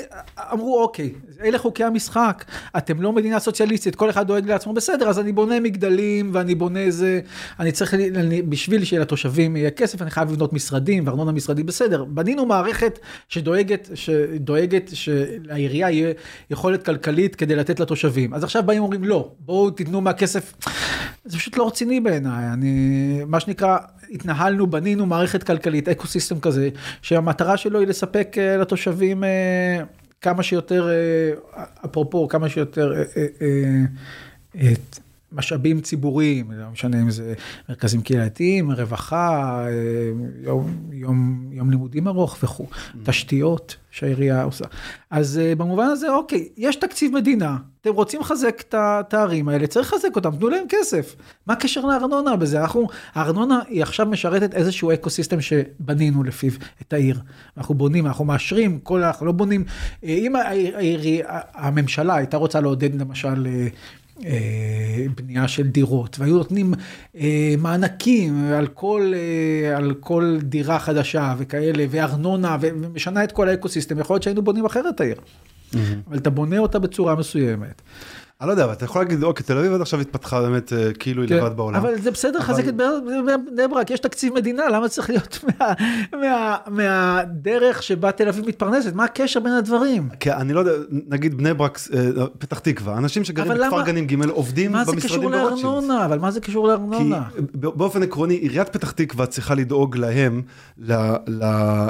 אמרו 0.54 0.82
אוקיי, 0.82 1.14
אלה 1.44 1.58
חוקי 1.58 1.84
המשחק, 1.84 2.46
אתם 2.78 3.02
לא 3.02 3.14
מדינה 3.14 3.40
סוציאליסטית, 3.40 3.96
כל 3.96 4.10
אחד 4.10 4.28
דואג 4.28 4.48
לעצמו, 4.48 4.74
בסדר, 4.74 5.10
אז 5.10 5.20
אני 5.20 5.32
בונה 5.32 5.60
מגדלים 5.60 6.30
ואני 6.34 6.56
בונה 6.56 6.92
זה, 6.92 7.20
אני 7.60 7.72
צריך, 7.72 7.94
אני, 7.94 8.42
בשביל 8.42 8.84
שלתושבים 8.84 9.56
יהיה 9.56 9.72
כסף, 9.72 10.02
אני 10.02 10.12
חייב 10.12 10.32
לבנות 10.32 10.54
משרדים 10.54 11.08
וארנונה 11.08 11.32
משרדי, 11.32 11.64
בסדר, 11.64 12.04
בנינו 12.04 12.46
מערכת 12.46 13.00
שדואגת, 13.30 13.90
שדואגת 13.94 14.90
שלעירייה 14.94 15.92
יהיה 15.92 16.14
יכולת 16.50 16.86
כלכלית 16.86 17.36
כדי 17.36 17.56
לתת 17.56 17.80
לתושבים, 17.80 18.34
אז 18.34 18.44
עכשיו 18.44 18.64
באים 18.64 18.82
ואומרים 18.82 19.04
לא, 19.04 19.32
בואו 19.40 19.72
תיתנו 19.72 20.02
מהכסף, 20.02 20.54
זה 21.26 21.38
פשוט 21.38 21.58
לא 21.58 21.68
רציני 21.68 22.00
בעיניי, 22.00 22.54
אני, 22.54 23.22
מה 23.28 23.40
שנקרא, 23.40 23.78
התנהלנו, 24.12 24.68
בנינו 24.68 25.06
מערכת 25.06 25.44
כלכלית, 25.44 25.90
אקו 25.90 26.08
סיסטם 26.08 26.40
כזה, 26.40 26.70
שהמטרה 27.02 27.58
שלו 27.58 27.80
היא 27.80 27.88
לספק 27.88 28.36
אה, 28.38 28.58
לתושבים 28.58 29.24
אה, 29.24 29.84
כמה 30.22 30.44
שיותר, 30.44 30.90
אה, 30.90 31.64
אפרופו, 31.86 32.28
כמה 32.28 32.50
שיותר 32.50 32.94
את 34.56 35.00
משאבים 35.32 35.82
ציבוריים, 35.82 36.52
לא 36.52 36.70
משנה 36.72 37.02
אם 37.02 37.12
זה 37.12 37.34
מרכזים 37.70 38.02
קהילתיים, 38.02 38.72
רווחה, 38.72 39.66
אה, 39.68 39.72
יום, 40.44 40.72
יום, 40.92 41.48
יום 41.52 41.70
לימודים 41.70 42.08
ארוך 42.08 42.38
וכו', 42.44 42.68
תשתיות 43.04 43.76
שהעירייה 43.92 44.44
עושה. 44.44 44.66
אז 45.10 45.40
אה, 45.44 45.56
במובן 45.56 45.86
הזה, 45.86 46.10
אוקיי, 46.10 46.48
יש 46.58 46.76
תקציב 46.76 47.14
מדינה, 47.16 47.58
אתם 47.82 47.94
רוצים 47.94 48.22
לחזק 48.22 48.64
את 48.70 49.14
הערים 49.14 49.50
האלה, 49.50 49.68
צריך 49.68 49.94
לחזק 49.94 50.16
אותם, 50.16 50.36
תנו 50.36 50.50
להם 50.50 50.66
כסף. 50.70 51.16
מה 51.48 51.54
הקשר 51.54 51.86
לארנונה 51.86 52.36
בזה? 52.36 52.62
אנחנו, 52.62 52.88
הארנונה 53.14 53.60
היא 53.68 53.82
עכשיו 53.82 54.06
משרתת 54.06 54.54
איזשהו 54.54 54.94
ecosystem 54.94 55.42
שבנינו 55.42 56.24
לפיו 56.24 56.52
את 56.82 56.94
העיר. 56.94 57.20
אנחנו 57.58 57.76
בונים, 57.76 58.08
אנחנו 58.08 58.26
מאשרים, 58.26 58.80
כל, 58.80 59.04
אנחנו 59.04 59.26
לא 59.26 59.32
בונים. 59.32 59.64
אה, 60.04 60.10
אם 60.10 60.36
העיר, 60.36 61.28
הממשלה 61.54 62.16
הייתה 62.16 62.38
רוצה 62.38 62.60
לעודד 62.60 62.96
למשל 63.02 63.48
בנייה 65.16 65.48
של 65.48 65.68
דירות, 65.68 66.20
והיו 66.20 66.38
נותנים 66.38 66.74
אה, 67.18 67.56
מענקים 67.58 68.46
על 68.46 68.68
כל, 68.68 69.14
אה, 69.16 69.78
על 69.78 69.94
כל 70.00 70.38
דירה 70.42 70.80
חדשה 70.80 71.36
וכאלה, 71.38 71.86
וארנונה, 71.90 72.58
ומשנה 72.62 73.24
את 73.24 73.32
כל 73.32 73.50
ה 73.50 73.54
ecosystem, 73.54 74.00
יכול 74.00 74.14
להיות 74.14 74.24
שהיינו 74.24 74.42
בונים 74.42 74.66
אחרת 74.66 75.02
העיר. 75.02 75.18
Mm-hmm. 75.18 75.78
אבל 76.08 76.18
אתה 76.18 76.30
בונה 76.30 76.58
אותה 76.58 76.80
בצורה 76.80 77.16
מסוימת. 77.16 77.82
אני 78.42 78.48
לא 78.48 78.54
יודע, 78.54 78.64
אבל 78.64 78.74
אתה 78.74 78.86
יכול 78.86 79.02
להגיד, 79.02 79.24
אוקיי, 79.24 79.46
תל 79.46 79.58
אביב 79.58 79.74
עד 79.74 79.82
עכשיו 79.82 80.02
התפתחה 80.02 80.42
באמת 80.42 80.74
אה, 80.74 80.94
כאילו 80.94 81.22
היא 81.22 81.30
כן, 81.30 81.38
לבד 81.38 81.58
בעולם. 81.58 81.76
אבל 81.76 82.02
זה 82.02 82.12
בסדר, 82.12 82.40
חזק 82.40 82.68
את 82.68 82.76
בני 82.76 83.68
ברק, 83.68 83.92
יש 83.92 84.00
תקציב 84.00 84.34
מדינה, 84.34 84.70
למה 84.70 84.90
צריך 84.90 85.10
להיות 85.10 85.46
מהדרך 86.78 87.84
שבה 87.84 88.12
תל 88.12 88.28
אביב 88.28 88.48
מתפרנסת? 88.48 88.94
מה 88.94 89.04
הקשר 89.04 89.40
בין 89.40 89.52
הדברים? 89.52 90.10
כי 90.20 90.32
אני 90.32 90.54
לא 90.54 90.60
יודע, 90.60 90.72
נגיד 90.90 91.38
בני 91.38 91.54
ברק, 91.54 91.80
אה, 91.94 92.26
פתח 92.40 92.60
תקווה, 92.60 92.98
אנשים 92.98 93.24
שגרים 93.24 93.52
בכפר 93.52 93.82
גנים 93.82 94.08
ג' 94.08 94.30
עובדים 94.30 94.72
במשרדים 94.72 95.32
ברוטשילד. 95.32 95.92
אבל 96.06 96.20
מה 96.20 96.32
זה 96.32 96.40
קשור 96.40 96.68
לארנונה? 96.68 97.24
כי 97.36 97.42
באופן 97.54 98.04
עקרוני, 98.04 98.34
עיריית 98.34 98.70
פתח 98.70 98.92
תקווה 98.92 99.26
צריכה 99.26 99.56
לדאוג 99.56 99.98
להם, 99.98 100.42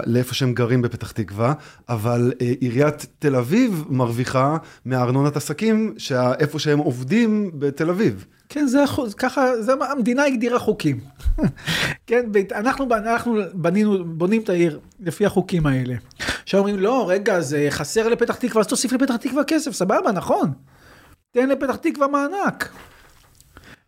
לאיפה 0.06 0.34
שהם 0.34 0.54
גרים 0.54 0.82
בפתח 0.82 1.12
תקווה, 1.12 1.54
אבל 1.90 2.34
אה, 2.42 2.54
עיריית 2.60 3.06
תל 3.20 3.36
אביב 3.36 3.86
מרוויחה 3.90 4.58
מהארנונת 4.86 5.38
עסקים, 5.38 5.94
איפה 6.40 6.60
שהם 6.60 6.80
עובדים 6.80 7.52
בתל 7.54 7.90
אביב. 7.90 8.26
כן, 8.50 8.68
זה 8.68 8.84
ככה, 9.18 9.62
זה, 9.62 9.72
המדינה 9.90 10.24
הגדירה 10.26 10.60
חוקים. 10.60 11.00
כן, 12.08 12.26
אנחנו, 12.52 12.86
אנחנו 12.96 13.36
בנינו, 13.54 14.06
בונים 14.06 14.42
את 14.42 14.50
העיר 14.50 14.80
לפי 15.00 15.26
החוקים 15.26 15.66
האלה. 15.66 15.96
עכשיו 16.44 16.60
אומרים, 16.60 16.80
לא, 16.80 17.06
רגע, 17.10 17.42
זה 17.42 17.68
חסר 17.70 18.08
לפתח 18.08 18.36
תקווה, 18.36 18.62
אז 18.62 18.68
תוסיף 18.68 18.92
לפתח 18.92 19.16
תקווה 19.16 19.44
כסף, 19.44 19.72
סבבה, 19.72 20.12
נכון. 20.12 20.52
תן 21.32 21.50
לפתח 21.50 21.76
תקווה 21.76 22.08
מענק. 22.08 22.70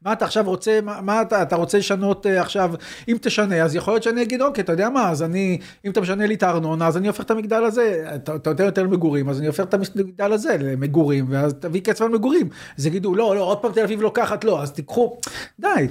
מה 0.01 0.13
אתה 0.13 0.25
עכשיו 0.25 0.43
רוצה, 0.45 0.79
מה, 0.83 1.01
מה 1.01 1.21
אתה, 1.21 1.41
אתה 1.41 1.55
רוצה 1.55 1.77
לשנות 1.77 2.25
uh, 2.25 2.29
עכשיו, 2.29 2.73
אם 3.07 3.17
תשנה, 3.21 3.63
אז 3.63 3.75
יכול 3.75 3.93
להיות 3.93 4.03
שאני 4.03 4.21
אגיד, 4.21 4.41
אוקיי, 4.41 4.63
אתה 4.63 4.73
יודע 4.73 4.89
מה, 4.89 5.09
אז 5.09 5.23
אני, 5.23 5.59
אם 5.85 5.91
אתה 5.91 6.01
משנה 6.01 6.25
לי 6.25 6.33
את 6.33 6.43
הארנונה, 6.43 6.87
אז 6.87 6.97
אני 6.97 7.07
הופך 7.07 7.23
את 7.23 7.31
המגדל 7.31 7.63
הזה, 7.63 8.11
אתה, 8.15 8.35
אתה 8.35 8.49
נותן 8.49 8.63
יותר 8.63 8.83
למגורים, 8.83 9.29
אז 9.29 9.39
אני 9.39 9.47
הופך 9.47 9.63
את 9.63 9.73
המגדל 9.73 10.33
הזה 10.33 10.57
למגורים, 10.59 11.25
ואז 11.29 11.53
תביא 11.53 11.81
כסף 11.81 12.01
על 12.01 12.09
מגורים. 12.09 12.49
אז 12.77 12.85
יגידו, 12.85 13.15
לא, 13.15 13.35
לא, 13.35 13.41
עוד 13.41 13.57
פעם 13.57 13.71
תל 13.71 13.83
אביב 13.83 14.01
לוקחת, 14.01 14.43
לא, 14.43 14.61
אז 14.61 14.71
תיקחו, 14.71 15.17
די, 15.59 15.87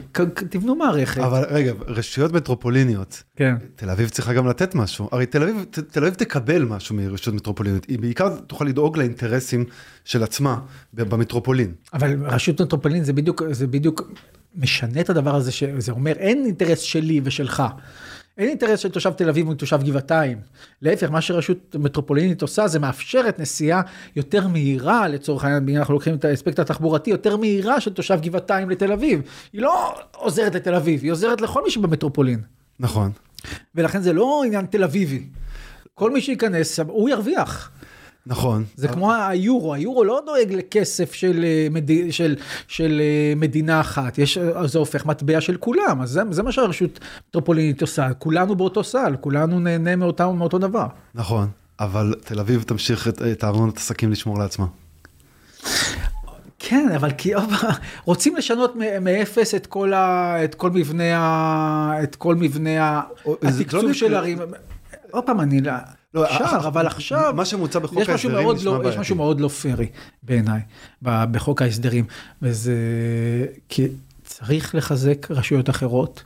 תבנו 0.51 0.75
מערכת. 0.75 1.21
אבל 1.21 1.45
רגע, 1.49 1.73
רשויות 1.87 2.33
מטרופוליניות, 2.33 3.23
כן. 3.37 3.55
תל 3.77 3.91
אביב 3.91 4.09
צריכה 4.09 4.33
גם 4.33 4.47
לתת 4.47 4.75
משהו, 4.75 5.09
הרי 5.13 5.27
תל 5.27 5.43
אביב, 5.43 5.65
תל 5.71 6.01
אביב 6.01 6.15
תקבל 6.15 6.65
משהו 6.65 6.95
מרשויות 6.95 7.37
מטרופוליניות, 7.37 7.85
היא 7.85 7.99
בעיקר 7.99 8.37
תוכל 8.47 8.65
לדאוג 8.65 8.99
לאינטרסים 8.99 9.65
של 10.05 10.23
עצמה 10.23 10.59
במטרופולין. 10.93 11.73
אבל 11.93 12.17
רשות 12.27 12.61
מטרופולין 12.61 13.05
זה 13.05 13.13
בדיוק, 13.13 13.43
זה 13.51 13.67
בדיוק 13.67 13.96
משנה 14.57 15.01
את 15.01 15.11
הדבר 15.11 15.35
הזה, 15.35 15.53
שזה 15.53 15.93
אומר 15.93 16.13
אין 16.13 16.45
אינטרס 16.45 16.81
שלי 16.81 17.21
ושלך. 17.25 17.63
אין 18.39 18.49
אינטרס 18.49 18.81
של 18.81 18.89
תושב 18.89 19.13
תל 19.13 19.29
אביב 19.29 19.49
ותושב 19.49 19.83
גבעתיים. 19.83 20.39
להפך, 20.83 21.11
מה 21.11 21.21
שרשות 21.21 21.77
מטרופולינית 21.79 22.43
עושה 22.43 22.69
זה 22.69 22.79
מאפשרת 22.79 23.39
נסיעה 23.39 23.83
יותר 24.17 24.49
מהירה, 24.49 25.09
לצורך 25.09 25.45
העניין, 25.45 25.69
אם 25.69 25.77
אנחנו 25.77 25.95
לוקחים 25.95 26.15
את 26.15 26.25
האספקט 26.25 26.59
התחבורתי, 26.59 27.11
יותר 27.11 27.37
מהירה 27.37 27.81
של 27.81 27.93
תושב 27.93 28.19
גבעתיים 28.23 28.71
לתל 28.71 28.93
אביב. 28.93 29.23
היא 29.53 29.63
לא 29.63 29.95
עוזרת 30.17 30.55
לתל 30.55 30.75
אביב, 30.75 31.03
היא 31.03 31.13
עוזרת 31.13 31.41
לכל 31.41 31.65
מי 31.65 31.71
שבמטרופולין. 31.71 32.41
נכון. 32.81 33.11
ולכן 33.75 34.01
זה 34.03 34.13
לא 34.13 34.43
עניין 34.47 34.67
תל 34.67 34.85
אביבי. 34.85 35.27
כל 35.95 36.11
מי 36.11 36.21
שייכנס, 36.21 36.81
הוא 36.81 37.09
ירוויח. 37.09 37.71
נכון. 38.27 38.65
זה 38.77 38.89
כמו 38.89 39.13
היורו, 39.15 39.75
היורו 39.75 40.05
לא 40.05 40.21
דואג 40.27 40.53
לכסף 40.53 41.13
של, 41.13 41.45
אה, 41.45 41.69
מד... 41.71 41.91
של, 42.11 42.37
של 42.69 43.01
אה, 43.01 43.33
מדינה 43.37 43.81
אחת, 43.81 44.19
יש, 44.19 44.39
זה 44.65 44.79
הופך 44.79 45.07
מטבע 45.07 45.41
של 45.41 45.57
כולם, 45.57 46.01
אז 46.03 46.11
זה, 46.11 46.23
זה 46.31 46.43
מה 46.43 46.53
שהרשות 46.53 47.01
מטרופולינית 47.29 47.81
עושה, 47.81 48.15
כולנו 48.15 48.57
באותו 48.57 48.85
סל, 48.85 49.17
כולנו 49.21 49.61
נהנה 49.61 49.97
מאותה, 49.97 50.33
מאותו 50.33 50.59
דבר. 50.59 50.87
נכון, 51.15 51.49
אבל 51.81 52.15
תל 52.25 52.41
אביב 52.41 52.63
תמשיך 52.63 53.09
את, 53.09 53.23
את 53.23 53.45
הארנונת 53.45 53.77
עסקים 53.77 54.13
לשמור 54.13 54.39
לעצמה. 54.39 54.67
כן, 56.59 56.89
אבל 56.97 57.11
כי 57.13 57.33
רוצים 58.05 58.37
לשנות 58.37 58.75
מאפס 59.01 59.55
את 59.55 59.67
כל, 59.67 59.93
ה, 59.93 60.37
את 60.45 60.55
כל 60.55 60.71
מבנה, 60.71 61.19
ה, 61.19 62.03
את 62.03 62.17
כל 62.17 62.35
מבנה 62.35 63.03
לא 63.27 63.37
התקצוב 63.43 63.93
של 63.93 64.15
ערים. 64.15 64.39
עוד 65.11 65.25
פעם, 65.25 65.41
אני... 65.41 65.61
לא... 65.61 65.73
לא, 66.17 66.25
אפשר, 66.25 66.59
אבל 66.67 66.87
עכשיו, 66.87 67.33
מה 67.37 67.45
שמוצע 67.45 67.79
בחוק 67.79 67.99
ההסדרים 67.99 68.15
נשמע 68.55 68.65
לא, 68.65 68.73
בעייתי. 68.73 68.89
יש 68.89 68.97
משהו 68.97 69.17
מאוד 69.17 69.41
לא 69.41 69.49
פרי 69.49 69.87
בעיניי 70.23 70.61
בחוק 71.03 71.63
ההסדרים, 71.63 72.05
וזה 72.43 72.77
כי 73.69 73.89
צריך 74.25 74.75
לחזק 74.75 75.31
רשויות 75.31 75.71
אחרות. 75.71 76.23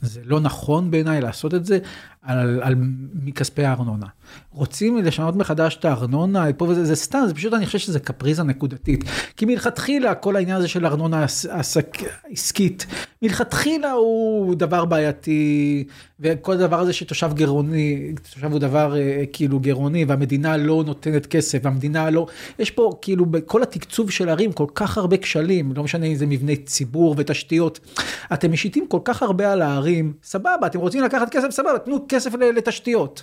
זה 0.00 0.20
לא 0.24 0.40
נכון 0.40 0.90
בעיניי 0.90 1.20
לעשות 1.20 1.54
את 1.54 1.66
זה 1.66 1.78
על, 2.24 2.62
על 2.62 2.74
מכספי 3.14 3.64
הארנונה. 3.64 4.06
רוצים 4.52 4.96
לשנות 4.96 5.36
מחדש 5.36 5.76
את 5.76 5.84
הארנונה, 5.84 6.52
פה 6.56 6.64
וזה, 6.64 6.84
זה 6.84 6.96
סתם, 6.96 7.24
זה 7.26 7.34
פשוט, 7.34 7.52
אני 7.52 7.66
חושב 7.66 7.78
שזה 7.78 8.00
קפריזה 8.00 8.42
נקודתית. 8.42 9.04
כי 9.36 9.44
מלכתחילה 9.44 10.14
כל 10.14 10.36
העניין 10.36 10.56
הזה 10.56 10.68
של 10.68 10.86
ארנונה 10.86 11.24
עסק, 11.50 11.96
עסקית, 12.32 12.86
מלכתחילה 13.22 13.92
הוא 13.92 14.54
דבר 14.54 14.84
בעייתי, 14.84 15.84
וכל 16.20 16.52
הדבר 16.52 16.80
הזה 16.80 16.92
שתושב 16.92 17.30
גירעוני, 17.34 18.12
תושב 18.22 18.52
הוא 18.52 18.58
דבר 18.58 18.96
אה, 18.96 19.24
כאילו 19.32 19.60
גירעוני, 19.60 20.04
והמדינה 20.04 20.56
לא 20.56 20.82
נותנת 20.86 21.26
כסף, 21.26 21.58
והמדינה 21.62 22.10
לא, 22.10 22.26
יש 22.58 22.70
פה 22.70 22.90
כאילו 23.02 23.26
בכל 23.26 23.62
התקצוב 23.62 24.10
של 24.10 24.28
ערים 24.28 24.52
כל 24.52 24.66
כך 24.74 24.98
הרבה 24.98 25.16
כשלים, 25.16 25.72
לא 25.76 25.82
משנה 25.84 26.06
אם 26.06 26.14
זה 26.14 26.26
מבני 26.26 26.56
ציבור 26.56 27.14
ותשתיות. 27.18 27.80
אתם 28.32 28.52
משיתים 28.52 28.86
כל 28.88 29.00
כך 29.04 29.22
הרבה 29.22 29.52
על 29.52 29.62
הערים, 29.62 30.12
סבבה, 30.22 30.66
אתם 30.66 30.78
רוצים 30.78 31.02
לקחת 31.02 31.30
כסף, 31.30 31.50
סבבה, 31.50 31.78
תנו 31.78 31.98
כסף 32.14 32.34
לתשתיות. 32.34 33.22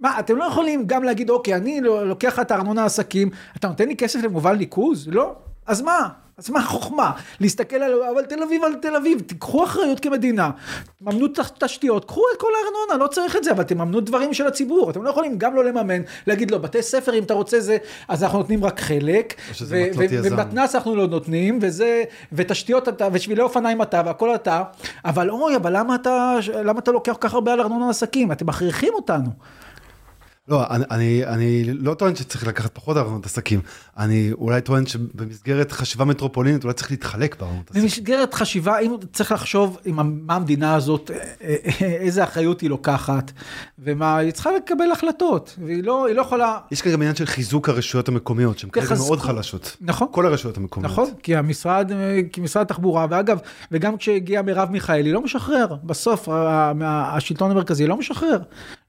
מה, 0.00 0.18
אתם 0.18 0.36
לא 0.36 0.44
יכולים 0.44 0.86
גם 0.86 1.04
להגיד, 1.04 1.30
אוקיי, 1.30 1.54
אני 1.54 1.80
לוקח 1.80 2.38
את 2.38 2.50
הארנונה 2.50 2.84
עסקים, 2.84 3.30
אתה 3.56 3.68
נותן 3.68 3.88
לי 3.88 3.96
כסף 3.96 4.22
למובל 4.22 4.56
ניקוז? 4.56 5.08
לא. 5.08 5.34
אז 5.66 5.80
מה? 5.80 6.08
אז 6.38 6.50
מה 6.50 6.60
החוכמה? 6.60 7.10
להסתכל 7.40 7.76
על, 7.76 8.02
אבל 8.12 8.24
תל 8.24 8.42
אביב 8.42 8.64
על 8.64 8.74
תל 8.74 8.96
אביב, 8.96 9.20
תיקחו 9.20 9.64
אחריות 9.64 10.00
כמדינה, 10.00 10.50
תממנו 10.98 11.26
תשתיות, 11.58 12.04
קחו 12.04 12.22
את 12.34 12.40
כל 12.40 12.48
הארנונה, 12.56 13.04
לא 13.04 13.08
צריך 13.08 13.36
את 13.36 13.44
זה, 13.44 13.50
אבל 13.50 13.62
תממנו 13.62 14.00
דברים 14.00 14.34
של 14.34 14.46
הציבור, 14.46 14.90
אתם 14.90 15.02
לא 15.02 15.10
יכולים 15.10 15.38
גם 15.38 15.56
לא 15.56 15.64
לממן, 15.64 16.02
להגיד 16.26 16.50
לו, 16.50 16.62
בתי 16.62 16.82
ספר 16.82 17.14
אם 17.14 17.22
אתה 17.22 17.34
רוצה 17.34 17.60
זה, 17.60 17.76
אז 18.08 18.22
אנחנו 18.22 18.38
נותנים 18.38 18.64
רק 18.64 18.80
חלק, 18.80 19.34
ומתנ"ס 20.32 20.74
אנחנו 20.74 20.96
לא 20.96 21.06
נותנים, 21.06 21.58
וזה, 21.62 22.02
ותשתיות 22.32 22.88
אתה, 22.88 23.08
ושבילי 23.12 23.42
אופניים 23.42 23.82
אתה, 23.82 24.02
והכל 24.06 24.34
אתה, 24.34 24.62
אבל 25.04 25.30
אוי, 25.30 25.56
אבל 25.56 25.76
למה 25.78 25.94
אתה, 25.94 26.36
למה 26.64 26.78
אתה 26.78 26.92
לוקח 26.92 27.12
כל 27.12 27.28
כך 27.28 27.34
הרבה 27.34 27.52
על 27.52 27.60
ארנונה 27.60 27.90
עסקים? 27.90 28.32
אתם 28.32 28.46
מכריחים 28.46 28.94
אותנו. 28.94 29.30
לא, 30.48 30.64
אני, 30.70 30.84
אני, 30.90 31.26
אני 31.26 31.64
לא 31.64 31.94
טוען 31.94 32.16
שצריך 32.16 32.46
לקחת 32.46 32.74
פחות 32.74 32.96
ארנונות 32.96 33.26
עסקים, 33.26 33.60
אני 33.96 34.32
אולי 34.32 34.60
טוען 34.60 34.86
שבמסגרת 34.86 35.72
חשיבה 35.72 36.04
מטרופולינית 36.04 36.64
אולי 36.64 36.74
צריך 36.74 36.90
להתחלק 36.90 37.40
בארנונות 37.40 37.70
עסקים. 37.70 37.82
במסגרת 37.82 38.34
חשיבה, 38.34 38.78
אם 38.78 38.96
צריך 39.12 39.32
לחשוב 39.32 39.78
עם 39.84 40.26
מה 40.26 40.34
המדינה 40.34 40.74
הזאת, 40.74 41.10
אה, 41.10 41.16
אה, 41.44 41.86
איזה 41.86 42.24
אחריות 42.24 42.60
היא 42.60 42.70
לוקחת, 42.70 43.32
ומה, 43.78 44.16
היא 44.16 44.32
צריכה 44.32 44.50
לקבל 44.52 44.90
החלטות, 44.92 45.56
והיא 45.64 45.84
לא, 45.84 46.06
לא 46.14 46.22
יכולה... 46.22 46.58
יש 46.70 46.82
כאן 46.82 46.92
גם 46.92 47.00
עניין 47.00 47.16
של 47.16 47.26
חיזוק 47.26 47.68
הרשויות 47.68 48.08
המקומיות, 48.08 48.58
שהן 48.58 48.70
כרגע 48.70 48.94
מאוד 48.94 49.20
חלשות. 49.20 49.76
נכון. 49.80 50.08
כל 50.10 50.26
הרשויות 50.26 50.56
המקומיות. 50.56 50.92
נכון, 50.92 51.10
כי 51.22 51.36
המשרד, 51.36 51.92
כי 52.32 52.40
משרד 52.40 52.62
התחבורה, 52.62 53.06
ואגב, 53.10 53.38
וגם 53.72 53.96
כשהגיעה 53.96 54.42
מרב 54.42 54.70
מיכאלי, 54.70 55.12
לא 55.12 55.20
משחרר, 55.20 55.66
בסוף 55.84 56.28
השלטון 56.84 57.50
המרכזי 57.50 57.86
לא 57.86 57.96
משחרר, 57.96 58.38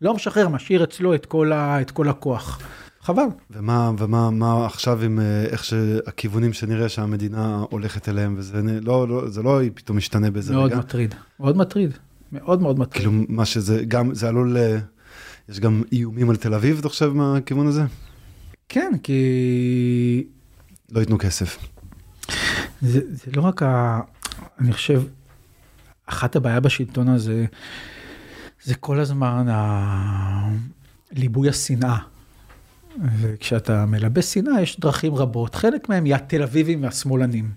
לא 0.02 0.14
משחרר, 0.14 0.48
משאיר 0.48 0.84
אצלו 0.84 1.16
את 1.16 1.26
כל... 1.26 1.52
ה, 1.52 1.82
את 1.82 1.92
כל 1.92 2.10
הכוח. 2.10 2.60
חבל. 3.02 3.24
ומה, 3.52 3.92
ומה 3.98 4.30
מה 4.30 4.66
עכשיו 4.66 5.02
עם 5.02 5.20
אה, 5.20 5.44
איך 5.44 5.64
שהכיוונים 5.64 6.54
שנראה 6.54 6.90
שהמדינה 6.90 7.64
הולכת 7.70 8.10
אליהם, 8.10 8.36
וזה 8.38 8.62
לא, 8.82 9.08
לא, 9.08 9.30
זה 9.30 9.44
לא 9.44 9.60
פתאום 9.76 9.98
משתנה 9.98 10.32
באיזה 10.32 10.54
מאוד 10.54 10.66
רגע. 10.66 10.76
מאוד 10.76 10.86
מטריד, 10.86 11.16
מאוד 11.40 11.58
מטריד, 11.58 11.92
מאוד 12.32 12.62
מאוד 12.62 12.80
מטריד. 12.80 13.04
כאילו 13.06 13.24
מה 13.30 13.46
שזה, 13.46 13.84
גם, 13.88 14.14
זה 14.14 14.28
עלול, 14.28 14.58
אה, 14.58 14.78
יש 15.50 15.60
גם 15.60 15.84
איומים 15.92 16.30
על 16.30 16.36
תל 16.36 16.54
אביב, 16.54 16.80
אתה 16.80 16.90
חושב, 16.90 17.08
מהכיוון 17.08 17.68
הזה? 17.68 17.84
כן, 18.70 18.92
כי... 19.04 20.28
לא 20.92 21.00
ייתנו 21.00 21.18
כסף. 21.18 21.58
זה, 22.82 23.00
זה 23.10 23.32
לא 23.36 23.42
רק 23.42 23.64
ה... 23.64 24.00
אני 24.60 24.74
חושב, 24.74 25.04
אחת 26.06 26.36
הבעיה 26.36 26.60
בשלטון 26.60 27.08
הזה, 27.10 27.46
זה 28.66 28.76
כל 28.76 29.00
הזמן 29.00 29.46
ה... 29.50 30.50
ליבוי 31.12 31.50
השנאה. 31.50 31.98
וכשאתה 33.20 33.86
מלבה 33.86 34.22
שנאה, 34.22 34.62
יש 34.62 34.80
דרכים 34.80 35.16
רבות, 35.16 35.56
חלק 35.56 35.90
מהם 35.90 36.06
יד 36.06 36.18
תל 36.28 36.44
אביבים 36.44 36.84
והשמאלנים. 36.84 37.50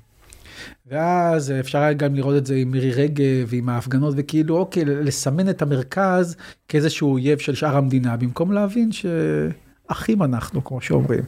ואז 0.86 1.52
אפשר 1.60 1.78
היה 1.78 1.92
גם 1.92 2.14
לראות 2.14 2.36
את 2.36 2.46
זה 2.46 2.54
עם 2.54 2.70
מירי 2.70 2.92
רגב 2.92 3.46
ועם 3.48 3.68
ההפגנות 3.68 4.14
וכאילו 4.16 4.56
אוקיי 4.56 4.84
לסמן 4.84 5.50
את 5.50 5.62
המרכז 5.62 6.36
כאיזשהו 6.68 7.12
אויב 7.12 7.38
של 7.38 7.54
שאר 7.54 7.76
המדינה 7.76 8.16
במקום 8.16 8.52
להבין 8.52 8.90
שאחים 8.92 10.22
אנחנו 10.22 10.64
כמו 10.64 10.80
שאומרים. 10.80 11.24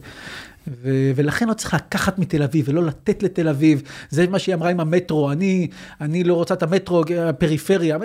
ו- 0.67 1.11
ולכן 1.15 1.47
לא 1.47 1.53
צריך 1.53 1.73
לקחת 1.73 2.19
מתל 2.19 2.43
אביב 2.43 2.65
ולא 2.69 2.83
לתת 2.83 3.23
לתל 3.23 3.47
אביב, 3.47 3.81
זה 4.09 4.27
מה 4.27 4.39
שהיא 4.39 4.55
אמרה 4.55 4.69
עם 4.69 4.79
המטרו, 4.79 5.31
אני, 5.31 5.67
אני 6.01 6.23
לא 6.23 6.33
רוצה 6.33 6.53
את 6.53 6.63
המטרו, 6.63 7.03
הפריפריה, 7.17 7.97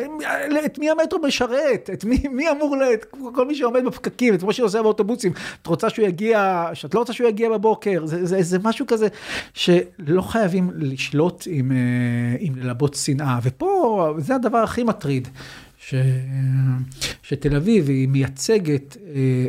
את 0.64 0.78
מי 0.78 0.90
המטרו 0.90 1.18
משרת? 1.26 1.90
את 1.92 2.04
מי, 2.04 2.22
מי 2.32 2.50
אמור, 2.50 2.76
את 2.94 3.06
כל 3.34 3.46
מי 3.46 3.54
שעומד 3.54 3.84
בפקקים, 3.84 4.34
את 4.34 4.42
מה 4.42 4.52
עושה 4.62 4.82
באוטובוסים, 4.82 5.32
את 5.62 5.66
רוצה 5.66 5.90
שהוא 5.90 6.06
יגיע, 6.06 6.66
שאת 6.74 6.94
לא 6.94 7.00
רוצה 7.00 7.12
שהוא 7.12 7.28
יגיע 7.28 7.50
בבוקר, 7.50 8.06
זה, 8.06 8.26
זה, 8.26 8.42
זה 8.42 8.58
משהו 8.64 8.86
כזה 8.86 9.08
שלא 9.54 10.22
חייבים 10.22 10.70
לשלוט 10.74 11.44
עם, 11.50 11.72
אה, 11.72 11.76
עם 12.38 12.54
ללבות 12.56 12.94
שנאה, 12.94 13.38
ופה 13.42 14.14
זה 14.18 14.34
הדבר 14.34 14.58
הכי 14.58 14.82
מטריד. 14.82 15.28
ש... 15.78 15.94
שתל 17.22 17.56
אביב 17.56 17.88
היא 17.88 18.08
מייצגת 18.08 18.96
אה, 19.14 19.46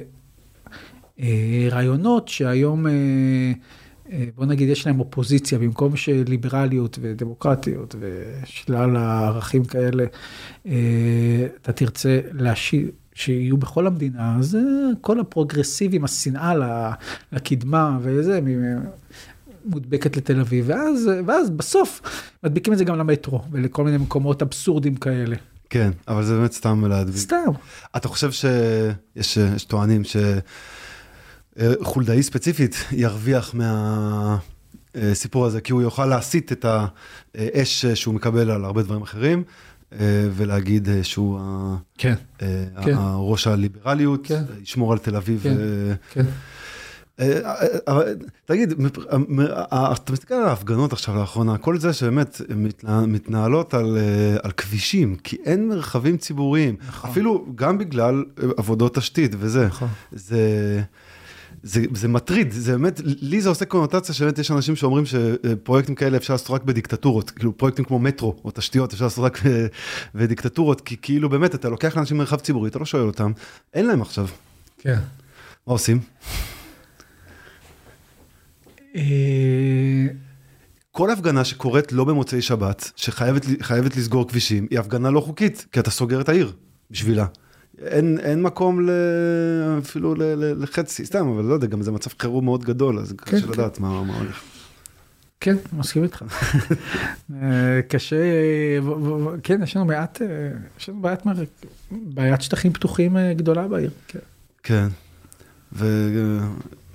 רעיונות 1.71 2.27
שהיום, 2.27 2.87
אה, 2.87 2.91
אה, 4.11 4.25
בוא 4.35 4.45
נגיד, 4.45 4.69
יש 4.69 4.87
להם 4.87 4.99
אופוזיציה, 4.99 5.59
במקום 5.59 5.95
שליברליות 5.95 6.99
ודמוקרטיות 7.01 7.95
ושלל 7.99 8.95
הערכים 8.95 9.65
כאלה, 9.65 10.05
אתה 11.61 11.73
תרצה 11.73 12.19
להשיב. 12.31 12.89
שיהיו 13.13 13.57
בכל 13.57 13.87
המדינה, 13.87 14.37
אז 14.39 14.57
כל 15.01 15.19
הפרוגרסיבים, 15.19 16.03
השנאה 16.03 16.53
לקדמה 17.31 17.97
וזה, 18.01 18.39
מודבקת 19.65 20.17
לתל 20.17 20.39
אביב, 20.39 20.65
ואז, 20.67 21.09
ואז 21.25 21.49
בסוף 21.49 22.01
מדביקים 22.43 22.73
את 22.73 22.77
זה 22.77 22.83
גם 22.83 22.97
למטרו 22.97 23.41
ולכל 23.51 23.83
מיני 23.83 23.97
מקומות 23.97 24.41
אבסורדים 24.41 24.95
כאלה. 24.95 25.35
כן, 25.69 25.91
אבל 26.07 26.23
זה 26.23 26.37
באמת 26.37 26.51
סתם 26.51 26.85
להדביק. 26.85 27.17
סתם. 27.17 27.51
אתה 27.95 28.07
חושב 28.07 28.31
שיש 28.31 29.63
טוענים 29.63 30.03
ש... 30.03 30.17
חולדאי 31.81 32.23
ספציפית 32.23 32.75
ירוויח 32.91 33.55
מהסיפור 34.95 35.45
הזה, 35.45 35.61
כי 35.61 35.71
הוא 35.71 35.81
יוכל 35.81 36.05
להסיט 36.05 36.51
את 36.51 36.65
האש 37.35 37.85
שהוא 37.85 38.13
מקבל 38.13 38.51
על 38.51 38.65
הרבה 38.65 38.83
דברים 38.83 39.01
אחרים, 39.01 39.43
ולהגיד 40.35 40.87
שהוא 41.03 41.39
כן, 41.97 42.13
כן. 42.83 42.93
הראש 42.93 43.47
הליברליות, 43.47 44.27
כן. 44.27 44.43
ישמור 44.61 44.91
על 44.93 44.99
תל 44.99 45.15
אביב. 45.15 45.43
כן, 45.43 45.55
כן. 46.11 46.25
תגיד, 48.45 48.73
אתה 49.73 50.11
מסתכל 50.11 50.33
על 50.33 50.45
ההפגנות 50.45 50.93
עכשיו 50.93 51.15
לאחרונה, 51.15 51.57
כל 51.57 51.79
זה 51.79 51.93
שבאמת 51.93 52.41
מתנהלות 53.07 53.73
על, 53.73 53.97
על 54.43 54.51
כבישים, 54.51 55.15
כי 55.15 55.37
אין 55.45 55.67
מרחבים 55.67 56.17
ציבוריים, 56.17 56.75
נכון. 56.87 57.09
אפילו 57.09 57.45
גם 57.55 57.77
בגלל 57.77 58.23
עבודות 58.57 58.95
תשתית 58.95 59.35
וזה. 59.39 59.65
נכון. 59.65 59.87
זה... 60.11 60.81
זה, 61.63 61.85
זה 61.93 62.07
מטריד, 62.07 62.51
זה 62.51 62.71
באמת, 62.71 63.01
לי 63.03 63.41
זה 63.41 63.49
עושה 63.49 63.65
קונוטציה 63.65 64.15
שבאמת 64.15 64.39
יש 64.39 64.51
אנשים 64.51 64.75
שאומרים 64.75 65.05
שפרויקטים 65.05 65.95
כאלה 65.95 66.17
אפשר 66.17 66.33
לעשות 66.33 66.49
רק 66.49 66.63
בדיקטטורות, 66.63 67.29
כאילו 67.29 67.57
פרויקטים 67.57 67.85
כמו 67.85 67.99
מטרו 67.99 68.35
או 68.45 68.51
תשתיות 68.51 68.93
אפשר 68.93 69.05
לעשות 69.05 69.25
רק 69.25 69.39
בדיקטטורות, 70.15 70.81
כי 70.81 70.95
כאילו 71.01 71.29
באמת 71.29 71.55
אתה 71.55 71.69
לוקח 71.69 71.97
לאנשים 71.97 72.17
מרחב 72.17 72.39
ציבורי, 72.39 72.69
אתה 72.69 72.79
לא 72.79 72.85
שואל 72.85 73.07
אותם, 73.07 73.31
אין 73.73 73.87
להם 73.87 74.01
עכשיו. 74.01 74.27
כן. 74.77 74.99
מה 75.67 75.73
עושים? 75.73 75.99
אה, 78.95 80.07
כל 80.91 81.11
הפגנה 81.11 81.45
שקורית 81.45 81.91
לא 81.91 82.03
במוצאי 82.03 82.41
שבת, 82.41 82.91
שחייבת 82.95 83.95
לסגור 83.97 84.27
כבישים, 84.27 84.67
היא 84.71 84.79
הפגנה 84.79 85.11
לא 85.11 85.21
חוקית, 85.21 85.65
כי 85.71 85.79
אתה 85.79 85.91
סוגר 85.91 86.21
את 86.21 86.29
העיר 86.29 86.53
בשבילה. 86.91 87.25
אין, 87.81 88.19
אין 88.19 88.41
מקום 88.41 88.81
ל... 88.81 88.89
אפילו 89.77 90.15
ל, 90.15 90.23
ל, 90.23 90.63
לחצי, 90.63 91.05
סתם, 91.05 91.27
אבל 91.27 91.43
לא 91.43 91.53
יודע, 91.53 91.67
גם 91.67 91.81
זה 91.81 91.91
מצב 91.91 92.09
חירום 92.19 92.45
מאוד 92.45 92.63
גדול, 92.63 92.99
אז 92.99 93.11
כן, 93.11 93.37
קשה 93.37 93.47
כן. 93.47 93.51
לדעת 93.51 93.79
מה, 93.79 94.03
מה 94.03 94.17
הולך. 94.17 94.43
כן, 95.39 95.55
מסכים 95.73 96.03
איתך. 96.03 96.23
אה, 97.41 97.81
קשה, 97.89 98.15
כן, 99.43 99.63
יש 99.63 99.75
לנו 99.75 99.85
מעט, 99.85 100.21
אה, 100.21 100.27
יש 100.79 100.89
לנו 100.89 101.01
בעיית, 101.01 101.21
בעיית 101.91 102.41
שטחים 102.41 102.73
פתוחים 102.73 103.17
אה, 103.17 103.33
גדולה 103.33 103.67
בעיר. 103.67 103.91
כן. 104.07 104.19
כן. 104.63 104.87
ו, 105.73 106.09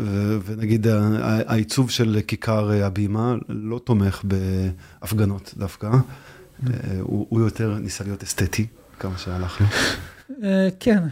ו, 0.01 0.39
ונגיד 0.45 0.87
העיצוב 1.47 1.91
של 1.91 2.21
כיכר 2.27 2.85
הבימה 2.85 3.35
לא 3.49 3.81
תומך 3.85 4.23
בהפגנות 4.25 5.55
דווקא, 5.57 5.91
הוא, 7.01 7.27
הוא 7.29 7.41
יותר 7.41 7.79
ניסה 7.79 8.05
להיות 8.05 8.23
אסתטי, 8.23 8.67
כמה 8.99 9.19
שהלך 9.19 9.61
לו. 9.61 9.67
אה, 10.43 10.69
כן, 10.81 11.03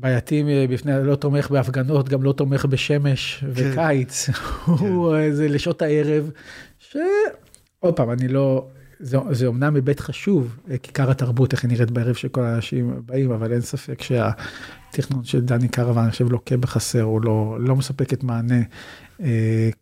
בעייתי 0.00 0.42
אה, 0.42 0.66
בפני, 0.70 0.92
לא 1.02 1.14
תומך 1.14 1.50
בהפגנות, 1.50 2.08
גם 2.08 2.22
לא 2.22 2.32
תומך 2.32 2.64
בשמש 2.64 3.44
וקיץ. 3.52 4.30
כן. 4.30 4.72
הוא 4.72 5.16
איזה 5.16 5.42
אה, 5.42 5.48
לשעות 5.48 5.82
הערב, 5.82 6.30
שעוד 6.78 7.96
פעם, 7.96 8.10
אני 8.10 8.28
לא, 8.28 8.66
זה, 9.00 9.18
זה 9.30 9.46
אומנם 9.46 9.74
היבט 9.74 10.00
חשוב, 10.00 10.56
כיכר 10.82 11.10
התרבות, 11.10 11.52
איך 11.52 11.64
היא 11.64 11.70
נראית 11.70 11.90
בערב 11.90 12.14
שכל 12.14 12.42
האנשים 12.42 13.02
באים, 13.06 13.30
אבל 13.30 13.52
אין 13.52 13.60
ספק 13.60 14.02
שהתכנון 14.02 15.24
של 15.24 15.40
דני 15.40 15.68
קרוון, 15.68 16.02
אני 16.02 16.10
חושב, 16.10 16.32
לוקה 16.32 16.56
בחסר, 16.56 17.02
הוא 17.02 17.22
לא, 17.22 17.56
לא 17.60 17.76
מספק 17.76 18.12
את 18.12 18.24
מענה, 18.24 18.62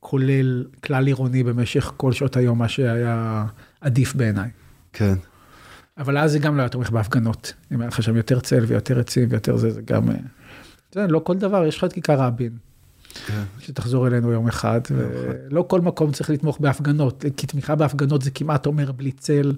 כולל 0.00 0.64
כלל 0.84 1.06
עירוני 1.06 1.42
במשך 1.42 1.92
כל 1.96 2.12
שעות 2.12 2.36
היום, 2.36 2.58
מה 2.58 2.68
שהיה 2.68 3.44
עדיף 3.80 4.14
בעיניי. 4.14 4.50
כן. 4.92 5.14
אבל 5.98 6.18
אז 6.18 6.32
זה 6.32 6.38
גם 6.38 6.56
לא 6.56 6.62
היה 6.62 6.68
תומך 6.68 6.90
בהפגנות. 6.90 7.52
אם 7.72 7.80
היה 7.80 7.88
לך 7.88 8.02
שם 8.02 8.16
יותר 8.16 8.40
צל 8.40 8.64
ויותר 8.66 9.00
עצים 9.00 9.28
ויותר 9.30 9.56
זה, 9.56 9.70
זה 9.70 9.82
גם... 9.82 10.10
אה, 10.10 10.14
זה 10.92 11.06
לא 11.06 11.18
כל 11.18 11.36
דבר, 11.36 11.66
יש 11.66 11.78
לך 11.78 11.84
את 11.84 11.92
כיכר 11.92 12.20
רבין. 12.20 12.52
כן. 13.26 13.42
שתחזור 13.58 14.06
אלינו 14.06 14.32
יום 14.32 14.48
אחד, 14.48 14.80
ולא 14.90 15.64
כל 15.68 15.80
מקום 15.80 16.12
צריך 16.12 16.30
לתמוך 16.30 16.60
בהפגנות, 16.60 17.24
כי 17.36 17.46
תמיכה 17.46 17.74
בהפגנות 17.74 18.22
זה 18.22 18.30
כמעט 18.30 18.66
אומר 18.66 18.92
בלי 18.92 19.12
צל, 19.12 19.52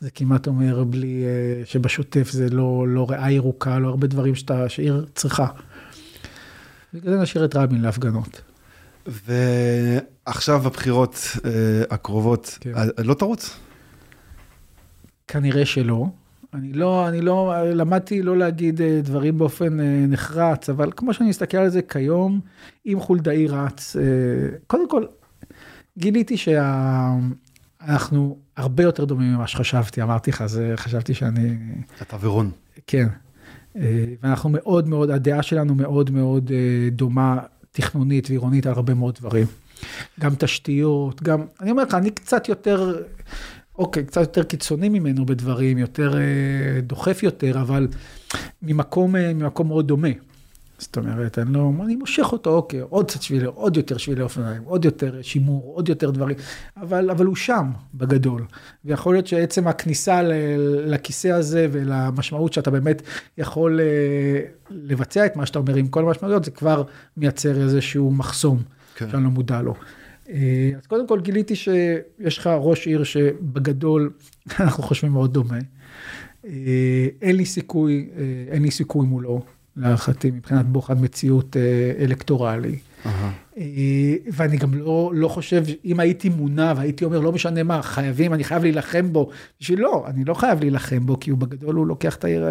זה 0.00 0.10
כמעט 0.10 0.46
אומר 0.46 0.84
בלי, 0.84 1.24
אה, 1.24 1.62
שבשוטף 1.64 2.30
זה 2.30 2.48
לא, 2.48 2.88
לא 2.88 3.06
ריאה 3.10 3.30
ירוקה, 3.30 3.78
לא 3.78 3.88
הרבה 3.88 4.06
דברים 4.06 4.34
שאתה, 4.34 4.68
שעיר 4.68 5.06
צריכה. 5.14 5.46
בגלל 6.94 7.14
זה 7.14 7.22
נשאיר 7.22 7.44
את 7.44 7.56
רבין 7.56 7.80
להפגנות. 7.80 8.40
ועכשיו 9.06 10.66
הבחירות 10.66 11.18
אה, 11.44 11.50
הקרובות, 11.90 12.58
כן. 12.60 12.72
לא 12.98 13.14
תרוץ? 13.14 13.56
כנראה 15.30 15.66
שלא. 15.66 16.06
אני 16.54 16.72
לא, 16.72 17.08
אני 17.08 17.20
לא, 17.20 17.54
למדתי 17.74 18.22
לא 18.22 18.38
להגיד 18.38 18.82
אה, 18.82 19.00
דברים 19.02 19.38
באופן 19.38 19.80
אה, 19.80 20.04
נחרץ, 20.08 20.68
אבל 20.68 20.90
כמו 20.96 21.14
שאני 21.14 21.28
מסתכל 21.28 21.56
על 21.56 21.68
זה 21.68 21.82
כיום, 21.82 22.40
אם 22.86 22.96
חולדאי 23.00 23.46
רץ, 23.46 23.96
אה, 23.96 24.02
קודם 24.66 24.88
כל, 24.88 25.04
גיליתי 25.98 26.36
שאנחנו 26.36 28.38
הרבה 28.56 28.82
יותר 28.82 29.04
דומים 29.04 29.34
ממה 29.34 29.46
שחשבתי, 29.46 30.02
אמרתי 30.02 30.30
לך, 30.30 30.46
זה 30.46 30.72
חשבתי 30.76 31.14
שאני... 31.14 31.56
אתה 32.02 32.16
ורון. 32.20 32.50
כן. 32.86 33.06
ואנחנו 34.22 34.50
מאוד 34.50 34.88
מאוד, 34.88 35.10
הדעה 35.10 35.42
שלנו 35.42 35.74
מאוד 35.74 36.10
מאוד 36.10 36.50
דומה 36.92 37.38
תכנונית 37.72 38.30
ועירונית 38.30 38.66
על 38.66 38.72
הרבה 38.72 38.94
מאוד 38.94 39.14
דברים. 39.20 39.46
גם 40.20 40.34
תשתיות, 40.38 41.22
גם, 41.22 41.44
אני 41.60 41.70
אומר 41.70 41.82
לך, 41.82 41.94
אני 41.94 42.10
קצת 42.10 42.48
יותר 42.48 43.02
אוקיי, 43.80 44.04
קצת 44.04 44.20
יותר 44.20 44.42
קיצוני 44.42 44.88
ממנו 44.88 45.26
בדברים, 45.26 45.78
יותר 45.78 46.18
אה, 46.18 46.80
דוחף 46.80 47.22
יותר, 47.22 47.60
אבל 47.60 47.88
ממקום, 48.62 49.16
אה, 49.16 49.34
ממקום 49.34 49.68
מאוד 49.68 49.88
דומה. 49.88 50.08
זאת 50.78 50.96
אומרת, 50.96 51.38
אני 51.38 51.52
לא, 51.52 51.70
אני 51.84 51.96
מושך 51.96 52.32
אותו, 52.32 52.50
אוקיי, 52.50 52.80
עוד 52.80 53.10
קצת 53.10 53.22
שבילי, 53.22 53.46
עוד 53.46 53.76
יותר 53.76 53.96
שבילי 53.96 54.22
אופניים, 54.22 54.62
עוד 54.64 54.84
יותר 54.84 55.22
שימור, 55.22 55.72
עוד 55.74 55.88
יותר 55.88 56.10
דברים, 56.10 56.36
אבל, 56.76 57.10
אבל 57.10 57.26
הוא 57.26 57.36
שם, 57.36 57.70
בגדול. 57.94 58.44
ויכול 58.84 59.14
להיות 59.14 59.26
שעצם 59.26 59.68
הכניסה 59.68 60.22
ל, 60.22 60.32
לכיסא 60.86 61.28
הזה 61.28 61.66
ולמשמעות 61.72 62.52
שאתה 62.52 62.70
באמת 62.70 63.02
יכול 63.38 63.80
אה, 63.80 64.40
לבצע 64.70 65.26
את 65.26 65.36
מה 65.36 65.46
שאתה 65.46 65.58
אומר 65.58 65.74
עם 65.74 65.88
כל 65.88 66.08
המשמעויות, 66.08 66.44
זה 66.44 66.50
כבר 66.50 66.82
מייצר 67.16 67.62
איזשהו 67.62 68.10
מחסום, 68.10 68.62
כן. 68.94 69.10
שאני 69.10 69.24
לא 69.24 69.30
מודע 69.30 69.62
לו. 69.62 69.74
אה, 70.30 70.70
אז 70.78 70.86
קודם 70.86 71.08
כל 71.08 71.20
גיליתי 71.20 71.56
שיש 71.56 72.38
לך 72.38 72.50
ראש 72.60 72.86
עיר 72.86 73.04
שבגדול 73.04 74.12
אנחנו 74.60 74.82
חושבים 74.82 75.12
מאוד 75.12 75.32
דומה. 75.32 75.58
אה, 76.46 77.06
אין 77.22 77.36
לי 77.36 77.44
סיכוי, 77.44 78.08
אה, 78.16 78.22
אין 78.54 78.62
לי 78.62 78.70
סיכוי 78.70 79.06
מולו, 79.06 79.42
להערכתי, 79.76 80.30
מבחינת 80.30 80.66
בוחן 80.66 80.94
מציאות 81.04 81.56
אלקטורלי. 81.98 82.78
אה, 83.06 83.62
ואני 84.32 84.56
גם 84.56 84.74
לא, 84.74 85.12
לא 85.14 85.28
חושב, 85.28 85.64
אם 85.84 86.00
הייתי 86.00 86.28
מונע 86.28 86.72
והייתי 86.76 87.04
אומר, 87.04 87.20
לא 87.20 87.32
משנה 87.32 87.62
מה, 87.62 87.82
חייבים, 87.82 88.34
אני 88.34 88.44
חייב 88.44 88.62
להילחם 88.62 89.12
בו, 89.12 89.30
בשביל 89.60 89.80
לא, 89.80 90.04
אני 90.06 90.24
לא 90.24 90.34
חייב 90.34 90.60
להילחם 90.60 91.06
בו, 91.06 91.20
כי 91.20 91.30
הוא 91.30 91.38
בגדול, 91.38 91.74
הוא 91.74 91.86
לוקח 91.86 92.16
את 92.16 92.24
העיר 92.24 92.44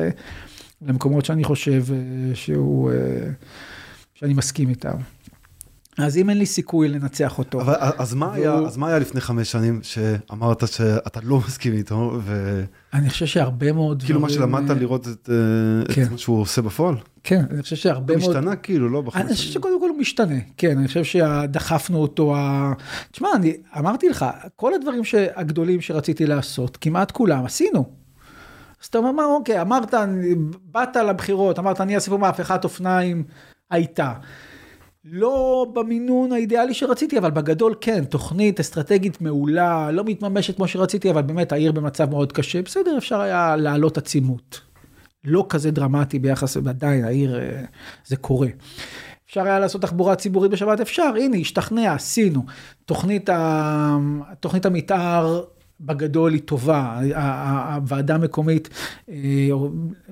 למקומות 0.82 1.26
שאני 1.26 1.44
חושב 1.44 1.84
שהוא, 2.34 2.92
שאני 4.14 4.34
מסכים 4.34 4.70
איתם. 4.70 4.96
אז 6.04 6.18
אם 6.18 6.30
אין 6.30 6.38
לי 6.38 6.46
סיכוי 6.46 6.88
לנצח 6.88 7.38
אותו, 7.38 7.62
אבל 7.62 7.74
אז 7.98 8.14
מה 8.14 8.34
היה, 8.34 8.54
והוא- 8.56 8.68
אז 8.68 8.78
מה 8.78 8.88
היה 8.88 9.00
לפני 9.00 9.22
חמש 9.22 9.52
שנים 9.52 9.80
שאמרת 9.84 10.68
שאתה 10.68 11.20
לא 11.24 11.38
מסכים 11.48 11.74
איתו, 11.74 12.20
וכאילו 12.26 12.64
אני 12.94 13.10
חושב 13.10 13.26
שהרבה 13.26 13.72
מאוד 13.72 14.04
כאילו 14.04 14.20
מה 14.20 14.30
שלמדת 14.30 14.70
אה, 14.72 14.76
לראות 14.76 15.08
את, 15.08 15.30
אה, 15.30 15.94
כן. 15.94 16.04
את 16.04 16.12
מה 16.12 16.18
שהוא 16.18 16.42
עושה 16.42 16.62
בפועל? 16.62 16.96
כן, 17.24 17.44
אני 17.52 17.62
חושב 17.62 17.76
שהרבה 17.76 18.14
הוא 18.14 18.22
מאוד... 18.22 18.36
השתנה 18.36 18.56
כאילו, 18.56 18.90
לא 18.90 19.00
אני 19.00 19.08
בחמש 19.08 19.24
חושב 19.24 19.36
שנים. 19.36 19.54
שקודם 19.54 19.80
כל 19.82 19.90
הוא 19.90 19.98
משתנה, 19.98 20.36
כן, 20.58 20.78
אני 20.78 20.88
חושב 20.88 21.04
שדחפנו 21.04 21.98
אותו, 21.98 22.36
ה- 22.36 22.74
תשמע, 23.12 23.30
אני 23.36 23.54
אמרתי 23.78 24.10
לך, 24.10 24.26
כל 24.56 24.74
הדברים 24.74 25.02
הגדולים 25.36 25.82
שרציתי 25.82 26.26
לעשות, 26.26 26.78
כמעט 26.82 27.12
כולם 27.12 27.46
עשינו. 27.46 27.86
אז 28.82 28.88
אתה 28.88 28.98
אומר, 28.98 29.12
מה, 29.12 29.26
אוקיי, 29.26 29.62
אמרת, 29.62 29.94
באת 30.72 30.96
לבחירות, 30.96 31.60
אמרת, 31.60 31.82
אני 31.82 31.96
אעשה 31.96 32.12
פה 32.12 32.18
מהפכת 32.18 32.64
אופניים, 32.64 33.24
הייתה. 33.72 34.14
לא 35.06 35.68
במינון 35.74 36.32
האידיאלי 36.32 36.74
שרציתי, 36.74 37.18
אבל 37.18 37.32
בגדול 37.32 37.76
כן, 37.82 38.06
תוכנית 38.06 38.60
אסטרטגית 38.60 39.22
מעולה, 39.22 39.92
לא 39.92 40.04
מתממשת 40.04 40.56
כמו 40.56 40.68
שרציתי, 40.68 41.12
אבל 41.12 41.22
באמת 41.22 41.52
העיר 41.52 41.72
במצב 41.72 42.10
מאוד 42.10 42.32
קשה, 42.32 42.62
בסדר, 42.62 42.98
אפשר 42.98 43.22
היה 43.22 43.56
להעלות 43.56 43.98
עצימות. 43.98 44.62
לא 45.24 45.46
כזה 45.50 45.72
דרמטי 45.72 46.20
ביחס, 46.20 46.58
ועדיין 46.64 47.04
העיר, 47.04 47.40
אה, 47.40 47.64
זה 48.06 48.16
קורה. 48.16 48.48
אפשר 49.28 49.42
היה 49.44 49.60
לעשות 49.60 49.82
תחבורה 49.82 50.16
ציבורית 50.16 50.52
בשבת, 50.52 50.80
אפשר, 50.80 51.14
הנה, 51.20 51.38
השתכנע, 51.38 51.94
עשינו. 51.94 52.46
תוכנית, 52.86 53.30
ה... 53.30 53.98
תוכנית 54.40 54.66
המתאר 54.66 55.44
בגדול 55.82 56.34
היא 56.34 56.42
טובה, 56.42 57.00
הוועדה 57.76 58.16
המקומית 58.16 58.70
אה, 59.10 59.16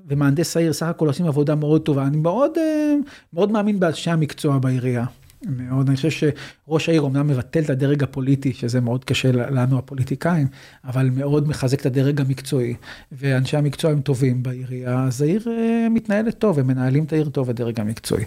ומהנדס 0.08 0.58
העיר 0.58 0.74
סך 0.74 0.86
הכל 0.86 1.08
עושים 1.08 1.26
עבודה 1.26 1.56
מאוד 1.56 1.82
טובה, 1.82 2.08
אני 2.08 2.18
מאוד, 2.18 2.58
אה, 2.58 2.96
מאוד 3.34 3.52
מאמין 3.52 3.80
באנשי 3.80 4.10
המקצוע 4.10 4.58
בעירייה. 4.58 5.06
מאוד, 5.46 5.88
אני 5.88 5.96
חושב 5.96 6.10
שראש 6.68 6.90
העיר 6.90 7.02
אומנם 7.02 7.28
מבטל 7.28 7.60
את 7.60 7.70
הדרג 7.70 8.04
הפוליטי, 8.04 8.54
שזה 8.54 8.82
מאוד 8.82 9.06
קשה 9.06 9.32
לנו 9.32 9.78
הפוליטיקאים, 9.78 10.48
אבל 10.84 11.10
מאוד 11.10 11.48
מחזק 11.48 11.82
את 11.82 11.86
הדרג 11.86 12.22
המקצועי, 12.22 12.76
ואנשי 13.12 13.58
המקצוע 13.58 13.92
הם 13.92 14.02
טובים 14.02 14.44
בעירייה, 14.44 15.04
אז 15.04 15.22
העיר 15.22 15.44
אה, 15.48 15.88
מתנהלת 15.90 16.40
טוב, 16.40 16.60
הם 16.60 16.68
מנהלים 16.68 17.04
את 17.04 17.14
העיר 17.14 17.30
טוב, 17.30 17.50
הדרג 17.50 17.80
המקצועי. 17.80 18.26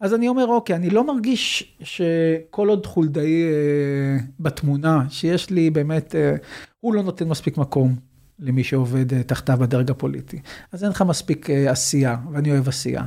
אז 0.00 0.14
אני 0.14 0.28
אומר, 0.28 0.46
אוקיי, 0.46 0.76
אני 0.76 0.90
לא 0.90 1.06
מרגיש 1.06 1.74
שכל 1.82 2.68
עוד 2.68 2.86
חולדאי 2.86 3.42
אה, 3.42 4.18
בתמונה, 4.40 5.04
שיש 5.08 5.50
לי 5.50 5.70
באמת, 5.70 6.14
אה, 6.14 6.36
הוא 6.80 6.94
לא 6.94 7.02
נותן 7.02 7.28
מספיק 7.28 7.58
מקום 7.58 7.96
למי 8.40 8.64
שעובד 8.64 9.14
אה, 9.14 9.22
תחתיו 9.22 9.58
בדרג 9.60 9.90
הפוליטי. 9.90 10.38
אז 10.72 10.84
אין 10.84 10.90
לך 10.90 11.02
מספיק 11.02 11.50
אה, 11.50 11.70
עשייה, 11.70 12.16
ואני 12.32 12.50
אוהב 12.50 12.68
עשייה. 12.68 13.04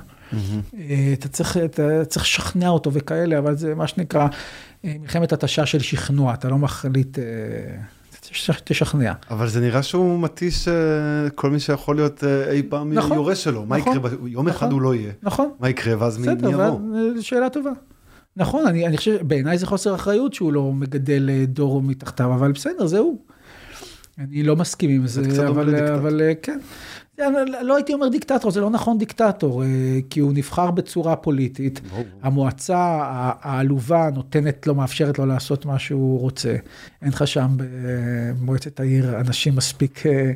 אה, 0.78 1.14
אתה 1.14 1.28
צריך, 1.28 1.58
אתה 1.58 2.06
צריך 2.06 2.26
לשכנע 2.26 2.70
אותו 2.70 2.94
וכאלה, 2.94 3.38
אבל 3.38 3.58
זה 3.58 3.76
מה 3.76 3.88
שנקרא 3.88 4.28
אה, 4.86 4.96
מלחמת 5.00 5.34
התשה 5.34 5.66
של 5.66 5.80
שכנוע, 5.80 6.34
אתה 6.34 6.50
לא 6.50 6.58
מחליט, 6.58 7.20
אה, 7.20 7.24
תש- 8.30 8.50
תשכנע. 8.64 9.14
אבל 9.30 9.48
זה 9.48 9.60
נראה 9.62 9.84
שהוא 9.84 10.20
מתיש 10.20 10.68
כל 11.36 11.50
מי 11.50 11.60
שיכול 11.60 11.96
להיות 11.96 12.24
אי 12.52 12.64
פעם 12.64 12.94
נכון, 12.94 13.18
יורש 13.18 13.44
שלו, 13.44 13.66
מה 13.66 13.78
נכון, 13.78 13.98
יקרה, 13.98 14.10
ב- 14.10 14.28
יום 14.28 14.48
אחד 14.48 14.58
נכון. 14.66 14.72
הוא 14.72 14.82
לא 14.82 14.96
יהיה, 14.96 15.12
נכון, 15.24 15.50
מה 15.60 15.70
יקרה 15.70 15.96
ואז 16.00 16.18
מי 16.18 16.28
יבוא? 16.50 16.80
שאלה 17.22 17.50
טובה. 17.50 17.72
נכון, 18.38 18.68
אני, 18.68 18.88
אני 18.88 18.98
חושב, 18.98 19.18
בעיניי 19.28 19.58
זה 19.58 19.66
חוסר 19.66 19.96
אחריות 19.96 20.34
שהוא 20.34 20.54
לא 20.54 20.72
מגדל 20.72 21.30
דור 21.48 21.82
מתחתיו, 21.82 22.34
אבל 22.34 22.52
בסדר, 22.52 22.86
זה 22.88 22.98
הוא. 22.98 23.20
אני 24.20 24.44
לא 24.44 24.56
מסכים 24.56 24.90
עם 24.90 25.08
זה 25.08 25.24
זה, 25.34 25.48
אבל. 25.48 25.76
אבל 25.76 26.22
כן. 26.42 26.60
אני 27.20 27.52
לא 27.62 27.76
הייתי 27.76 27.94
אומר 27.94 28.08
דיקטטור, 28.08 28.52
זה 28.52 28.62
לא 28.62 28.70
נכון 28.70 28.98
דיקטטור, 28.98 29.64
אה, 29.64 29.68
כי 30.10 30.20
הוא 30.20 30.34
נבחר 30.34 30.72
בצורה 30.72 31.16
פוליטית. 31.16 31.82
המועצה 32.22 33.00
העלובה 33.42 34.10
נותנת 34.14 34.68
לו, 34.68 34.76
מאפשרת 34.76 35.20
לו 35.20 35.26
לעשות 35.26 35.66
מה 35.66 35.80
שהוא 35.80 36.20
רוצה. 36.20 36.56
אין 37.02 37.10
לך 37.10 37.28
שם 37.28 37.48
במועצת 37.58 38.80
העיר 38.80 39.20
אנשים 39.20 39.56
מספיק 39.56 40.06
אה, 40.06 40.32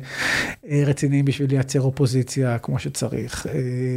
אה, 0.70 0.82
רציניים 0.86 1.24
בשביל 1.24 1.50
לייצר 1.50 1.80
אופוזיציה 1.80 2.58
כמו 2.58 2.78
שצריך. 2.78 3.46
אה, 3.46 3.52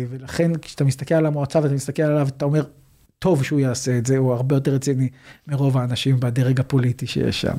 ולכן 0.10 0.52
כשאתה 0.62 0.84
מסתכל 0.84 1.16
על 1.16 1.26
המועצה 1.26 1.60
ואתה 1.64 1.74
מסתכל 1.74 2.04
עליו, 2.04 2.28
אתה 2.28 2.46
אומר, 2.46 2.64
טוב 3.22 3.44
שהוא 3.44 3.60
יעשה 3.60 3.98
את 3.98 4.06
זה, 4.06 4.18
הוא 4.18 4.34
הרבה 4.34 4.56
יותר 4.56 4.74
רציני 4.74 5.10
מרוב 5.48 5.78
האנשים 5.78 6.20
בדרג 6.20 6.60
הפוליטי 6.60 7.08
שיש 7.08 7.42
שם. 7.42 7.56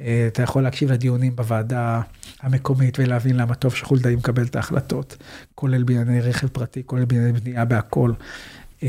אה, 0.00 0.24
אתה 0.26 0.42
יכול 0.42 0.62
להקשיב 0.62 0.92
לדיונים 0.92 1.36
בוועדה 1.36 2.00
המקומית 2.40 2.98
ולהבין 2.98 3.36
למה 3.36 3.54
טוב 3.54 3.74
שחולדאי 3.74 4.16
מקבל 4.16 4.44
את 4.44 4.56
ההחלטות, 4.56 5.16
כולל 5.54 5.82
בענייני 5.82 6.20
רכב 6.20 6.46
פרטי, 6.48 6.82
כולל 6.86 7.04
בענייני 7.04 7.32
בנייה 7.32 7.64
בהכל. 7.64 8.12
אה, 8.82 8.88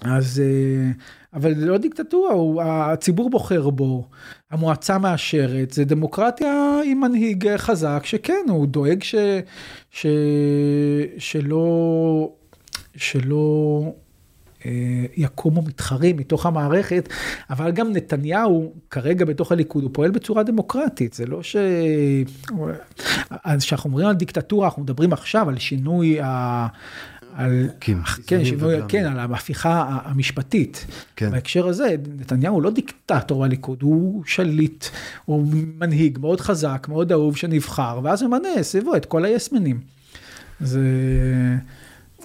אז, 0.00 0.42
אה, 0.44 0.90
אבל 1.34 1.54
זה 1.54 1.66
לא 1.66 1.78
דיקטטורה, 1.78 2.32
הוא, 2.32 2.62
הציבור 2.62 3.30
בוחר 3.30 3.70
בו, 3.70 4.08
המועצה 4.50 4.98
מאשרת, 4.98 5.70
זה 5.70 5.84
דמוקרטיה 5.84 6.80
עם 6.84 7.00
מנהיג 7.00 7.56
חזק, 7.56 8.00
שכן, 8.04 8.44
הוא 8.48 8.66
דואג 8.66 9.02
ש, 9.02 9.14
ש, 9.90 10.06
שלא, 11.18 12.32
שלא 12.96 13.82
יקומו 15.16 15.62
מתחרים 15.62 16.16
מתוך 16.16 16.46
המערכת, 16.46 17.08
אבל 17.50 17.70
גם 17.70 17.92
נתניהו 17.92 18.72
כרגע 18.90 19.24
בתוך 19.24 19.52
הליכוד, 19.52 19.82
הוא 19.82 19.90
פועל 19.94 20.10
בצורה 20.10 20.42
דמוקרטית, 20.42 21.14
זה 21.14 21.26
לא 21.26 21.42
ש... 21.42 21.56
אז 23.44 23.62
כשאנחנו 23.62 23.90
אומרים 23.90 24.06
על 24.06 24.14
דיקטטורה, 24.14 24.66
אנחנו 24.66 24.82
מדברים 24.82 25.12
עכשיו 25.12 25.48
על 25.48 25.58
שינוי 25.58 26.20
ה... 26.20 26.66
על, 27.34 27.68
כן, 27.80 27.96
איזונים 28.30 28.44
שינוי. 28.44 28.76
כן, 28.88 29.04
על 29.04 29.18
ההפיכה 29.18 29.98
המשפטית. 30.04 30.86
כן. 31.16 31.30
בהקשר 31.30 31.68
הזה, 31.68 31.96
נתניהו 32.18 32.54
הוא 32.54 32.62
לא 32.62 32.70
דיקטטור 32.70 33.44
בליכוד, 33.44 33.82
הוא 33.82 34.22
שליט, 34.26 34.84
הוא 35.24 35.46
מנהיג 35.78 36.18
מאוד 36.18 36.40
חזק, 36.40 36.86
מאוד 36.90 37.12
אהוב 37.12 37.36
שנבחר, 37.36 38.00
ואז 38.02 38.22
ממנה 38.22 38.48
סביבו 38.62 38.96
את 38.96 39.04
כל 39.04 39.24
היסמנים. 39.24 39.80
זה 40.60 40.80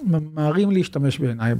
ממהרים 0.06 0.70
להשתמש 0.70 1.18
בעיניי 1.18 1.54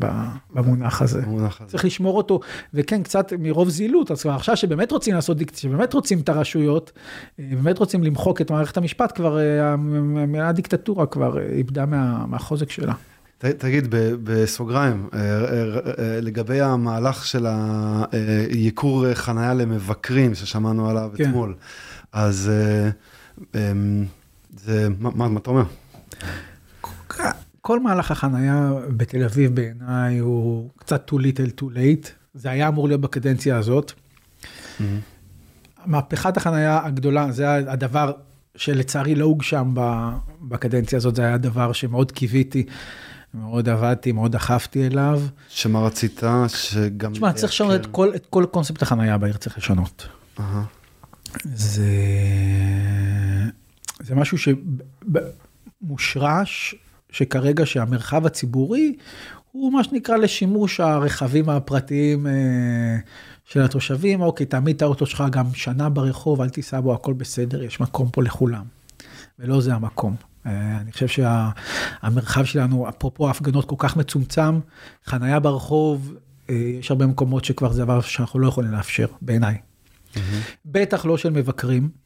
במונח 0.55 1.03
הזה. 1.03 1.23
המונח 1.23 1.61
הזה. 1.61 1.71
צריך 1.71 1.85
לשמור 1.85 2.17
אותו, 2.17 2.41
וכן, 2.75 3.03
קצת 3.03 3.33
מרוב 3.39 3.69
זילות, 3.69 4.11
אז 4.11 4.23
כבר 4.23 4.33
עכשיו 4.33 4.57
שבאמת 4.57 4.91
רוצים 4.93 5.15
לעשות 5.15 5.37
דיקט, 5.37 5.57
שבאמת 5.57 5.93
רוצים 5.95 6.21
את 6.21 6.29
הרשויות, 6.29 6.93
אה, 7.41 7.45
באמת 7.51 7.79
רוצים 7.79 8.03
למחוק 8.05 8.41
את 8.41 8.51
מערכת 8.51 8.77
המשפט, 8.77 9.13
כבר 9.17 9.39
אה, 9.39 9.73
המילה 9.73 10.53
דיקטטורה 10.53 11.07
כבר 11.07 11.39
אה, 11.39 11.47
איבדה 11.47 11.87
מה, 11.87 12.27
מהחוזק 12.27 12.71
שלה. 12.71 12.95
ת- 13.39 13.45
תגיד, 13.45 13.87
ב- 13.91 14.15
בסוגריים, 14.25 15.09
לגבי 16.23 16.61
המהלך 16.61 17.27
של 17.27 17.47
הייקור 18.51 19.15
חנייה 19.15 19.55
למבקרים 19.55 20.35
ששמענו 20.35 20.91
עליו 20.91 21.11
כן. 21.17 21.25
אתמול, 21.25 21.55
אז 22.13 22.51
אמ, 23.55 24.05
זה, 24.57 24.89
מה 25.01 25.11
מה- 25.15 25.29
מה 25.29 25.41
אתה 25.41 25.51
אומר? 25.51 25.65
כל 27.67 27.81
מהלך 27.81 28.11
החנייה 28.11 28.73
בתל 28.97 29.25
אביב 29.25 29.55
בעיניי 29.55 30.19
הוא 30.19 30.71
קצת 30.77 31.11
too 31.11 31.15
little 31.15 31.61
too 31.61 31.65
late, 31.65 32.09
זה 32.35 32.51
היה 32.51 32.69
אמור 32.69 32.89
להיות 32.89 33.01
בקדנציה 33.01 33.57
הזאת. 33.57 33.93
מהפכת 35.87 36.37
החנייה 36.37 36.81
הגדולה, 36.85 37.33
זה 37.33 37.55
הדבר 37.55 38.13
שלצערי 38.57 39.15
לא 39.15 39.25
הוגשם 39.25 39.75
בקדנציה 40.43 40.97
הזאת, 40.97 41.17
זה 41.17 41.23
היה 41.23 41.39
דבר 41.39 41.73
שמאוד 41.73 42.13
קיוויתי, 42.13 42.67
מאוד 43.35 43.69
עבדתי, 43.69 44.13
מאוד 44.13 44.33
דחפתי 44.33 44.87
אליו. 44.87 45.23
שמה 45.49 45.81
רצית 45.81 46.23
שגם... 46.49 47.13
תשמע, 47.13 47.33
צריך 47.33 47.53
לשנות 47.53 47.75
את 47.75 47.87
כל, 47.87 48.15
את 48.15 48.27
כל 48.31 48.47
קונספט 48.51 48.83
החנייה 48.83 49.19
בעיר, 49.19 49.37
צריך 49.37 49.59
לשנות. 49.59 50.09
אהה. 50.41 50.65
זה, 51.45 51.85
זה 54.01 54.15
משהו 54.15 54.39
שמושרש, 55.83 56.75
שכרגע 57.15 57.67
שהמרחב 57.67 58.27
הציבורי 58.27 58.97
הוא 59.53 59.73
מה 59.73 59.85
שנקרא 59.85 60.17
לשימוש 60.17 60.81
הרכבים 60.81 61.49
הפרטיים 61.49 62.27
אה, 62.27 62.33
של 63.45 63.63
התושבים. 63.63 64.21
אוקיי, 64.21 64.47
תעמיד 64.47 64.77
את 64.77 64.83
האוטו 64.83 65.07
שלך 65.07 65.25
גם 65.31 65.55
שנה 65.55 65.89
ברחוב, 65.89 66.41
אל 66.41 66.49
תיסע 66.49 66.81
בו, 66.81 66.95
הכל 66.95 67.13
בסדר, 67.13 67.63
יש 67.63 67.81
מקום 67.81 68.09
פה 68.11 68.23
לכולם. 68.23 68.65
ולא 69.39 69.61
זה 69.61 69.75
המקום. 69.75 70.15
אה, 70.47 70.79
אני 70.81 70.93
חושב 70.93 71.07
שהמרחב 71.09 72.45
שלנו, 72.45 72.89
אפרופו 72.89 73.27
ההפגנות 73.29 73.65
כל 73.65 73.77
כך 73.79 73.97
מצומצם, 73.97 74.61
חנייה 75.05 75.41
ברחוב, 75.41 76.15
אה, 76.51 76.55
יש 76.55 76.91
הרבה 76.91 77.07
מקומות 77.07 77.45
שכבר 77.45 77.73
זה 77.73 77.85
דבר 77.85 78.01
שאנחנו 78.01 78.39
לא 78.39 78.49
יכולים 78.49 78.71
לאפשר, 78.71 79.07
בעיניי. 79.23 79.57
בטח 80.67 81.05
לא 81.05 81.17
של 81.17 81.31
מבקרים. 81.31 82.04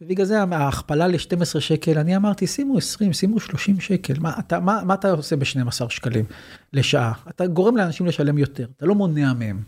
ובגלל 0.00 0.26
זה 0.26 0.42
ההכפלה 0.42 1.06
ל-12 1.06 1.60
שקל, 1.60 1.98
אני 1.98 2.16
אמרתי, 2.16 2.46
שימו 2.46 2.78
20, 2.78 3.12
שימו 3.12 3.40
30 3.40 3.80
שקל. 3.80 4.14
מה 4.20 4.32
אתה, 4.38 4.60
מה, 4.60 4.80
מה 4.84 4.94
אתה 4.94 5.10
עושה 5.10 5.36
ב-12 5.36 5.88
שקלים 5.88 6.24
לשעה? 6.72 7.12
אתה 7.28 7.46
גורם 7.46 7.76
לאנשים 7.76 8.06
לשלם 8.06 8.38
יותר, 8.38 8.66
אתה 8.76 8.86
לא 8.86 8.94
מונע 8.94 9.32
מהם. 9.32 9.62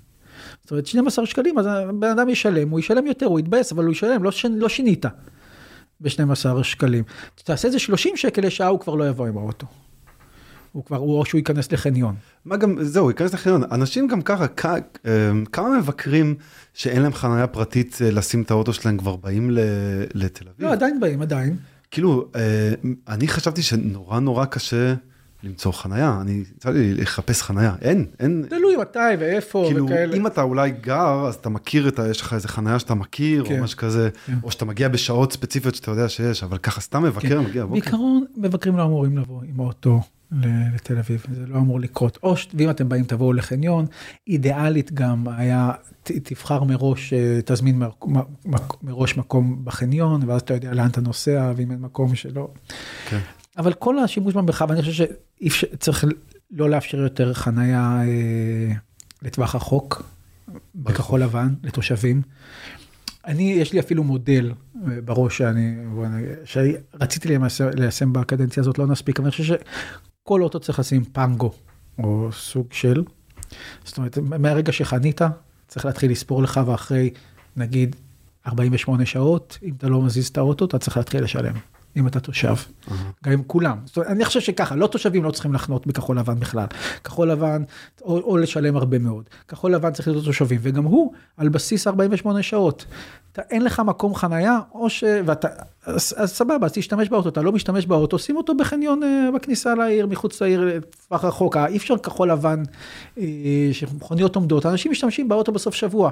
זאת 0.62 0.70
אומרת, 0.70 0.86
12 0.86 1.27
שקלים, 1.27 1.59
אז 1.59 1.66
הבן 1.66 2.11
אדם 2.11 2.28
ישלם, 2.28 2.70
הוא 2.70 2.81
ישלם 2.81 3.06
יותר, 3.06 3.27
הוא 3.27 3.40
יתבאס, 3.40 3.73
אבל 3.73 3.85
הוא 3.85 3.93
ישלם, 3.93 4.23
לא, 4.23 4.31
ש... 4.31 4.44
לא 4.44 4.69
שינית 4.69 5.06
ב-12 6.01 6.62
שקלים. 6.62 7.05
תעשה 7.44 7.69
איזה 7.69 7.78
30 7.78 8.16
שקל 8.16 8.47
לשעה, 8.47 8.69
הוא 8.69 8.81
כבר 8.81 8.94
לא 8.94 9.09
יבוא 9.09 9.27
עם 9.27 9.39
האוטו. 9.39 9.66
הוא 10.75 10.85
כבר, 10.85 10.99
או 10.99 11.25
שהוא 11.25 11.39
ייכנס 11.39 11.73
לחניון. 11.73 12.15
מה 12.45 12.57
גם, 12.57 12.77
זהו, 12.81 13.11
ייכנס 13.11 13.35
לחניון. 13.35 13.63
אנשים 13.73 14.09
גם 14.09 14.23
ככה, 14.23 14.47
כ, 14.57 14.67
אמ, 14.67 15.45
כמה 15.45 15.79
מבקרים 15.79 16.35
שאין 16.75 17.03
להם 17.03 17.13
חניה 17.13 17.47
פרטית 17.47 17.99
אה, 18.05 18.11
לשים 18.11 18.43
את 18.43 18.51
האוטו 18.51 18.73
שלהם 18.73 18.99
כבר 18.99 19.17
באים 19.17 19.51
ל, 19.51 19.59
לתל 20.15 20.45
אביב? 20.49 20.67
לא, 20.67 20.73
עדיין 20.73 21.01
באים, 21.01 21.23
עדיין. 21.23 21.57
כאילו, 21.91 22.29
אה, 22.37 22.73
אני 23.09 23.29
חשבתי 23.29 23.63
שנורא 23.63 24.21
נורא 24.21 24.45
קשה 24.45 24.95
למצוא 25.43 25.73
חניה, 25.73 26.19
אני 26.21 26.43
יצא 26.57 26.71
לי 26.71 26.95
לחפש 26.95 27.43
חניה, 27.43 27.75
אין, 27.81 28.07
אין. 28.21 28.47
תלוי 28.49 28.77
מתי 28.77 28.99
ואיפה 29.19 29.65
כאילו, 29.69 29.87
וכאלה. 29.87 30.17
אם 30.17 30.27
אתה 30.27 30.43
אולי 30.43 30.71
גר, 30.71 31.27
אז 31.29 31.35
אתה 31.35 31.49
מכיר 31.49 31.89
את 31.89 31.99
ה... 31.99 32.09
יש 32.09 32.21
לך 32.21 32.35
איזה 32.35 32.49
חניה 32.49 32.79
שאתה 32.79 32.95
מכיר, 32.95 33.45
כן. 33.45 33.59
או 33.59 33.65
משהו 33.65 33.79
כזה, 33.79 34.09
כן. 34.27 34.35
או 34.43 34.51
שאתה 34.51 34.65
מגיע 34.65 34.89
בשעות 34.89 35.33
ספציפיות 35.33 35.75
שאתה 35.75 35.91
יודע 35.91 36.09
שיש, 36.09 36.43
אבל 36.43 36.59
ככה 36.59 36.81
סתם 36.81 37.03
מבקר 37.03 37.41
מגיע, 37.41 37.63
אוקיי. 37.63 37.81
בעיקרון, 37.81 38.25
מבקרים 38.37 38.77
לא 38.77 38.85
אמורים 38.85 39.19
לבוא 39.19 39.43
עם 39.43 39.61
האוטו 39.61 40.01
לתל 40.75 40.99
אביב, 40.99 41.27
זה 41.33 41.47
לא 41.47 41.57
אמור 41.57 41.81
לקרות. 41.81 42.19
או 42.23 42.37
ש... 42.37 42.49
ואם 42.55 42.71
אתם 42.71 42.89
באים, 42.89 43.05
תבואו 43.05 43.33
לחניון, 43.33 43.87
אידיאלית 44.29 44.93
גם 44.93 45.29
היה, 45.29 45.73
ת, 46.03 46.11
תבחר 46.11 46.65
מראש, 46.65 47.13
אה, 47.13 47.41
תזמין 47.45 47.79
מר, 47.79 47.91
מ, 48.07 48.17
מ, 48.19 48.55
מראש 48.83 49.17
מקום 49.17 49.65
בחניון, 49.65 50.29
ואז 50.29 50.41
אתה 50.41 50.55
יודע 50.55 50.73
לאן 50.73 50.91
אתה 50.91 51.01
נוסע, 51.01 51.53
ואם 51.57 51.71
אין 51.71 51.81
מקום 51.81 52.15
שלא. 52.15 52.49
כן. 53.09 53.19
אבל 53.59 53.73
כל 53.73 53.99
השימוש 53.99 54.35
במרחב, 54.35 54.71
אני 54.71 54.83
חושב 54.83 55.07
שצריך 55.49 56.05
לא 56.51 56.71
לאפשר 56.71 56.99
יותר 56.99 57.35
חנייה 57.35 58.01
אה, 58.03 58.75
לטווח 59.23 59.55
רחוק, 59.55 60.03
בכחול 60.75 61.23
לבן, 61.23 61.55
לתושבים. 61.63 62.23
אני, 63.27 63.53
יש 63.53 63.73
לי 63.73 63.81
אפילו 63.81 64.05
מודל 64.05 64.53
אה, 64.77 65.01
בראש 65.05 65.39
שאני, 65.39 65.77
שרציתי 66.45 67.29
ליישם, 67.29 67.69
ליישם 67.75 68.13
בקדנציה 68.13 68.61
הזאת, 68.61 68.79
לא 68.79 68.87
נספיק, 68.87 69.19
אבל 69.19 69.27
אני 69.27 69.31
חושב 69.31 69.55
שכל 70.25 70.43
אוטו 70.43 70.61
צריך 70.61 70.79
לשים 70.79 71.05
פנגו, 71.05 71.53
או 71.99 72.29
סוג 72.33 72.67
של. 72.73 73.03
זאת 73.85 73.99
אומרת, 73.99 74.19
מהרגע 74.19 74.73
שחנית, 74.73 75.21
צריך 75.69 75.87
להתחיל 75.87 76.11
לספור 76.11 76.43
לך, 76.43 76.61
ואחרי, 76.67 77.11
נגיד, 77.57 77.97
48 78.47 79.07
שעות, 79.07 79.59
אם 79.63 79.73
אתה 79.79 79.89
לא 79.89 80.03
מזיז 80.03 80.29
את 80.29 80.39
האוטו, 80.39 80.65
אתה 80.65 80.79
צריך 80.79 80.97
להתחיל 80.97 81.25
לשלם. 81.25 81.55
אם 81.97 82.07
אתה 82.07 82.21
תושב, 82.21 82.55
גם 83.25 83.33
עם 83.33 83.43
כולם. 83.47 83.79
זאת 83.85 83.97
אומרת, 83.97 84.11
אני 84.11 84.25
חושב 84.25 84.41
שככה, 84.41 84.77
לא 84.77 84.87
תושבים 84.87 85.25
לא 85.25 85.31
צריכים 85.31 85.55
לחנות 85.55 85.87
בכחול 85.87 86.19
לבן 86.19 86.41
בכלל. 86.41 86.66
כחול 87.05 87.31
לבן, 87.31 87.62
או, 88.03 88.21
או 88.21 88.37
לשלם 88.37 88.77
הרבה 88.77 88.99
מאוד. 88.99 89.25
כחול 89.49 89.75
לבן 89.75 89.93
צריך 89.93 90.09
להיות 90.09 90.25
תושבים, 90.25 90.61
וגם 90.62 90.85
הוא 90.85 91.12
על 91.37 91.49
בסיס 91.49 91.87
48 91.87 92.43
שעות. 92.43 92.87
אתה, 93.33 93.43
אין 93.51 93.62
לך 93.62 93.83
מקום 93.87 94.15
חנייה, 94.15 94.59
או 94.75 94.91
ש... 94.91 95.05
ואתה, 95.25 95.49
אז, 95.87 96.15
אז 96.16 96.31
סבבה, 96.31 96.66
אז 96.66 96.73
תשתמש 96.73 97.09
באוטו, 97.09 97.29
אתה 97.29 97.43
לא 97.43 97.53
משתמש 97.53 97.87
באוטו, 97.87 98.19
שים 98.19 98.37
אותו 98.37 98.55
בחניון 98.55 99.03
אה, 99.03 99.29
בכניסה 99.35 99.75
לעיר, 99.75 100.07
מחוץ 100.07 100.43
לעיר, 100.43 100.65
לטווח 100.65 101.25
רחוק. 101.25 101.57
אי 101.57 101.77
אפשר 101.77 101.99
כחול 101.99 102.31
לבן, 102.31 102.62
אה, 103.19 103.25
שמכוניות 103.73 104.37
עומדות, 104.37 104.66
אנשים 104.66 104.93
משתמשים 104.93 105.29
באוטו 105.29 105.53
בסוף 105.53 105.75
שבוע. 105.75 106.11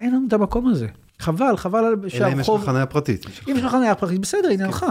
אין 0.00 0.14
לנו 0.14 0.26
את 0.28 0.32
המקום 0.32 0.68
הזה. 0.68 0.86
חבל, 1.18 1.56
חבל 1.56 1.78
על 1.78 1.84
אלא 1.84 1.94
אם 1.94 2.06
יש 2.06 2.14
לך 2.14 2.18
שהרחוב... 2.18 2.64
חניה 2.64 2.86
פרטית. 2.86 3.26
אם 3.48 3.56
יש 3.56 3.62
לך 3.62 3.72
חניה 3.72 3.94
פרטית, 3.94 4.20
בסדר, 4.20 4.48
עניינך. 4.48 4.86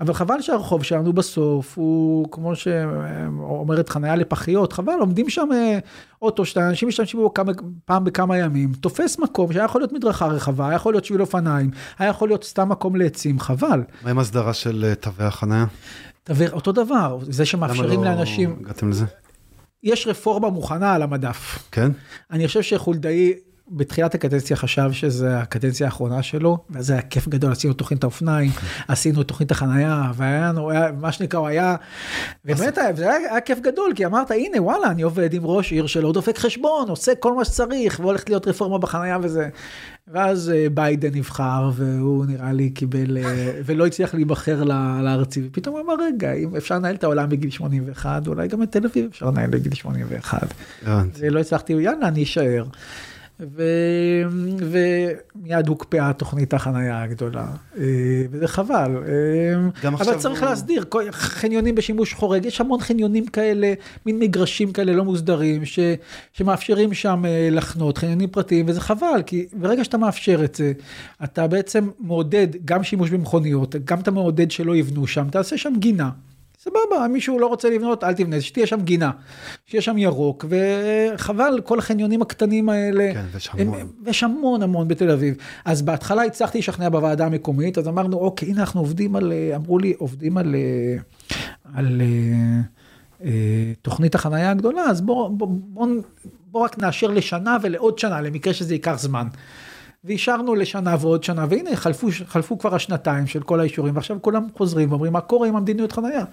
אבל 0.00 0.14
חבל 0.14 0.40
שהרחוב 0.40 0.82
שלנו 0.82 1.12
בסוף 1.12 1.78
הוא 1.78 2.28
כמו 2.30 2.56
שאומרת 2.56 3.88
חניה 3.88 4.16
לפחיות, 4.16 4.72
חבל, 4.72 4.92
עומדים 5.00 5.30
שם 5.30 5.48
אה, 5.52 5.78
אוטו 6.22 6.44
שאנשים 6.44 6.88
משתמשים 6.88 7.20
בו 7.20 7.34
כמה, 7.34 7.52
פעם 7.84 8.04
בכמה 8.04 8.38
ימים, 8.38 8.72
תופס 8.72 9.18
מקום 9.18 9.52
שהיה 9.52 9.64
יכול 9.64 9.80
להיות 9.80 9.92
מדרכה 9.92 10.26
רחבה, 10.26 10.68
היה 10.68 10.76
יכול 10.76 10.94
להיות 10.94 11.04
שביל 11.04 11.20
אופניים, 11.20 11.70
היה 11.98 12.08
יכול 12.10 12.28
להיות 12.28 12.44
סתם 12.44 12.68
מקום 12.68 12.96
לעצים, 12.96 13.40
חבל. 13.40 13.82
מה 14.02 14.10
עם 14.10 14.18
הסדרה 14.18 14.52
של 14.52 14.84
אה, 14.88 14.94
תווי 14.94 15.26
החניה? 15.26 15.66
תביא 16.24 16.48
אותו 16.48 16.72
דבר, 16.72 17.18
זה 17.22 17.46
שמאפשרים 17.46 18.00
למה 18.00 18.10
לא 18.10 18.16
לאנשים, 18.16 18.56
הגעתם 18.60 18.90
לזה? 18.90 19.04
יש 19.82 20.06
רפורמה 20.06 20.50
מוכנה 20.50 20.94
על 20.94 21.02
המדף. 21.02 21.68
כן? 21.72 21.90
אני 22.30 22.46
חושב 22.46 22.62
שחולדאי 22.62 23.34
בתחילת 23.70 24.14
הקדנציה 24.14 24.56
חשב 24.56 24.92
שזה 24.92 25.38
הקדנציה 25.38 25.86
האחרונה 25.86 26.22
שלו, 26.22 26.58
ואז 26.70 26.86
זה 26.86 26.92
היה 26.92 27.02
כיף 27.02 27.28
גדול, 27.28 27.52
עשינו 27.52 27.74
תוכנית 27.74 28.02
האופניים, 28.02 28.50
עשינו 28.88 29.22
תוכנית 29.22 29.50
החנייה, 29.50 30.12
והיה 30.14 30.52
היה, 30.70 30.92
מה 31.00 31.12
שנקרא, 31.12 31.38
הוא 31.40 31.48
היה, 31.48 31.76
ובאמת 32.44 32.78
זה 32.94 33.10
היה, 33.10 33.30
היה 33.30 33.40
כיף 33.40 33.58
גדול, 33.60 33.92
כי 33.96 34.06
אמרת, 34.06 34.30
הנה, 34.30 34.62
וואלה, 34.62 34.90
אני 34.90 35.02
עובד 35.02 35.34
עם 35.34 35.44
ראש 35.44 35.72
עיר 35.72 35.86
שלו, 35.86 36.12
דופק 36.12 36.38
חשבון, 36.38 36.88
עושה 36.88 37.14
כל 37.14 37.34
מה 37.34 37.44
שצריך, 37.44 38.00
והולכת 38.00 38.28
להיות 38.28 38.48
רפורמה 38.48 38.78
בחנייה 38.78 39.18
וזה. 39.22 39.48
ואז 40.12 40.50
אה, 40.50 40.66
ביידן 40.74 41.14
נבחר, 41.14 41.70
והוא 41.74 42.26
נראה 42.26 42.52
לי 42.52 42.70
קיבל, 42.70 43.18
אה, 43.18 43.52
ולא 43.66 43.86
הצליח 43.86 44.14
להיבחר 44.14 44.64
לארצי, 45.02 45.42
ופתאום 45.46 45.76
הוא 45.76 45.84
אמר, 45.84 45.94
רגע, 46.04 46.32
אם 46.32 46.56
אפשר 46.56 46.74
לנהל 46.74 46.94
את 46.94 47.04
העולם 47.04 47.28
בגיל 47.28 47.50
81, 47.50 48.26
אולי 48.26 48.48
גם 48.48 48.62
את 48.62 48.72
תל 48.72 48.86
אביב 48.86 49.06
אפשר 49.10 49.26
לנהל 49.26 49.50
בגיל 49.50 49.74
81. 49.74 50.54
הבנתי. 50.82 51.20
ולא 51.20 51.40
הצלחתי, 51.40 51.72
יאללה, 51.72 52.08
אני 52.08 52.22
אשאר. 52.22 52.64
ו... 53.56 53.62
ומיד 54.58 55.68
הוקפאה 55.68 56.12
תוכנית 56.12 56.54
החנייה 56.54 57.02
הגדולה, 57.02 57.46
אה, 57.78 57.84
וזה 58.30 58.48
חבל. 58.48 58.96
אה, 59.06 59.88
אבל 59.90 60.18
צריך 60.18 60.40
הוא- 60.40 60.48
להסדיר, 60.48 60.84
חניונים 61.10 61.74
בשימוש 61.74 62.14
חורג, 62.14 62.44
יש 62.44 62.60
המון 62.60 62.80
חניונים 62.80 63.26
כאלה, 63.26 63.72
מין 64.06 64.18
מגרשים 64.18 64.72
כאלה 64.72 64.92
לא 64.92 65.04
מוסדרים, 65.04 65.64
ש... 65.64 65.78
שמאפשרים 66.32 66.94
שם 66.94 67.22
אה, 67.26 67.48
לחנות, 67.50 67.98
חניונים 67.98 68.28
פרטיים, 68.28 68.66
וזה 68.68 68.80
חבל, 68.80 69.22
כי 69.26 69.46
ברגע 69.52 69.84
שאתה 69.84 69.98
מאפשר 69.98 70.44
את 70.44 70.54
זה, 70.54 70.72
אתה 71.24 71.46
בעצם 71.46 71.88
מעודד 72.00 72.48
גם 72.64 72.82
שימוש 72.84 73.10
במכוניות, 73.10 73.74
גם 73.84 74.00
אתה 74.00 74.10
מעודד 74.10 74.50
שלא 74.50 74.76
יבנו 74.76 75.06
שם, 75.06 75.26
תעשה 75.30 75.58
שם 75.58 75.72
גינה. 75.78 76.10
סבבה, 76.62 77.08
מישהו 77.08 77.38
לא 77.38 77.46
רוצה 77.46 77.70
לבנות, 77.70 78.04
אל 78.04 78.14
תבנה, 78.14 78.40
שתהיה 78.40 78.66
שם 78.66 78.80
גינה, 78.80 79.10
שיהיה 79.66 79.82
שם 79.82 79.98
ירוק, 79.98 80.44
וחבל, 80.48 81.60
כל 81.64 81.78
החניונים 81.78 82.22
הקטנים 82.22 82.68
האלה, 82.68 83.10
כן, 83.14 83.24
ויש 83.32 83.50
המון. 83.52 83.88
יש 84.06 84.22
המון 84.22 84.62
המון 84.62 84.88
בתל 84.88 85.10
אביב. 85.10 85.36
אז 85.64 85.82
בהתחלה 85.82 86.22
הצלחתי 86.22 86.58
לשכנע 86.58 86.88
בוועדה 86.88 87.26
המקומית, 87.26 87.78
אז 87.78 87.88
אמרנו, 87.88 88.16
אוקיי, 88.16 88.48
הנה 88.48 88.60
אנחנו 88.60 88.80
עובדים 88.80 89.16
על, 89.16 89.32
אה, 89.32 89.56
אמרו 89.56 89.78
לי, 89.78 89.94
עובדים 89.98 90.38
על, 90.38 90.54
אה, 90.54 90.96
על 91.74 92.00
אה, 92.00 92.60
אה, 93.24 93.72
תוכנית 93.82 94.14
החנייה 94.14 94.50
הגדולה, 94.50 94.82
אז 94.82 95.00
בוא, 95.00 95.28
בוא, 95.28 95.48
בוא, 95.50 95.86
בוא 96.50 96.60
רק 96.60 96.78
נאשר 96.78 97.06
לשנה 97.06 97.56
ולעוד 97.62 97.98
שנה, 97.98 98.20
למקרה 98.20 98.54
שזה 98.54 98.74
ייקח 98.74 98.94
זמן. 98.98 99.26
ואישרנו 100.04 100.54
לשנה 100.54 100.96
ועוד 101.00 101.24
שנה, 101.24 101.46
והנה 101.50 101.76
חלפו, 101.76 102.08
חלפו 102.26 102.58
כבר 102.58 102.74
השנתיים 102.74 103.26
של 103.26 103.42
כל 103.42 103.60
האישורים, 103.60 103.94
ועכשיו 103.96 104.22
כולם 104.22 104.46
חוזרים 104.56 104.90
ואומרים, 104.90 105.12
מה 105.12 105.20
קורה 105.20 105.48
עם 105.48 105.56
המדיניות 105.56 105.92
חנייה? 105.92 106.24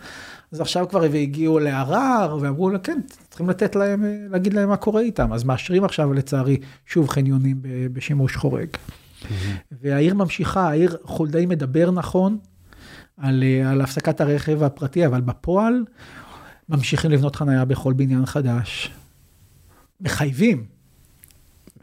אז 0.51 0.61
עכשיו 0.61 0.87
כבר 0.89 0.99
והגיעו 0.99 1.59
לערר, 1.59 2.37
ואמרו, 2.41 2.69
לה, 2.69 2.79
כן, 2.79 2.99
צריכים 3.29 3.49
לתת 3.49 3.75
להם, 3.75 4.05
אה, 4.05 4.17
להגיד 4.29 4.53
להם 4.53 4.69
מה 4.69 4.77
קורה 4.77 5.01
איתם. 5.01 5.33
אז 5.33 5.43
מאשרים 5.43 5.83
עכשיו, 5.83 6.13
לצערי, 6.13 6.57
שוב 6.85 7.09
חניונים 7.09 7.61
בשימוש 7.93 8.35
חורג. 8.35 8.67
והעיר 9.71 10.13
ממשיכה, 10.13 10.69
העיר 10.69 10.97
חולדאי 11.03 11.45
מדבר 11.45 11.91
נכון 11.91 12.37
על, 13.17 13.43
אה, 13.43 13.71
על 13.71 13.81
הפסקת 13.81 14.21
הרכב 14.21 14.63
הפרטי, 14.63 15.05
אבל 15.05 15.21
בפועל 15.21 15.83
ממשיכים 16.69 17.11
לבנות 17.11 17.35
חנייה 17.35 17.65
בכל 17.65 17.93
בניין 17.93 18.25
חדש. 18.25 18.91
מחייבים, 20.01 20.76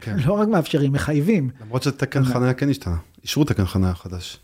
כן. 0.01 0.17
לא 0.25 0.33
רק 0.33 0.47
מאפשרים, 0.47 0.91
מחייבים. 0.93 1.49
למרות 1.61 1.83
שתקן 1.83 2.23
חניה 2.25 2.53
כן 2.53 2.69
השתנה, 2.69 2.95
אישרו 3.23 3.43
תקן 3.43 3.65
חניה 3.65 3.93
חדש. 3.93 4.39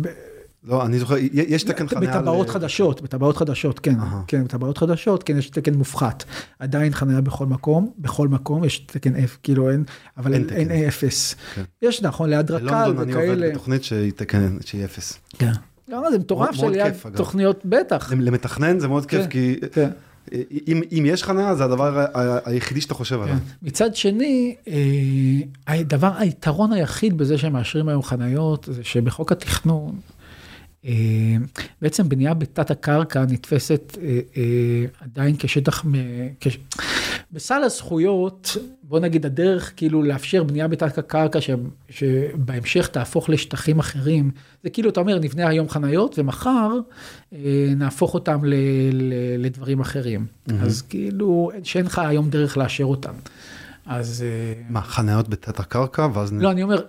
ב- 0.00 0.06
לא, 0.64 0.86
אני 0.86 0.98
זוכר, 0.98 1.14
יש 1.32 1.62
תקן 1.62 1.88
חניה. 1.88 2.18
בטבעות 2.18 2.48
ל- 2.48 2.50
חדשות, 2.50 3.02
בטבעות 3.02 3.36
חדשות, 3.36 3.78
כן, 3.78 4.00
אהה. 4.00 4.22
כן, 4.26 4.44
בטבעות 4.44 4.78
חדשות, 4.78 5.22
כן, 5.22 5.38
יש 5.38 5.50
תקן 5.50 5.74
מופחת. 5.74 6.24
עדיין 6.58 6.92
חניה 6.94 7.20
בכל 7.20 7.46
מקום, 7.46 7.92
בכל 7.98 8.28
מקום, 8.28 8.64
יש 8.64 8.78
תקן 8.78 9.16
F, 9.16 9.28
כאילו 9.42 9.70
אין, 9.70 9.84
אבל 10.16 10.34
אין 10.34 10.46
אין. 10.50 10.70
אין 10.70 10.88
אפס. 10.88 11.34
כן. 11.54 11.62
יש 11.82 12.02
נכון, 12.02 12.30
ליד 12.30 12.50
רק"ל 12.50 12.64
בלונדון 12.64 12.98
אני 13.02 13.12
עובד 13.12 13.24
וכאלה. 13.24 13.50
בתוכנית 13.50 13.84
שהיא 13.84 14.12
תקן, 14.16 14.56
שהיא 14.64 14.84
אפס. 14.84 15.18
כן. 15.38 15.52
לא, 15.88 16.10
זה 16.10 16.18
מטורף 16.18 16.54
שליד. 16.54 16.92
תוכניות, 17.16 17.60
בטח. 17.64 18.12
למתכנן 18.12 18.78
זה 18.78 18.88
מאוד 18.88 19.06
כיף, 19.06 19.22
כן, 19.22 19.28
כי 19.28 19.56
כן. 19.72 19.90
אם 20.68 20.82
אם 20.92 21.04
יש 21.06 21.24
חניה 21.24 21.54
זה 21.54 21.64
הדבר 21.64 22.06
היחידי 22.44 22.80
שאתה 22.80 22.94
חושב 22.94 23.20
עליו. 23.22 23.34
כן. 23.34 23.40
מצד 23.62 23.94
שני, 23.94 24.54
אה, 24.68 24.74
הדבר, 25.80 26.12
היתרון 26.18 26.72
היחיד 26.72 27.18
בזה 27.18 27.38
שמאשרים 27.38 27.88
היום 27.88 28.02
חניות, 28.02 28.68
זה 28.70 28.84
שבחוק 28.84 29.32
התכנון, 29.32 30.00
אה, 30.84 30.92
בעצם 31.82 32.08
בנייה 32.08 32.34
בתת 32.34 32.70
הקרקע 32.70 33.24
נתפסת 33.28 33.98
אה, 34.02 34.40
עדיין 35.00 35.36
כשטח, 35.38 35.84
כש- 36.40 36.58
בסל 37.32 37.62
הזכויות, 37.64 38.56
בוא 38.82 39.00
נגיד 39.00 39.26
הדרך 39.26 39.72
כאילו 39.76 40.02
לאפשר 40.02 40.44
בנייה 40.44 40.68
בתת 40.68 40.98
הקרקע 40.98 41.40
ש, 41.40 41.50
שבהמשך 41.88 42.86
תהפוך 42.86 43.28
לשטחים 43.28 43.78
אחרים, 43.78 44.30
זה 44.64 44.70
כאילו 44.70 44.90
אתה 44.90 45.00
אומר 45.00 45.18
נבנה 45.18 45.48
היום 45.48 45.68
חניות 45.68 46.18
ומחר 46.18 46.70
אה, 47.32 47.38
נהפוך 47.76 48.14
אותם 48.14 48.44
ל, 48.44 48.54
ל, 48.92 49.14
לדברים 49.38 49.80
אחרים. 49.80 50.26
Mm-hmm. 50.26 50.52
אז 50.60 50.82
כאילו 50.82 51.50
שאין 51.62 51.86
לך 51.86 51.98
היום 51.98 52.30
דרך 52.30 52.56
לאשר 52.56 52.84
אותם. 52.84 53.14
אז... 53.86 54.24
אה, 54.26 54.62
מה, 54.68 54.82
חניות 54.82 55.28
בתת 55.28 55.60
הקרקע 55.60 56.08
ואז... 56.14 56.32
לא, 56.32 56.50
אני 56.50 56.62
אומר, 56.62 56.82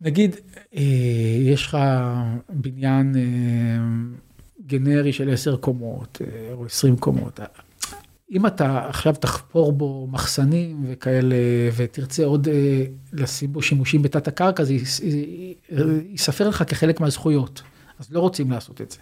נגיד, 0.00 0.36
אה, 0.76 0.82
יש 1.40 1.66
לך 1.66 1.78
בניין 2.48 3.14
אה, 3.16 3.22
גנרי 4.66 5.12
של 5.12 5.32
10 5.32 5.56
קומות 5.56 6.22
אה, 6.24 6.52
או 6.52 6.66
20 6.66 6.96
קומות. 6.96 7.40
אם 8.30 8.46
אתה 8.46 8.88
עכשיו 8.88 9.14
תחפור 9.14 9.72
בו 9.72 10.08
מחסנים 10.10 10.84
וכאלה, 10.88 11.36
ותרצה 11.76 12.24
עוד 12.24 12.48
אה, 12.48 12.84
לשים 13.12 13.52
בו 13.52 13.62
שימושים 13.62 14.02
בתת 14.02 14.28
הקרקע, 14.28 14.64
זה 14.64 14.74
ייספר 16.10 16.48
לך 16.48 16.64
כחלק 16.66 17.00
מהזכויות. 17.00 17.62
אז 17.98 18.12
לא 18.12 18.20
רוצים 18.20 18.50
לעשות 18.50 18.80
את 18.80 18.90
זה. 18.90 18.98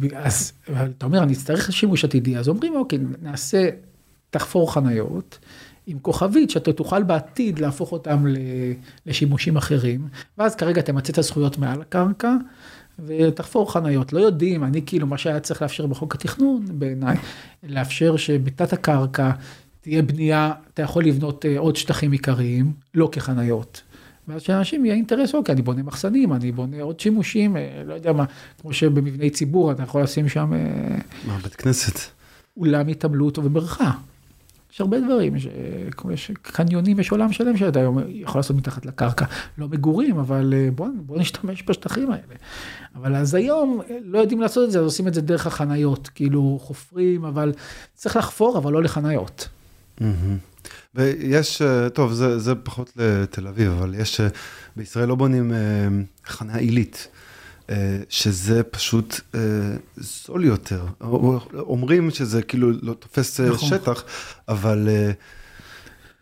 ואז 0.00 0.52
אתה 0.96 1.06
אומר, 1.06 1.22
אני 1.22 1.32
אצטרך 1.32 1.72
שימוש 1.72 2.04
עתידי, 2.04 2.36
אז 2.36 2.48
אומרים, 2.48 2.74
אוקיי, 2.74 2.98
נעשה, 3.22 3.68
תחפור 4.30 4.72
חניות, 4.72 5.38
עם 5.86 5.98
כוכבית 5.98 6.50
שאתה 6.50 6.72
תוכל 6.72 7.02
בעתיד 7.02 7.58
להפוך 7.58 7.92
אותם 7.92 8.26
לשימושים 9.06 9.56
אחרים, 9.56 10.08
ואז 10.38 10.56
כרגע 10.56 10.82
תמצא 10.82 11.12
את 11.12 11.18
הזכויות 11.18 11.58
מעל 11.58 11.80
הקרקע, 11.80 12.34
ותחפור 12.98 13.72
חניות. 13.72 14.12
לא 14.12 14.20
יודעים, 14.20 14.64
אני 14.64 14.82
כאילו, 14.86 15.06
מה 15.06 15.18
שהיה 15.18 15.40
צריך 15.40 15.62
לאפשר 15.62 15.86
בחוק 15.86 16.14
התכנון 16.14 16.64
בעיניי, 16.68 17.16
לאפשר 17.62 18.16
שבתת 18.16 18.72
הקרקע 18.72 19.30
תהיה 19.80 20.02
בנייה, 20.02 20.52
אתה 20.74 20.82
יכול 20.82 21.04
לבנות 21.04 21.46
אה, 21.46 21.58
עוד 21.58 21.76
שטחים 21.76 22.12
עיקריים, 22.12 22.72
לא 22.94 23.08
כחניות. 23.12 23.82
ואז 24.28 24.42
שאנשים 24.42 24.84
יהיה 24.84 24.94
אינטרס, 24.94 25.34
אוקיי, 25.34 25.52
אני 25.52 25.62
בונה 25.62 25.82
מחסנים, 25.82 26.32
אני 26.32 26.52
בונה 26.52 26.82
עוד 26.82 27.00
שימושים, 27.00 27.56
אה, 27.56 27.82
לא 27.86 27.94
יודע 27.94 28.12
מה, 28.12 28.24
כמו 28.60 28.72
שבמבני 28.72 29.30
ציבור 29.30 29.72
אתה 29.72 29.82
יכול 29.82 30.02
לשים 30.02 30.28
שם... 30.28 30.52
אה, 30.54 30.58
מה, 31.26 31.38
בית 31.42 31.54
כנסת? 31.54 32.00
אולם 32.56 32.88
התעמלות 32.88 33.38
ובריכה. 33.38 33.90
יש 34.76 34.80
הרבה 34.80 35.00
דברים, 35.00 35.38
ש... 35.38 35.46
יש 36.12 36.30
קניונים, 36.42 37.00
יש 37.00 37.10
עולם 37.10 37.32
שלם 37.32 37.56
שאתה 37.56 37.80
יכול 38.08 38.38
לעשות 38.38 38.56
מתחת 38.56 38.86
לקרקע, 38.86 39.24
לא 39.58 39.68
מגורים, 39.68 40.18
אבל 40.18 40.54
אה, 40.56 40.68
בוא, 40.74 40.88
בוא 40.96 41.18
נשתמש 41.18 41.64
בשטחים 41.66 42.10
האלה. 42.10 42.34
אבל 42.94 43.16
אז 43.16 43.34
היום 43.34 43.80
אה, 43.90 43.96
לא 44.04 44.18
יודעים 44.18 44.40
לעשות 44.40 44.64
את 44.64 44.72
זה, 44.72 44.78
אז 44.78 44.84
עושים 44.84 45.08
את 45.08 45.14
זה 45.14 45.20
דרך 45.20 45.46
החניות, 45.46 46.08
כאילו 46.14 46.58
חופרים, 46.62 47.24
אבל 47.24 47.52
צריך 47.94 48.16
לחפור, 48.16 48.58
אבל 48.58 48.72
לא 48.72 48.82
לחניות. 48.82 49.48
ויש, 50.94 51.62
אה, 51.62 51.88
טוב, 51.88 52.12
זה, 52.12 52.38
זה 52.38 52.54
פחות 52.54 52.92
לתל 52.96 53.46
אביב, 53.46 53.72
אבל 53.72 53.94
יש, 53.94 54.20
בישראל 54.76 55.08
לא 55.08 55.14
בונים 55.14 55.52
חניה 56.26 56.56
עילית. 56.56 57.08
אה, 57.70 57.98
שזה 58.08 58.62
פשוט 58.62 59.20
אה, 59.34 59.40
זול 59.96 60.44
יותר. 60.44 60.86
אומרים 61.54 62.10
שזה 62.10 62.42
כאילו 62.42 62.70
לא 62.82 62.92
תופס 62.92 63.40
אה, 63.40 63.48
נכון. 63.48 63.68
שטח, 63.68 64.04
אבל 64.48 64.88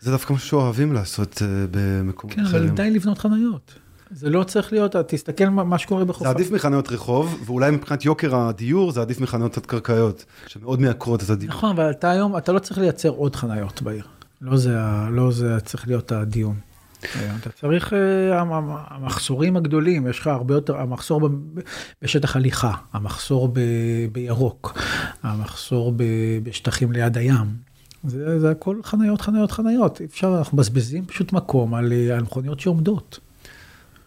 זה 0.01 0.11
דווקא 0.11 0.33
משהו 0.33 0.49
שאוהבים 0.49 0.93
לעשות 0.93 1.43
במקומות 1.71 2.37
אחרים. 2.39 2.51
כן, 2.51 2.59
אבל 2.59 2.77
די 2.77 2.91
לבנות 2.91 3.19
חנויות. 3.19 3.75
זה 4.11 4.31
לא 4.31 4.45
צריך 4.45 4.73
להיות, 4.73 4.97
תסתכל 4.97 5.49
מה 5.49 5.79
שקורה 5.79 6.05
בחופה. 6.05 6.25
זה 6.25 6.31
עדיף 6.31 6.51
מחנויות 6.51 6.93
רחוב, 6.93 7.43
ואולי 7.47 7.71
מבחינת 7.71 8.05
יוקר 8.05 8.37
הדיור, 8.37 8.93
זה 8.93 9.01
עדיף 9.01 9.21
מחנויות 9.21 9.53
תת-קרקעיות, 9.53 10.25
שמאוד 10.47 10.81
מייקרות 10.81 11.23
את 11.23 11.31
הדיור. 11.31 11.53
נכון, 11.53 11.71
אבל 11.71 11.91
אתה 11.91 12.11
היום, 12.11 12.37
אתה 12.37 12.53
לא 12.53 12.59
צריך 12.59 12.79
לייצר 12.79 13.09
עוד 13.09 13.37
חניות 13.37 13.83
בעיר. 13.83 14.05
לא 14.41 14.57
זה, 14.57 14.79
לא 15.11 15.33
זה 15.33 15.61
צריך 15.61 15.89
להיות 15.89 16.13
הדיון. 16.13 16.57
אתה 17.41 17.51
צריך, 17.51 17.93
אה, 17.93 18.41
המחסורים 18.89 19.57
הגדולים, 19.57 20.07
יש 20.07 20.19
לך 20.19 20.27
הרבה 20.27 20.55
יותר, 20.55 20.77
המחסור 20.77 21.31
בשטח 22.03 22.37
הליכה, 22.37 22.73
המחסור 22.93 23.49
ב, 23.49 23.61
בירוק, 24.13 24.79
המחסור 25.23 25.93
ב, 25.97 26.03
בשטחים 26.43 26.93
ליד 26.93 27.19
הים. 27.19 27.47
זה, 28.05 28.41
זה 28.41 28.51
הכל 28.51 28.81
חניות, 28.85 29.21
חניות, 29.21 29.51
חניות. 29.51 30.01
אפשר, 30.01 30.39
אנחנו 30.39 30.57
מבזבזים 30.57 31.07
פשוט 31.07 31.33
מקום 31.33 31.75
על, 31.75 31.93
על 32.13 32.23
מכוניות 32.23 32.61
שעומדות. 32.61 33.21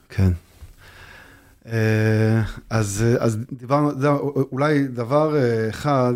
כן. 0.10 0.32
אה, 1.68 2.42
אז, 2.70 3.06
אז 3.20 3.38
דיברנו, 3.52 3.92
אולי 4.52 4.88
דבר 4.88 5.36
אה, 5.36 5.70
אחד, 5.70 6.14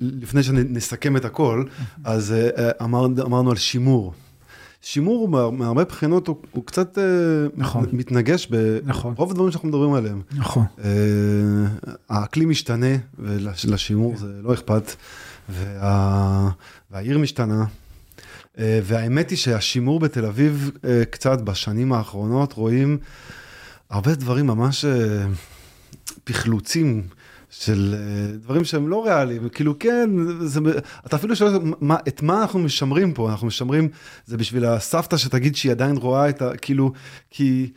לפני 0.00 0.42
שנסכם 0.42 1.16
את 1.16 1.24
הכל, 1.24 1.64
אז 2.04 2.34
אמר, 2.82 3.06
אמרנו 3.24 3.50
על 3.50 3.56
שימור. 3.56 4.14
שימור 4.82 5.28
מהרבה 5.52 5.84
בחינות 5.84 6.28
הוא, 6.28 6.36
הוא 6.50 6.66
קצת 6.66 6.98
אה, 6.98 7.04
נכון. 7.56 7.86
מתנגש 7.92 8.46
ברוב 8.46 8.80
נכון. 8.84 9.14
הדברים 9.30 9.50
שאנחנו 9.50 9.68
מדברים 9.68 9.92
עליהם. 9.92 10.22
נכון. 10.32 10.64
Uh, 10.78 10.82
האקלים 12.08 12.50
משתנה 12.50 12.96
ולשימור 13.18 14.16
זה 14.16 14.26
לא 14.42 14.54
אכפת, 14.54 14.82
וה, 15.48 16.50
והעיר 16.90 17.18
משתנה. 17.18 17.64
Uh, 17.64 18.58
והאמת 18.82 19.30
היא 19.30 19.38
שהשימור 19.38 20.00
בתל 20.00 20.24
אביב 20.24 20.70
uh, 20.74 20.86
קצת 21.10 21.40
בשנים 21.40 21.92
האחרונות 21.92 22.52
רואים 22.52 22.98
הרבה 23.90 24.14
דברים 24.14 24.46
ממש 24.46 24.84
uh, 24.84 24.88
פחלוצים. 26.24 27.02
של 27.52 27.94
אה, 27.98 28.36
דברים 28.36 28.64
שהם 28.64 28.88
לא 28.88 29.04
ריאליים, 29.04 29.48
כאילו 29.48 29.78
כן, 29.78 30.10
זה, 30.40 30.60
אתה 31.06 31.16
אפילו 31.16 31.36
שואל 31.36 31.52
מה, 31.80 31.96
את 32.08 32.22
מה 32.22 32.42
אנחנו 32.42 32.58
משמרים 32.58 33.12
פה, 33.12 33.30
אנחנו 33.30 33.46
משמרים, 33.46 33.88
זה 34.26 34.36
בשביל 34.36 34.64
הסבתא 34.64 35.16
שתגיד 35.16 35.56
שהיא 35.56 35.72
עדיין 35.72 35.96
רואה 35.96 36.28
את 36.28 36.42
ה... 36.42 36.56
כאילו, 36.56 36.92
כי 37.30 37.72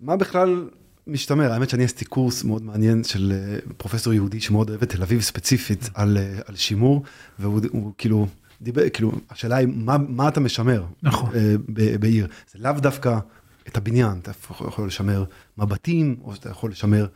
מה 0.00 0.16
בכלל 0.16 0.68
משתמר? 1.06 1.52
האמת 1.52 1.70
שאני 1.70 1.84
עשיתי 1.84 2.04
קורס 2.04 2.44
מאוד 2.44 2.62
מעניין 2.62 3.04
של 3.04 3.32
אה, 3.34 3.58
פרופסור 3.76 4.12
יהודי 4.12 4.40
שמאוד 4.40 4.70
אוהב 4.70 4.82
את 4.82 4.88
תל 4.88 5.02
אביב 5.02 5.20
ספציפית 5.20 5.90
על, 5.94 6.18
אה, 6.18 6.38
על 6.46 6.56
שימור, 6.56 7.02
והוא 7.38 7.92
כאילו 7.98 8.26
דיבר, 8.62 8.88
כאילו, 8.88 9.12
השאלה 9.30 9.56
היא 9.56 9.68
מה, 9.70 9.96
מה 10.08 10.28
אתה 10.28 10.40
משמר 10.40 10.84
נכון. 11.02 11.30
בעיר, 12.00 12.26
זה 12.52 12.58
לאו 12.58 12.72
דווקא 12.72 13.18
את 13.68 13.76
הבניין, 13.76 14.18
אתה 14.22 14.30
יכול 14.50 14.86
לשמר 14.86 15.24
מבטים, 15.58 16.16
או 16.24 16.34
שאתה 16.34 16.50
יכול 16.50 16.70
לשמר... 16.70 17.06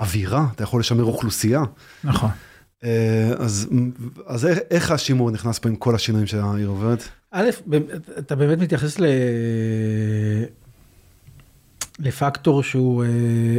אווירה, 0.00 0.46
אתה 0.54 0.62
יכול 0.62 0.80
לשמר 0.80 1.04
אוכלוסייה. 1.04 1.62
נכון. 2.04 2.30
אה, 2.84 3.32
אז, 3.38 3.68
אז 4.26 4.46
איך 4.70 4.90
השימור 4.90 5.30
נכנס 5.30 5.58
פה 5.58 5.68
עם 5.68 5.76
כל 5.76 5.94
השינויים 5.94 6.26
שהעיר 6.26 6.68
עוברת? 6.68 7.08
א', 7.30 7.50
אתה 8.18 8.36
באמת 8.36 8.58
מתייחס 8.58 8.98
ל... 8.98 9.04
לפקטור 11.98 12.62
שהוא 12.62 13.04
אה, 13.04 13.58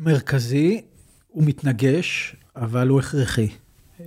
מרכזי, 0.00 0.80
הוא 1.28 1.44
מתנגש, 1.46 2.36
אבל 2.56 2.88
הוא 2.88 3.00
הכרחי. 3.00 3.48
אה, 4.00 4.06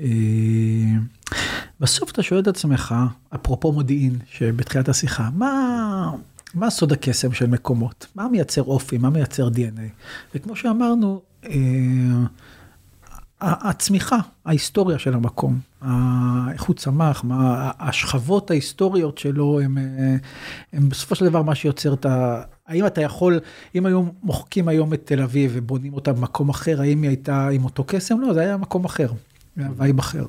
בסוף 1.80 2.12
אתה 2.12 2.24
שואל 2.24 2.40
את 2.40 2.48
עצמך, 2.48 2.96
אפרופו 3.36 3.72
מודיעין, 3.72 4.20
שבתחילת 4.32 4.90
השיחה, 4.90 5.30
מה, 5.34 6.12
מה 6.56 6.70
סוד 6.70 6.92
הקסם 6.92 7.34
של 7.34 7.48
מקומות? 7.48 8.08
מה 8.16 8.28
מייצר 8.28 8.64
אופי? 8.64 8.98
מה 8.98 9.10
מייצר 9.10 9.48
DNA? 9.48 9.90
וכמו 10.36 10.56
שאמרנו, 10.56 11.22
אה, 11.46 11.52
הצמיחה, 13.42 14.18
ההיסטוריה 14.46 15.00
של 15.00 15.14
המקום, 15.14 15.60
איך 16.52 16.64
הוא 16.64 16.76
צמח, 16.76 17.24
מה, 17.24 17.72
השכבות 17.80 18.52
ההיסטוריות 18.52 19.18
שלו, 19.18 19.60
הם, 19.60 19.78
אה, 19.78 20.16
הם 20.74 20.90
בסופו 20.90 21.16
של 21.16 21.26
דבר 21.26 21.42
מה 21.42 21.56
שיוצר 21.56 21.94
את 21.94 22.06
ה... 22.06 22.42
האם 22.68 22.86
אתה 22.86 23.02
יכול, 23.02 23.40
אם 23.76 23.86
היו 23.86 24.04
מוחקים 24.24 24.68
היום 24.68 24.94
את 24.94 25.02
תל 25.06 25.22
אביב 25.22 25.52
ובונים 25.54 25.94
אותה 25.94 26.14
במקום 26.14 26.50
אחר, 26.50 26.82
האם 26.82 27.02
היא 27.02 27.10
הייתה 27.10 27.48
עם 27.48 27.66
אותו 27.66 27.84
קסם? 27.88 28.20
לא, 28.20 28.34
זה 28.34 28.40
היה 28.40 28.58
מקום 28.58 28.86
אחר, 28.86 29.12
vibe 29.58 30.00
אחר. 30.00 30.26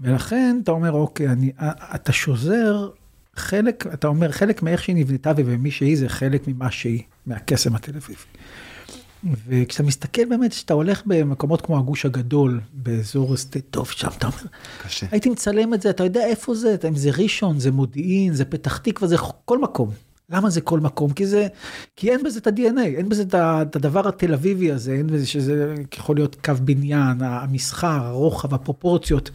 ולכן 0.00 0.60
אתה 0.62 0.70
אומר, 0.70 0.92
אוקיי, 0.92 1.28
אני, 1.28 1.52
אתה 1.94 2.12
שוזר 2.12 2.88
חלק, 3.36 3.86
אתה 3.94 4.06
אומר, 4.06 4.32
חלק 4.32 4.62
מאיך 4.62 4.82
שהיא 4.82 4.96
נבנתה 4.96 5.32
וממי 5.36 5.70
שהיא 5.70 5.98
זה 5.98 6.08
חלק 6.08 6.48
ממה 6.48 6.70
שהיא, 6.70 7.02
מהקסם 7.26 7.74
התל 7.74 7.92
אביבי. 7.96 8.24
וכשאתה 9.46 9.82
מסתכל 9.82 10.24
באמת, 10.24 10.50
כשאתה 10.50 10.74
הולך 10.74 11.02
במקומות 11.06 11.60
כמו 11.60 11.78
הגוש 11.78 12.06
הגדול, 12.06 12.60
באזור 12.72 13.36
שדה 13.36 13.60
טוב, 13.60 13.90
שם 13.90 14.08
אתה 14.18 14.26
אומר, 14.26 14.38
קשה. 14.82 15.06
הייתי 15.10 15.30
מצלם 15.30 15.74
את 15.74 15.82
זה, 15.82 15.90
אתה 15.90 16.04
יודע 16.04 16.26
איפה 16.26 16.54
זה, 16.54 16.76
אם 16.88 16.96
זה 16.96 17.10
ראשון, 17.18 17.58
זה 17.60 17.70
מודיעין, 17.70 18.34
זה 18.34 18.44
פתח 18.44 18.76
תקווה, 18.76 19.08
זה 19.08 19.16
כל 19.44 19.58
מקום. 19.58 19.90
למה 20.30 20.50
זה 20.50 20.60
כל 20.60 20.80
מקום? 20.80 21.12
כי 21.12 21.26
זה, 21.26 21.46
כי 21.96 22.10
אין 22.10 22.22
בזה 22.22 22.38
את 22.38 22.46
ה-DNA, 22.46 22.86
אין 22.96 23.08
בזה 23.08 23.24
את 23.32 23.76
הדבר 23.76 24.08
התל 24.08 24.34
אביבי 24.34 24.72
הזה, 24.72 24.92
אין 24.92 25.06
בזה 25.06 25.26
שזה 25.26 25.74
יכול 25.94 26.16
להיות 26.16 26.36
קו 26.44 26.52
בניין, 26.64 27.22
המסחר, 27.22 28.06
הרוחב, 28.06 28.54
הפרופורציות. 28.54 29.30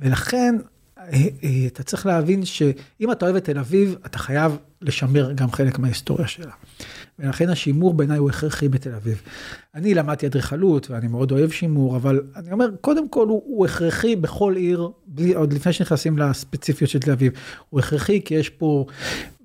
ולכן 0.00 0.56
אתה 1.66 1.82
צריך 1.82 2.06
להבין 2.06 2.44
שאם 2.44 3.12
אתה 3.12 3.24
אוהב 3.24 3.36
את 3.36 3.44
תל 3.44 3.58
אביב, 3.58 3.96
אתה 4.06 4.18
חייב 4.18 4.56
לשמר 4.82 5.32
גם 5.32 5.52
חלק 5.52 5.78
מההיסטוריה 5.78 6.26
שלה. 6.26 6.52
ולכן 7.18 7.48
השימור 7.48 7.94
בעיניי 7.94 8.18
הוא 8.18 8.30
הכרחי 8.30 8.68
בתל 8.68 8.94
אביב. 8.94 9.22
אני 9.74 9.94
למדתי 9.94 10.26
אדריכלות 10.26 10.90
ואני 10.90 11.08
מאוד 11.08 11.32
אוהב 11.32 11.50
שימור, 11.50 11.96
אבל 11.96 12.20
אני 12.36 12.52
אומר, 12.52 12.70
קודם 12.80 13.08
כל 13.08 13.26
הוא, 13.28 13.42
הוא 13.46 13.66
הכרחי 13.66 14.16
בכל 14.16 14.56
עיר, 14.56 14.90
בלי, 15.06 15.34
עוד 15.34 15.52
לפני 15.52 15.72
שנכנסים 15.72 16.18
לספציפיות 16.18 16.90
של 16.90 16.98
תל 16.98 17.10
אביב, 17.10 17.32
הוא 17.70 17.80
הכרחי 17.80 18.20
כי 18.24 18.34
יש 18.34 18.48
פה, 18.48 18.86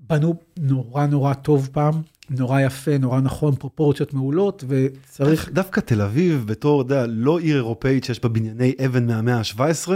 בנו 0.09 0.35
נורא 0.59 1.05
נורא 1.05 1.33
טוב 1.33 1.69
פעם, 1.71 2.01
נורא 2.29 2.61
יפה, 2.61 2.97
נורא 2.97 3.21
נכון, 3.21 3.55
פרופורציות 3.55 4.13
מעולות, 4.13 4.63
וצריך... 4.67 5.49
דווקא 5.49 5.81
תל 5.81 6.01
אביב, 6.01 6.43
בתור, 6.47 6.81
אתה 6.81 6.93
יודע, 6.93 7.05
לא 7.07 7.39
עיר 7.39 7.55
אירופאית 7.55 8.03
שיש 8.03 8.19
בה 8.19 8.29
בנייני 8.29 8.73
אבן 8.85 9.07
מהמאה 9.07 9.37
ה-17, 9.37 9.89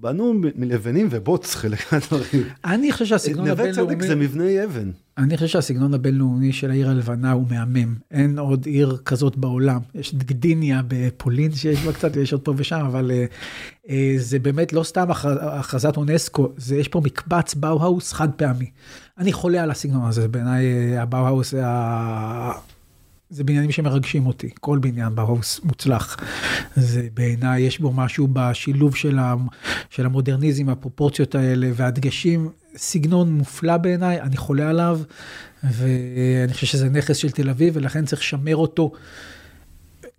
בנו 0.00 0.34
מלבנים 0.54 1.08
ובוץ 1.10 1.54
חלק 1.54 1.92
מהדברים. 1.92 2.44
אני 2.64 2.92
חושב 2.92 3.04
שהסגנון 3.04 3.48
הבינלאומי... 3.48 3.94
נווה 3.94 3.96
צדק 3.96 4.08
זה 4.08 4.16
מבני 4.16 4.64
אבן. 4.64 4.90
אני 5.18 5.36
חושב 5.36 5.48
שהסגנון 5.48 5.94
הבינלאומי 5.94 6.52
של 6.52 6.70
העיר 6.70 6.90
הלבנה 6.90 7.32
הוא 7.32 7.44
מהמם. 7.50 7.94
אין 8.10 8.38
עוד 8.38 8.66
עיר 8.66 8.98
כזאת 9.04 9.36
בעולם. 9.36 9.80
יש 9.94 10.14
את 10.14 10.24
גדיניה 10.24 10.80
בפולין 10.88 11.52
שיש 11.52 11.84
בה 11.84 11.92
קצת, 11.92 12.10
ויש 12.14 12.32
עוד 12.32 12.42
פה 12.42 12.54
ושם, 12.56 12.80
אבל 12.86 13.10
אה, 13.10 13.86
אה, 13.86 13.90
זה 14.16 14.38
באמת 14.38 14.72
לא 14.72 14.82
סתם 14.82 15.10
הכרזת 15.40 15.96
אונסקו, 15.96 16.48
זה 16.56 16.76
יש 16.76 16.88
פה 16.88 17.00
מקבץ 17.04 17.54
באו-האוס 17.54 18.12
חד 18.12 18.30
פעמי. 18.30 18.70
אני 19.18 19.32
חולה 19.32 19.62
על 19.62 19.70
הסגנון 19.70 20.08
הזה, 20.08 20.28
בעיניי 20.28 20.64
אה, 20.96 21.00
הבאו-האוס 21.00 21.50
זה 21.50 21.66
ה... 21.66 22.52
זה 23.30 23.44
בניינים 23.44 23.70
שמרגשים 23.70 24.26
אותי, 24.26 24.50
כל 24.60 24.78
בניין 24.78 25.14
באוהאוס 25.14 25.60
מוצלח. 25.64 26.16
זה 26.76 27.08
בעיניי, 27.14 27.62
יש 27.62 27.78
בו 27.78 27.92
משהו 27.92 28.28
בשילוב 28.32 28.96
של, 28.96 29.18
המ, 29.18 29.46
של 29.90 30.06
המודרניזם, 30.06 30.68
הפרופורציות 30.68 31.34
האלה 31.34 31.70
והדגשים, 31.74 32.48
סגנון 32.76 33.32
מופלא 33.32 33.76
בעיניי, 33.76 34.20
אני 34.20 34.36
חולה 34.36 34.70
עליו, 34.70 35.00
ואני 35.64 36.52
חושב 36.52 36.66
שזה 36.66 36.88
נכס 36.88 37.16
של 37.16 37.30
תל 37.30 37.50
אביב, 37.50 37.76
ולכן 37.76 38.04
צריך 38.04 38.22
לשמר 38.22 38.56
אותו. 38.56 38.92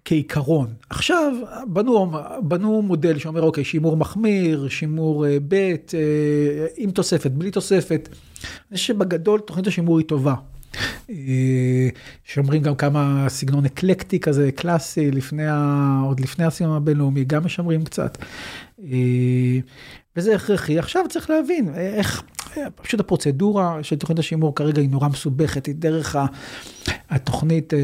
כעיקרון. 0.05 0.67
עכשיו, 0.89 1.33
בנו, 1.67 2.11
בנו 2.41 2.81
מודל 2.81 3.17
שאומר, 3.17 3.41
אוקיי, 3.41 3.63
שימור 3.63 3.97
מחמיר, 3.97 4.67
שימור 4.67 5.25
uh, 5.25 5.29
ב', 5.47 5.75
uh, 5.75 5.93
עם 6.77 6.91
תוספת, 6.91 7.31
בלי 7.31 7.51
תוספת. 7.51 8.09
אני 8.71 8.77
חושב 8.77 8.93
שבגדול 8.93 9.39
תוכנית 9.39 9.67
השימור 9.67 9.99
היא 9.99 10.07
טובה. 10.07 10.35
אה, 11.09 11.89
שאומרים 12.23 12.61
גם 12.61 12.75
כמה 12.75 13.25
סגנון 13.29 13.65
אקלקטי 13.65 14.19
כזה, 14.19 14.51
קלאסי, 14.51 15.11
לפני 15.11 15.47
ה... 15.47 15.99
עוד 16.05 16.19
לפני 16.19 16.45
הסגנון 16.45 16.77
הבינלאומי, 16.77 17.23
גם 17.23 17.45
משמרים 17.45 17.83
קצת. 17.83 18.17
אה, 18.83 19.59
וזה 20.15 20.35
הכרחי. 20.35 20.79
עכשיו 20.79 21.05
צריך 21.09 21.29
להבין 21.29 21.69
איך, 21.75 22.23
פשוט 22.75 22.99
הפרוצדורה 22.99 23.83
של 23.83 23.95
תוכנית 23.95 24.19
השימור 24.19 24.55
כרגע 24.55 24.81
היא 24.81 24.89
נורא 24.89 25.07
מסובכת, 25.07 25.65
היא 25.65 25.75
דרך 25.75 26.15
התוכנית, 27.09 27.73
אה, 27.73 27.79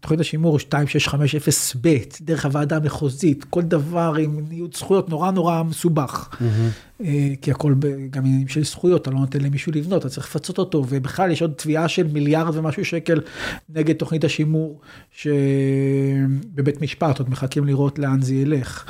תוכנית 0.00 0.20
השימור 0.20 0.58
2650ב, 0.58 1.88
דרך 2.20 2.44
הוועדה 2.44 2.76
המחוזית, 2.76 3.44
כל 3.44 3.62
דבר 3.62 4.14
עם 4.20 4.40
ניוד 4.48 4.76
זכויות 4.76 5.08
נורא 5.08 5.30
נורא 5.30 5.62
מסובך. 5.62 6.28
Mm-hmm. 6.32 7.04
כי 7.42 7.50
הכל 7.50 7.74
גם 8.10 8.24
עניינים 8.24 8.48
של 8.48 8.64
זכויות, 8.64 9.02
אתה 9.02 9.10
לא 9.10 9.18
נותן 9.18 9.40
למישהו 9.40 9.72
לבנות, 9.72 10.00
אתה 10.00 10.08
צריך 10.08 10.26
לפצות 10.26 10.58
אותו, 10.58 10.84
ובכלל 10.88 11.30
יש 11.30 11.42
עוד 11.42 11.52
תביעה 11.56 11.88
של 11.88 12.06
מיליארד 12.12 12.56
ומשהו 12.56 12.84
שקל 12.84 13.20
נגד 13.68 13.94
תוכנית 13.94 14.24
השימור 14.24 14.80
שבבית 15.10 16.80
משפט, 16.80 17.18
עוד 17.18 17.30
מחכים 17.30 17.64
לראות 17.64 17.98
לאן 17.98 18.22
זה 18.22 18.34
ילך. 18.34 18.84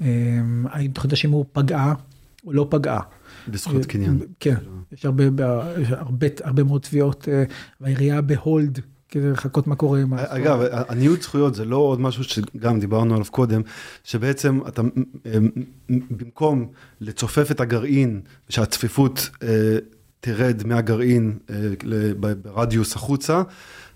אה, 0.00 0.06
האם 0.64 0.90
תוכנית 0.90 1.12
השימור 1.12 1.46
פגעה 1.52 1.94
או 2.46 2.52
לא 2.52 2.66
פגעה. 2.70 3.00
בזכות 3.48 3.86
קניין. 3.86 4.18
כן, 4.40 4.54
יש 4.92 5.04
הרבה, 5.04 5.24
הרבה, 5.90 6.26
הרבה 6.44 6.64
מאוד 6.64 6.80
תביעות, 6.80 7.28
אה, 7.32 7.44
והעירייה 7.80 8.20
בהולד. 8.20 8.80
כדי 9.08 9.30
לחכות 9.30 9.66
מה 9.66 9.76
קורה 9.76 10.00
עם 10.00 10.14
ה... 10.14 10.16
אגב, 10.18 10.58
הניוד 10.70 11.22
זכויות 11.22 11.54
זה 11.54 11.64
לא 11.64 11.76
עוד 11.76 12.00
משהו 12.00 12.24
שגם 12.24 12.80
דיברנו 12.80 13.14
עליו 13.14 13.26
קודם, 13.30 13.62
שבעצם 14.04 14.60
אתה, 14.68 14.82
במקום 15.88 16.68
לצופף 17.00 17.50
את 17.50 17.60
הגרעין, 17.60 18.20
שהצפיפות 18.48 19.30
אה, 19.42 19.78
תרד 20.20 20.62
מהגרעין 20.66 21.38
ברדיוס 22.42 22.96
החוצה, 22.96 23.42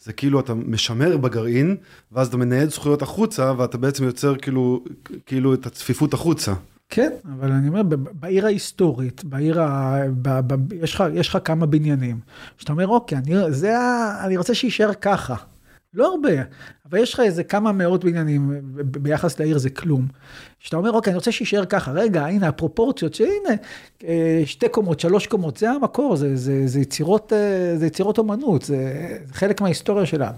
זה 0.02 0.12
כאילו 0.12 0.40
אתה 0.40 0.54
משמר 0.54 1.16
בגרעין, 1.16 1.76
ואז 2.12 2.28
אתה 2.28 2.36
מנהל 2.36 2.70
זכויות 2.70 3.02
החוצה, 3.02 3.52
ואתה 3.58 3.78
בעצם 3.78 4.04
יוצר 4.04 4.36
כאילו, 4.36 4.84
כאילו 5.26 5.54
את 5.54 5.66
הצפיפות 5.66 6.14
החוצה. 6.14 6.54
כן, 6.88 7.10
אבל 7.38 7.52
אני 7.52 7.68
אומר, 7.68 7.82
בעיר 8.12 8.46
ההיסטורית, 8.46 9.24
בעיר 9.24 9.62
ה... 9.62 9.98
ב, 10.22 10.40
ב, 10.54 10.72
יש, 10.72 10.94
לך, 10.94 11.04
יש 11.14 11.28
לך 11.28 11.38
כמה 11.44 11.66
בניינים, 11.66 12.20
שאתה 12.58 12.72
אומר, 12.72 12.88
אוקיי, 12.88 13.18
אני, 13.18 13.52
זה 13.52 13.78
ה... 13.78 14.16
אני 14.24 14.36
רוצה 14.36 14.54
שיישאר 14.54 14.94
ככה. 14.94 15.34
לא 15.94 16.10
הרבה, 16.10 16.42
אבל 16.90 16.98
יש 16.98 17.14
לך 17.14 17.20
איזה 17.20 17.44
כמה 17.44 17.72
מאות 17.72 18.04
בניינים, 18.04 18.60
ביחס 18.84 19.40
לעיר 19.40 19.58
זה 19.58 19.70
כלום. 19.70 20.06
שאתה 20.58 20.76
אומר, 20.76 20.92
אוקיי, 20.92 21.10
אני 21.10 21.16
רוצה 21.16 21.32
שיישאר 21.32 21.64
ככה, 21.64 21.92
רגע, 21.92 22.26
הנה 22.26 22.48
הפרופורציות, 22.48 23.14
שהנה, 23.14 23.54
אה, 24.04 24.42
שתי 24.44 24.68
קומות, 24.68 25.00
שלוש 25.00 25.26
קומות, 25.26 25.56
זה 25.56 25.70
המקור, 25.70 26.16
זה, 26.16 26.36
זה, 26.36 26.66
זה, 26.66 26.80
יצירות, 26.80 27.32
אה, 27.32 27.76
זה 27.76 27.86
יצירות 27.86 28.18
אומנות, 28.18 28.62
זה, 28.62 28.76
זה 29.26 29.34
חלק 29.34 29.60
מההיסטוריה 29.60 30.06
שלנו. 30.06 30.36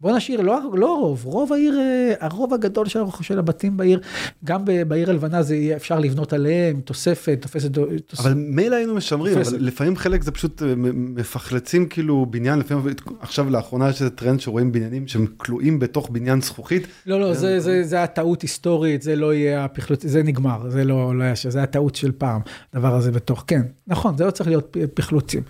בוא 0.00 0.16
נשאיר, 0.16 0.40
לא, 0.40 0.60
לא 0.74 0.98
רוב, 0.98 1.24
רוב 1.24 1.52
העיר, 1.52 1.78
אה, 1.78 2.14
הרוב 2.20 2.54
הגדול 2.54 2.86
של, 2.86 3.00
של 3.20 3.38
הבתים 3.38 3.76
בעיר, 3.76 4.00
גם 4.44 4.64
בעיר 4.88 5.10
הלבנה 5.10 5.42
זה 5.42 5.56
יהיה 5.56 5.76
אפשר 5.76 5.98
לבנות 5.98 6.32
עליהם, 6.32 6.80
תוספת, 6.80 7.38
תופסת... 7.42 7.70
תוס... 8.06 8.20
אבל 8.20 8.34
מילא 8.34 8.76
היינו 8.76 8.94
משמרים, 8.94 9.34
תופסת. 9.34 9.52
אבל 9.52 9.64
לפעמים 9.64 9.96
חלק 9.96 10.22
זה 10.22 10.30
פשוט 10.30 10.62
אה, 10.62 10.74
מפחלצים 10.94 11.88
כאילו 11.88 12.26
בניין, 12.30 12.58
לפעמים 12.58 12.84
עכשיו 13.20 13.50
לאחרונה 13.50 13.88
יש 13.88 14.00
איזה 14.00 14.10
טרנד 14.10 14.40
שרואים 14.40 14.72
בניינים 14.72 15.08
שהם 15.08 15.26
כלואים 15.36 15.78
בתוך 15.78 16.10
בניין 16.10 16.40
זכוכית. 16.40 16.86
לא, 17.06 17.20
לא, 17.20 17.34
זה, 17.34 17.60
זה, 17.60 17.82
זה 17.84 18.02
הטעות 18.02 18.42
היסטורית, 18.42 19.02
זה 19.02 19.16
לא 19.16 19.34
יהיה 19.34 19.64
הפחלוץ, 19.64 20.06
זה 20.06 20.22
נגמר, 20.22 20.70
זה 20.70 20.84
לא, 20.84 21.18
לא 21.18 21.24
היה, 21.24 21.34
זה 21.48 21.62
הטעות 21.62 21.94
של 21.94 22.12
פעם, 22.12 22.40
הדבר 22.72 22.94
הזה 22.94 23.10
בתוך, 23.10 23.44
כן, 23.46 23.62
נכון, 23.86 24.16
זה 24.16 24.24
לא 24.24 24.30
צריך 24.30 24.48
להיות 24.48 24.76
פחלוצים. 24.94 25.42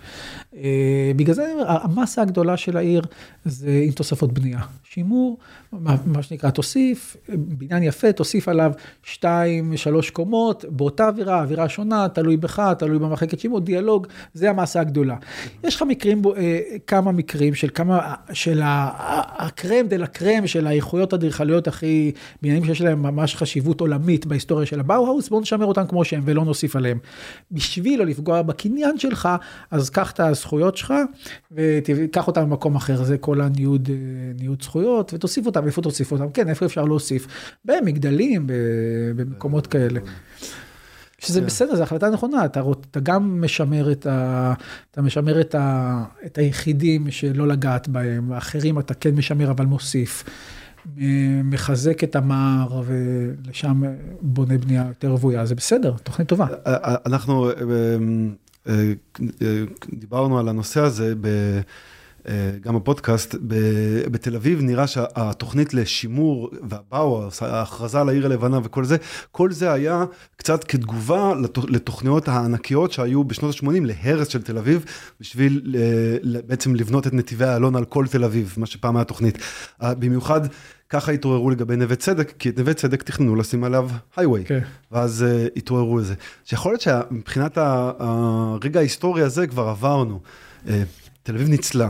אה, 0.62 1.12
בגלל 1.16 1.35
זה 1.35 1.55
המסה 1.66 2.22
הגדולה 2.22 2.56
של 2.56 2.76
העיר 2.76 3.02
זה 3.44 3.82
עם 3.85 3.93
תוספות 3.93 4.32
בנייה. 4.32 4.60
שימור, 4.85 5.39
מה, 5.72 5.97
מה 6.06 6.22
שנקרא, 6.22 6.51
תוסיף, 6.51 7.16
בניין 7.28 7.82
יפה, 7.82 8.12
תוסיף 8.12 8.48
עליו 8.48 8.72
שתיים, 9.02 9.76
שלוש 9.76 10.10
קומות, 10.10 10.64
באותה 10.68 11.09
אווירה, 11.09 11.43
אווירה 11.43 11.68
שונה, 11.68 12.09
תלוי 12.09 12.36
בך, 12.36 12.72
תלוי 12.78 12.98
במחלקת 12.98 13.40
שימור, 13.40 13.60
דיאלוג, 13.60 14.06
זה 14.35 14.51
המסה 14.51 14.80
הגדולה. 14.80 15.16
יש 15.64 15.76
לך 15.76 15.82
מקרים, 15.82 16.22
אה, 16.36 16.60
כמה 16.86 17.12
מקרים 17.12 17.55
של 17.55 17.68
כמה, 17.74 18.14
של 18.32 18.60
הקרם 18.64 19.86
דה 19.89 19.97
לה 19.97 20.06
קרם 20.06 20.47
של 20.47 20.66
האיכויות 20.66 21.12
האדריכליות 21.12 21.68
הכי, 21.68 22.12
בניינים 22.43 22.64
שיש 22.64 22.80
להם 22.80 23.02
ממש 23.02 23.36
חשיבות 23.36 23.80
עולמית 23.80 24.26
בהיסטוריה 24.26 24.66
של 24.66 24.80
הבאו-האוס, 24.80 25.28
בואו 25.28 25.40
נשמר 25.40 25.66
אותם 25.66 25.86
כמו 25.86 26.05
שהם 26.05 26.22
ולא 26.24 26.44
נוסיף 26.44 26.76
עליהם. 26.76 26.98
בשביל 27.52 27.98
לא 27.98 28.06
לפגוע 28.06 28.43
בקניין 28.43 28.98
שלך, 28.98 29.28
אז 29.70 29.90
קח 29.90 30.10
את 30.10 30.20
הזכויות 30.48 30.76
שלך 30.76 30.94
וקח 31.52 32.26
אותם 32.26 32.50
במקום 32.50 32.76
אחר, 32.76 33.04
זה 33.04 33.18
כל 33.18 33.40
הניוד, 33.40 33.88
אה, 33.90 34.32
ניוד 34.40 34.62
זכויות, 34.62 35.14
ותוסיף 35.14 35.46
אותם, 35.46 35.66
איפה 35.66 35.82
תוסיף 35.82 36.12
אותם? 36.12 36.30
כן, 36.30 36.48
איפה 36.48 36.66
אפשר 36.66 36.84
להוסיף? 36.84 37.26
במגדלים, 37.64 38.46
במקומות 39.16 39.66
כאלה. 39.66 40.00
שזה 41.18 41.40
כן. 41.40 41.46
בסדר, 41.46 41.76
זו 41.76 41.82
החלטה 41.82 42.10
נכונה, 42.10 42.44
אתה, 42.44 42.62
אתה 42.90 43.00
גם 43.00 43.40
משמר 43.40 43.92
את, 43.92 44.06
ה, 44.06 44.54
אתה 44.90 45.02
משמר 45.02 45.40
את, 45.40 45.54
ה, 45.54 46.04
את 46.26 46.38
היחידים 46.38 47.10
שלא 47.10 47.48
לגעת 47.48 47.88
בהם, 47.88 48.32
האחרים 48.32 48.78
אתה 48.78 48.94
כן 48.94 49.14
משמר 49.14 49.50
אבל 49.50 49.66
מוסיף. 49.66 50.24
מחזק 51.44 52.04
את 52.04 52.16
המער 52.16 52.82
ולשם 52.86 53.82
בונה 54.20 54.58
בנייה 54.58 54.84
יותר 54.88 55.08
רוויה, 55.08 55.46
זה 55.46 55.54
בסדר, 55.54 55.94
תוכנית 56.02 56.28
טובה. 56.28 56.46
אנחנו 57.06 57.50
אה, 57.50 57.54
דיברנו 59.93 60.39
על 60.39 60.48
הנושא 60.48 60.80
הזה 60.80 61.14
ב... 61.20 61.26
אה, 62.28 62.51
גם 62.60 62.76
בפודקאסט, 62.76 63.35
בתל 64.10 64.36
אביב 64.36 64.60
נראה 64.62 64.86
שהתוכנית 64.86 65.74
לשימור 65.74 66.51
והבאו, 66.68 67.28
ההכרזה 67.40 68.01
על 68.01 68.09
העיר 68.09 68.26
הלבנה 68.26 68.60
וכל 68.64 68.85
זה, 68.85 68.97
כל 69.32 69.52
זה 69.52 69.72
היה 69.72 70.05
קצת 70.36 70.64
כתגובה 70.64 71.32
לתוכניות 71.68 72.28
הענקיות 72.28 72.93
שהיו 72.93 73.24
בשנות 73.24 73.55
ה-80 73.55 73.70
להרס 73.80 74.28
של 74.28 74.43
תל 74.43 74.59
אביב, 74.59 74.85
בשביל 75.20 75.76
בעצם 76.47 76.74
לבנות 76.74 77.06
את 77.06 77.12
נתיבי 77.12 77.44
איילון 77.44 77.76
על 77.76 77.85
כל 77.85 78.06
תל 78.06 78.24
אביב, 78.24 78.55
מה 78.56 78.66
שפעם 78.66 78.97
היה 78.97 79.05
תוכנית. 79.05 79.39
במיוחד 79.82 80.40
ככה 80.90 81.12
התעוררו 81.12 81.51
לגבי 81.51 81.77
נווה 81.77 81.97
צדק, 81.97 82.32
כי 82.39 82.48
את 82.48 82.59
נווה 82.59 82.74
צדק 82.74 83.02
תכננו 83.02 83.36
לשים 83.36 83.65
עליו 83.65 83.90
הייווי, 84.16 84.43
okay. 84.43 84.47
כן. 84.47 84.60
ואז 84.93 85.24
uh, 85.28 85.51
התעוררו 85.56 85.98
לזה. 85.98 86.15
שיכול 86.44 86.73
להיות 86.73 86.81
שמבחינת 86.81 87.59
הרגע 87.59 88.81
ההיסטורי 88.81 89.23
הזה 89.23 89.47
כבר 89.47 89.69
עברנו. 89.69 90.20
Uh, 90.66 90.70
תל 91.23 91.35
אביב 91.35 91.48
ניצלה. 91.48 91.89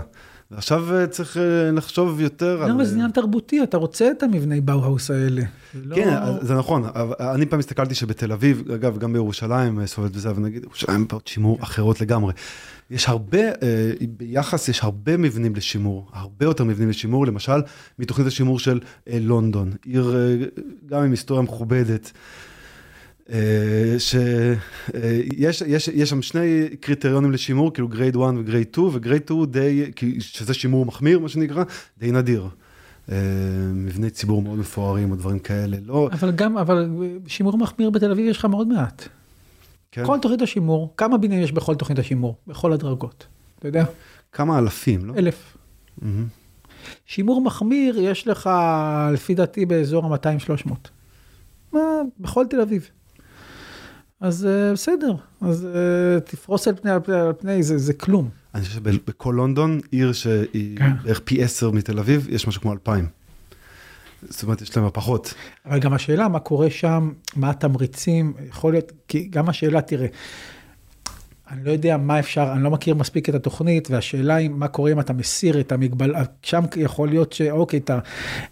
ועכשיו 0.50 0.94
אה, 0.94 1.06
צריך 1.06 1.36
אה, 1.36 1.70
לחשוב 1.70 2.20
יותר 2.20 2.56
לא, 2.56 2.64
על... 2.64 2.70
אבל 2.70 2.84
זה 2.84 2.94
עניין 2.94 3.10
תרבותי, 3.10 3.62
אתה 3.62 3.76
רוצה 3.76 4.10
את 4.10 4.22
המבני 4.22 4.60
באו-האוס 4.60 5.10
האלה. 5.10 5.42
לא- 5.74 5.96
כן, 5.96 6.14
זה 6.40 6.54
נכון, 6.54 6.84
אני 7.20 7.46
פעם 7.46 7.58
הסתכלתי 7.58 7.94
שבתל 7.94 8.32
אביב, 8.32 8.70
אגב, 8.70 8.98
גם 8.98 9.12
בירושלים 9.12 9.80
אה, 9.80 9.86
סובלת 9.86 10.12
בזה, 10.12 10.30
אבל 10.30 10.42
נגיד, 10.42 10.64
ירושלים 10.64 11.06
פה 11.06 11.18
שימור 11.26 11.58
אחרות 11.62 12.00
לגמרי. 12.00 12.32
יש 12.90 13.08
הרבה, 13.08 13.38
אה, 13.48 13.92
ביחס 14.16 14.68
יש 14.68 14.84
הרבה 14.84 15.16
מבנים 15.16 15.54
לשימור, 15.54 16.10
הרבה 16.12 16.46
יותר 16.46 16.64
מבנים 16.64 16.88
לשימור, 16.88 17.26
למשל, 17.26 17.60
מתוכנית 17.98 18.26
השימור 18.26 18.58
של 18.58 18.80
אה, 19.08 19.18
לונדון, 19.20 19.72
עיר 19.84 20.16
אה, 20.16 20.36
גם 20.86 21.02
עם 21.02 21.10
היסטוריה 21.10 21.42
מכובדת. 21.42 22.12
שיש 23.98 25.62
יש, 25.66 25.88
יש 25.88 26.10
שם 26.10 26.22
שני 26.22 26.68
קריטריונים 26.80 27.32
לשימור, 27.32 27.72
כאילו 27.72 27.88
grade 27.88 28.16
1 28.16 28.34
ו 28.38 28.43
grade 28.43 28.68
2, 28.72 28.88
ו 28.92 28.97
grade 28.97 29.22
2 29.22 29.44
די, 29.44 29.90
שזה 30.18 30.54
שימור 30.54 30.86
מחמיר, 30.86 31.18
מה 31.18 31.28
שנקרא, 31.28 31.64
די 31.98 32.12
נדיר. 32.12 32.48
אה, 33.12 33.16
מבני 33.74 34.10
ציבור 34.10 34.42
מאוד 34.42 34.58
מפוארים 34.58 35.10
או 35.10 35.16
דברים 35.16 35.38
כאלה, 35.38 35.76
לא, 35.84 36.08
אבל 36.12 36.30
גם, 36.30 36.58
אבל 36.58 36.90
שימור 37.26 37.58
מחמיר 37.58 37.90
בתל 37.90 38.10
אביב 38.10 38.26
יש 38.26 38.38
לך 38.38 38.44
מאוד 38.44 38.68
מעט. 38.68 39.08
כן, 39.92 40.06
כל 40.06 40.18
תוכנית 40.22 40.42
השימור, 40.42 40.94
כמה 40.96 41.18
בניינים 41.18 41.44
יש 41.44 41.52
בכל 41.52 41.74
תוכנית 41.74 41.98
השימור? 41.98 42.36
בכל 42.46 42.72
הדרגות. 42.72 43.26
אתה 43.58 43.68
יודע? 43.68 43.84
כמה 44.32 44.58
אלפים, 44.58 45.04
לא? 45.04 45.14
אלף. 45.14 45.56
מהמם. 46.02 46.26
שימור 47.06 47.40
מחמיר 47.40 48.00
יש 48.00 48.26
לך, 48.26 48.50
לפי 49.12 49.34
דעתי, 49.34 49.66
באזור 49.66 50.14
ה-200-300. 50.14 50.72
מה, 51.72 51.80
בכל 52.20 52.46
תל 52.50 52.60
אביב. 52.60 52.90
אז 54.20 54.46
אה, 54.46 54.72
בסדר, 54.72 55.14
אז 55.40 55.66
אה, 55.66 56.20
תפרוס 56.20 56.68
על 56.68 56.74
פני, 56.76 56.90
על 56.90 57.00
פני, 57.00 57.14
על 57.14 57.32
פני 57.38 57.62
זה, 57.62 57.78
זה 57.78 57.92
כלום. 57.94 58.28
אני 58.54 58.64
חושב 58.64 58.92
שבכל 58.92 59.34
לונדון, 59.36 59.80
עיר 59.90 60.12
שהיא 60.12 60.78
כן. 60.78 60.90
בערך 61.04 61.20
פי 61.24 61.42
עשר 61.42 61.70
מתל 61.70 61.98
אביב, 61.98 62.26
יש 62.30 62.48
משהו 62.48 62.62
כמו 62.62 62.72
אלפיים. 62.72 63.06
זאת 64.28 64.42
אומרת, 64.42 64.62
יש 64.62 64.76
להם 64.76 64.88
פחות. 64.92 65.34
אבל 65.66 65.78
גם 65.78 65.92
השאלה 65.92 66.28
מה 66.28 66.38
קורה 66.38 66.70
שם, 66.70 67.12
מה 67.36 67.50
התמריצים, 67.50 68.32
יכול 68.48 68.72
להיות, 68.72 68.92
כי 69.08 69.28
גם 69.30 69.48
השאלה, 69.48 69.80
תראה, 69.80 70.06
אני 71.50 71.64
לא 71.64 71.70
יודע 71.70 71.96
מה 71.96 72.18
אפשר, 72.18 72.52
אני 72.52 72.62
לא 72.62 72.70
מכיר 72.70 72.94
מספיק 72.94 73.28
את 73.28 73.34
התוכנית, 73.34 73.90
והשאלה 73.90 74.34
היא 74.34 74.50
מה 74.50 74.68
קורה 74.68 74.92
אם 74.92 75.00
אתה 75.00 75.12
מסיר 75.12 75.60
את 75.60 75.72
המגבל, 75.72 76.14
שם 76.42 76.64
יכול 76.76 77.08
להיות 77.08 77.32
שאוקיי, 77.32 77.80
את 77.80 77.90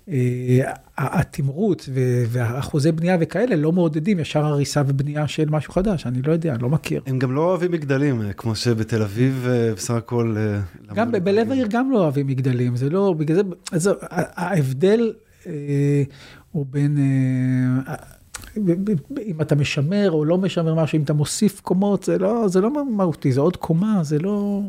אה, 0.09 0.73
התמרוץ 0.99 1.89
והאחוזי 2.29 2.93
בנייה 2.93 3.17
וכאלה 3.21 3.57
לא 3.57 3.73
מעודדים 3.73 4.19
ישר 4.19 4.45
הריסה 4.45 4.83
ובנייה 4.87 5.29
של 5.29 5.49
משהו 5.51 5.73
חדש, 5.73 6.07
אני 6.07 6.23
לא 6.23 6.33
יודע, 6.33 6.55
אני 6.55 6.63
לא 6.63 6.69
מכיר. 6.69 7.03
הם 7.07 7.19
גם 7.19 7.33
לא 7.33 7.41
אוהבים 7.41 7.73
מגדלים, 7.73 8.23
אה, 8.23 8.33
כמו 8.33 8.55
שבתל 8.55 9.03
אביב 9.03 9.47
אה, 9.49 9.75
בסך 9.75 9.95
הכל... 9.95 10.37
אה, 10.39 10.95
גם 10.95 11.13
ב- 11.13 11.17
בלב. 11.17 11.51
העיר 11.51 11.67
גם 11.71 11.91
לא 11.91 11.99
אוהבים 11.99 12.27
מגדלים, 12.27 12.77
זה 12.77 12.91
לא, 12.91 13.15
בגלל 13.19 13.37
זה, 13.37 13.43
אז 13.73 13.91
ההבדל 14.11 15.13
אה, 15.47 16.03
הוא 16.53 16.67
בין, 16.71 16.99
אה, 16.99 17.95
אם 19.27 19.41
אתה 19.41 19.55
משמר 19.55 20.11
או 20.11 20.25
לא 20.25 20.39
משמר 20.39 20.75
משהו, 20.75 20.97
אם 20.97 21.03
אתה 21.03 21.13
מוסיף 21.13 21.61
קומות, 21.61 22.03
זה 22.03 22.19
לא, 22.19 22.49
זה 22.49 22.61
לא 22.61 22.71
מהותי, 22.91 23.33
זה 23.33 23.41
עוד 23.41 23.57
קומה, 23.57 23.99
זה 24.03 24.19
לא... 24.19 24.61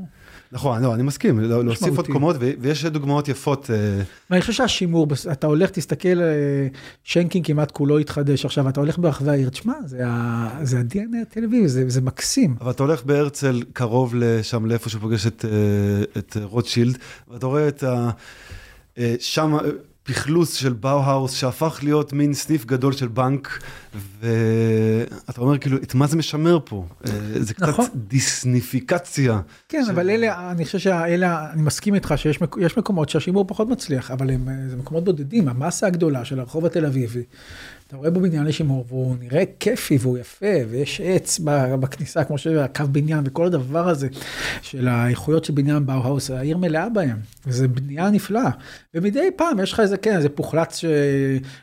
נכון, 0.51 0.81
לא, 0.81 0.95
אני 0.95 1.03
מסכים, 1.03 1.39
לא- 1.39 1.65
להוסיף 1.65 1.97
עוד. 1.97 2.07
קומות, 2.07 2.35
ויש 2.39 2.85
דוגמאות 2.85 3.27
יפות. 3.27 3.69
אה, 3.71 4.01
ואני 4.29 4.41
חושב 4.41 4.53
שהשימור, 4.53 5.07
אתה 5.31 5.47
הולך, 5.47 5.69
תסתכל, 5.69 6.21
אה, 6.21 6.67
שנקין 7.03 7.43
כמעט 7.43 7.71
כולו 7.71 7.97
התחדש 7.97 8.45
עכשיו, 8.45 8.69
אתה 8.69 8.79
הולך 8.79 8.99
ברחבי 8.99 9.29
העיר, 9.29 9.49
תשמע, 9.49 9.73
זה 9.85 10.07
ה-DNA 10.07 11.21
התל 11.21 11.43
אביבי, 11.43 11.67
זה 11.67 11.83
זה 11.87 12.01
מקסים. 12.01 12.55
אבל 12.61 12.71
אתה 12.71 12.83
הולך 12.83 13.03
בהרצל 13.03 13.63
קרוב 13.73 14.15
לשם, 14.15 14.65
לאיפה 14.65 14.89
שהוא 14.89 15.01
פוגש 15.01 15.27
את, 15.27 15.45
אה, 15.45 16.19
את 16.19 16.37
רוטשילד, 16.43 16.97
ואתה 17.31 17.45
רואה 17.45 17.67
את 17.67 17.83
ה... 17.83 18.09
שם 19.19 19.57
פכלוס 20.07 20.53
של 20.53 20.73
באו-האוס 20.73 21.33
שהפך 21.33 21.79
להיות 21.83 22.13
מין 22.13 22.33
סניף 22.33 22.65
גדול 22.65 22.93
של 22.93 23.07
בנק, 23.07 23.59
ואתה 24.21 25.41
אומר 25.41 25.57
כאילו, 25.57 25.77
את 25.77 25.95
מה 25.95 26.07
זה 26.07 26.17
משמר 26.17 26.59
פה? 26.65 26.85
אה, 27.05 27.11
זה 27.39 27.53
קצת 27.53 27.67
נכון. 27.67 27.85
דיסניפיקציה. 27.95 29.39
כן, 29.69 29.81
של- 29.85 29.91
אבל 29.91 30.09
אלה, 30.09 30.51
אני 30.51 30.65
חושב 30.65 30.79
שאלה, 30.79 31.51
אני 31.53 31.61
מסכים 31.61 31.95
איתך 31.95 32.13
שיש 32.15 32.41
מק- 32.41 32.55
יש 32.61 32.77
מקומות 32.77 33.09
שהשימור 33.09 33.45
פחות 33.47 33.67
מצליח, 33.69 34.11
אבל 34.11 34.29
הם, 34.31 34.49
אה, 34.49 34.69
זה 34.69 34.75
מקומות 34.75 35.03
בודדים, 35.03 35.47
המסה 35.47 35.87
הגדולה 35.87 36.25
של 36.25 36.39
הרחוב 36.39 36.65
התל 36.65 36.85
אביבי. 36.85 37.23
אתה 37.87 37.97
רואה 37.97 38.09
בו 38.11 38.19
בניין 38.19 38.45
לשימור, 38.45 38.85
והוא 38.87 39.15
נראה 39.19 39.43
כיפי 39.59 39.97
והוא 40.01 40.17
יפה, 40.17 40.45
ויש 40.69 41.01
עץ 41.03 41.39
בכניסה, 41.79 42.23
כמו 42.23 42.37
שהקו 42.37 42.83
בניין 42.91 43.23
וכל 43.25 43.45
הדבר 43.45 43.89
הזה 43.89 44.07
של 44.61 44.87
האיכויות 44.87 45.45
של 45.45 45.53
בניין 45.53 45.85
באו-האוס, 45.85 46.31
העיר 46.31 46.57
מלאה 46.57 46.89
בהם, 46.89 47.17
וזה 47.45 47.67
בנייה 47.67 48.09
נפלאה. 48.09 48.49
ומדי 48.93 49.29
פעם 49.35 49.59
יש 49.59 49.73
לך 49.73 49.79
איזה, 49.79 49.97
כן, 49.97 50.15
איזה 50.15 50.29
פוחלץ 50.29 50.77
ש- 50.77 50.85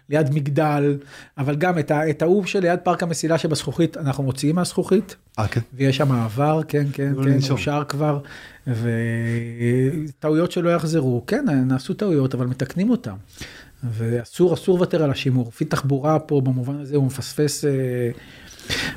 ליד 0.08 0.34
מגדל, 0.34 0.98
אבל 1.38 1.54
גם 1.56 1.78
את 2.10 2.22
ההוא 2.22 2.46
שליד 2.46 2.78
פארק 2.82 3.02
המסילה 3.02 3.38
שבזכוכית, 3.38 3.96
אנחנו 3.96 4.24
מוציאים 4.24 4.56
מהזכוכית, 4.56 5.16
אה, 5.38 5.48
כן? 5.48 5.60
ויש 5.74 5.96
שם 5.96 6.08
מעבר, 6.08 6.60
כן, 6.68 6.86
כן, 6.92 7.12
כן. 7.24 7.38
מאושר 7.48 7.82
כבר, 7.88 8.18
וטעויות 8.66 10.52
שלא 10.52 10.70
יחזרו, 10.70 11.24
כן, 11.26 11.44
נעשו 11.48 11.94
טעויות, 11.94 12.34
אבל 12.34 12.46
מתקנים 12.46 12.90
אותם. 12.90 13.14
ואסור, 13.92 14.54
אסור 14.54 14.78
לוותר 14.78 15.02
על 15.02 15.10
השימור. 15.10 15.48
לפי 15.48 15.64
תחבורה 15.64 16.18
פה, 16.18 16.40
במובן 16.40 16.80
הזה, 16.80 16.96
הוא 16.96 17.06
מפספס, 17.06 17.64
אה, 17.64 17.70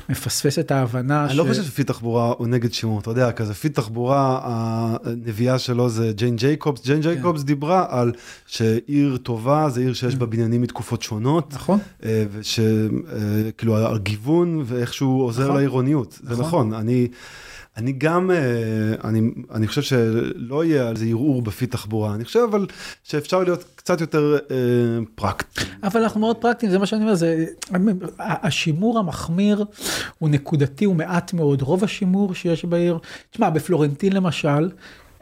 מפספס 0.08 0.58
את 0.58 0.70
ההבנה 0.70 1.26
אני 1.26 1.36
לא 1.36 1.44
חושב 1.48 1.62
שפי 1.62 1.84
תחבורה 1.84 2.32
הוא 2.38 2.46
נגד 2.46 2.72
שימור, 2.72 3.00
אתה 3.00 3.10
יודע, 3.10 3.32
כזה 3.32 3.54
פי 3.54 3.68
תחבורה, 3.68 4.40
הנביאה 4.44 5.58
שלו 5.58 5.88
זה 5.88 6.12
ג'יין 6.14 6.36
ג'ייקובס, 6.36 6.84
ג'יין 6.84 7.02
כן. 7.02 7.08
ג'ייקובס 7.08 7.42
דיברה 7.42 7.86
על 7.88 8.12
שעיר 8.46 9.16
טובה 9.22 9.68
זה 9.68 9.80
עיר 9.80 9.92
שיש 9.92 10.14
בה 10.14 10.26
בניינים 10.26 10.62
מתקופות 10.62 11.02
שונות, 11.02 11.54
נכון? 11.54 11.78
ושכאילו 12.32 13.94
הגיוון 13.94 14.62
ואיכשהו 14.66 15.20
עוזר 15.20 15.44
נכון. 15.44 15.56
לעירוניות, 15.56 16.18
זה 16.22 16.32
נכון. 16.32 16.44
נכון, 16.44 16.74
אני... 16.74 17.08
אני 17.78 17.92
גם, 17.92 18.30
אה, 18.30 18.36
אני, 19.04 19.20
אני 19.54 19.66
חושב 19.68 19.82
שלא 19.82 20.64
יהיה 20.64 20.88
על 20.88 20.96
זה 20.96 21.04
ערעור 21.04 21.42
בפי 21.42 21.66
תחבורה, 21.66 22.14
אני 22.14 22.24
חושב 22.24 22.40
אבל 22.50 22.66
שאפשר 23.04 23.42
להיות 23.42 23.64
קצת 23.74 24.00
יותר 24.00 24.38
אה, 24.50 24.56
פרקטי. 25.14 25.60
אבל 25.82 26.02
אנחנו 26.02 26.20
מאוד 26.20 26.36
פרקטיים, 26.36 26.72
זה 26.72 26.78
מה 26.78 26.86
שאני 26.86 27.02
אומר, 27.02 27.14
זה, 27.14 27.46
השימור 28.18 28.98
המחמיר 28.98 29.64
הוא 30.18 30.28
נקודתי, 30.28 30.84
הוא 30.84 30.96
מעט 30.96 31.32
מאוד. 31.32 31.62
רוב 31.62 31.84
השימור 31.84 32.34
שיש 32.34 32.64
בעיר, 32.64 32.98
תשמע, 33.30 33.50
בפלורנטין 33.50 34.12
למשל, 34.12 34.70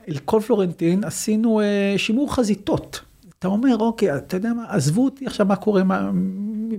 אל 0.09 0.19
כל 0.25 0.41
פלורנטין 0.47 1.05
עשינו 1.05 1.61
אה, 1.61 1.95
שימור 1.97 2.35
חזיתות. 2.35 3.01
אתה 3.39 3.49
אומר, 3.49 3.77
אוקיי, 3.79 4.17
אתה 4.17 4.37
יודע 4.37 4.53
מה, 4.53 4.65
עזבו 4.69 5.05
אותי 5.05 5.27
עכשיו 5.27 5.47
מה 5.47 5.57
קורה 5.57 5.85
מה, 5.85 6.11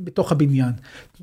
בתוך 0.03 0.31
הבניין. 0.31 0.71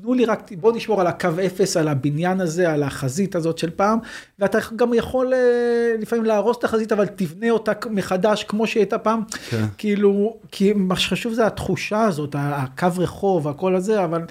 תנו 0.01 0.13
לי 0.13 0.25
רק, 0.25 0.51
בוא 0.59 0.73
נשמור 0.75 1.01
על 1.01 1.07
הקו 1.07 1.29
אפס, 1.45 1.77
על 1.77 1.87
הבניין 1.87 2.41
הזה, 2.41 2.71
על 2.71 2.83
החזית 2.83 3.35
הזאת 3.35 3.57
של 3.57 3.69
פעם, 3.69 3.99
ואתה 4.39 4.57
גם 4.75 4.93
יכול 4.93 5.33
אה, 5.33 5.95
לפעמים 5.99 6.25
להרוס 6.25 6.57
את 6.57 6.63
החזית, 6.63 6.91
אבל 6.91 7.05
תבנה 7.05 7.49
אותה 7.49 7.71
מחדש 7.89 8.43
כמו 8.43 8.67
שהיא 8.67 8.81
הייתה 8.81 8.97
פעם. 8.97 9.21
כן. 9.49 9.65
כאילו, 9.77 10.37
כי 10.51 10.73
מה 10.75 10.95
שחשוב 10.95 11.33
זה 11.33 11.47
התחושה 11.47 12.01
הזאת, 12.01 12.35
הקו 12.39 12.87
רחוב, 12.97 13.47
הכל 13.47 13.75
הזה, 13.75 14.03
אבל, 14.03 14.21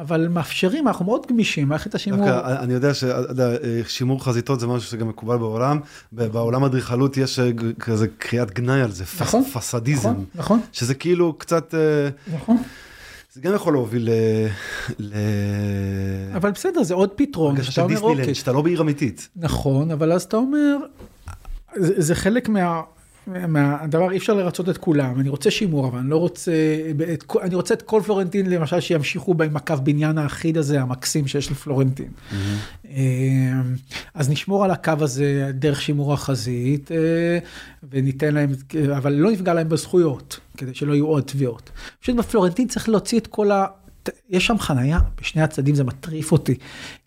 אבל 0.00 0.28
מאפשרים, 0.28 0.88
אנחנו 0.88 1.04
מאוד 1.04 1.26
גמישים, 1.28 1.68
מערכת 1.68 1.94
השימור. 1.94 2.26
דווקא 2.26 2.58
אני 2.62 2.72
יודע 2.72 2.90
ששימור 2.94 4.24
חזיתות 4.24 4.60
זה 4.60 4.66
משהו 4.66 4.90
שגם 4.90 5.08
מקובל 5.08 5.36
בעולם, 5.36 5.80
בעולם 6.12 6.64
אדריכלות 6.64 7.16
יש 7.16 7.38
אה, 7.38 7.50
כזה 7.78 8.06
קריאת 8.18 8.50
גנאי 8.50 8.82
על 8.82 8.92
זה, 8.92 9.04
נכון, 9.20 9.44
פסדיזם, 9.44 10.08
נכון, 10.08 10.24
נכון, 10.42 10.60
שזה 10.72 10.94
כאילו 10.94 11.32
קצת, 11.38 11.74
אה, 11.74 12.08
נכון. 12.34 12.56
זה 13.32 13.40
גם 13.40 13.54
יכול 13.54 13.72
להוביל 13.72 14.10
ל... 14.10 14.12
ל- 14.98 15.14
אבל 16.36 16.50
בסדר, 16.50 16.82
זה 16.82 16.94
עוד 16.94 17.10
פתרון. 17.16 17.54
הרגשה 17.56 17.72
של 17.72 17.86
דיסנילנד, 17.86 18.18
אוקיי, 18.20 18.34
שאתה 18.34 18.52
לא 18.52 18.62
בעיר 18.62 18.80
אמיתית. 18.80 19.28
נכון, 19.36 19.90
אבל 19.90 20.12
אז 20.12 20.22
אתה 20.22 20.36
אומר, 20.36 20.76
זה, 21.76 21.94
זה 22.02 22.14
חלק 22.14 22.48
מה... 22.48 22.80
מהדבר 23.26 24.10
אי 24.10 24.16
אפשר 24.16 24.34
לרצות 24.34 24.68
את 24.68 24.78
כולם 24.78 25.20
אני 25.20 25.28
רוצה 25.28 25.50
שימור 25.50 25.88
אבל 25.88 25.98
אני 25.98 26.10
לא 26.10 26.16
רוצה 26.16 26.52
את, 27.12 27.24
אני 27.42 27.54
רוצה 27.54 27.74
את 27.74 27.82
כל 27.82 28.00
פלורנטין 28.04 28.50
למשל 28.50 28.80
שימשיכו 28.80 29.34
עם 29.44 29.56
הקו 29.56 29.74
בניין 29.82 30.18
האחיד 30.18 30.58
הזה 30.58 30.80
המקסים 30.80 31.26
שיש 31.26 31.50
לפלורנטין. 31.50 32.08
אה, 32.88 32.92
אז 34.14 34.30
נשמור 34.30 34.64
על 34.64 34.70
הקו 34.70 34.92
הזה 35.00 35.50
דרך 35.54 35.82
שימור 35.82 36.12
החזית 36.12 36.92
אה, 36.92 37.38
וניתן 37.90 38.34
להם 38.34 38.50
אבל 38.96 39.12
לא 39.12 39.30
נפגע 39.30 39.54
להם 39.54 39.68
בזכויות 39.68 40.40
כדי 40.56 40.74
שלא 40.74 40.92
יהיו 40.92 41.06
עוד 41.06 41.22
תביעות. 41.22 41.70
פשוט 42.00 42.16
בפלורנטין 42.16 42.68
צריך 42.68 42.88
להוציא 42.88 43.18
את 43.18 43.26
כל 43.26 43.50
ה... 43.50 43.66
יש 44.30 44.46
שם 44.46 44.58
חנייה 44.58 44.98
בשני 45.20 45.42
הצדדים 45.42 45.74
זה 45.74 45.84
מטריף 45.84 46.32
אותי 46.32 46.54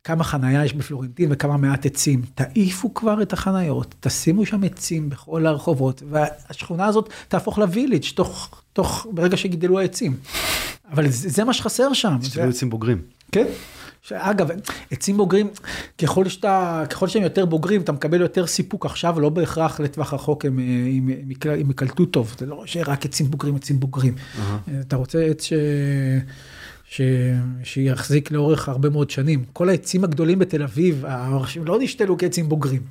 כמה 0.03 0.23
חנייה 0.23 0.65
יש 0.65 0.73
בפלורנטין 0.73 1.29
וכמה 1.31 1.57
מעט 1.57 1.85
עצים 1.85 2.21
תעיפו 2.35 2.93
כבר 2.93 3.21
את 3.21 3.33
החניות 3.33 3.95
תשימו 3.99 4.45
שם 4.45 4.63
עצים 4.63 5.09
בכל 5.09 5.45
הרחובות 5.45 6.03
והשכונה 6.09 6.85
הזאת 6.85 7.09
תהפוך 7.27 7.57
לוויליג' 7.57 8.05
תוך 8.15 8.61
תוך 8.73 9.07
ברגע 9.11 9.37
שגידלו 9.37 9.79
העצים. 9.79 10.17
אבל 10.91 11.09
זה, 11.09 11.29
זה 11.29 11.43
מה 11.43 11.53
שחסר 11.53 11.93
שם. 11.93 12.17
שתהיו 12.21 12.45
יוצאים 12.45 12.69
בוגרים. 12.69 13.01
כן. 13.31 13.45
אגב, 14.13 14.49
עצים 14.91 15.17
בוגרים, 15.17 15.49
ככל 15.97 16.29
שאתה, 16.29 16.83
ככל 16.89 17.07
שהם 17.07 17.23
יותר 17.23 17.45
בוגרים, 17.45 17.81
אתה 17.81 17.91
מקבל 17.91 18.21
יותר 18.21 18.47
סיפוק 18.47 18.85
עכשיו, 18.85 19.19
לא 19.19 19.29
בהכרח 19.29 19.79
לטווח 19.79 20.13
רחוק 20.13 20.45
הם, 20.45 20.59
הם, 20.59 21.09
הם, 21.09 21.59
הם 21.59 21.71
יקלטו 21.71 22.05
טוב, 22.05 22.35
זה 22.39 22.45
לא 22.45 22.63
שרק 22.65 23.05
עצים 23.05 23.31
בוגרים, 23.31 23.55
עצים 23.55 23.79
בוגרים. 23.79 24.15
אתה 24.79 24.95
רוצה 24.95 25.23
עץ 25.23 25.43
ש... 25.43 25.53
ש... 26.89 27.01
שיחזיק 27.63 28.31
לאורך 28.31 28.69
הרבה 28.69 28.89
מאוד 28.89 29.09
שנים. 29.09 29.43
כל 29.53 29.69
העצים 29.69 30.03
הגדולים 30.03 30.39
בתל 30.39 30.63
אביב, 30.63 31.05
האנשים 31.05 31.65
לא 31.65 31.79
נשתלו 31.81 32.17
כעצים 32.17 32.49
בוגרים. 32.49 32.81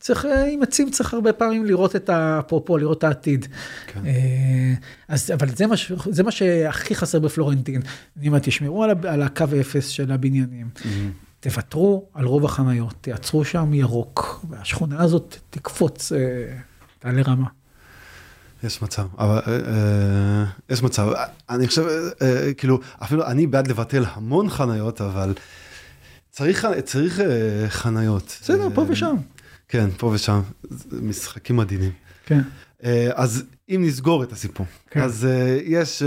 צריך, 0.00 0.24
אה, 0.24 0.46
עם 0.46 0.62
עצים 0.62 0.90
צריך 0.90 1.14
הרבה 1.14 1.32
פעמים 1.32 1.64
לראות 1.64 1.96
את 1.96 2.10
ה... 2.10 2.40
אפרופו, 2.46 2.78
לראות 2.78 2.98
את 2.98 3.04
העתיד. 3.04 3.46
כן. 3.86 4.00
אה, 4.06 4.74
אז, 5.08 5.30
אבל 5.34 5.48
זה 5.48 5.66
מה, 5.66 5.74
זה 6.10 6.22
מה 6.22 6.30
שהכי 6.30 6.94
חסר 6.94 7.18
בפלורנטין. 7.18 7.82
אני 8.18 8.28
אומר, 8.28 8.38
תשמרו 8.38 8.84
על, 8.84 8.90
על 9.08 9.22
הקו 9.22 9.44
אפס 9.60 9.88
של 9.88 10.12
הבניינים. 10.12 10.68
Mm-hmm. 10.76 10.86
תוותרו 11.40 12.08
על 12.14 12.24
רוב 12.24 12.44
החניות, 12.44 12.94
תייצרו 13.00 13.44
שם 13.44 13.74
ירוק, 13.74 14.44
והשכונה 14.50 15.02
הזאת 15.02 15.36
תקפוץ, 15.50 16.12
אה, 16.12 16.18
תעלה 16.98 17.22
רמה. 17.22 17.46
יש 18.64 18.82
מצב, 18.82 19.06
אבל 19.18 19.40
אה, 19.46 19.52
אה, 19.52 20.44
יש 20.70 20.82
מצב, 20.82 21.12
אני 21.50 21.66
חושב, 21.66 21.84
אה, 22.22 22.54
כאילו, 22.54 22.80
אפילו 23.02 23.26
אני 23.26 23.46
בעד 23.46 23.68
לבטל 23.68 24.04
המון 24.12 24.50
חניות, 24.50 25.00
אבל 25.00 25.34
צריך, 26.30 26.66
צריך 26.84 27.20
חניות. 27.68 28.38
בסדר, 28.42 28.68
פה 28.74 28.84
ושם. 28.88 29.16
כן, 29.68 29.88
פה 29.96 30.06
ושם, 30.06 30.40
משחקים 30.92 31.56
מדהימים. 31.56 31.92
כן. 32.26 32.40
אז 33.14 33.44
אם 33.68 33.82
נסגור 33.86 34.22
את 34.22 34.32
הסיפור, 34.32 34.66
כן. 34.90 35.00
אז 35.00 35.28
יש, 35.64 36.02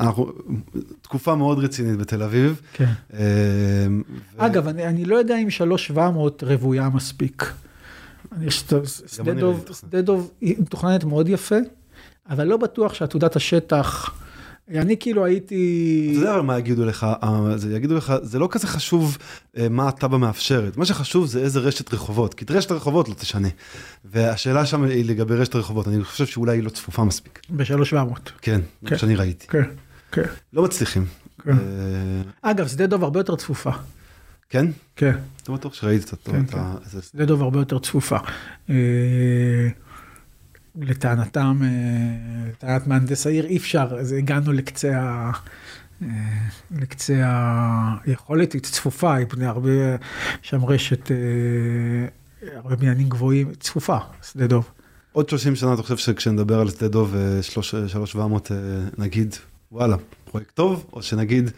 אנחנו, 0.00 0.32
תקופה 1.02 1.34
מאוד 1.34 1.58
רצינית 1.58 1.96
בתל 1.98 2.22
אביב. 2.22 2.60
כן. 2.72 2.92
ו... 3.12 3.18
אגב, 4.36 4.68
אני, 4.68 4.86
אני 4.86 5.04
לא 5.04 5.16
יודע 5.16 5.38
אם 5.38 5.50
3700 5.50 6.42
רוויה 6.42 6.88
מספיק. 6.88 7.52
שדה 8.50 10.02
דוב 10.02 10.30
היא 10.40 10.56
מתוכננת 10.58 11.04
מאוד 11.04 11.28
יפה, 11.28 11.56
אבל 12.30 12.44
לא 12.44 12.56
בטוח 12.56 12.94
שעתודת 12.94 13.36
השטח, 13.36 14.14
אני 14.68 14.96
כאילו 14.96 15.24
הייתי... 15.24 16.14
אתה 16.18 16.28
יודע 16.28 16.42
מה 16.42 16.58
יגידו 16.58 16.84
לך, 16.84 17.06
אה, 17.22 17.56
זה 17.56 17.76
יגידו 17.76 17.94
לך, 17.94 18.14
זה 18.22 18.38
לא 18.38 18.48
כזה 18.50 18.66
חשוב 18.66 19.18
אה, 19.56 19.68
מה 19.68 19.88
התב"ע 19.88 20.16
מאפשרת, 20.16 20.76
מה 20.76 20.84
שחשוב 20.84 21.26
זה 21.26 21.40
איזה 21.40 21.60
רשת 21.60 21.94
רחובות, 21.94 22.34
כי 22.34 22.44
את 22.44 22.50
רשת 22.50 22.70
הרחובות 22.70 23.08
לא 23.08 23.14
תשנה. 23.14 23.48
והשאלה 24.04 24.66
שם 24.66 24.84
היא 24.84 25.04
לגבי 25.04 25.34
רשת 25.34 25.54
הרחובות, 25.54 25.88
אני 25.88 26.04
חושב 26.04 26.26
שאולי 26.26 26.56
היא 26.56 26.62
לא 26.62 26.70
צפופה 26.70 27.04
מספיק. 27.04 27.40
ב-3700. 27.50 28.30
כן, 28.40 28.60
זה 28.82 28.90
מה 28.90 28.98
שאני 28.98 29.16
ראיתי. 29.16 29.46
כן, 29.46 29.62
כן. 30.12 30.22
לא 30.52 30.62
מצליחים. 30.62 31.04
כן. 31.42 31.50
אה, 31.50 31.60
אגב, 32.50 32.68
שדה 32.68 32.86
דוב 32.86 33.04
הרבה 33.04 33.20
יותר 33.20 33.36
צפופה. 33.36 33.70
כן? 34.50 34.66
כן. 34.96 35.16
אתה 35.42 35.52
בטוח 35.52 35.74
שראית 35.74 36.12
את 36.12 36.18
כן, 36.24 36.46
כן. 36.46 37.00
שדה 37.00 37.24
דוב 37.24 37.42
הרבה 37.42 37.58
יותר 37.58 37.78
צפופה. 37.78 38.16
אה, 38.70 39.68
לטענתם, 40.80 41.60
אה, 41.62 42.48
לטענת 42.48 42.86
מהנדס 42.86 43.26
העיר, 43.26 43.46
אי 43.46 43.56
אפשר, 43.56 43.96
אז 44.00 44.12
הגענו 44.12 44.52
לקצה 44.52 45.00
ה... 45.00 45.30
אה, 46.02 46.08
לקצה 46.70 47.22
היכולת, 48.04 48.52
היא 48.52 48.60
צפופה, 48.60 49.14
היא 49.14 49.26
פני 49.28 49.46
הרבה, 49.46 49.70
שם 50.42 50.64
רשת, 50.64 51.10
הרבה 52.54 52.76
בניינים 52.76 53.08
גבוהים, 53.08 53.54
צפופה, 53.54 53.98
שדה 54.32 54.46
דוב. 54.46 54.70
עוד 55.12 55.28
30 55.28 55.56
שנה 55.56 55.74
אתה 55.74 55.82
חושב 55.82 55.96
שכשנדבר 55.96 56.60
על 56.60 56.70
שדה 56.70 56.88
דוב 56.88 57.14
3700 57.42 58.50
נגיד, 58.98 59.34
וואלה, 59.72 59.96
פרויקט 60.24 60.54
טוב, 60.54 60.86
או 60.92 61.02
שנגיד, 61.02 61.50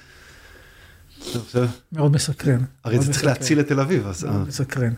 מאוד 1.92 2.12
מסקרן. 2.12 2.60
הרי 2.84 3.00
זה 3.00 3.12
צריך 3.12 3.24
להציל 3.24 3.60
את 3.60 3.68
תל 3.68 3.80
אביב. 3.80 4.06
אז... 4.06 4.24
מאוד 4.24 4.36
אה. 4.36 4.44
מסקרן. 4.44 4.92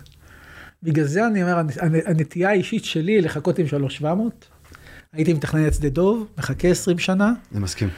בגלל 0.82 1.04
זה 1.04 1.26
אני 1.26 1.42
אומר, 1.42 1.62
הנטייה 2.06 2.50
האישית 2.50 2.84
שלי 2.84 3.20
לחכות 3.20 3.58
עם 3.58 3.66
3700, 3.66 4.46
הייתי 5.12 5.32
מתכנן 5.32 5.66
את 5.66 5.74
שדה 5.74 5.88
דוב, 5.88 6.26
מחכה 6.38 6.68
20 6.68 6.98
שנה. 6.98 7.32
אני 7.52 7.60
מסכים. 7.60 7.88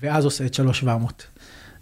ואז 0.00 0.24
עושה 0.24 0.46
את 0.46 0.54
3700. 0.54 1.26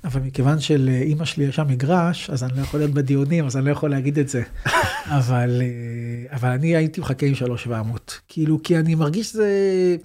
אבל 0.05 0.21
מכיוון 0.21 0.61
שלאימא 0.61 1.25
שלי 1.25 1.45
יש 1.45 1.57
שם 1.57 1.69
מגרש, 1.69 2.31
אז 2.31 2.45
אני 2.45 2.53
לא 2.57 2.63
יכול 2.63 2.81
להיות 2.81 2.93
בדיונים, 2.93 3.47
אז 3.47 3.57
אני 3.57 3.65
לא 3.65 3.71
יכול 3.71 3.91
להגיד 3.91 4.19
את 4.19 4.29
זה. 4.29 4.43
אבל, 5.19 5.63
אה, 5.63 6.37
אבל 6.37 6.49
אני 6.49 6.77
הייתי 6.77 7.01
מחכה 7.01 7.27
עם 7.27 7.35
3700. 7.35 8.21
כאילו, 8.29 8.63
כי 8.63 8.79
אני 8.79 8.95
מרגיש 8.95 9.31
שזה, 9.31 9.97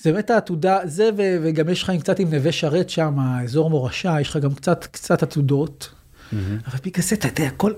זה 0.00 0.12
באמת 0.12 0.30
העתודה, 0.30 0.78
זה 0.84 1.10
וגם 1.16 1.68
יש 1.68 1.82
לך 1.82 1.92
קצת 2.00 2.18
עם 2.18 2.34
נווה 2.34 2.52
שרת 2.52 2.90
שם, 2.90 3.18
אזור 3.44 3.70
מורשה, 3.70 4.20
יש 4.20 4.28
לך 4.28 4.36
גם 4.36 4.54
קצת, 4.54 4.86
קצת 4.90 5.22
עתודות. 5.22 5.88
Mm-hmm. 5.92 6.36
אבל 6.66 6.78
בגלל 6.84 7.02
זה, 7.02 7.14
אתה 7.14 7.28
יודע, 7.28 7.46
הכל... 7.46 7.72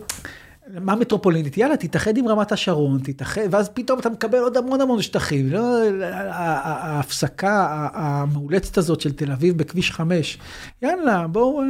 מה 0.80 0.94
מטרופולינית? 0.94 1.58
יאללה, 1.58 1.76
תתאחד 1.76 2.16
עם 2.16 2.28
רמת 2.28 2.52
השרון, 2.52 3.00
תתאחד, 3.04 3.40
ואז 3.50 3.68
פתאום 3.68 3.98
אתה 3.98 4.10
מקבל 4.10 4.38
עוד 4.38 4.56
המון 4.56 4.80
המון 4.80 5.02
שטחים. 5.02 5.52
לא, 5.52 5.82
ההפסקה 6.02 7.88
המאולצת 7.94 8.78
הזאת 8.78 9.00
של 9.00 9.12
תל 9.12 9.32
אביב 9.32 9.58
בכביש 9.58 9.90
5, 9.90 10.38
יאללה, 10.82 11.26
בואו 11.26 11.62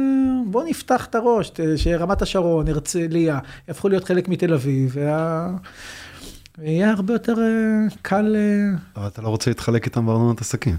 בוא 0.45 0.63
נפתח 0.63 1.05
את 1.05 1.15
הראש, 1.15 1.51
שרמת 1.75 2.21
השרון, 2.21 2.67
הרצליה, 2.67 3.39
יהפכו 3.67 3.89
להיות 3.89 4.03
חלק 4.03 4.29
מתל 4.29 4.53
אביב, 4.53 4.91
וה... 4.93 5.49
ויהיה 6.57 6.91
הרבה 6.91 7.13
יותר 7.13 7.33
אה, 7.41 7.95
קל... 8.01 8.35
אה, 8.35 8.77
אבל 8.95 9.07
אתה 9.07 9.21
לא 9.21 9.27
רוצה 9.27 9.49
להתחלק 9.51 9.85
איתם 9.85 10.05
בארנונת 10.05 10.41
עסקים. 10.41 10.77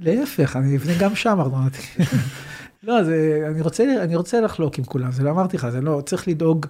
להפך, 0.00 0.56
אני 0.56 0.76
אבנה 0.76 0.92
גם 1.00 1.14
שם 1.14 1.40
ארנונת. 1.40 1.76
לא, 2.82 3.04
זה, 3.04 3.46
אני 3.50 3.60
רוצה, 3.60 3.84
אני 4.02 4.16
רוצה 4.16 4.40
לחלוק 4.40 4.78
עם 4.78 4.84
כולם, 4.84 5.12
זה 5.12 5.22
לא 5.22 5.30
אמרתי 5.30 5.56
לך, 5.56 5.68
זה 5.68 5.80
לא, 5.80 6.02
צריך 6.06 6.28
לדאוג 6.28 6.66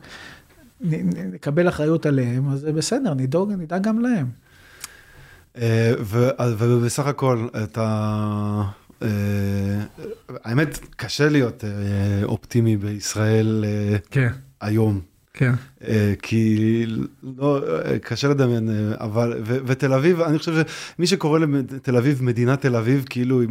נקבל 0.80 1.68
אחריות 1.68 2.06
עליהם, 2.06 2.48
אז 2.48 2.60
זה 2.60 2.72
בסדר, 2.72 3.14
נדאג, 3.14 3.48
נדאג 3.48 3.82
גם 3.82 3.98
להם. 3.98 4.26
אה, 5.56 5.92
ובסך 6.59 7.06
הכל, 7.06 7.48
אתה... 7.64 8.62
אה, 9.02 9.09
האמת, 10.44 10.78
קשה 10.96 11.28
להיות 11.28 11.64
אה, 11.64 12.24
אופטימי 12.24 12.76
בישראל 12.76 13.64
כן. 14.10 14.28
היום. 14.60 15.00
כן. 15.39 15.52
כי 16.23 16.86
לא, 17.36 17.60
קשה 18.02 18.28
לדמיין, 18.28 18.69
אבל, 18.94 19.40
ותל 19.44 19.93
אביב, 19.93 20.20
אני 20.20 20.39
חושב 20.39 20.52
שמי 20.97 21.06
שקורא 21.06 21.39
לתל 21.39 21.97
אביב 21.97 22.23
מדינת 22.23 22.60
תל 22.60 22.77
אביב, 22.77 23.05
כאילו, 23.10 23.43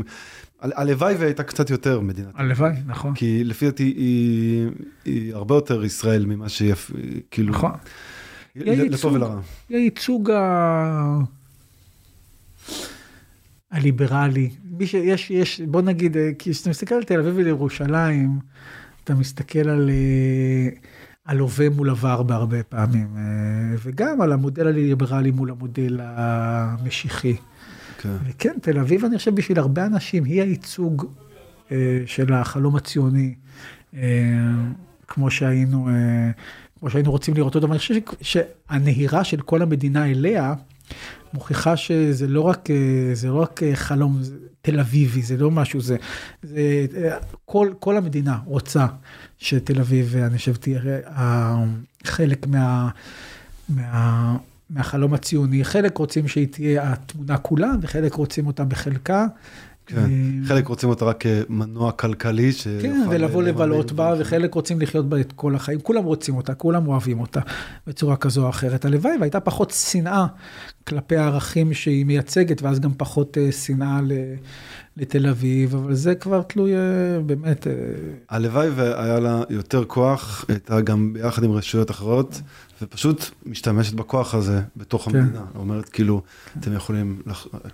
הלוואי 0.61 1.15
והייתה 1.15 1.43
קצת 1.43 1.69
יותר 1.69 1.99
מדינת. 2.01 2.31
הלוואי, 2.35 2.71
נכון. 2.85 3.13
כי 3.13 3.43
לפי 3.43 3.65
דעתי 3.65 3.83
היא, 3.83 4.67
היא 5.05 5.33
הרבה 5.33 5.55
יותר 5.55 5.83
ישראל 5.83 6.25
ממה 6.25 6.49
שהיא, 6.49 6.73
כאילו, 7.31 7.53
נכון. 7.53 7.71
לטוב 8.55 9.13
ולרע. 9.13 9.39
היא 9.69 9.77
הייצוג 9.77 10.31
ה... 10.31 11.17
הליברלי. 13.71 14.49
יש, 14.79 15.31
יש, 15.31 15.61
בוא 15.61 15.81
נגיד, 15.81 16.17
כי 16.39 16.51
כשאתה 16.51 16.69
מסתכל 16.69 16.95
על 16.95 17.03
תל 17.03 17.19
אביב 17.19 17.33
ולירושלים, 17.37 18.39
אתה 19.03 19.15
מסתכל 19.15 19.69
על, 19.69 19.89
אה, 19.89 20.69
על 21.27 21.39
הווה 21.39 21.69
מול 21.69 21.89
עבר 21.89 22.23
בהרבה 22.23 22.63
פעמים, 22.63 23.07
אה, 23.17 23.75
וגם 23.83 24.21
על 24.21 24.31
המודל 24.31 24.67
הליברלי 24.67 25.31
מול 25.31 25.51
המודל 25.51 25.99
המשיחי. 26.03 27.35
כן. 27.97 28.15
וכן, 28.25 28.57
תל 28.61 28.79
אביב, 28.79 29.05
אני 29.05 29.17
חושב, 29.17 29.35
בשביל 29.35 29.59
הרבה 29.59 29.85
אנשים, 29.85 30.23
היא 30.23 30.41
הייצוג 30.41 31.05
אה, 31.71 32.01
של 32.05 32.33
החלום 32.33 32.75
הציוני, 32.75 33.35
אה, 33.95 34.01
כמו 35.07 35.31
שהיינו, 35.31 35.89
כמו 36.79 36.89
שהיינו 36.89 37.11
רוצים 37.11 37.33
לראות 37.33 37.55
אותו. 37.55 37.67
ואני 37.67 37.79
חושב 37.79 37.95
שהנהירה 38.21 39.23
של 39.23 39.41
כל 39.41 39.61
המדינה 39.61 40.11
אליה, 40.11 40.53
מוכיחה 41.33 41.77
שזה 41.77 42.27
לא 42.27 42.41
רק, 42.41 42.69
זה 43.13 43.27
לא 43.27 43.41
רק 43.41 43.59
חלום 43.73 44.21
תל 44.61 44.79
אביבי, 44.79 45.21
זה 45.21 45.37
לא 45.37 45.51
משהו, 45.51 45.81
זה, 45.81 45.97
זה 46.43 46.85
כל, 47.45 47.71
כל 47.79 47.97
המדינה 47.97 48.37
רוצה 48.45 48.85
שתל 49.37 49.79
אביב, 49.79 50.15
אני 50.17 50.37
חושב, 50.37 50.55
תהיה 50.55 50.79
חלק 52.03 52.47
מה... 52.47 52.89
מה 53.69 54.37
מהחלום 54.69 55.13
הציוני. 55.13 55.63
חלק 55.63 55.97
רוצים 55.97 56.27
שהיא 56.27 56.47
תהיה 56.47 56.93
התמונה 56.93 57.37
כולה, 57.37 57.71
וחלק 57.81 58.13
רוצים 58.13 58.47
אותה 58.47 58.63
בחלקה. 58.65 59.25
כן, 59.85 59.97
אה, 59.97 60.47
חלק 60.47 60.67
רוצים 60.67 60.89
אותה 60.89 61.05
רק 61.05 61.23
כמנוע 61.23 61.91
כלכלי. 61.91 62.51
כן, 62.81 63.03
ולבוא 63.09 63.43
לבלות 63.43 63.91
בה, 63.91 64.13
וחלק 64.19 64.53
רוצים 64.53 64.81
לחיות 64.81 65.09
בה 65.09 65.19
את 65.19 65.33
כל 65.35 65.55
החיים. 65.55 65.79
כולם 65.79 66.03
רוצים 66.03 66.35
אותה, 66.35 66.53
כולם 66.53 66.87
אוהבים 66.87 67.19
אותה 67.19 67.39
בצורה 67.87 68.15
כזו 68.15 68.43
או 68.43 68.49
אחרת. 68.49 68.85
הלוואי 68.85 69.17
והייתה 69.19 69.39
פחות 69.39 69.71
שנאה 69.71 70.25
כלפי 70.87 71.17
הערכים 71.17 71.73
שהיא 71.73 72.05
מייצגת, 72.05 72.61
ואז 72.61 72.79
גם 72.79 72.91
פחות 72.97 73.37
אה, 73.37 73.51
שנאה 73.51 73.99
לתל 74.97 75.27
אביב, 75.27 75.75
אבל 75.75 75.93
זה 75.93 76.15
כבר 76.15 76.41
תלוי 76.41 76.75
אה, 76.75 76.79
באמת. 77.25 77.67
הלוואי 78.29 78.69
והיה 78.69 79.19
לה 79.19 79.43
יותר 79.49 79.85
כוח, 79.85 80.45
הייתה 80.47 80.81
גם 80.81 81.13
ביחד 81.13 81.43
עם 81.43 81.51
רשויות 81.51 81.91
אחרות. 81.91 82.41
ופשוט 82.81 83.29
משתמשת 83.45 83.93
בכוח 83.93 84.35
הזה 84.35 84.61
בתוך 84.75 85.09
כן. 85.09 85.17
המדינה. 85.17 85.45
אומרת, 85.55 85.89
כאילו, 85.89 86.21
אתם 86.59 86.73
יכולים, 86.73 87.21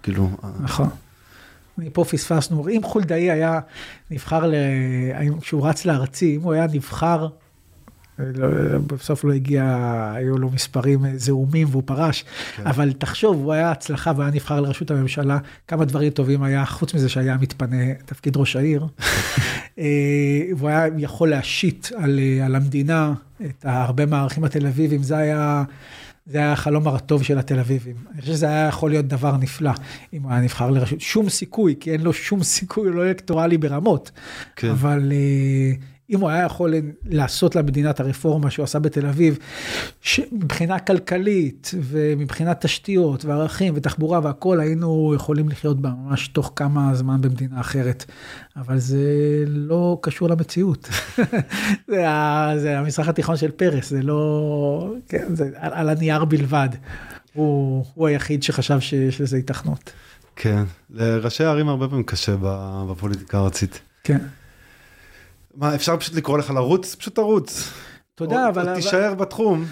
כאילו... 0.04 0.30
נכון. 0.60 0.90
פה 1.94 2.04
פספסנו, 2.04 2.70
אם 2.70 2.82
חולדאי 2.84 3.32
היה 3.32 3.60
נבחר, 4.12 4.48
ל... 4.48 4.54
כשהוא 5.42 5.68
רץ 5.68 5.86
לארצי, 5.86 6.36
אם 6.36 6.42
הוא 6.42 6.54
היה 6.54 6.68
נבחר, 6.74 7.28
בסוף 8.88 9.24
לא 9.24 9.34
הגיע, 9.34 9.64
היו 10.16 10.38
לו 10.38 10.50
מספרים 10.50 11.18
זעומים 11.18 11.68
והוא 11.72 11.84
פרש, 11.86 12.26
כן. 12.56 12.68
אבל 12.68 12.94
תחשוב, 12.94 13.36
הוא 13.36 13.54
היה 13.54 13.72
הצלחה 13.72 14.12
והיה 14.18 14.32
נבחר 14.32 14.62
לראשות 14.62 14.92
הממשלה, 14.92 15.38
כמה 15.68 15.86
דברים 15.86 16.10
טובים 16.10 16.44
היה, 16.44 16.66
חוץ 16.66 16.94
מזה 16.94 17.10
שהיה 17.10 17.38
מתפנה 17.38 17.94
תפקיד 18.06 18.38
ראש 18.38 18.56
העיר, 18.56 18.88
אה, 19.80 19.86
והוא 20.58 20.70
היה 20.70 20.86
יכול 20.98 21.30
להשית 21.30 21.90
על, 21.98 22.20
על 22.46 22.56
המדינה 22.56 23.14
את 23.46 23.66
הרבה 23.66 24.06
מהערכים 24.06 24.44
התל 24.44 24.68
אביבים, 24.68 25.04
זה 25.04 25.18
היה... 25.18 25.64
זה 26.26 26.38
היה 26.38 26.52
החלום 26.52 26.88
הטוב 26.88 27.24
של 27.24 27.40
התל 27.40 27.60
אביבים. 27.60 27.96
אני 28.12 28.22
חושב 28.22 28.34
שזה 28.34 28.46
היה 28.46 28.68
יכול 28.68 28.90
להיות 28.90 29.08
דבר 29.08 29.38
נפלא, 29.38 29.72
אם 30.14 30.22
הוא 30.24 30.32
היה 30.32 30.42
נבחר 30.42 30.70
לרשות. 30.70 31.02
שום 31.02 31.30
סיכוי, 31.30 31.76
כי 31.80 31.92
אין 31.92 32.02
לו 32.02 32.14
שום 32.14 32.44
סיכוי, 32.44 32.88
הוא 32.88 32.96
לא 32.96 33.08
אלקטורלי 33.08 33.58
ברמות. 33.58 34.12
כן. 34.56 34.70
אבל 34.70 35.12
uh, 35.12 35.93
אם 36.10 36.20
הוא 36.20 36.30
היה 36.30 36.44
יכול 36.44 36.74
לעשות 37.06 37.56
למדינה 37.56 37.90
את 37.90 38.00
הרפורמה 38.00 38.50
שהוא 38.50 38.64
עשה 38.64 38.80
בתל 38.80 39.06
אביב, 39.06 39.38
מבחינה 40.32 40.80
כלכלית 40.80 41.72
ומבחינת 41.82 42.62
תשתיות 42.62 43.26
וערכים 43.26 43.74
ותחבורה 43.78 44.20
והכול, 44.24 44.60
היינו 44.60 45.14
יכולים 45.16 45.50
לחיות 45.50 45.82
בה 45.82 45.90
ממש 45.90 46.28
תוך 46.28 46.54
כמה 46.56 46.96
זמן 46.96 47.22
במדינה 47.22 47.60
אחרת. 47.60 48.06
אבל 48.56 48.80
זה 48.80 49.04
לא 49.48 49.98
קשור 50.02 50.30
למציאות. 50.30 50.90
זה, 51.88 52.06
זה 52.58 52.80
המזרח 52.80 53.08
התיכון 53.08 53.38
של 53.38 53.52
פרס, 53.52 53.90
זה 53.90 54.02
לא, 54.02 54.94
כן, 55.08 55.36
זה 55.36 55.50
על, 55.56 55.74
על 55.74 55.90
הנייר 55.90 56.26
בלבד. 56.26 56.70
הוא, 57.34 57.86
הוא 57.94 58.08
היחיד 58.08 58.44
שחשב 58.44 58.80
שיש 58.80 59.22
לזה 59.22 59.38
התכנות. 59.38 59.92
כן, 60.36 60.64
לראשי 60.90 61.44
הערים 61.44 61.70
הרבה 61.70 61.88
פעמים 61.88 62.04
קשה 62.04 62.36
בפוליטיקה 62.90 63.38
הארצית. 63.38 63.82
כן. 64.04 64.20
מה, 65.56 65.76
אפשר 65.76 65.98
פשוט 65.98 66.16
לקרוא 66.16 66.38
לך 66.38 66.50
לרוץ? 66.50 66.96
פשוט 66.96 67.16
תרוץ. 67.16 67.70
תודה, 68.16 68.50
אבל... 68.50 68.70
או 68.70 68.76
תישאר 68.76 69.14
בתחום. 69.14 69.66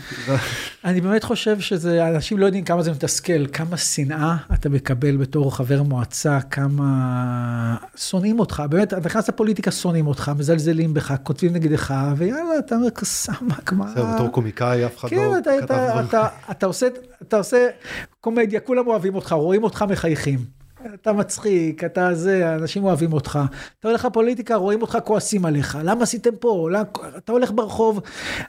אני 0.86 1.02
באמת 1.02 1.24
חושב 1.24 1.60
שזה, 1.60 2.08
אנשים 2.08 2.38
לא 2.38 2.45
יודעים 2.45 2.64
כמה 2.64 2.84
זה 2.84 2.91
מתסכל, 2.91 3.48
כמה 3.48 3.78
שנאה 3.78 4.36
אתה 4.53 4.70
מקבל 4.70 5.18
בתור 5.18 5.56
חבר 5.56 5.84
מועצה, 5.84 6.41
כמה 6.41 7.76
שונאים 7.95 8.40
אותך, 8.40 8.64
באמת, 8.70 8.94
אתה 8.94 9.06
נכנס 9.06 9.30
לפוליטיקה, 9.30 9.72
שונאים 9.72 10.08
אותך, 10.08 10.32
מזלזלים 10.38 10.94
בך, 10.94 11.16
כותבים 11.24 11.53
נגדך, 11.53 11.94
ויאללה, 12.18 12.60
אתה 12.60 12.76
אומר, 12.76 12.88
סמק, 13.03 13.72
מה... 13.72 13.91
זהו, 13.95 14.06
בתור 14.16 14.30
קומיקאי, 14.30 14.86
אף 14.86 14.98
אחד 14.98 15.08
כן, 15.08 15.16
לא 15.16 15.36
כתב 15.62 15.76
דברים. 15.76 16.26
אתה 17.22 17.38
עושה 17.38 17.68
קומדיה, 18.22 18.60
כולם 18.60 18.88
אוהבים 18.88 19.16
אותך, 19.16 19.32
רואים 19.32 19.64
אותך 19.64 19.86
מחייכים. 19.90 20.61
אתה 20.94 21.14
מצחיק, 21.14 21.84
אתה 21.84 22.14
זה, 22.14 22.56
אנשים 22.56 22.84
אוהבים 22.84 23.14
אותך. 23.14 23.40
אתה 23.80 23.88
הולך 23.88 24.06
לפוליטיקה, 24.06 24.56
רואים 24.56 24.82
אותך, 24.82 24.98
כועסים 25.03 25.45
עליך. 25.45 25.78
למה 25.84 26.03
עשיתם 26.03 26.36
פה? 26.40 26.70
למה... 26.72 26.84
אתה 27.18 27.32
הולך 27.32 27.52
ברחוב, 27.52 27.99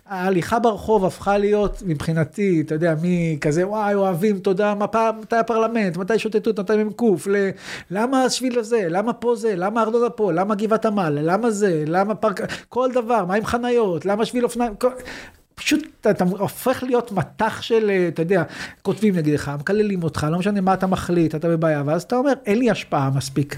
ההליכה 0.06 0.58
ברחוב 0.58 1.04
הפכה 1.04 1.38
להיות, 1.38 1.82
מבחינתי, 1.86 2.62
אתה 2.66 2.74
יודע, 2.74 2.94
מי 3.02 3.38
כזה, 3.40 3.68
וואי, 3.68 3.94
אוהבים, 3.94 4.38
תודה, 4.38 4.74
מפה, 4.74 5.12
מתי 5.12 5.36
הפרלמנט, 5.36 5.96
מתי 5.96 6.18
שוטטות, 6.18 6.60
מתי 6.60 6.84
מ"ק, 6.84 7.02
ל... 7.26 7.50
למה 7.90 8.24
השביל 8.24 8.58
הזה, 8.58 8.86
למה 8.88 9.12
פה 9.12 9.36
זה, 9.36 9.56
למה 9.56 9.82
ארנונה 9.82 10.10
פה, 10.10 10.32
למה 10.32 10.54
גבעת 10.54 10.86
עמל, 10.86 11.18
למה 11.22 11.50
זה, 11.50 11.84
למה 11.86 12.14
פארק, 12.14 12.40
כל 12.68 12.90
דבר, 12.94 13.24
מה 13.24 13.34
עם 13.34 13.44
חניות, 13.44 14.06
למה 14.06 14.24
שביל 14.24 14.44
אופניים, 14.44 14.74
כל... 14.74 14.88
פשוט 15.64 15.82
אתה 16.00 16.24
הופך 16.24 16.82
להיות 16.82 17.12
מטח 17.12 17.62
של, 17.62 17.90
אה, 17.90 18.08
אתה 18.08 18.22
יודע, 18.22 18.42
כותבים 18.82 19.16
נגדך, 19.16 19.52
מקללים 19.60 20.02
אותך, 20.02 20.26
לא 20.30 20.38
משנה 20.38 20.60
מה 20.60 20.74
אתה 20.74 20.86
מחליט, 20.86 21.34
אתה 21.34 21.48
בבעיה, 21.48 21.82
ואז 21.86 22.02
אתה 22.02 22.16
אומר, 22.16 22.32
אין 22.46 22.58
לי 22.58 22.70
השפעה 22.70 23.10
מספיק. 23.10 23.56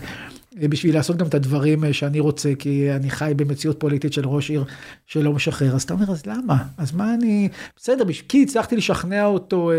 אה, 0.62 0.68
בשביל 0.68 0.94
לעשות 0.94 1.16
גם 1.16 1.26
את 1.26 1.34
הדברים 1.34 1.84
אה, 1.84 1.92
שאני 1.92 2.20
רוצה, 2.20 2.52
כי 2.58 2.92
אני 2.92 3.10
חי 3.10 3.32
במציאות 3.36 3.80
פוליטית 3.80 4.12
של 4.12 4.26
ראש 4.26 4.50
עיר 4.50 4.64
שלא 5.06 5.32
משחרר, 5.32 5.74
אז 5.74 5.82
אתה 5.82 5.94
אומר, 5.94 6.10
אז 6.10 6.26
למה? 6.26 6.56
אז 6.78 6.92
מה 6.92 7.14
אני... 7.14 7.48
בסדר, 7.76 8.04
כי 8.28 8.42
הצלחתי 8.42 8.76
לשכנע 8.76 9.24
אותו 9.24 9.70
אה, 9.70 9.76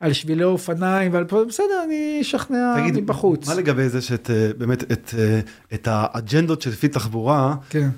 על 0.00 0.12
שבילי 0.12 0.44
אופניים, 0.44 1.12
ועל... 1.12 1.24
בסדר, 1.24 1.84
אני 1.84 2.18
אשכנע 2.20 2.74
מבחוץ. 2.94 3.48
מה 3.48 3.54
לגבי 3.54 3.88
זה 3.88 4.00
שאת, 4.00 4.30
באמת, 4.58 4.92
את, 4.92 5.14
את 5.74 5.88
האג'נדות 5.90 6.62
של 6.62 6.70
לפי 6.70 6.88
תחבורה, 6.88 7.54
כן. 7.70 7.88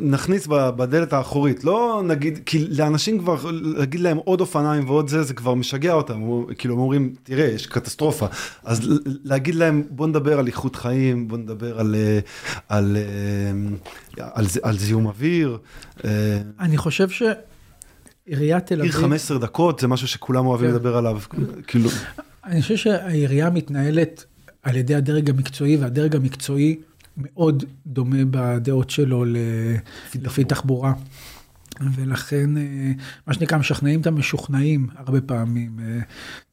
נכניס 0.00 0.46
בדלת 0.46 1.12
האחורית, 1.12 1.64
לא 1.64 2.02
נגיד, 2.04 2.38
כי 2.46 2.66
לאנשים 2.68 3.18
כבר, 3.18 3.50
להגיד 3.50 4.00
להם 4.00 4.16
עוד 4.16 4.40
אופניים 4.40 4.88
ועוד 4.88 5.08
זה, 5.08 5.22
זה 5.22 5.34
כבר 5.34 5.54
משגע 5.54 5.92
אותם, 5.92 6.22
כאילו 6.58 6.74
הם 6.74 6.80
אומרים, 6.80 7.14
תראה, 7.22 7.44
יש 7.44 7.66
קטסטרופה, 7.66 8.26
אז 8.64 8.80
להגיד 9.24 9.54
להם, 9.54 9.82
בוא 9.90 10.06
נדבר 10.06 10.38
על 10.38 10.46
איכות 10.46 10.76
חיים, 10.76 11.28
בוא 11.28 11.38
נדבר 11.38 11.80
על, 11.80 11.94
אה, 11.94 12.18
על, 12.68 12.96
אה, 12.96 14.24
על, 14.24 14.30
על, 14.34 14.46
על 14.62 14.78
זיהום 14.78 15.06
אוויר. 15.06 15.58
אה. 16.04 16.10
אני 16.60 16.76
חושב 16.76 17.08
ש... 17.08 17.22
עיריית 18.26 18.66
תל 18.66 18.80
אביב... 18.80 18.92
עיר 18.92 19.02
15 19.02 19.38
דקות 19.38 19.80
זה 19.80 19.88
משהו 19.88 20.08
שכולם 20.08 20.46
אוהבים 20.46 20.68
כן. 20.68 20.74
לדבר 20.74 20.96
עליו, 20.96 21.20
כאילו... 21.66 21.90
אני 22.44 22.62
חושב 22.62 22.76
שהעירייה 22.76 23.50
מתנהלת 23.50 24.24
על 24.62 24.76
ידי 24.76 24.94
הדרג 24.94 25.30
המקצועי, 25.30 25.76
והדרג 25.76 26.16
המקצועי 26.16 26.76
מאוד 27.18 27.64
דומה 27.86 28.24
בדעות 28.30 28.90
שלו 28.90 29.24
לפי 30.14 30.44
תחבורה. 30.44 30.92
ולכן, 31.94 32.56
אה, 32.56 32.92
מה 33.26 33.34
שנקרא, 33.34 33.58
משכנעים 33.58 34.00
את 34.00 34.06
המשוכנעים 34.06 34.86
הרבה 34.96 35.20
פעמים. 35.20 35.78
אה, 35.82 36.00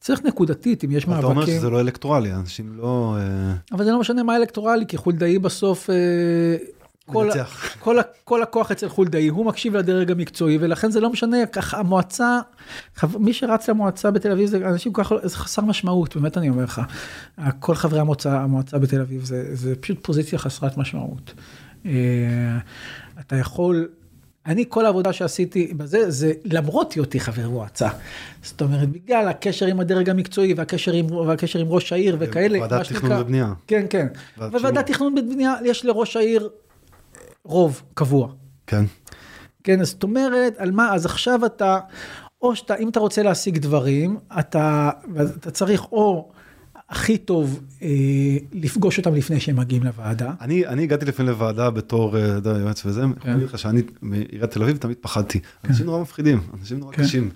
צריך 0.00 0.24
נקודתית, 0.24 0.84
אם 0.84 0.90
יש 0.90 1.06
מאבקים... 1.06 1.24
אתה 1.24 1.34
אומר 1.34 1.46
שזה 1.46 1.70
לא 1.70 1.80
אלקטורלי, 1.80 2.32
אנשים 2.34 2.72
לא... 2.76 3.16
אה, 3.18 3.54
אבל 3.72 3.84
זה 3.84 3.90
לא 3.90 4.00
משנה 4.00 4.22
מה 4.22 4.36
אלקטורלי, 4.36 4.86
כי 4.86 4.96
חולדאי 4.96 5.38
בסוף 5.38 5.90
כל, 7.06 7.30
כל, 7.78 7.96
כל 8.24 8.42
הכוח 8.42 8.70
אצל 8.70 8.88
חולדאי, 8.88 9.28
הוא 9.28 9.46
מקשיב 9.46 9.76
לדרג 9.76 10.10
המקצועי, 10.10 10.58
ולכן 10.60 10.90
זה 10.90 11.00
לא 11.00 11.10
משנה, 11.10 11.46
ככה 11.46 11.78
המועצה, 11.78 12.40
מי 13.18 13.32
שרץ 13.32 13.68
למועצה 13.68 14.10
בתל 14.10 14.32
אביב 14.32 14.48
זה 14.48 14.56
אנשים 14.56 14.92
כל 14.92 15.04
כך, 15.04 15.12
זה 15.22 15.36
חסר 15.36 15.62
משמעות, 15.62 16.16
באמת 16.16 16.38
אני 16.38 16.48
אומר 16.48 16.64
לך. 16.64 16.80
כל 17.60 17.74
חברי 17.74 18.00
המועצה, 18.00 18.40
המועצה 18.40 18.78
בתל 18.78 19.00
אביב 19.00 19.24
זה, 19.24 19.56
זה 19.56 19.76
פשוט 19.76 19.98
פוזיציה 20.02 20.38
חסרת 20.38 20.76
משמעות. 20.76 21.34
אה, 21.86 21.92
אתה 23.20 23.36
יכול, 23.36 23.88
אני 24.46 24.64
כל 24.68 24.86
העבודה 24.86 25.12
שעשיתי 25.12 25.72
בזה, 25.76 26.10
זה 26.10 26.32
למרות 26.44 26.92
היותי 26.92 27.20
חבר 27.20 27.48
מועצה. 27.48 27.88
זאת 28.42 28.62
אומרת, 28.62 28.88
בגלל 28.88 29.28
הקשר 29.28 29.66
עם 29.66 29.80
הדרג 29.80 30.10
המקצועי 30.10 30.54
והקשר 30.54 30.92
עם, 30.92 31.10
והקשר 31.10 31.58
עם 31.58 31.68
ראש 31.68 31.92
העיר 31.92 32.16
וכאלה. 32.20 32.60
ועדת 32.60 32.86
תכנון 32.86 33.20
ובנייה. 33.20 33.52
כן, 33.66 33.86
כן. 33.90 34.06
וועדת 34.38 34.86
תכנון 34.86 35.18
ובנייה, 35.18 35.54
יש 35.64 35.84
לראש 35.84 36.16
העיר 36.16 36.48
רוב 37.46 37.82
קבוע. 37.94 38.28
כן. 38.66 38.84
כן, 39.64 39.84
זאת 39.84 40.02
אומרת, 40.02 40.54
על 40.58 40.70
מה, 40.70 40.94
אז 40.94 41.06
עכשיו 41.06 41.46
אתה, 41.46 41.78
או 42.42 42.56
שאתה, 42.56 42.76
אם 42.76 42.88
אתה 42.88 43.00
רוצה 43.00 43.22
להשיג 43.22 43.58
דברים, 43.58 44.18
אתה, 44.38 44.90
אתה 45.36 45.50
צריך 45.50 45.84
או 45.92 46.30
הכי 46.88 47.18
טוב 47.18 47.60
אה, 47.82 47.88
לפגוש 48.52 48.98
אותם 48.98 49.14
לפני 49.14 49.40
שהם 49.40 49.56
מגיעים 49.56 49.82
לוועדה. 49.82 50.32
אני, 50.40 50.66
אני 50.66 50.82
הגעתי 50.82 51.04
לפני 51.04 51.26
לוועדה 51.26 51.70
בתור 51.70 52.16
אה, 52.18 52.58
יועץ 52.58 52.86
וזה, 52.86 53.00
כן. 53.00 53.06
אני 53.24 53.34
אומר 53.34 53.44
לך 53.44 53.58
שאני 53.58 53.82
מעיריית 54.02 54.50
תל 54.50 54.62
אביב 54.62 54.76
תמיד 54.76 54.96
פחדתי. 55.00 55.40
כן. 55.40 55.68
אנשים 55.68 55.86
נורא 55.86 56.00
מפחידים, 56.00 56.40
אנשים 56.60 56.78
נורא 56.78 56.92
כן. 56.92 57.02
קשים, 57.02 57.30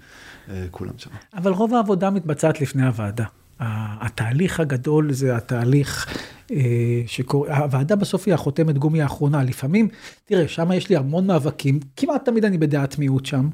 אה, 0.48 0.66
כולם 0.70 0.92
שם. 0.96 1.10
אבל 1.34 1.52
רוב 1.52 1.74
העבודה 1.74 2.10
מתבצעת 2.10 2.60
לפני 2.60 2.86
הוועדה. 2.86 3.24
התהליך 3.60 4.60
הגדול 4.60 5.12
זה 5.12 5.36
התהליך 5.36 6.06
אה, 6.50 7.02
שקורה, 7.06 7.56
הוועדה 7.56 7.96
בסוף 7.96 8.26
היא 8.26 8.34
החותמת 8.34 8.78
גומי 8.78 9.02
האחרונה, 9.02 9.44
לפעמים, 9.44 9.88
תראה, 10.24 10.48
שם 10.48 10.72
יש 10.72 10.88
לי 10.88 10.96
המון 10.96 11.26
מאבקים, 11.26 11.80
כמעט 11.96 12.24
תמיד 12.24 12.44
אני 12.44 12.58
בדעת 12.58 12.98
מיעוט 12.98 13.26
שם, 13.26 13.48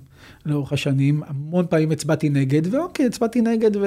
לאורך 0.46 0.72
השנים, 0.72 1.22
המון 1.26 1.66
פעמים 1.70 1.90
הצבעתי 1.90 2.28
נגד, 2.28 2.74
ואוקיי, 2.74 3.06
הצבעתי 3.06 3.40
נגד, 3.40 3.76
ו... 3.76 3.80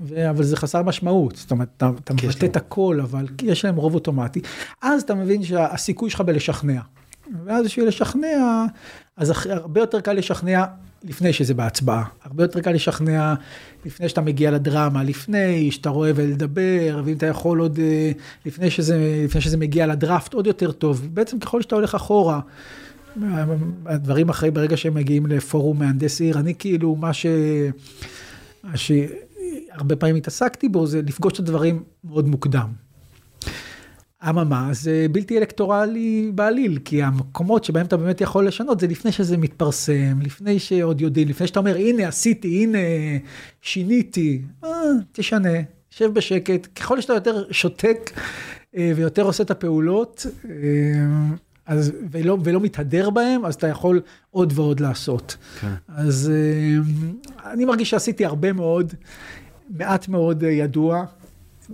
ו... 0.00 0.30
אבל 0.30 0.44
זה 0.44 0.56
חסר 0.56 0.82
משמעות, 0.82 1.36
זאת 1.36 1.50
אומרת, 1.50 1.68
אתה, 1.76 1.90
אתה 2.04 2.14
מבטא 2.14 2.46
את 2.46 2.56
הכל, 2.56 2.98
אבל 3.02 3.26
יש 3.42 3.64
להם 3.64 3.76
רוב 3.76 3.94
אוטומטי. 3.94 4.40
אז 4.82 5.02
אתה 5.02 5.14
מבין 5.14 5.42
שהסיכוי 5.42 6.10
שלך 6.10 6.20
בלשכנע. 6.20 6.80
ואז 7.44 7.64
בשביל 7.64 7.88
לשכנע, 7.88 8.64
אז 9.16 9.32
הרבה 9.50 9.80
יותר 9.80 10.00
קל 10.00 10.12
לשכנע 10.12 10.64
לפני 11.04 11.32
שזה 11.32 11.54
בהצבעה. 11.54 12.04
הרבה 12.22 12.44
יותר 12.44 12.60
קל 12.60 12.72
לשכנע 12.72 13.34
לפני 13.84 14.08
שאתה 14.08 14.20
מגיע 14.20 14.50
לדרמה, 14.50 15.02
לפני 15.02 15.70
שאתה 15.70 15.90
רואה 15.90 16.10
ולדבר, 16.14 17.02
ואם 17.04 17.16
אתה 17.16 17.26
יכול 17.26 17.60
עוד, 17.60 17.78
אה, 17.78 18.12
לפני 18.46 18.70
שזה, 18.70 19.22
לפני 19.24 19.40
שזה 19.40 19.56
מגיע 19.56 19.86
לדראפט, 19.86 20.34
עוד 20.34 20.46
יותר 20.46 20.72
טוב. 20.72 21.08
בעצם 21.12 21.38
ככל 21.38 21.62
שאתה 21.62 21.74
הולך 21.74 21.94
אחורה, 21.94 22.40
הדברים 23.86 24.28
אחרי, 24.28 24.50
ברגע 24.50 24.76
שהם 24.76 24.94
מגיעים 24.94 25.26
לפורום 25.26 25.78
מהנדס 25.78 26.20
עיר, 26.20 26.38
אני 26.38 26.54
כאילו, 26.54 26.96
מה 26.96 27.12
ש... 27.12 27.26
שהרבה 28.74 29.96
פעמים 29.96 30.16
התעסקתי 30.16 30.68
בו, 30.68 30.86
זה 30.86 31.02
לפגוש 31.06 31.32
את 31.32 31.38
הדברים 31.38 31.82
מאוד 32.04 32.28
מוקדם. 32.28 32.68
אממה, 34.28 34.68
זה 34.72 35.06
בלתי 35.12 35.38
אלקטורלי 35.38 36.30
בעליל, 36.34 36.78
כי 36.84 37.02
המקומות 37.02 37.64
שבהם 37.64 37.86
אתה 37.86 37.96
באמת 37.96 38.20
יכול 38.20 38.46
לשנות 38.46 38.80
זה 38.80 38.86
לפני 38.86 39.12
שזה 39.12 39.36
מתפרסם, 39.36 40.20
לפני 40.22 40.58
שעוד 40.58 41.00
יודעים, 41.00 41.28
לפני 41.28 41.46
שאתה 41.46 41.58
אומר, 41.58 41.76
הנה 41.76 42.08
עשיתי, 42.08 42.62
הנה 42.62 42.78
שיניתי, 43.62 44.42
אה, 44.64 44.70
תשנה, 45.12 45.58
שב 45.90 46.14
בשקט, 46.14 46.68
ככל 46.76 47.00
שאתה 47.00 47.12
יותר 47.12 47.44
שותק 47.50 48.10
אה, 48.76 48.92
ויותר 48.96 49.22
עושה 49.22 49.42
את 49.42 49.50
הפעולות, 49.50 50.26
אה, 50.44 50.50
אז, 51.66 51.92
ולא, 52.10 52.38
ולא 52.44 52.60
מתהדר 52.60 53.10
בהם, 53.10 53.44
אז 53.44 53.54
אתה 53.54 53.66
יכול 53.66 54.00
עוד 54.30 54.52
ועוד 54.56 54.80
לעשות. 54.80 55.36
כן. 55.60 55.72
אז 55.88 56.32
אה, 56.34 57.52
אני 57.52 57.64
מרגיש 57.64 57.90
שעשיתי 57.90 58.24
הרבה 58.24 58.52
מאוד, 58.52 58.94
מעט 59.70 60.08
מאוד 60.08 60.42
ידוע. 60.42 61.04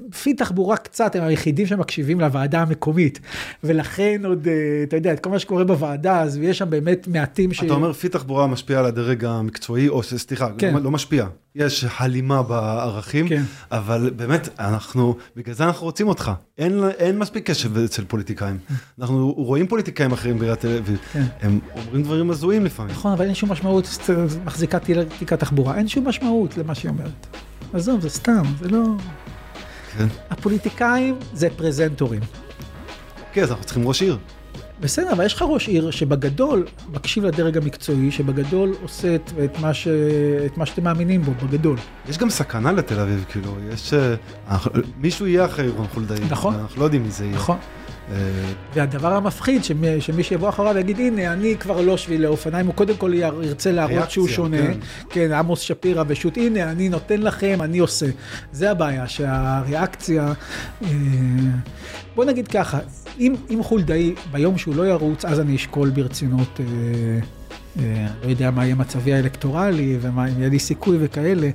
לפי 0.08 0.34
תחבורה 0.34 0.76
קצת, 0.76 1.16
הם 1.16 1.22
היחידים 1.24 1.66
שמקשיבים 1.66 2.20
לוועדה 2.20 2.62
המקומית, 2.62 3.20
ולכן 3.64 4.22
עוד, 4.24 4.48
אה, 4.48 4.52
אתה 4.82 4.96
יודע, 4.96 5.12
את 5.12 5.20
כל 5.20 5.30
מה 5.30 5.38
שקורה 5.38 5.64
בוועדה, 5.64 6.20
אז 6.20 6.36
יש 6.36 6.58
שם 6.58 6.70
באמת 6.70 7.08
מעטים 7.08 7.52
ש... 7.52 7.64
אתה 7.64 7.72
אומר 7.74 7.92
פי 7.92 8.08
תחבורה 8.08 8.46
משפיע 8.46 8.78
על 8.78 8.84
הדרג 8.86 9.24
המקצועי, 9.24 9.88
או 9.88 10.02
סליחה, 10.02 10.48
כן. 10.58 10.74
לא, 10.74 10.80
לא 10.80 10.90
משפיע, 10.90 11.26
יש 11.54 11.84
הלימה 11.98 12.42
בערכים, 12.42 13.28
כן. 13.28 13.42
אבל 13.72 14.10
באמת, 14.16 14.48
אנחנו, 14.58 15.16
בגלל 15.36 15.54
זה 15.54 15.64
אנחנו 15.64 15.86
רוצים 15.86 16.08
אותך. 16.08 16.32
אין, 16.58 16.80
אין 16.98 17.18
מספיק 17.18 17.50
קשב 17.50 17.78
אצל 17.78 18.04
פוליטיקאים. 18.04 18.58
אנחנו 19.00 19.32
רואים 19.36 19.66
פוליטיקאים 19.66 20.12
אחרים 20.12 20.38
בעיריית 20.38 20.60
תל 20.60 20.76
אביב, 20.76 20.98
כן. 21.12 21.22
הם 21.40 21.58
אומרים 21.76 22.02
דברים 22.02 22.30
הזויים 22.30 22.64
לפעמים. 22.64 22.92
נכון, 22.92 23.12
אבל 23.12 23.24
אין 23.24 23.34
שום 23.34 23.52
משמעות, 23.52 23.98
מחזיקה 24.44 24.78
תיק- 24.78 24.96
תיק 25.18 25.32
התחבורה, 25.32 25.76
אין 25.76 25.88
שום 25.88 26.08
משמעות 26.08 26.58
למה 26.58 26.74
שהיא 26.74 26.90
אומרת. 26.90 27.26
עזוב, 27.72 28.00
זה 28.00 28.08
סתם, 28.08 28.42
זה 28.60 28.68
לא... 28.68 28.84
כן. 29.98 30.06
הפוליטיקאים 30.30 31.18
זה 31.34 31.48
פרזנטורים. 31.56 32.20
כן, 33.32 33.42
אז 33.42 33.50
אנחנו 33.50 33.64
צריכים 33.64 33.88
ראש 33.88 34.02
עיר. 34.02 34.18
בסדר, 34.80 35.12
אבל 35.12 35.24
יש 35.26 35.34
לך 35.34 35.44
ראש 35.48 35.68
עיר 35.68 35.90
שבגדול 35.90 36.66
מקשיב 36.92 37.24
לדרג 37.24 37.56
המקצועי, 37.56 38.10
שבגדול 38.10 38.74
עושה 38.82 39.14
את, 39.14 39.30
את, 39.44 39.58
מה, 39.58 39.74
ש, 39.74 39.88
את 40.46 40.56
מה 40.58 40.66
שאתם 40.66 40.84
מאמינים 40.84 41.22
בו, 41.22 41.32
בגדול. 41.46 41.76
יש 42.08 42.18
גם 42.18 42.30
סכנה 42.30 42.72
לתל 42.72 43.00
אביב, 43.00 43.24
כאילו, 43.28 43.56
יש... 43.72 43.94
אה, 43.94 44.14
אנחנו- 44.50 44.70
מישהו 45.00 45.26
יהיה 45.26 45.44
אחרי 45.44 45.68
רון 45.68 45.86
חולדאי. 45.94 46.18
נכון. 46.30 46.54
אנחנו 46.54 46.80
לא 46.80 46.84
יודעים 46.84 47.02
מי 47.02 47.10
זה 47.10 47.24
יהיה. 47.24 47.34
נכון. 47.36 47.56
אה, 48.12 48.16
והדבר 48.74 49.12
המפחיד, 49.12 49.64
שמי, 49.64 50.00
שמי 50.00 50.22
שיבוא 50.22 50.48
אחריו 50.48 50.74
ויגיד, 50.74 50.98
הנה, 50.98 51.32
אני 51.32 51.56
כבר 51.60 51.80
לא 51.80 51.96
שביל 51.96 52.22
לאופניים, 52.22 52.66
הוא 52.66 52.74
קודם 52.74 52.96
כל 52.96 53.10
יר- 53.14 53.42
ירצה 53.42 53.72
להראות 53.72 54.10
שהוא 54.10 54.28
שונה. 54.28 54.56
כן. 54.56 54.78
כן, 55.10 55.32
עמוס 55.32 55.60
שפירא 55.60 56.04
ושות', 56.06 56.36
הנה, 56.36 56.70
אני 56.70 56.88
נותן 56.88 57.22
לכם, 57.22 57.58
אני 57.62 57.78
עושה. 57.78 58.06
זה 58.52 58.70
הבעיה, 58.70 59.08
שהריאקציה... 59.08 60.32
אה, 60.82 60.88
בוא 62.14 62.24
נגיד 62.24 62.48
ככה, 62.48 62.78
אם, 63.20 63.34
אם 63.50 63.62
חולדאי, 63.62 64.14
ביום 64.30 64.58
שהוא 64.58 64.74
לא 64.76 64.86
ירוץ, 64.88 65.24
אז 65.24 65.40
אני 65.40 65.56
אשקול 65.56 65.90
ברצינות... 65.90 66.60
אה, 67.78 68.06
לא 68.24 68.30
יודע 68.30 68.50
מה 68.50 68.64
יהיה 68.64 68.74
מצבי 68.74 69.14
האלקטורלי 69.14 69.98
ומה 70.00 70.28
אם 70.28 70.38
יהיה 70.38 70.48
לי 70.48 70.58
סיכוי 70.58 70.96
וכאלה, 71.00 71.50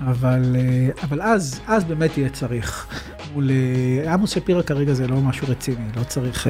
אבל, 0.00 0.56
אה, 0.58 0.88
אבל 1.02 1.22
אז, 1.22 1.60
אז 1.66 1.84
באמת 1.84 2.18
יהיה 2.18 2.28
צריך. 2.28 2.86
מול 3.34 3.50
אה, 3.50 4.12
עמוס 4.12 4.30
שפירא 4.30 4.62
כרגע 4.62 4.92
זה 4.92 5.08
לא 5.08 5.16
משהו 5.16 5.46
רציני, 5.50 5.86
לא 5.96 6.02
צריך... 6.04 6.46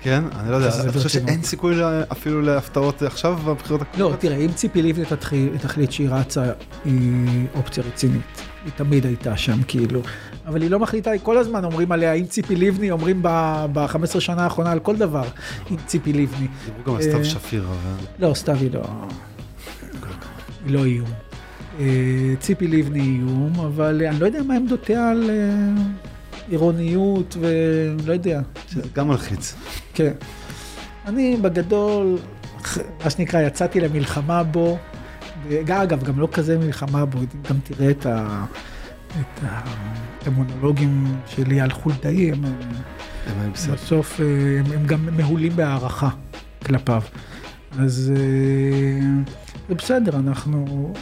כן, 0.00 0.24
אני 0.36 0.50
לא 0.50 0.56
יודע, 0.56 0.68
אתה 0.68 0.92
חושב. 0.92 1.08
שאין 1.08 1.42
סיכוי 1.42 1.76
אפילו 2.12 2.42
להפתעות 2.42 3.02
עכשיו 3.02 3.36
בבחירות 3.46 3.80
לא, 3.80 3.86
הקרובות? 3.86 4.20
תראה, 4.20 4.36
אם 4.36 4.52
ציפי 4.52 4.82
לבני 4.82 5.04
תחליט 5.60 5.90
שהיא 5.90 6.08
רצה, 6.10 6.44
היא 6.84 7.46
אופציה 7.54 7.84
רצינית. 7.84 8.42
היא 8.64 8.72
תמיד 8.76 9.06
הייתה 9.06 9.36
שם, 9.36 9.62
כאילו. 9.68 10.02
אבל 10.48 10.62
היא 10.62 10.70
לא 10.70 10.78
מחליטה, 10.78 11.10
היא 11.10 11.20
כל 11.22 11.38
הזמן 11.38 11.64
אומרים 11.64 11.92
עליה, 11.92 12.12
אם 12.12 12.26
ציפי 12.26 12.56
לבני, 12.56 12.90
אומרים 12.90 13.22
ב-15 13.22 14.20
שנה 14.20 14.44
האחרונה 14.44 14.72
על 14.72 14.80
כל 14.80 14.96
דבר, 14.96 15.24
אם 15.70 15.76
ציפי 15.86 16.12
לבני. 16.12 16.46
דיברו 16.64 16.82
גם 16.86 16.94
על 16.94 17.02
אה, 17.02 17.02
סתיו 17.02 17.24
שפיר, 17.24 17.64
אבל... 17.64 18.06
לא, 18.28 18.34
סתיו 18.34 18.56
היא 18.56 18.70
לא... 18.72 18.82
היא 20.64 20.74
לא 20.74 20.84
איום. 20.84 21.08
אה, 21.80 21.86
ציפי 22.40 22.66
לבני 22.66 23.00
איום, 23.00 23.52
אבל 23.60 24.02
אני 24.06 24.20
לא 24.20 24.26
יודע 24.26 24.42
מה 24.42 24.54
עמדותיה 24.54 25.10
על 25.10 25.30
אה, 25.30 25.82
עירוניות 26.48 27.36
ולא 27.40 28.12
יודע. 28.12 28.40
שזה 28.68 28.82
גם 28.94 29.08
מלחיץ. 29.08 29.54
כן. 29.94 30.12
אני 31.06 31.36
בגדול, 31.36 32.18
מה 33.04 33.10
שנקרא, 33.10 33.40
יצאתי 33.40 33.80
למלחמה 33.80 34.42
בו, 34.42 34.78
אגב, 35.62 36.04
גם 36.04 36.20
לא 36.20 36.28
כזה 36.32 36.58
מלחמה 36.58 37.04
בו, 37.04 37.18
גם 37.50 37.56
תראה 37.64 37.90
את, 37.90 38.06
ה, 38.06 38.44
את, 39.10 39.44
ה, 39.44 39.60
המונולוגים 40.26 41.16
שלי 41.26 41.60
על 41.60 41.70
חולדאי, 41.70 42.32
הם, 42.32 42.44
הם. 42.44 43.52
בסוף 43.52 44.20
אה, 44.20 44.26
הם, 44.58 44.72
הם 44.72 44.86
גם 44.86 45.08
מהולים 45.16 45.56
בהערכה 45.56 46.08
כלפיו. 46.66 47.02
אז 47.78 48.12
אה, 48.16 49.34
זה 49.68 49.74
בסדר, 49.74 50.16
אנחנו 50.16 50.92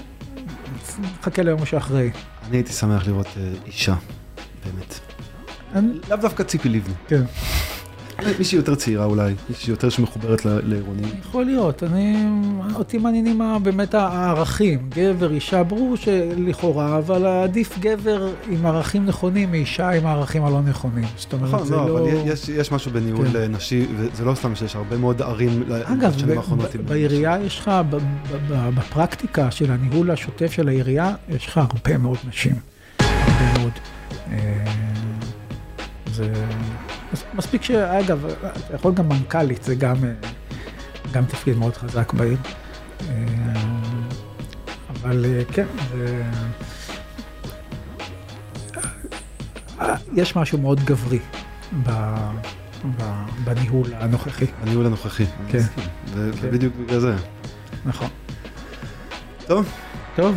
נחכה 1.01 1.43
ליום 1.43 1.66
שאחרי. 1.66 2.10
אני 2.48 2.56
הייתי 2.56 2.72
שמח 2.72 3.06
לראות 3.06 3.26
אה, 3.36 3.52
אישה, 3.66 3.94
באמת. 4.64 5.01
אני, 5.74 5.93
לאו 6.09 6.16
דווקא 6.16 6.44
ציפי 6.44 6.68
לבני. 6.68 6.94
כן. 7.09 7.22
מישהי 8.38 8.56
יותר 8.56 8.74
צעירה 8.74 9.05
אולי, 9.05 9.34
מישהי 9.48 9.70
יותר 9.70 9.88
שמחוברת 9.88 10.44
לעירונים. 10.44 11.05
יכול 11.20 11.44
להיות, 11.44 11.82
אני, 11.82 12.16
אותי 12.74 12.98
מעניינים 12.98 13.40
באמת 13.62 13.94
הערכים, 13.94 14.90
גבר, 14.94 15.30
אישה, 15.32 15.62
ברור 15.62 15.97
שלכאורה, 15.97 16.98
אבל 16.98 17.26
עדיף 17.26 17.78
גבר 17.78 18.28
עם 18.51 18.66
ערכים 18.66 19.06
נכונים 19.06 19.51
מאישה 19.51 19.88
עם 19.90 20.06
הערכים 20.06 20.44
הלא 20.44 20.60
נכונים. 20.62 21.05
זאת 21.16 21.32
אומרת, 21.32 21.55
נכון, 21.55 21.66
זה 21.66 21.76
לא, 21.76 21.88
לא... 21.88 21.98
אבל 21.98 22.30
יש- 22.32 22.48
יש 22.48 22.72
משהו 22.72 22.90
בניהול 22.90 23.26
כן. 23.32 23.52
נשי, 23.55 23.86
וזה 23.97 24.24
לא 24.24 24.34
סתם 24.34 24.55
שיש 24.55 24.76
הרבה 24.76 24.97
מאוד 24.97 25.22
ערים 25.22 25.62
אגב, 25.84 26.12
בשנים 26.14 26.34
ב- 26.34 26.38
האחרונות. 26.38 26.76
ב- 26.76 26.78
עם- 26.80 26.86
בעירייה 26.86 27.38
יש 27.40 27.59
לך, 27.59 27.68
ב- 27.90 27.97
ב- 27.97 27.98
ב- 28.48 28.70
בפרקטיקה 28.74 29.51
של 29.51 29.70
הניהול 29.72 30.10
השוטף 30.10 30.52
של 30.52 30.68
העירייה, 30.68 31.14
יש 31.28 31.47
לך 31.47 31.59
הרבה 31.59 31.98
מאוד 31.98 32.16
נשים. 32.28 32.55
הרבה 33.01 33.59
מאוד. 33.60 33.72
אה, 34.32 34.64
זה... 36.12 36.32
מס- 37.16 37.24
מספיק 37.34 37.62
ש... 37.62 37.70
אגב, 37.70 38.26
אתה 38.26 38.74
יכול 38.74 38.94
גם 38.94 39.09
מנכ"לית, 39.09 39.62
זה 39.62 39.74
גם, 39.74 40.05
אה, 40.05 40.10
גם 41.12 41.24
תפקיד 41.24 41.56
מאוד 41.56 41.76
חזק 41.76 42.12
בעיר. 42.12 42.36
אה, 43.09 43.14
אבל 44.90 45.24
אה, 45.24 45.43
כן, 45.52 45.66
זה... 45.93 46.22
יש 50.14 50.36
משהו 50.36 50.59
מאוד 50.59 50.80
גברי 50.84 51.18
ב... 51.82 51.90
ב- 52.98 53.24
בניהול 53.44 53.94
הנוכחי. 53.94 54.47
הניהול 54.62 54.86
הנוכחי. 54.86 55.24
כן. 55.48 55.59
ו- 55.59 56.30
כן. 56.40 56.47
ובדיוק 56.48 56.74
בגלל 56.86 56.98
זה. 57.01 57.14
נכון. 57.86 58.09
טוב, 59.47 59.68
טוב. 60.16 60.36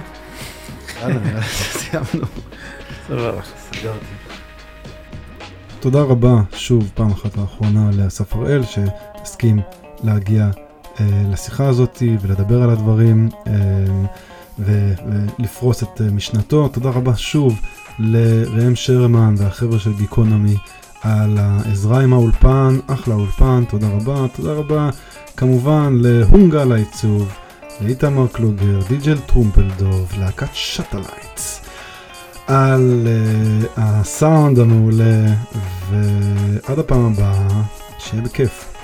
יאללה, 1.02 1.42
שסיימנו. 1.58 2.26
סבבה. 3.08 3.42
סגרתי. 3.72 4.06
תודה 5.82 6.02
רבה 6.02 6.42
שוב 6.54 6.92
פעם 6.94 7.12
אחת 7.12 7.38
האחרונה 7.38 7.90
לאסף 7.94 8.36
הראל 8.36 8.62
שהסכים 8.64 9.60
להגיע 10.04 10.50
אה, 11.00 11.06
לשיחה 11.32 11.68
הזאת 11.68 12.04
ולדבר 12.22 12.64
על 12.64 12.70
הדברים 12.70 13.30
אה, 13.48 13.54
ו- 14.60 14.94
ולפרוס 15.40 15.84
את 15.84 16.02
אה, 16.02 16.12
משנתו. 16.12 16.68
תודה 16.68 16.90
רבה 16.90 17.16
שוב 17.16 17.60
לראם 18.00 18.76
שרמן 18.76 19.36
והחבר'ה 19.38 19.80
של 19.80 19.94
גיקונומי 19.94 20.58
על 21.02 21.38
העזרה 21.38 22.02
עם 22.02 22.14
האולפן, 22.14 22.80
אחלה 22.88 23.16
אולפן, 23.16 23.64
תודה 23.70 23.88
רבה. 23.88 24.26
תודה 24.36 24.54
רבה 24.54 24.90
כמובן 25.38 25.98
להונגה 26.02 26.62
על 26.62 26.72
העיצוב, 26.72 27.32
לאיתמר 27.82 28.28
קלוגר, 28.28 28.80
דיג'ל 28.90 29.18
טרומפלדוב, 29.18 30.12
להקת 30.20 30.50
שטלייטס. 30.54 31.69
על 32.50 33.08
אה, 33.08 33.68
הסאונד 33.78 34.60
המעולה, 34.60 35.34
ועד 35.90 36.80
הפעם 36.80 37.06
הבאה, 37.06 37.48
שיהיה 38.00 38.24
בכיף. 38.24 38.79